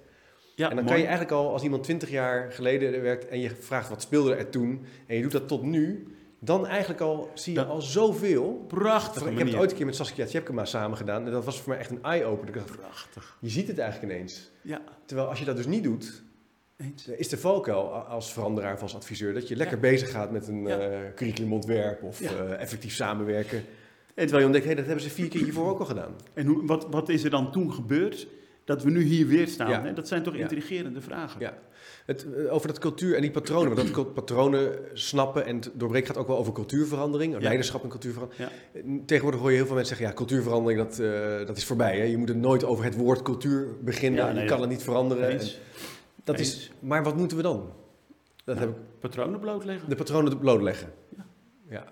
ja 0.55 0.69
En 0.69 0.75
dan 0.75 0.83
mooi. 0.85 0.87
kan 0.87 0.97
je 0.97 1.07
eigenlijk 1.07 1.31
al, 1.37 1.51
als 1.51 1.63
iemand 1.63 1.83
20 1.83 2.09
jaar 2.09 2.51
geleden 2.51 3.01
werkt 3.01 3.27
en 3.27 3.39
je 3.39 3.49
vraagt 3.49 3.89
wat 3.89 4.01
speelde 4.01 4.35
er 4.35 4.49
toen 4.49 4.85
en 5.07 5.15
je 5.15 5.21
doet 5.21 5.31
dat 5.31 5.47
tot 5.47 5.63
nu, 5.63 6.07
dan 6.39 6.67
eigenlijk 6.67 7.01
al 7.01 7.31
zie 7.33 7.53
je 7.53 7.63
al 7.65 7.81
zoveel. 7.81 8.65
Prachtige 8.67 9.31
ik 9.31 9.37
heb 9.37 9.47
het 9.47 9.55
ooit 9.55 9.71
een 9.71 9.77
keer 9.77 9.85
met 9.85 9.95
Saskia 9.95 10.25
Tjepkema 10.25 10.65
samen 10.65 10.97
gedaan 10.97 11.25
en 11.25 11.31
dat 11.31 11.45
was 11.45 11.59
voor 11.61 11.69
mij 11.69 11.79
echt 11.79 11.89
een 11.89 12.03
eye-opener. 12.03 12.63
Prachtig. 12.63 13.37
Je 13.39 13.49
ziet 13.49 13.67
het 13.67 13.77
eigenlijk 13.79 14.13
ineens. 14.13 14.49
Ja, 14.61 14.81
Terwijl 15.05 15.27
als 15.29 15.39
je 15.39 15.45
dat 15.45 15.55
dus 15.55 15.65
niet 15.67 15.83
doet, 15.83 16.21
Eens. 16.77 17.07
Is 17.07 17.29
de 17.29 17.37
valkuil 17.37 17.89
als 17.93 18.33
veranderaar 18.33 18.73
of 18.73 18.81
als 18.81 18.95
adviseur 18.95 19.33
dat 19.33 19.47
je 19.47 19.55
lekker 19.55 19.79
bezig 19.79 20.11
gaat 20.11 20.31
met 20.31 20.47
een 20.47 20.67
Ja. 20.67 20.79
eh, 20.79 20.99
curriculumontwerp 21.15 22.03
of 22.03 22.19
Ja. 22.19 22.29
eh, 22.31 22.61
effectief 22.61 22.93
samenwerken? 22.93 23.57
En 23.57 23.65
terwijl 24.23 24.39
je 24.39 24.45
ontdekt, 24.45 24.65
hé, 24.65 24.75
dat 24.75 24.85
hebben 24.85 25.03
ze 25.03 25.09
vier 25.09 25.27
keer 25.27 25.43
hiervoor 25.43 25.69
ook 25.69 25.79
al 25.79 25.85
gedaan. 25.85 26.15
En 26.33 26.45
hoe, 26.45 26.65
wat, 26.65 26.87
wat 26.89 27.09
is 27.09 27.23
er 27.23 27.29
dan 27.29 27.51
toen 27.51 27.73
gebeurd 27.73 28.27
dat 28.65 28.83
we 28.83 28.89
nu 28.89 29.01
hier 29.01 29.27
weer 29.27 29.47
staan? 29.47 29.85
Hè? 29.85 29.93
Dat 29.93 30.07
zijn 30.07 30.23
toch 30.23 30.33
intrigerende 30.35 31.01
vragen. 31.01 31.41
Ja. 31.41 31.57
Het, 32.07 32.25
eh, 32.33 32.53
over 32.53 32.67
dat 32.67 32.79
cultuur 32.79 33.15
en 33.15 33.21
die 33.21 33.31
patronen, 33.31 33.75
want 33.75 33.95
dat 33.95 34.13
patronen 34.13 34.79
snappen 34.93 35.45
en 35.45 35.61
doorbreken 35.73 36.07
gaat 36.07 36.17
ook 36.17 36.27
wel 36.27 36.37
over 36.37 36.53
cultuurverandering, 36.53 37.33
Ja. 37.33 37.39
leiderschap 37.39 37.83
en 37.83 37.89
cultuurverandering. 37.89 38.49
Ja. 38.73 38.81
Tegenwoordig 39.05 39.39
hoor 39.41 39.49
je 39.49 39.55
heel 39.55 39.65
veel 39.65 39.75
mensen 39.75 39.95
zeggen, 39.95 40.13
ja, 40.15 40.21
cultuurverandering, 40.21 40.81
dat, 40.83 40.99
eh, 40.99 41.45
dat 41.47 41.57
is 41.57 41.65
voorbij. 41.65 41.97
Hè? 41.97 42.03
Je 42.03 42.17
moet 42.17 42.27
het 42.27 42.37
nooit 42.37 42.63
over 42.63 42.83
het 42.83 42.95
woord 42.95 43.21
cultuur 43.21 43.67
beginnen, 43.83 44.25
Ja, 44.25 44.31
nee, 44.31 44.43
je 44.43 44.49
kan 44.49 44.61
het 44.61 44.69
niet 44.69 44.83
veranderen. 44.83 45.29
En 45.29 45.39
dat 46.23 46.39
is, 46.39 46.71
maar 46.79 47.03
wat 47.03 47.15
moeten 47.15 47.37
we 47.37 47.43
dan? 47.43 47.71
Dat 48.43 48.55
Nou, 48.55 48.67
heb 48.67 48.77
ik, 48.77 48.83
Patronen 48.99 49.39
blootleggen. 49.39 49.89
de 49.89 49.95
patronen 49.95 50.37
blootleggen. 50.37 50.93
Ja. 51.17 51.25
Ja. 51.69 51.85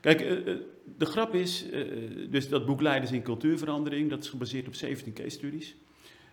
Kijk, 0.00 0.20
eh, 0.20 0.54
de 0.98 1.04
grap 1.06 1.34
is, 1.34 1.66
dus 2.30 2.48
dat 2.48 2.66
boek 2.66 2.80
Leiders 2.80 3.12
in 3.12 3.22
Cultuurverandering, 3.22 4.10
dat 4.10 4.22
is 4.22 4.28
gebaseerd 4.28 4.66
op 4.66 4.74
17 4.74 5.12
case 5.12 5.28
studies. 5.30 5.76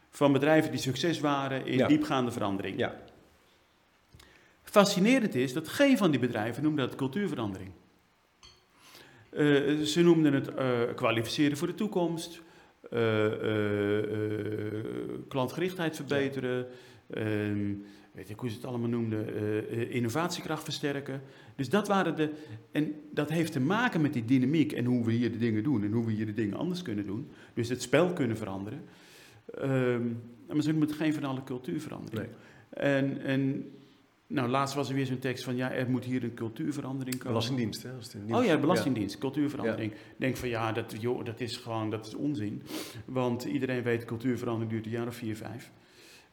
Van 0.10 0.32
bedrijven 0.34 0.72
die 0.72 0.80
succes 0.80 1.20
waren 1.20 1.66
in 1.66 1.78
Ja. 1.78 1.88
diepgaande 1.88 2.32
verandering. 2.32 2.78
Ja. 2.78 3.02
Fascinerend 4.76 5.36
is 5.36 5.54
dat 5.54 5.68
geen 5.68 5.98
van 5.98 6.12
die 6.12 6.20
bedrijven 6.20 6.64
noemde 6.64 6.82
dat 6.82 6.96
cultuurverandering. 6.96 7.72
Eh, 9.30 9.78
ze 9.80 10.02
noemden 10.02 10.34
het 10.34 10.54
eh, 10.54 10.80
kwalificeren 10.96 11.58
voor 11.58 11.68
de 11.68 11.76
toekomst, 11.76 12.42
eh, 12.92 13.28
klantgerichtheid 15.28 15.96
verbeteren, 15.96 16.68
ehm, 17.10 17.74
weet 18.12 18.30
ik 18.30 18.40
hoe 18.40 18.50
ze 18.50 18.56
het 18.56 18.66
allemaal 18.66 18.90
noemden, 18.90 19.90
innovatiekracht 19.90 20.64
versterken. 20.64 21.22
Dus 21.56 21.70
dat 21.70 21.88
waren 21.88 22.16
de. 22.16 22.30
En 22.72 22.96
dat 23.12 23.30
heeft 23.30 23.52
te 23.52 23.60
maken 23.60 24.02
met 24.02 24.14
die 24.14 24.26
dynamiek 24.26 24.72
en 24.72 24.86
hoe 24.86 25.06
we 25.06 25.12
hier 25.12 25.32
de 25.32 25.38
dingen 25.38 25.64
doen 25.64 25.84
en 25.84 25.92
hoe 25.92 26.06
we 26.06 26.12
hier 26.12 26.26
de 26.26 26.34
dingen 26.34 26.58
anders 26.58 26.82
kunnen 26.82 27.06
doen. 27.06 27.30
Dus 27.54 27.70
het 27.70 27.82
spel 27.82 28.14
kunnen 28.14 28.38
veranderen. 28.38 28.84
Ehm, 29.54 30.08
maar 30.48 30.62
ze 30.62 30.70
noemen 30.70 30.88
het 30.88 30.98
geen 30.98 31.14
van 31.14 31.24
alle 31.24 31.44
cultuurverandering. 31.44 32.28
Nee. 32.28 32.94
En, 32.94 33.22
en 33.22 33.70
nou, 34.28 34.50
laatst 34.50 34.76
was 34.76 34.90
er 34.90 34.96
weer 34.96 35.06
zo'n 35.06 35.20
tekst 35.20 35.44
van 35.44 35.56
ja, 35.56 35.72
er 35.72 35.90
moet 35.90 36.06
hier 36.06 36.24
een 36.24 36.34
cultuurverandering 36.34 37.16
komen. 37.16 37.32
Belastingdienst, 37.32 37.84
hè? 37.84 37.92
Als 37.92 38.14
het 38.14 38.32
Oh 38.32 38.46
ja, 38.46 38.58
Belastingdienst, 38.58 39.18
cultuurverandering. 39.18 39.92
Ik 39.92 40.00
denk 40.18 40.38
van 40.38 40.50
ja, 40.50 40.72
dat, 40.72 40.96
joh, 41.00 41.26
dat 41.26 41.40
is 41.40 41.58
gewoon 41.58 41.90
dat 41.90 42.06
is 42.06 42.16
onzin. 42.16 42.62
Want 43.06 43.44
iedereen 43.44 43.84
weet, 43.84 44.06
cultuurverandering 44.06 44.72
duurt 44.72 44.86
een 44.86 44.92
jaar 44.92 45.08
of 45.08 45.16
vier, 45.16 45.36
vijf. 45.36 45.72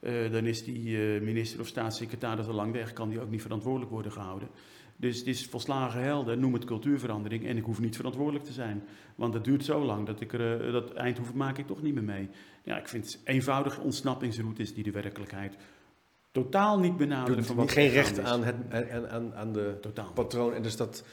Eh, 0.00 0.30
dan 0.30 0.46
is 0.46 0.64
die 0.64 1.14
eh, 1.14 1.20
minister 1.20 1.60
of 1.60 1.66
staatssecretaris 1.66 2.46
al 2.46 2.54
lang 2.54 2.72
weg, 2.72 2.92
kan 2.92 3.08
die 3.08 3.20
ook 3.20 3.30
niet 3.30 3.42
verantwoordelijk 3.42 3.90
worden 3.90 4.12
gehouden. 4.12 4.48
Dus 4.96 5.18
het 5.18 5.26
is 5.26 5.46
volslagen 5.46 6.02
helder, 6.02 6.38
noem 6.38 6.52
het 6.52 6.64
cultuurverandering 6.64 7.46
en 7.46 7.56
ik 7.56 7.64
hoef 7.64 7.80
niet 7.80 7.96
verantwoordelijk 7.96 8.44
te 8.44 8.52
zijn. 8.52 8.82
Want 9.14 9.34
het 9.34 9.44
duurt 9.44 9.64
zo 9.64 9.84
lang 9.84 10.06
dat 10.06 10.20
ik 10.20 10.32
er, 10.32 10.66
eh, 10.66 10.72
dat 10.72 10.92
Eindhoven 10.92 11.36
maak 11.36 11.58
ik 11.58 11.66
toch 11.66 11.82
niet 11.82 11.94
meer 11.94 12.04
mee. 12.04 12.28
Ja, 12.62 12.78
ik 12.78 12.88
vind 12.88 13.04
het 13.04 13.20
eenvoudige 13.24 13.80
ontsnappingsroutes 13.80 14.74
die 14.74 14.84
de 14.84 14.90
werkelijkheid 14.90 15.56
totaal 16.32 16.78
niet 16.78 16.96
benaderen 16.96 17.36
Doet 17.36 17.46
van 17.46 17.56
wat 17.56 17.70
geen 17.70 17.88
recht 17.88 18.18
is. 18.18 18.24
aan, 18.24 18.44
het, 18.44 18.54
aan, 18.70 19.08
aan, 19.08 19.34
aan 19.34 19.52
de 19.52 19.76
Totaal. 19.80 20.12
patroon. 20.12 20.54
En 20.54 20.62
dus 20.62 20.76
dat. 20.76 21.04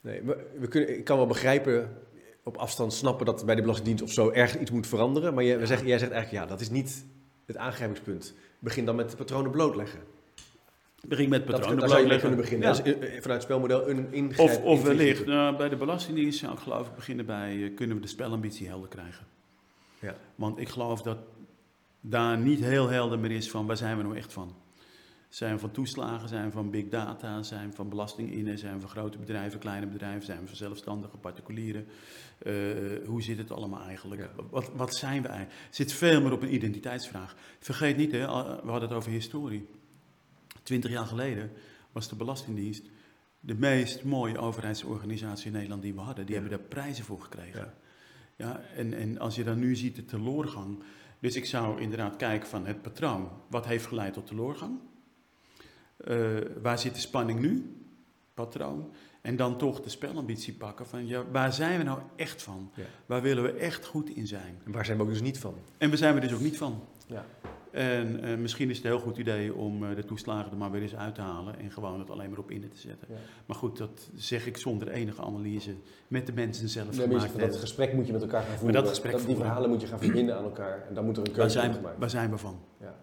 Nee, 0.00 0.22
we, 0.22 0.46
we 0.58 0.68
kunnen, 0.68 0.98
ik 0.98 1.04
kan 1.04 1.16
wel 1.16 1.26
begrijpen, 1.26 1.96
op 2.44 2.56
afstand 2.56 2.92
snappen 2.92 3.26
dat 3.26 3.46
bij 3.46 3.54
de 3.54 3.60
Belastingdienst 3.60 4.02
of 4.02 4.10
zo 4.12 4.30
ergens 4.30 4.62
iets 4.62 4.70
moet 4.70 4.86
veranderen. 4.86 5.34
Maar 5.34 5.44
jij, 5.44 5.58
we 5.58 5.66
zeggen, 5.66 5.86
jij 5.86 5.98
zegt 5.98 6.10
eigenlijk, 6.12 6.42
ja, 6.44 6.48
dat 6.50 6.60
is 6.60 6.70
niet 6.70 7.06
het 7.46 7.56
aangrijpingspunt. 7.56 8.34
Begin 8.58 8.84
dan 8.84 8.96
met 8.96 9.10
de 9.10 9.16
patronen 9.16 9.50
blootleggen. 9.50 10.00
Begin 11.08 11.28
met 11.28 11.46
Dat, 11.46 11.50
patronen 11.56 11.78
daar 11.78 11.88
zou 11.88 12.00
je 12.02 12.06
mee 12.08 12.18
blootleggen. 12.18 12.48
kunnen 12.48 12.68
beginnen. 12.74 12.94
Ja. 12.94 13.00
Dat 13.00 13.10
eh, 13.10 13.20
vanuit 13.22 13.24
het 13.24 13.42
spelmodel 13.42 13.88
een 13.88 14.12
ingrijp. 14.12 14.48
Of, 14.50 14.62
of 14.62 14.82
wellicht, 14.82 15.26
nou, 15.26 15.56
bij 15.56 15.68
de 15.68 15.76
Belastingdienst 15.76 16.38
zou 16.38 16.52
ik 16.52 16.58
geloof 16.58 16.86
ik 16.86 16.94
beginnen 16.94 17.26
bij, 17.26 17.62
eh, 17.64 17.74
kunnen 17.74 17.96
we 17.96 18.02
de 18.02 18.08
spelambitie 18.08 18.68
helder 18.68 18.88
krijgen? 18.88 19.26
Ja. 20.00 20.14
Want 20.34 20.58
ik 20.58 20.68
geloof 20.68 21.02
dat 21.02 21.18
daar 22.10 22.38
niet 22.38 22.60
heel 22.60 22.88
helder 22.88 23.18
meer 23.18 23.30
is 23.30 23.50
van 23.50 23.66
waar 23.66 23.76
zijn 23.76 23.96
we 23.96 24.02
nou 24.02 24.16
echt 24.16 24.32
van? 24.32 24.54
Zijn 25.28 25.54
we 25.54 25.60
van 25.60 25.70
toeslagen, 25.70 26.28
zijn 26.28 26.44
we 26.44 26.50
van 26.50 26.70
big 26.70 26.88
data, 26.88 27.42
zijn 27.42 27.68
we 27.70 27.74
van 27.76 27.88
belastinginnen, 27.88 28.58
zijn 28.58 28.74
we 28.74 28.80
van 28.80 28.88
grote 28.90 29.18
bedrijven, 29.18 29.58
kleine 29.58 29.86
bedrijven, 29.86 30.22
zijn 30.24 30.40
we 30.40 30.46
van 30.46 30.56
zelfstandige 30.56 31.16
particulieren? 31.16 31.86
Eh, 32.38 32.52
hoe 33.06 33.22
zit 33.22 33.38
het 33.38 33.50
allemaal 33.50 33.82
eigenlijk? 33.82 34.20
Ja. 34.20 34.30
Wat, 34.50 34.70
wat 34.74 34.94
zijn 34.96 35.22
we 35.22 35.28
eigenlijk? 35.28 35.60
Het 35.66 35.76
zit 35.76 35.92
veel 35.92 36.20
meer 36.22 36.32
op 36.32 36.42
een 36.42 36.54
identiteitsvraag. 36.54 37.34
Vergeet 37.60 37.96
niet, 37.96 38.12
hè, 38.12 38.26
al- 38.26 38.44
we 38.64 38.70
hadden 38.70 38.88
het 38.88 38.98
over 38.98 39.10
historie. 39.10 39.68
Twintig 40.62 40.90
jaar 40.90 41.06
geleden 41.06 41.50
was 41.92 42.08
de 42.08 42.16
Belastingdienst 42.16 42.82
de 43.40 43.54
meest 43.54 44.04
mooie 44.04 44.38
overheidsorganisatie 44.38 45.46
in 45.46 45.52
Nederland 45.52 45.82
die 45.82 45.94
we 45.94 46.00
hadden. 46.00 46.26
Die 46.26 46.34
Ja. 46.34 46.40
hebben 46.40 46.58
daar 46.58 46.68
prijzen 46.68 47.04
voor 47.04 47.20
gekregen. 47.20 47.60
Ja. 47.60 47.74
Ja. 48.36 48.60
en, 48.76 48.94
en 48.94 49.18
als 49.18 49.34
je 49.34 49.44
dan 49.44 49.58
nu 49.58 49.76
ziet 49.76 49.96
de 49.96 50.04
teloorgang. 50.04 50.82
Dus 51.18 51.36
ik 51.36 51.46
zou 51.46 51.80
inderdaad 51.80 52.16
kijken 52.16 52.48
van 52.48 52.66
het 52.66 52.82
patroon. 52.82 53.30
Wat 53.50 53.66
heeft 53.66 53.86
geleid 53.86 54.12
tot 54.12 54.26
teloorgang? 54.26 54.78
Eh, 55.96 56.18
waar 56.62 56.78
zit 56.78 56.94
de 56.94 57.00
spanning 57.00 57.40
nu? 57.40 57.76
Patroon. 58.34 58.92
En 59.20 59.36
dan 59.36 59.58
toch 59.58 59.80
de 59.80 59.88
spelambitie 59.88 60.54
pakken 60.54 60.86
van 60.86 61.06
ja, 61.06 61.24
waar 61.30 61.52
zijn 61.52 61.78
we 61.78 61.84
nou 61.84 62.00
echt 62.16 62.42
van? 62.42 62.70
Ja. 62.74 62.84
Waar 63.06 63.22
willen 63.22 63.42
we 63.42 63.52
echt 63.52 63.86
goed 63.86 64.10
in 64.10 64.26
zijn? 64.26 64.60
En 64.64 64.72
waar 64.72 64.84
zijn 64.84 64.96
we 64.96 65.02
ook 65.02 65.08
dus 65.08 65.20
niet 65.20 65.38
van? 65.38 65.54
En 65.78 65.88
waar 65.88 65.98
zijn 65.98 66.14
we 66.14 66.20
dus 66.20 66.32
ook 66.32 66.40
niet 66.40 66.56
van? 66.56 66.84
Ja. 67.06 67.24
En 67.76 68.22
eh, 68.22 68.36
misschien 68.36 68.70
is 68.70 68.76
het 68.76 68.84
een 68.84 68.90
heel 68.90 69.00
goed 69.00 69.16
idee 69.16 69.54
om 69.54 69.84
eh, 69.84 69.96
de 69.96 70.04
toeslagen 70.04 70.50
er 70.50 70.56
maar 70.56 70.70
weer 70.70 70.82
eens 70.82 70.96
uit 70.96 71.14
te 71.14 71.20
halen 71.20 71.58
en 71.58 71.70
gewoon 71.70 71.98
het 71.98 72.10
alleen 72.10 72.30
maar 72.30 72.38
op 72.38 72.50
in 72.50 72.60
te 72.60 72.78
zetten. 72.78 73.08
Ja. 73.10 73.16
Maar 73.46 73.56
goed, 73.56 73.78
dat 73.78 74.10
zeg 74.14 74.46
ik 74.46 74.56
zonder 74.56 74.88
enige 74.88 75.22
analyse 75.22 75.74
met 76.08 76.26
de 76.26 76.32
mensen 76.32 76.68
zelf 76.68 76.96
Nee, 76.96 77.06
gemaakt 77.06 77.38
dat 77.38 77.56
gesprek 77.56 77.92
moet 77.92 78.06
je 78.06 78.12
met 78.12 78.22
elkaar 78.22 78.42
gaan 78.42 78.56
voeren. 78.56 78.74
dat 78.82 78.88
gesprek 78.88 79.26
die 79.26 79.36
verhalen 79.36 79.70
moet 79.70 79.80
je 79.80 79.86
gaan 79.86 79.98
verbinden 79.98 80.36
aan 80.36 80.44
elkaar. 80.44 80.84
En 80.88 80.94
dan 80.94 81.04
moet 81.04 81.16
er 81.16 81.26
een 81.26 81.32
keuze 81.32 81.58
zijn, 81.58 81.74
gemaakt. 81.74 81.98
waar 81.98 82.10
zijn 82.10 82.30
we 82.30 82.38
van? 82.38 82.58
Ja. 82.80 82.94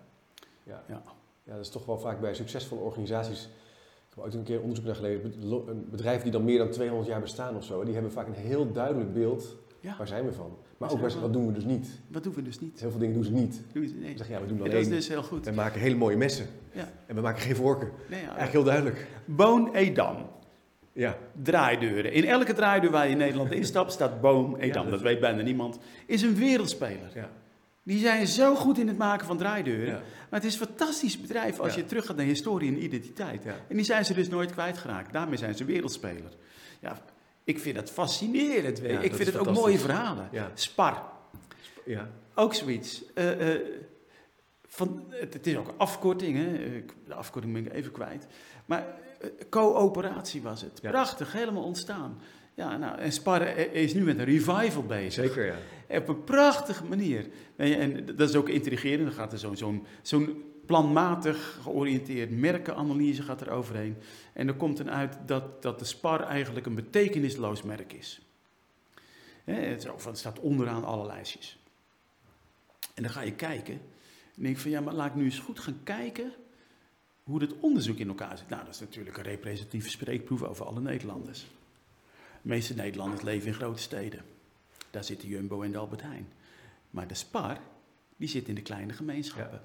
Ja. 0.64 0.84
Ja. 0.88 1.02
Ja, 1.44 1.52
dat 1.52 1.66
is 1.66 1.70
toch 1.70 1.86
wel 1.86 2.00
vaak 2.00 2.22
bij 2.22 2.34
succesvolle 2.34 2.82
organisaties. 2.82 3.44
Ik 3.44 4.16
heb 4.16 4.24
ooit 4.24 4.34
een 4.34 4.44
keer 4.44 4.62
onderzoek 4.62 4.86
naar 4.86 4.96
geleden. 4.96 5.34
Een 5.68 5.88
bedrijf 5.90 6.22
die 6.22 6.32
dan 6.32 6.44
meer 6.44 6.58
dan 6.58 6.70
200 6.70 7.10
jaar 7.10 7.22
bestaan 7.22 7.56
of 7.56 7.64
zo, 7.64 7.84
die 7.84 7.94
hebben 7.94 8.12
vaak 8.12 8.28
een 8.28 8.34
heel 8.34 8.72
duidelijk 8.72 9.14
beeld. 9.14 9.56
Ja. 9.84 9.96
Waar 9.98 10.08
zijn 10.08 10.26
we 10.26 10.34
van? 10.34 10.58
Maar 10.78 10.92
ook 10.92 11.00
waar, 11.00 11.20
wat 11.20 11.34
doen 11.34 11.48
we 11.48 11.54
dus 11.54 11.64
niet? 11.66 11.88
Wat 12.08 12.24
doen 12.24 12.34
we 12.34 12.42
dus 12.42 12.60
niet? 12.60 12.80
Heel 12.80 12.90
veel 12.90 13.00
dingen 13.00 13.14
doen 13.16 13.24
ze 13.24 13.32
niet. 13.32 13.62
Doen 13.72 13.84
we- 13.84 13.94
Nee. 14.00 14.12
Ze 14.12 14.18
zeggen 14.18 14.36
ja, 14.36 14.42
we 14.42 14.48
doen 14.48 14.58
alleen. 14.60 14.72
dat 14.72 14.82
is 14.82 14.88
dus 14.90 15.08
heel 15.08 15.24
goed. 15.24 15.46
We 15.46 15.52
maken 15.52 15.80
hele 15.82 15.96
mooie 15.96 16.18
messen. 16.18 16.46
Ja. 16.72 16.92
En 17.06 17.16
we 17.16 17.22
maken 17.22 17.42
geen 17.42 17.56
vorken. 17.56 17.92
Nee, 18.10 18.20
ja. 18.20 18.26
Eigenlijk 18.26 18.52
heel 18.52 18.64
duidelijk. 18.64 19.08
Boon 19.26 19.74
Edam. 19.74 20.18
Ja. 20.94 21.18
Draaideuren. 21.42 22.14
In 22.14 22.26
elke 22.26 22.54
draaideur 22.54 22.92
waar 22.92 23.06
je 23.06 23.12
in 23.12 23.18
Nederland 23.18 23.52
instapt 23.62 23.92
staat 23.92 24.22
Boom 24.22 24.56
Edam. 24.56 24.84
Dat- 24.84 24.92
dat 24.92 25.02
weet 25.02 25.20
bijna 25.20 25.42
niemand. 25.42 25.80
Is 26.06 26.22
een 26.22 26.36
wereldspeler. 26.36 27.12
Ja. 27.14 27.30
Die 27.84 28.00
zijn 28.00 28.28
zo 28.28 28.56
goed 28.56 28.78
in 28.80 28.88
het 28.88 28.98
maken 28.98 29.28
van 29.28 29.38
draaideuren. 29.38 29.86
Ja. 29.94 30.02
Maar 30.30 30.40
het 30.42 30.44
is 30.44 30.60
een 30.60 30.66
fantastisch 30.68 31.22
bedrijf 31.22 31.60
als 31.60 31.74
Ja. 31.74 31.80
je 31.80 31.86
terug 31.86 32.06
gaat 32.06 32.16
naar 32.16 32.26
historie 32.26 32.70
en 32.76 32.84
identiteit. 32.84 33.44
Ja. 33.44 33.56
En 33.68 33.76
die 33.76 33.86
zijn 33.86 34.06
ze 34.06 34.14
dus 34.14 34.30
nooit 34.30 34.52
kwijtgeraakt. 34.52 35.14
Daarmee 35.14 35.38
zijn 35.38 35.56
ze 35.56 35.66
wereldspeler. 35.66 36.32
Ja, 36.80 37.02
ik 37.44 37.60
vind 37.60 37.76
dat 37.76 37.90
fascinerend. 37.92 38.80
weet. 38.80 38.92
Ja, 38.92 39.00
ik 39.00 39.16
vind 39.16 39.28
het 39.28 39.38
ook 39.38 39.54
mooie 39.54 39.80
verhalen. 39.80 40.30
Ja. 40.32 40.52
Spar, 40.54 41.04
Ja. 41.86 42.10
ook 42.36 42.54
zoiets. 42.54 43.04
Eh, 43.14 43.54
eh, 43.54 43.62
van, 44.68 45.04
het, 45.10 45.34
het 45.34 45.48
is 45.48 45.56
ook 45.58 45.68
een 45.68 45.78
afkorting, 45.78 46.38
hè? 46.38 46.52
De 47.08 47.14
afkorting 47.14 47.54
ben 47.54 47.66
ik 47.66 47.74
even 47.74 47.92
kwijt. 47.92 48.28
Maar 48.66 48.86
eh, 49.22 49.30
coöperatie 49.50 50.42
was 50.42 50.62
het. 50.62 50.82
Prachtig, 50.82 51.32
helemaal 51.34 51.64
ontstaan. 51.64 52.20
Ja, 52.56 52.78
nou, 52.78 52.98
en 52.98 53.12
Spar 53.12 53.58
is 53.58 53.94
nu 53.94 54.04
met 54.04 54.20
een 54.20 54.26
revival 54.26 54.84
bezig. 54.84 55.26
Zeker, 55.26 55.46
ja. 55.46 55.98
Op 55.98 56.08
een 56.08 56.24
prachtige 56.24 56.84
manier. 56.86 57.28
En 57.56 58.06
dat 58.16 58.30
is 58.30 58.36
ook 58.36 58.50
intrigerend. 58.50 59.04
Dan 59.04 59.14
gaat 59.14 59.32
er 59.32 59.40
zo'n 59.40 59.58
zo'n 59.58 59.86
zo'n 60.02 60.44
planmatig 60.66 61.60
georiënteerd 61.62 62.32
merkenanalyse 62.32 63.24
gaat 63.24 63.42
er 63.42 63.50
overheen. 63.50 63.98
En 64.34 64.48
er 64.48 64.56
komt 64.56 64.78
dan 64.78 64.90
uit 64.90 65.18
dat, 65.26 65.62
dat 65.62 65.80
de 65.80 65.86
Spar 65.86 66.22
eigenlijk 66.22 66.66
een 66.66 66.76
betekenisloos 66.76 67.62
merk 67.62 67.94
is. 67.94 68.22
Hè, 69.44 69.54
het, 69.54 69.88
staat 70.12 70.40
onderaan 70.40 70.84
alle 70.84 71.06
lijstjes. 71.06 71.58
En 72.94 73.04
dan 73.04 73.12
ga 73.12 73.22
je 73.22 73.34
kijken. 73.34 73.74
En 74.36 74.44
denk 74.44 74.58
van 74.58 74.72
ja, 74.72 74.82
maar 74.82 74.94
laat 74.94 75.08
ik 75.08 75.16
nu 75.16 75.24
eens 75.24 75.40
goed 75.40 75.60
gaan 75.60 75.80
kijken 75.84 76.34
hoe 77.24 77.40
dat 77.40 77.60
onderzoek 77.60 77.98
in 77.98 78.08
elkaar 78.08 78.38
zit. 78.38 78.50
Nou, 78.50 78.66
dat 78.66 78.74
is 78.74 78.80
natuurlijk 78.80 79.18
een 79.18 79.24
representatieve 79.24 79.90
spreekproef 79.90 80.44
over 80.44 80.66
alle 80.66 80.82
Nederlanders. 80.82 81.46
De 82.42 82.50
meeste 82.50 82.74
Nederlanders 82.74 83.22
leven 83.22 83.48
in 83.48 83.54
grote 83.54 83.82
steden. 83.82 84.22
Daar 84.92 85.04
zit 85.04 85.22
de 85.22 85.28
Jumbo 85.28 85.62
en 85.62 85.72
de 85.72 85.78
Albert 85.78 86.02
Heijn. 86.02 86.28
Maar 86.90 87.08
de 87.08 87.14
Spar, 87.14 87.58
die 88.18 88.28
zit 88.28 88.48
in 88.48 88.56
de 88.56 88.62
kleine 88.62 88.94
gemeenschappen. 88.94 89.62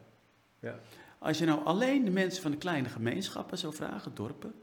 Als 1.18 1.38
je 1.38 1.44
nou 1.44 1.64
alleen 1.64 2.04
de 2.04 2.10
mensen 2.10 2.42
van 2.42 2.50
de 2.50 2.56
kleine 2.56 2.88
gemeenschappen 2.88 3.58
zou 3.58 3.74
vragen, 3.74 4.14
dorpen, 4.14 4.54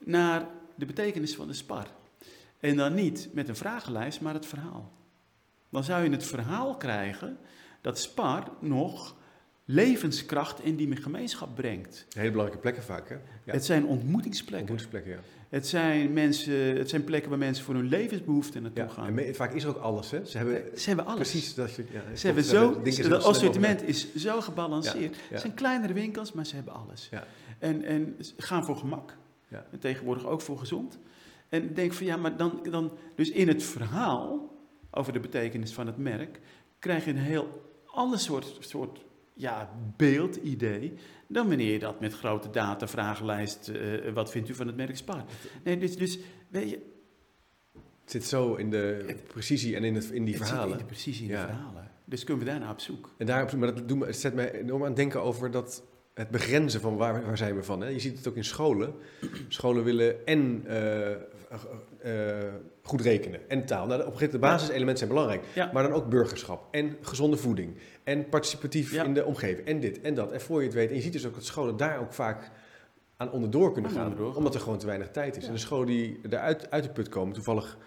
naar 0.00 0.46
de 0.74 0.86
betekenis 0.86 1.34
van 1.34 1.46
de 1.46 1.52
Spar. 1.52 1.86
En 2.60 2.76
dan 2.76 2.94
niet 2.94 3.28
met 3.32 3.48
een 3.48 3.56
vragenlijst, 3.56 4.20
maar 4.20 4.34
het 4.34 4.46
verhaal. 4.46 4.92
Dan 5.68 5.84
zou 5.84 6.04
je 6.04 6.10
het 6.10 6.26
verhaal 6.26 6.76
krijgen 6.76 7.38
dat 7.80 7.98
Spar 7.98 8.50
nog 8.60 9.16
levenskracht 9.64 10.60
in 10.60 10.76
die 10.76 10.96
gemeenschap 10.96 11.54
brengt. 11.54 12.06
Hele 12.12 12.30
belangrijke 12.30 12.62
plekken 12.62 12.82
vaak, 12.82 13.08
hè? 13.08 13.14
Ja. 13.14 13.52
Het 13.52 13.64
zijn 13.64 13.86
ontmoetingsplekken. 13.86 14.70
Ontmoetingsplekken, 14.70 15.12
ja. 15.12 15.43
Het 15.54 15.66
zijn, 15.66 16.12
mensen, 16.12 16.76
het 16.76 16.88
zijn 16.88 17.04
plekken 17.04 17.30
waar 17.30 17.38
mensen 17.38 17.64
voor 17.64 17.74
hun 17.74 17.88
levensbehoeften 17.88 18.62
naartoe 18.62 18.84
ja, 18.84 18.88
gaan. 18.88 19.18
En 19.18 19.34
vaak 19.34 19.52
is 19.52 19.62
er 19.62 19.68
ook 19.68 19.76
alles, 19.76 20.10
hè? 20.10 20.24
Ze 20.26 20.36
hebben, 20.36 20.62
ze 20.78 20.86
hebben 20.86 21.06
alles. 21.06 21.30
Precies. 21.30 21.54
Dat 21.54 21.74
je, 21.74 21.84
ja, 21.92 22.16
ze 22.16 22.26
hebben 22.26 22.44
zo, 22.44 22.82
het 22.84 23.12
assortiment 23.12 23.82
is 23.82 24.14
zo 24.14 24.40
gebalanceerd. 24.40 25.16
Het 25.28 25.40
zijn 25.40 25.54
kleinere 25.54 25.92
winkels, 25.92 26.32
maar 26.32 26.46
ze 26.46 26.54
hebben 26.54 26.74
alles. 26.74 27.10
En, 27.58 27.84
en 27.84 28.16
gaan 28.36 28.64
voor 28.64 28.76
gemak. 28.76 29.16
En 29.48 29.78
tegenwoordig 29.78 30.26
ook 30.26 30.40
voor 30.40 30.58
gezond. 30.58 30.98
En 31.48 31.74
denk 31.74 31.92
van 31.92 32.06
ja, 32.06 32.16
maar 32.16 32.36
dan, 32.36 32.60
dan, 32.70 32.92
dus 33.14 33.30
in 33.30 33.48
het 33.48 33.62
verhaal 33.62 34.54
over 34.90 35.12
de 35.12 35.20
betekenis 35.20 35.72
van 35.72 35.86
het 35.86 35.96
merk, 35.96 36.40
krijg 36.78 37.04
je 37.04 37.10
een 37.10 37.16
heel 37.16 37.72
ander 37.86 38.18
soort, 38.18 38.56
soort 38.60 39.04
ja, 39.34 39.70
beeldidee 39.96 40.94
dan 41.26 41.48
wanneer 41.48 41.72
je 41.72 41.78
dat 41.78 42.00
met 42.00 42.14
grote 42.14 42.50
data, 42.50 42.88
vragenlijst, 42.88 43.68
uh, 43.68 44.12
wat 44.12 44.30
vindt 44.30 44.48
u 44.48 44.54
van 44.54 44.66
het 44.66 44.76
merk 44.76 44.96
Spar? 44.96 45.24
Nee, 45.64 45.78
dus, 45.78 45.96
dus 45.96 46.18
weet 46.48 46.70
je... 46.70 46.92
Het 48.00 48.12
zit 48.12 48.24
zo 48.24 48.54
in 48.54 48.70
de 48.70 49.16
precisie 49.26 49.76
en 49.76 49.84
in, 49.84 49.94
het, 49.94 50.10
in 50.10 50.24
die 50.24 50.34
het 50.34 50.46
verhalen. 50.46 50.72
in 50.72 50.78
de 50.78 50.84
precisie 50.84 51.22
in 51.22 51.30
de 51.30 51.38
verhalen. 51.38 51.90
Dus 52.04 52.24
kunnen 52.24 52.44
we 52.44 52.50
daarna 52.50 52.70
op 52.70 52.80
zoek. 52.80 53.10
En 53.18 53.26
daar, 53.26 53.58
maar 53.58 53.74
dat 53.74 53.88
doet 53.88 53.98
me, 53.98 54.06
het 54.06 54.16
zet 54.16 54.34
mij 54.34 54.52
enorm 54.52 54.80
aan 54.80 54.86
het 54.86 54.96
denken 54.96 55.22
over 55.22 55.50
dat 55.50 55.82
het 56.14 56.30
begrenzen 56.30 56.80
van 56.80 56.96
waar, 56.96 57.26
waar 57.26 57.36
zijn 57.36 57.56
we 57.56 57.62
van. 57.62 57.80
Hè? 57.80 57.88
Je 57.88 57.98
ziet 57.98 58.16
het 58.16 58.28
ook 58.28 58.36
in 58.36 58.44
scholen. 58.44 58.94
Scholen 59.48 59.84
willen 59.84 60.26
en 60.26 60.64
uh, 60.66 61.10
uh, 62.04 62.52
goed 62.82 63.00
rekenen 63.00 63.50
en 63.50 63.66
taal. 63.66 63.86
Nou, 63.86 64.00
op 64.00 64.06
een 64.06 64.12
gegeven 64.12 64.40
moment 64.40 64.58
de 64.58 64.66
basiselementen 64.66 64.98
zijn 64.98 65.10
belangrijk. 65.10 65.44
Ja. 65.54 65.70
Maar 65.72 65.82
dan 65.82 65.92
ook 65.92 66.08
burgerschap 66.08 66.74
en 66.74 66.96
gezonde 67.00 67.36
voeding 67.36 67.76
en 68.04 68.28
participatief 68.28 68.92
ja. 68.92 69.04
in 69.04 69.14
de 69.14 69.24
omgeving 69.24 69.66
en 69.66 69.80
dit 69.80 70.00
en 70.00 70.14
dat. 70.14 70.32
En 70.32 70.40
voor 70.40 70.60
je 70.60 70.66
het 70.66 70.74
weet, 70.74 70.88
en 70.88 70.94
je 70.94 71.02
ziet 71.02 71.12
dus 71.12 71.26
ook 71.26 71.34
dat 71.34 71.44
scholen 71.44 71.76
daar 71.76 72.00
ook 72.00 72.12
vaak 72.12 72.50
aan 73.16 73.30
onderdoor 73.30 73.72
kunnen 73.72 73.90
gaan, 73.90 74.02
onderdoor. 74.02 74.36
omdat 74.36 74.54
er 74.54 74.60
gewoon 74.60 74.78
te 74.78 74.86
weinig 74.86 75.10
tijd 75.10 75.36
is. 75.36 75.46
En 75.46 75.52
de 75.52 75.58
scholen 75.58 75.86
die 75.86 76.20
eruit 76.30 76.70
uit 76.70 76.84
de 76.84 76.90
put 76.90 77.08
komen, 77.08 77.34
toevallig 77.34 77.78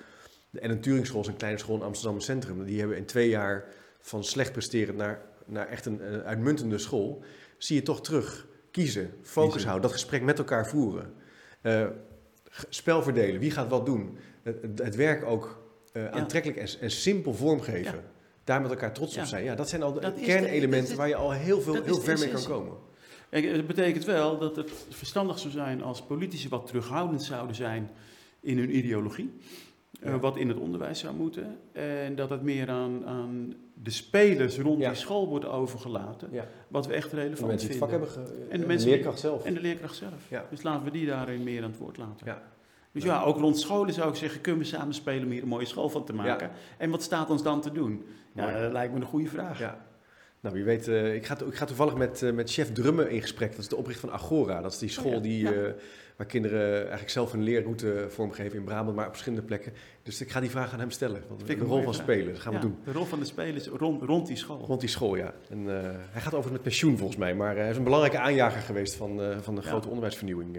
de 0.49 0.59
Ellen 0.59 0.81
Turing 0.81 1.07
is 1.07 1.27
een 1.27 1.37
kleine 1.37 1.59
school 1.59 1.75
in 1.75 1.81
Amsterdam 1.81 2.19
Centrum. 2.19 2.65
Die 2.65 2.79
hebben 2.79 2.97
in 2.97 3.05
twee 3.05 3.29
jaar 3.29 3.65
van 3.99 4.23
slecht 4.23 4.51
presteren 4.51 4.95
naar, 4.95 5.21
naar 5.45 5.67
echt 5.67 5.85
een, 5.85 6.13
een 6.13 6.23
uitmuntende 6.23 6.77
school. 6.77 7.23
Zie 7.57 7.75
je 7.75 7.81
toch 7.81 8.01
terug. 8.01 8.47
Kiezen, 8.71 9.13
focus 9.21 9.63
houden, 9.63 9.81
dat 9.81 9.91
gesprek 9.91 10.21
met 10.21 10.37
elkaar 10.37 10.67
voeren. 10.67 11.13
Uh, 11.63 11.87
spel 12.69 13.03
verdelen, 13.03 13.39
wie 13.39 13.51
gaat 13.51 13.69
wat 13.69 13.85
doen. 13.85 14.17
Het, 14.43 14.79
het 14.79 14.95
werk 14.95 15.25
ook 15.25 15.63
uh, 15.93 16.07
aantrekkelijk 16.07 16.59
en, 16.59 16.67
en, 16.79 16.91
simpel 16.91 17.33
vormgeven. 17.33 18.03
Daar 18.47 18.61
met 18.61 18.71
elkaar 18.71 18.93
trots 18.93 19.17
op 19.17 19.25
zijn. 19.25 19.43
Ja, 19.43 19.55
dat 19.55 19.69
zijn 19.69 19.83
al 19.83 19.93
de 19.93 19.99
dat 19.99 20.19
kernelementen 20.19 20.97
waar 20.97 21.07
je 21.07 21.15
al 21.15 21.31
heel, 21.31 21.61
veel, 21.61 21.83
heel 21.83 22.01
ver 22.01 22.19
mee 22.19 22.29
kan 22.29 22.43
komen. 22.43 22.73
Kijk, 23.29 23.45
het 23.45 23.67
betekent 23.67 24.05
wel 24.05 24.37
dat 24.37 24.55
het 24.55 24.71
verstandig 24.89 25.39
zou 25.39 25.53
zijn 25.53 25.83
als 25.83 26.01
politici 26.01 26.49
wat 26.49 26.67
terughoudend 26.67 27.23
zouden 27.23 27.55
zijn 27.55 27.89
in 28.39 28.57
hun 28.57 28.77
ideologie. 28.77 29.33
Ja. 29.91 30.09
Uh, 30.09 30.19
wat 30.19 30.37
in 30.37 30.47
het 30.47 30.57
onderwijs 30.57 30.99
zou 30.99 31.15
moeten. 31.15 31.57
En 31.71 32.15
dat 32.15 32.29
het 32.29 32.41
meer 32.41 32.69
aan, 32.69 33.05
aan 33.05 33.53
de 33.73 33.91
spelers 33.91 34.57
rond 34.57 34.79
ja. 34.79 34.89
die 34.89 34.97
school 34.97 35.27
wordt 35.27 35.45
overgelaten. 35.45 36.29
Ja. 36.31 36.47
Wat 36.67 36.87
we 36.87 36.93
echt 36.93 37.13
relevant 37.13 37.39
de 37.39 37.45
mensen 37.45 37.69
vinden. 37.69 37.89
Die 37.89 37.99
het 37.99 38.09
vak 38.09 38.25
hebben 38.25 38.51
en 38.51 38.59
de, 38.59 38.65
mensen 38.65 38.89
leerkracht 38.89 39.19
zelf. 39.19 39.45
En 39.45 39.53
de 39.53 39.61
leerkracht 39.61 39.95
zelf. 39.95 40.29
Dus 40.49 40.61
laten 40.61 40.83
we 40.83 40.91
die 40.91 41.05
daarin 41.05 41.43
meer 41.43 41.63
aan 41.63 41.69
het 41.69 41.79
woord 41.79 41.97
laten. 41.97 42.41
Dus 42.91 43.03
ja, 43.03 43.23
ook 43.23 43.37
rond 43.37 43.59
scholen 43.59 43.93
zou 43.93 44.09
ik 44.09 44.15
zeggen, 44.15 44.41
kunnen 44.41 44.61
we 44.61 44.67
samen 44.67 44.93
spelen 44.93 45.23
om 45.23 45.31
hier 45.31 45.41
een 45.41 45.47
mooie 45.47 45.65
school 45.65 45.89
van 45.89 46.05
te 46.05 46.13
maken? 46.13 46.51
En 46.77 46.89
wat 46.89 47.03
staat 47.03 47.29
ons 47.29 47.43
dan 47.43 47.61
te 47.61 47.71
doen? 47.71 48.05
Ja, 48.37 48.61
dat 48.61 48.71
lijkt 48.71 48.93
me 48.93 48.99
een 48.99 49.05
goede 49.05 49.29
vraag. 49.29 49.59
Ja. 49.59 49.85
Nou, 50.39 50.55
wie 50.55 50.63
weet, 50.63 50.87
uh, 50.87 51.15
ik, 51.15 51.25
ga, 51.25 51.37
ik 51.47 51.55
ga 51.55 51.65
toevallig 51.65 51.95
met, 51.95 52.21
uh, 52.21 52.31
met 52.31 52.51
chef 52.51 52.71
Drummen 52.71 53.09
in 53.09 53.21
gesprek. 53.21 53.51
Dat 53.51 53.59
is 53.59 53.67
de 53.67 53.75
oprichter 53.75 54.09
van 54.09 54.19
Agora. 54.19 54.61
Dat 54.61 54.71
is 54.71 54.77
die 54.77 54.89
school 54.89 55.09
oh, 55.09 55.15
ja. 55.15 55.21
die, 55.21 55.43
uh, 55.43 55.71
waar 56.15 56.27
kinderen 56.27 56.79
eigenlijk 56.79 57.09
zelf 57.09 57.33
een 57.33 57.43
leerroute 57.43 58.05
vormgeven 58.09 58.57
in 58.57 58.63
Brabant, 58.63 58.95
maar 58.95 59.05
op 59.05 59.11
verschillende 59.11 59.45
plekken. 59.45 59.73
Dus 60.03 60.21
ik 60.21 60.29
ga 60.29 60.39
die 60.39 60.49
vraag 60.49 60.73
aan 60.73 60.79
hem 60.79 60.91
stellen. 60.91 61.23
Want 61.27 61.47
de 61.47 61.55
rol 61.55 61.81
van 61.81 61.93
spelen, 61.93 62.33
dat 62.33 62.41
gaan 62.41 62.53
we 62.53 62.59
doen. 62.59 62.77
De 62.83 62.91
rol 62.91 63.05
van 63.05 63.19
de 63.19 63.25
spelers 63.25 63.67
rond, 63.67 64.01
rond 64.01 64.27
die 64.27 64.35
school. 64.35 64.65
Rond 64.65 64.79
die 64.79 64.89
school, 64.89 65.15
ja. 65.15 65.33
En 65.49 65.65
hij 66.11 66.21
gaat 66.21 66.33
over 66.33 66.51
met 66.51 66.61
pensioen 66.61 66.97
volgens 66.97 67.17
mij, 67.17 67.35
maar 67.35 67.55
hij 67.55 67.69
is 67.69 67.77
een 67.77 67.83
belangrijke 67.83 68.19
aanjager 68.19 68.61
geweest 68.61 68.95
van, 68.95 69.21
van 69.41 69.55
de 69.55 69.61
grote 69.61 69.87
onderwijsvernieuwing 69.87 70.57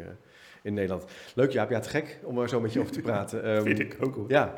in 0.62 0.74
Nederland. 0.74 1.05
Leuk 1.35 1.53
Jaap, 1.53 1.70
ja, 1.70 1.81
te 1.81 1.89
gek 1.89 2.18
om 2.24 2.39
er 2.39 2.49
zo 2.49 2.61
met 2.61 2.72
je 2.72 2.81
over 2.81 2.93
te 2.93 3.01
praten. 3.01 3.49
Um, 3.51 3.62
Vind 3.76 3.79
ik 3.79 3.97
ook 4.01 4.14
hoor. 4.14 4.24
Ja. 4.29 4.55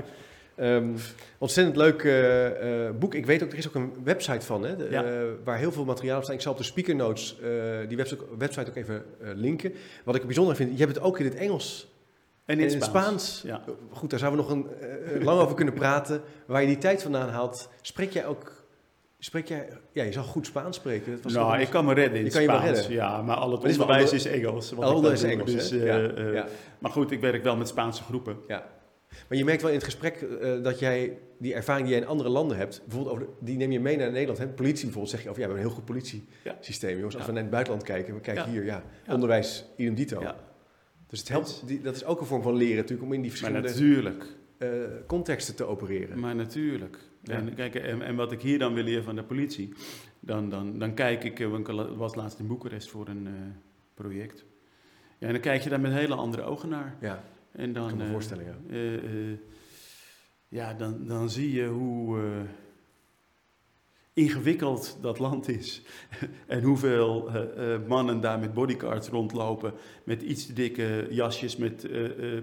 Um, 0.60 0.94
ontzettend 1.38 1.76
leuk 1.76 2.02
uh, 2.02 2.44
uh, 2.44 2.90
boek. 2.98 3.14
Ik 3.14 3.26
weet 3.26 3.42
ook, 3.42 3.52
er 3.52 3.58
is 3.58 3.68
ook 3.68 3.74
een 3.74 3.92
website 4.04 4.46
van, 4.46 4.64
hè, 4.64 4.76
de, 4.76 4.88
ja. 4.90 5.04
uh, 5.04 5.10
waar 5.44 5.58
heel 5.58 5.72
veel 5.72 5.84
materiaal 5.84 6.16
op 6.16 6.22
staat. 6.22 6.34
Ik 6.34 6.40
zal 6.40 6.52
op 6.52 6.58
de 6.58 6.64
speaker 6.64 6.94
notes 6.94 7.36
die 7.88 7.96
website, 7.96 8.24
website 8.38 8.70
ook 8.70 8.76
even 8.76 9.04
linken. 9.20 9.72
Wat 10.04 10.14
ik 10.14 10.24
bijzonder 10.24 10.56
vind, 10.56 10.72
je 10.72 10.84
hebt 10.84 10.94
het 10.94 11.04
ook 11.04 11.18
in 11.18 11.24
het 11.24 11.34
Engels. 11.34 11.88
En 12.44 12.58
in, 12.58 12.64
en 12.64 12.70
in 12.70 12.76
het 12.76 12.84
Spaans. 12.84 13.38
Spaans. 13.38 13.66
Ja. 13.66 13.74
Goed, 13.90 14.10
daar 14.10 14.18
zouden 14.18 14.46
we 14.46 14.54
nog 14.54 14.56
een, 14.56 15.22
lang 15.24 15.40
over 15.40 15.54
kunnen 15.54 15.74
praten. 15.74 16.22
Waar 16.46 16.60
je 16.60 16.66
die 16.66 16.78
tijd 16.78 17.02
vandaan 17.02 17.28
haalt. 17.28 17.68
Spreek 17.80 18.12
jij 18.12 18.26
ook 18.26 18.58
Spreek 19.22 19.48
jij, 19.48 19.68
ja, 19.92 20.02
je 20.02 20.12
zal 20.12 20.22
goed 20.22 20.46
Spaans 20.46 20.76
spreken. 20.76 21.12
Dat 21.12 21.22
was 21.22 21.32
nou, 21.32 21.60
ik 21.60 21.70
kan 21.70 21.84
me 21.84 21.94
redden 21.94 22.18
in 22.18 22.24
je 22.24 22.30
kan 22.30 22.42
Spaans. 22.42 22.64
Je 22.64 22.72
redden. 22.72 22.92
Ja, 22.92 23.22
maar 23.22 23.36
al 23.36 23.50
het 23.50 23.62
maar 23.62 23.70
onderwijs 23.70 24.12
is, 24.12 24.24
Engels. 24.24 24.76
Al 24.76 25.10
is 25.10 25.22
Engels, 25.22 25.52
dus, 25.52 25.68
ja. 25.68 26.46
Maar 26.78 26.90
goed, 26.90 27.10
ik 27.10 27.20
werk 27.20 27.42
wel 27.42 27.56
met 27.56 27.68
Spaanse 27.68 28.02
groepen. 28.02 28.36
Ja. 28.48 28.66
Maar 29.28 29.38
je 29.38 29.44
merkt 29.44 29.62
wel 29.62 29.70
in 29.70 29.76
het 29.76 29.84
gesprek 29.84 30.20
uh, 30.20 30.62
dat 30.62 30.78
jij 30.78 31.18
die 31.38 31.54
ervaring 31.54 31.86
die 31.86 31.94
jij 31.94 32.04
in 32.04 32.10
andere 32.10 32.28
landen 32.28 32.56
hebt, 32.56 32.82
bijvoorbeeld 32.84 33.14
over 33.16 33.26
de, 33.26 33.32
die 33.44 33.56
neem 33.56 33.72
je 33.72 33.80
mee 33.80 33.96
naar 33.96 34.10
Nederland. 34.10 34.38
Hè? 34.38 34.48
Politie 34.48 34.84
bijvoorbeeld, 34.84 35.14
zeg 35.14 35.22
je, 35.22 35.30
of 35.30 35.36
ja, 35.36 35.42
we 35.42 35.48
hebben 35.48 35.58
een 35.58 35.66
heel 35.66 35.74
goed 35.74 35.84
politiesysteem. 35.84 36.96
Jongens, 36.96 37.16
als 37.16 37.26
we 37.26 37.32
naar 37.32 37.42
het 37.42 37.50
buitenland 37.50 37.84
kijken, 37.84 38.14
we 38.14 38.20
kijken 38.20 38.50
hier, 38.50 38.64
ja, 38.64 38.82
onderwijs, 39.08 39.64
idem 39.76 39.94
dito. 39.94 40.22
Dus 41.06 41.18
het 41.18 41.28
helpt, 41.28 41.62
die, 41.66 41.80
dat 41.80 41.96
is 41.96 42.04
ook 42.04 42.20
een 42.20 42.26
vorm 42.26 42.42
van 42.42 42.54
leren 42.54 42.76
natuurlijk, 42.76 43.08
om 43.08 43.12
in 43.12 43.20
die 43.20 43.30
verschillende 43.30 43.68
maar 43.68 43.78
natuurlijk. 43.78 44.24
contexten 45.06 45.54
te 45.54 45.64
opereren. 45.64 46.18
Maar 46.18 46.34
natuurlijk. 46.34 46.98
Ja. 47.22 47.34
En, 47.34 47.54
kijk, 47.54 47.74
en, 47.74 48.02
en, 48.02 48.16
wat 48.16 48.32
ik 48.32 48.40
hier 48.40 48.58
dan 48.58 48.74
wil 48.74 48.84
leren 48.84 49.04
van 49.04 49.16
de 49.16 49.24
politie, 49.24 49.72
dan, 50.20 50.48
dan, 50.48 50.78
dan 50.78 50.94
kijk 50.94 51.24
ik, 51.24 51.38
ik 51.38 51.66
was 51.96 52.14
laatst 52.14 52.38
in 52.38 52.46
Boekarest 52.46 52.90
voor 52.90 53.08
een 53.08 53.26
uh, 53.26 53.32
project. 53.94 54.44
Ja, 55.18 55.26
en 55.26 55.32
dan 55.32 55.42
kijk 55.42 55.62
je 55.62 55.68
daar 55.68 55.80
met 55.80 55.92
hele 55.92 56.14
andere 56.14 56.42
ogen 56.42 56.68
naar. 56.68 56.96
Ja, 57.00 57.24
en 57.52 57.72
dan, 57.72 57.82
ik 57.82 57.88
kan 57.88 57.98
me 57.98 58.04
uh, 58.04 58.10
voorstellen, 58.10 58.44
ja. 58.44 58.56
Uh, 58.68 59.36
ja, 60.48 60.74
dan, 60.74 61.06
dan 61.06 61.30
zie 61.30 61.52
je 61.52 61.66
hoe 61.66 62.46
ingewikkeld 64.12 64.98
dat 65.00 65.18
land 65.18 65.48
is. 65.48 65.82
en 66.46 66.62
hoeveel 66.62 67.30
mannen 67.86 68.20
daar 68.20 68.38
met 68.38 68.54
bodyguards 68.54 69.08
rondlopen, 69.08 69.72
met 70.04 70.22
iets 70.22 70.46
te 70.46 70.52
dikke 70.52 71.06
jasjes 71.10 71.56
met 71.56 71.88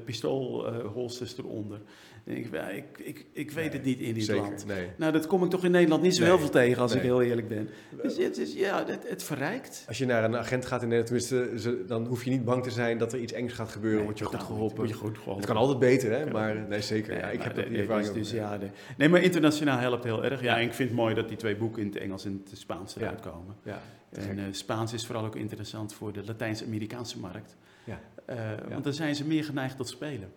pistoolholsters 0.05 1.37
eronder 1.37 1.81
denk 2.27 2.45
ik, 2.45 2.53
ja, 2.53 2.69
ik, 2.69 2.83
ik, 2.97 3.25
ik 3.31 3.51
weet 3.51 3.73
het 3.73 3.83
niet 3.83 3.99
in 3.99 4.13
dit 4.13 4.23
zeker, 4.23 4.41
land. 4.41 4.65
Nee. 4.65 4.87
Nou, 4.97 5.11
dat 5.11 5.27
kom 5.27 5.43
ik 5.43 5.49
toch 5.49 5.63
in 5.63 5.71
Nederland 5.71 6.01
niet 6.01 6.15
zo 6.15 6.21
nee, 6.21 6.29
heel 6.29 6.39
veel 6.39 6.49
tegen, 6.49 6.81
als 6.81 6.95
ik 6.95 7.01
heel 7.01 7.21
eerlijk 7.21 7.47
ben. 7.47 7.69
Dus 8.01 8.17
het, 8.17 8.37
is, 8.37 8.53
ja, 8.53 8.85
het, 8.85 9.09
het, 9.09 9.23
verrijkt. 9.23 9.85
Als 9.87 9.97
je 9.97 10.05
naar 10.05 10.23
een 10.23 10.35
agent 10.35 10.65
gaat 10.65 10.81
in 10.81 10.87
Nederland, 10.87 11.27
tenminste, 11.27 11.85
dan 11.85 12.05
hoef 12.05 12.23
je 12.23 12.29
niet 12.29 12.45
bang 12.45 12.63
te 12.63 12.71
zijn 12.71 12.97
dat 12.97 13.13
er 13.13 13.19
iets 13.19 13.33
engs 13.33 13.53
gaat 13.53 13.69
gebeuren. 13.69 14.03
word 14.03 14.19
je 14.19 14.25
goed 14.25 14.43
geholpen. 14.43 14.77
Word 14.77 14.89
je 14.89 14.95
goed 14.95 15.17
geholpen. 15.17 15.43
Het 15.43 15.45
kan 15.45 15.55
altijd 15.57 15.79
beter, 15.79 16.11
hè? 16.11 16.31
maar 16.31 16.55
nee, 16.55 16.81
zeker. 16.81 17.17
ja, 17.17 17.29
ik 17.29 17.41
heb 17.41 17.55
dat 17.55 17.67
die 17.67 17.77
ervaring 17.77 18.07
dus, 18.07 18.29
dus, 18.29 18.31
ja, 18.31 18.59
Nee, 18.97 19.09
maar 19.09 19.21
internationaal 19.21 19.77
helpt 19.77 20.03
heel 20.03 20.23
erg. 20.23 20.41
Ja, 20.41 20.57
en 20.57 20.63
ik 20.63 20.73
vind 20.73 20.89
het 20.89 20.97
mooi 20.97 21.15
dat 21.15 21.27
die 21.27 21.37
twee 21.37 21.55
boeken 21.55 21.81
in 21.81 21.87
het 21.87 21.97
Engels 21.97 22.25
en 22.25 22.43
het 22.49 22.59
Spaans 22.59 22.95
eruit 22.95 23.19
komen. 23.19 23.55
Ja. 23.63 23.81
En 24.11 24.37
uh, 24.37 24.43
Spaans 24.51 24.93
is 24.93 25.05
vooral 25.05 25.25
ook 25.25 25.35
interessant 25.35 25.93
voor 25.93 26.13
de 26.13 26.23
Latijns-Amerikaanse 26.25 27.19
markt. 27.19 27.55
Ja. 27.83 27.99
Uh, 28.29 28.69
want 28.69 28.83
dan 28.83 28.93
zijn 28.93 29.15
ze 29.15 29.25
meer 29.25 29.43
geneigd 29.43 29.77
tot 29.77 29.87
spelen. 29.87 30.31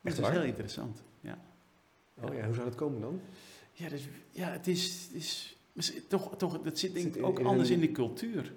Dat 0.00 0.18
is 0.18 0.28
heel 0.28 0.42
interessant. 0.42 1.02
Oh 2.22 2.34
ja, 2.34 2.44
hoe 2.44 2.54
zou 2.54 2.66
dat 2.66 2.74
komen 2.74 3.00
dan? 3.00 3.20
Ja, 3.72 3.88
dus, 3.88 4.08
ja 4.30 4.50
het 4.50 4.66
is, 4.66 5.08
het 5.12 5.14
is 5.14 5.56
toch, 6.08 6.36
toch, 6.36 6.60
dat 6.62 6.78
zit 6.78 6.94
denk 6.94 7.14
ik 7.14 7.24
ook 7.24 7.38
in, 7.38 7.46
anders 7.46 7.70
in 7.70 7.80
de 7.80 7.92
cultuur. 7.92 8.52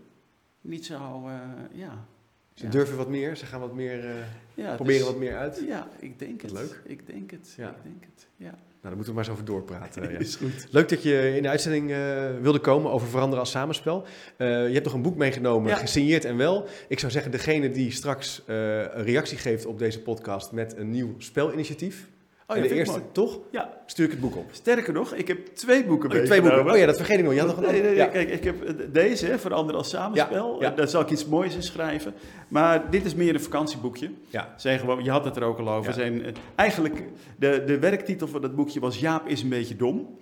Niet 0.62 0.86
zo, 0.86 1.24
uh, 1.26 1.42
ja. 1.74 2.06
Ze 2.54 2.66
ja. 2.66 2.72
durven 2.72 2.98
wat 2.98 3.10
meer, 3.10 3.36
ze 3.36 3.46
gaan 3.46 3.60
wat 3.60 3.74
meer, 3.74 4.04
uh, 4.04 4.16
ja, 4.54 4.76
proberen 4.76 5.06
wat 5.06 5.18
meer 5.18 5.38
uit. 5.38 5.64
Ja, 5.68 5.88
ik 6.00 6.20
denk 6.20 6.42
het. 6.42 6.52
Leuk. 6.52 6.82
Ik 6.86 7.08
denk 7.08 7.32
het, 7.32 7.54
ja. 7.58 7.70
ik 7.70 7.84
denk 7.84 8.04
het, 8.16 8.28
ja. 8.36 8.50
Nou, 8.52 8.96
daar 8.96 8.96
moeten 8.96 9.14
we 9.14 9.20
maar 9.20 9.24
eens 9.24 9.34
over 9.34 9.46
doorpraten. 9.46 10.04
ja. 10.12 10.20
is 10.20 10.36
goed. 10.36 10.68
Leuk 10.72 10.90
dat 10.90 11.04
je 11.04 11.36
in 11.36 11.42
de 11.42 11.50
uitzending 11.50 11.90
uh, 11.90 12.40
wilde 12.42 12.60
komen 12.60 12.92
over 12.92 13.08
veranderen 13.08 13.40
als 13.40 13.52
samenspel. 13.52 14.06
je 14.38 14.46
hebt 14.46 14.86
nog 14.86 14.94
een 14.94 15.02
boek 15.02 15.16
meegenomen, 15.16 15.78
gesigneerd 15.78 16.26
en 16.26 16.38
wel. 16.38 16.68
Ik 16.88 17.00
zou 17.00 17.12
zeggen, 17.12 17.32
degene 17.32 17.72
die 17.72 17.92
straks 17.92 18.42
een 18.46 19.04
reactie 19.04 19.38
geeft 19.38 19.66
op 19.66 19.80
deze 19.80 20.02
podcast 20.02 20.52
met 20.52 20.78
een 20.78 20.90
nieuw 20.90 21.16
spelinitiatief 21.18 22.08
Oh, 22.50 22.56
ja, 22.56 22.62
de 22.62 22.74
eerste, 22.74 23.02
toch? 23.12 23.40
Ja. 23.52 23.74
Stuur 23.86 24.06
ik 24.06 24.12
het 24.12 24.20
boek 24.20 24.36
op. 24.36 24.50
Sterker 24.52 24.94
nog, 24.94 25.14
ik 25.14 25.28
heb 25.28 25.48
twee 25.48 25.86
boeken 25.86 26.12
oh, 26.12 26.24
Twee 26.24 26.42
boeken. 26.42 26.72
Oh 26.72 26.78
ja, 26.78 26.86
dat 26.86 26.96
vergeet 26.96 27.18
ik 27.20 27.24
nog. 27.24 27.34
Je 27.34 27.40
had 27.40 27.48
nog 27.48 27.58
een 27.58 27.72
nee, 27.72 27.82
nee, 27.82 27.96
nee, 27.96 28.10
Kijk, 28.10 28.30
ik 28.30 28.44
heb 28.44 28.56
deze, 28.94 29.40
Verander 29.40 29.76
als 29.76 29.90
samenspel. 29.90 30.62
Ja, 30.62 30.70
Daar 30.70 30.88
zal 30.88 31.02
ik 31.02 31.10
iets 31.10 31.26
moois 31.26 31.56
in 31.56 31.64
schrijven. 31.64 32.14
Maar 32.48 32.90
dit 32.90 33.06
is 33.06 33.16
meer 33.16 33.34
een 33.34 33.42
vakantieboekje. 33.42 34.12
Ja. 34.30 34.54
Zijn 34.58 34.80
gewoon, 34.80 35.04
je 35.04 35.12
had 35.12 35.26
het 35.26 35.36
er 35.36 35.44
ook 35.44 35.60
al 35.60 35.70
over. 35.70 35.94
Zijn, 35.94 36.26
eh, 36.26 36.32
eigenlijk, 36.56 37.04
de, 37.38 37.64
de 37.66 37.80
werktitel 37.80 38.28
van 38.28 38.42
dat 38.42 38.56
boekje 38.56 38.80
was 38.80 39.00
Jaap 39.00 39.28
is 39.28 39.42
een 39.42 39.50
beetje 39.50 39.76
dom. 39.76 40.18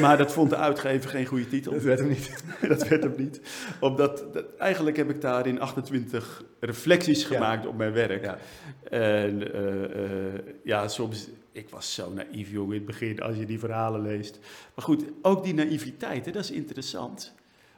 Maar 0.00 0.18
dat 0.18 0.32
vond 0.32 0.50
de 0.50 0.56
uitgever 0.56 1.10
geen 1.10 1.26
goede 1.26 1.48
titel. 1.48 1.72
Dat 1.72 1.82
werd 1.82 1.98
hem 1.98 2.08
niet. 2.08 2.44
dat 2.68 2.88
werd 2.88 3.02
hem 3.02 3.14
niet. 3.16 3.40
Omdat, 3.80 4.24
dat, 4.32 4.44
eigenlijk 4.58 4.96
heb 4.96 5.10
ik 5.10 5.20
daarin 5.20 5.60
28 5.60 6.44
reflecties 6.60 7.24
gemaakt 7.24 7.66
op 7.66 7.76
mijn 7.76 7.92
werk. 7.92 8.24
Ja. 8.24 8.38
En 8.90 9.56
uh, 9.56 10.54
ja, 10.64 10.88
soms... 10.88 11.28
Ik 11.52 11.68
was 11.68 11.94
zo 11.94 12.12
naïef, 12.12 12.50
jongen, 12.50 12.72
in 12.72 12.82
het 12.82 12.86
begin, 12.86 13.20
als 13.20 13.36
je 13.36 13.46
die 13.46 13.58
verhalen 13.58 14.02
leest. 14.02 14.38
Maar 14.74 14.84
goed, 14.84 15.04
ook 15.22 15.44
die 15.44 15.54
naïviteit, 15.54 16.24
hè, 16.24 16.32
dat 16.32 16.44
is 16.44 16.50
interessant. 16.50 17.34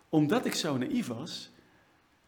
Omdat 0.08 0.44
ik 0.46 0.54
zo 0.54 0.76
naïef 0.76 1.06
was, 1.06 1.50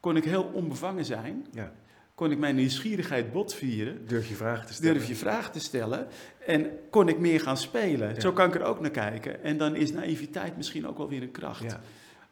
kon 0.01 0.17
ik 0.17 0.25
heel 0.25 0.51
onbevangen 0.53 1.05
zijn. 1.05 1.47
Ja 1.53 1.73
kon 2.19 2.31
ik 2.31 2.39
mijn 2.39 2.55
nieuwsgierigheid 2.55 3.33
botvieren. 3.33 4.07
Durf 4.07 4.29
je 4.29 4.35
vragen 4.35 4.67
te 4.67 4.73
stellen. 4.73 4.95
Durf 4.95 5.09
je 5.09 5.15
vragen 5.15 5.53
te 5.53 5.61
stellen. 5.61 6.07
En 6.47 6.71
kon 6.91 7.09
ik 7.09 7.19
meer 7.19 7.41
gaan 7.41 7.57
spelen. 7.57 8.21
Zo 8.21 8.33
kan 8.33 8.49
ik 8.49 8.55
er 8.55 8.63
ook 8.63 8.81
naar 8.81 8.91
kijken. 8.91 9.43
En 9.43 9.59
dan 9.59 9.77
is 9.77 9.93
naïviteit 9.93 10.57
misschien 10.57 10.87
ook 10.87 10.99
wel 10.99 11.09
weer 11.09 11.23
een 11.23 11.31
kracht. 11.31 11.63
Ja. 11.63 11.81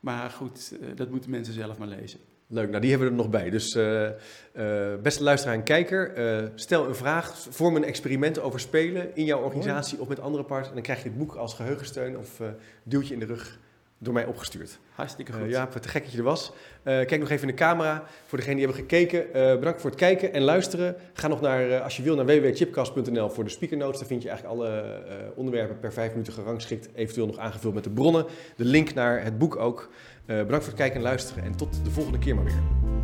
Maar 0.00 0.30
goed, 0.30 0.72
eh, 0.80 0.88
dat 0.94 1.10
moeten 1.10 1.30
mensen 1.30 1.54
zelf 1.54 1.78
maar 1.78 1.88
lezen. 1.88 2.20
Leuk, 2.46 2.68
nou 2.68 2.80
die 2.80 2.90
hebben 2.90 3.08
we 3.08 3.14
er 3.14 3.20
nog 3.20 3.30
bij. 3.30 3.50
Dus 3.50 3.76
uh, 3.76 4.02
uh, 4.02 4.94
beste 5.02 5.22
luisteraar 5.22 5.54
en 5.54 5.62
kijker, 5.62 6.12
stel 6.54 6.88
een 6.88 6.94
vraag, 6.94 7.36
vorm 7.50 7.76
een 7.76 7.84
experiment 7.84 8.38
over 8.38 8.60
spelen 8.60 9.16
in 9.16 9.24
jouw 9.24 9.40
organisatie 9.40 10.00
of 10.00 10.08
met 10.08 10.20
andere 10.20 10.44
partners. 10.44 10.68
En 10.68 10.74
dan 10.74 10.82
krijg 10.82 11.02
je 11.02 11.08
het 11.08 11.18
boek 11.18 11.34
als 11.34 11.54
geheugensteun 11.54 12.18
of 12.18 12.40
duwtje 12.82 13.14
in 13.14 13.20
de 13.20 13.26
rug 13.26 13.58
door 13.98 14.14
mij 14.14 14.24
opgestuurd. 14.24 14.78
Hartstikke 14.90 15.32
goed. 15.32 15.42
Uh, 15.42 15.50
ja, 15.50 15.68
wat 15.72 15.82
te 15.82 15.88
gek 15.88 16.02
dat 16.02 16.12
je 16.12 16.18
er 16.18 16.24
was. 16.24 16.52
Uh, 16.52 16.54
kijk 16.84 17.18
nog 17.18 17.30
even 17.30 17.48
in 17.48 17.54
de 17.54 17.62
camera. 17.62 18.04
Voor 18.24 18.38
degenen 18.38 18.56
die 18.58 18.66
hebben 18.66 18.84
gekeken, 18.84 19.26
uh, 19.26 19.32
bedankt 19.58 19.80
voor 19.80 19.90
het 19.90 19.98
kijken 19.98 20.32
en 20.32 20.42
luisteren. 20.42 20.96
Ga 21.12 21.28
nog 21.28 21.40
naar, 21.40 21.80
als 21.80 21.96
je 21.96 22.02
wil, 22.02 22.16
naar 22.16 22.26
www.chipcast.nl 22.26 23.30
voor 23.30 23.44
de 23.44 23.50
speaker 23.50 23.76
notes. 23.76 23.98
Daar 23.98 24.08
vind 24.08 24.22
je 24.22 24.28
eigenlijk 24.28 24.58
alle 24.58 25.02
onderwerpen 25.34 25.78
per 25.78 25.92
vijf 25.92 26.10
minuten 26.10 26.32
gerangschikt. 26.32 26.88
Eventueel 26.94 27.26
nog 27.26 27.38
aangevuld 27.38 27.74
met 27.74 27.84
de 27.84 27.90
bronnen. 27.90 28.26
De 28.56 28.64
link 28.64 28.94
naar 28.94 29.24
het 29.24 29.38
boek 29.38 29.56
ook. 29.56 29.90
bedankt 30.26 30.50
voor 30.50 30.66
het 30.66 30.74
kijken 30.74 30.96
en 30.96 31.02
luisteren. 31.02 31.44
En 31.44 31.56
tot 31.56 31.84
de 31.84 31.90
volgende 31.90 32.18
keer 32.18 32.34
maar 32.34 32.44
weer. 32.44 32.95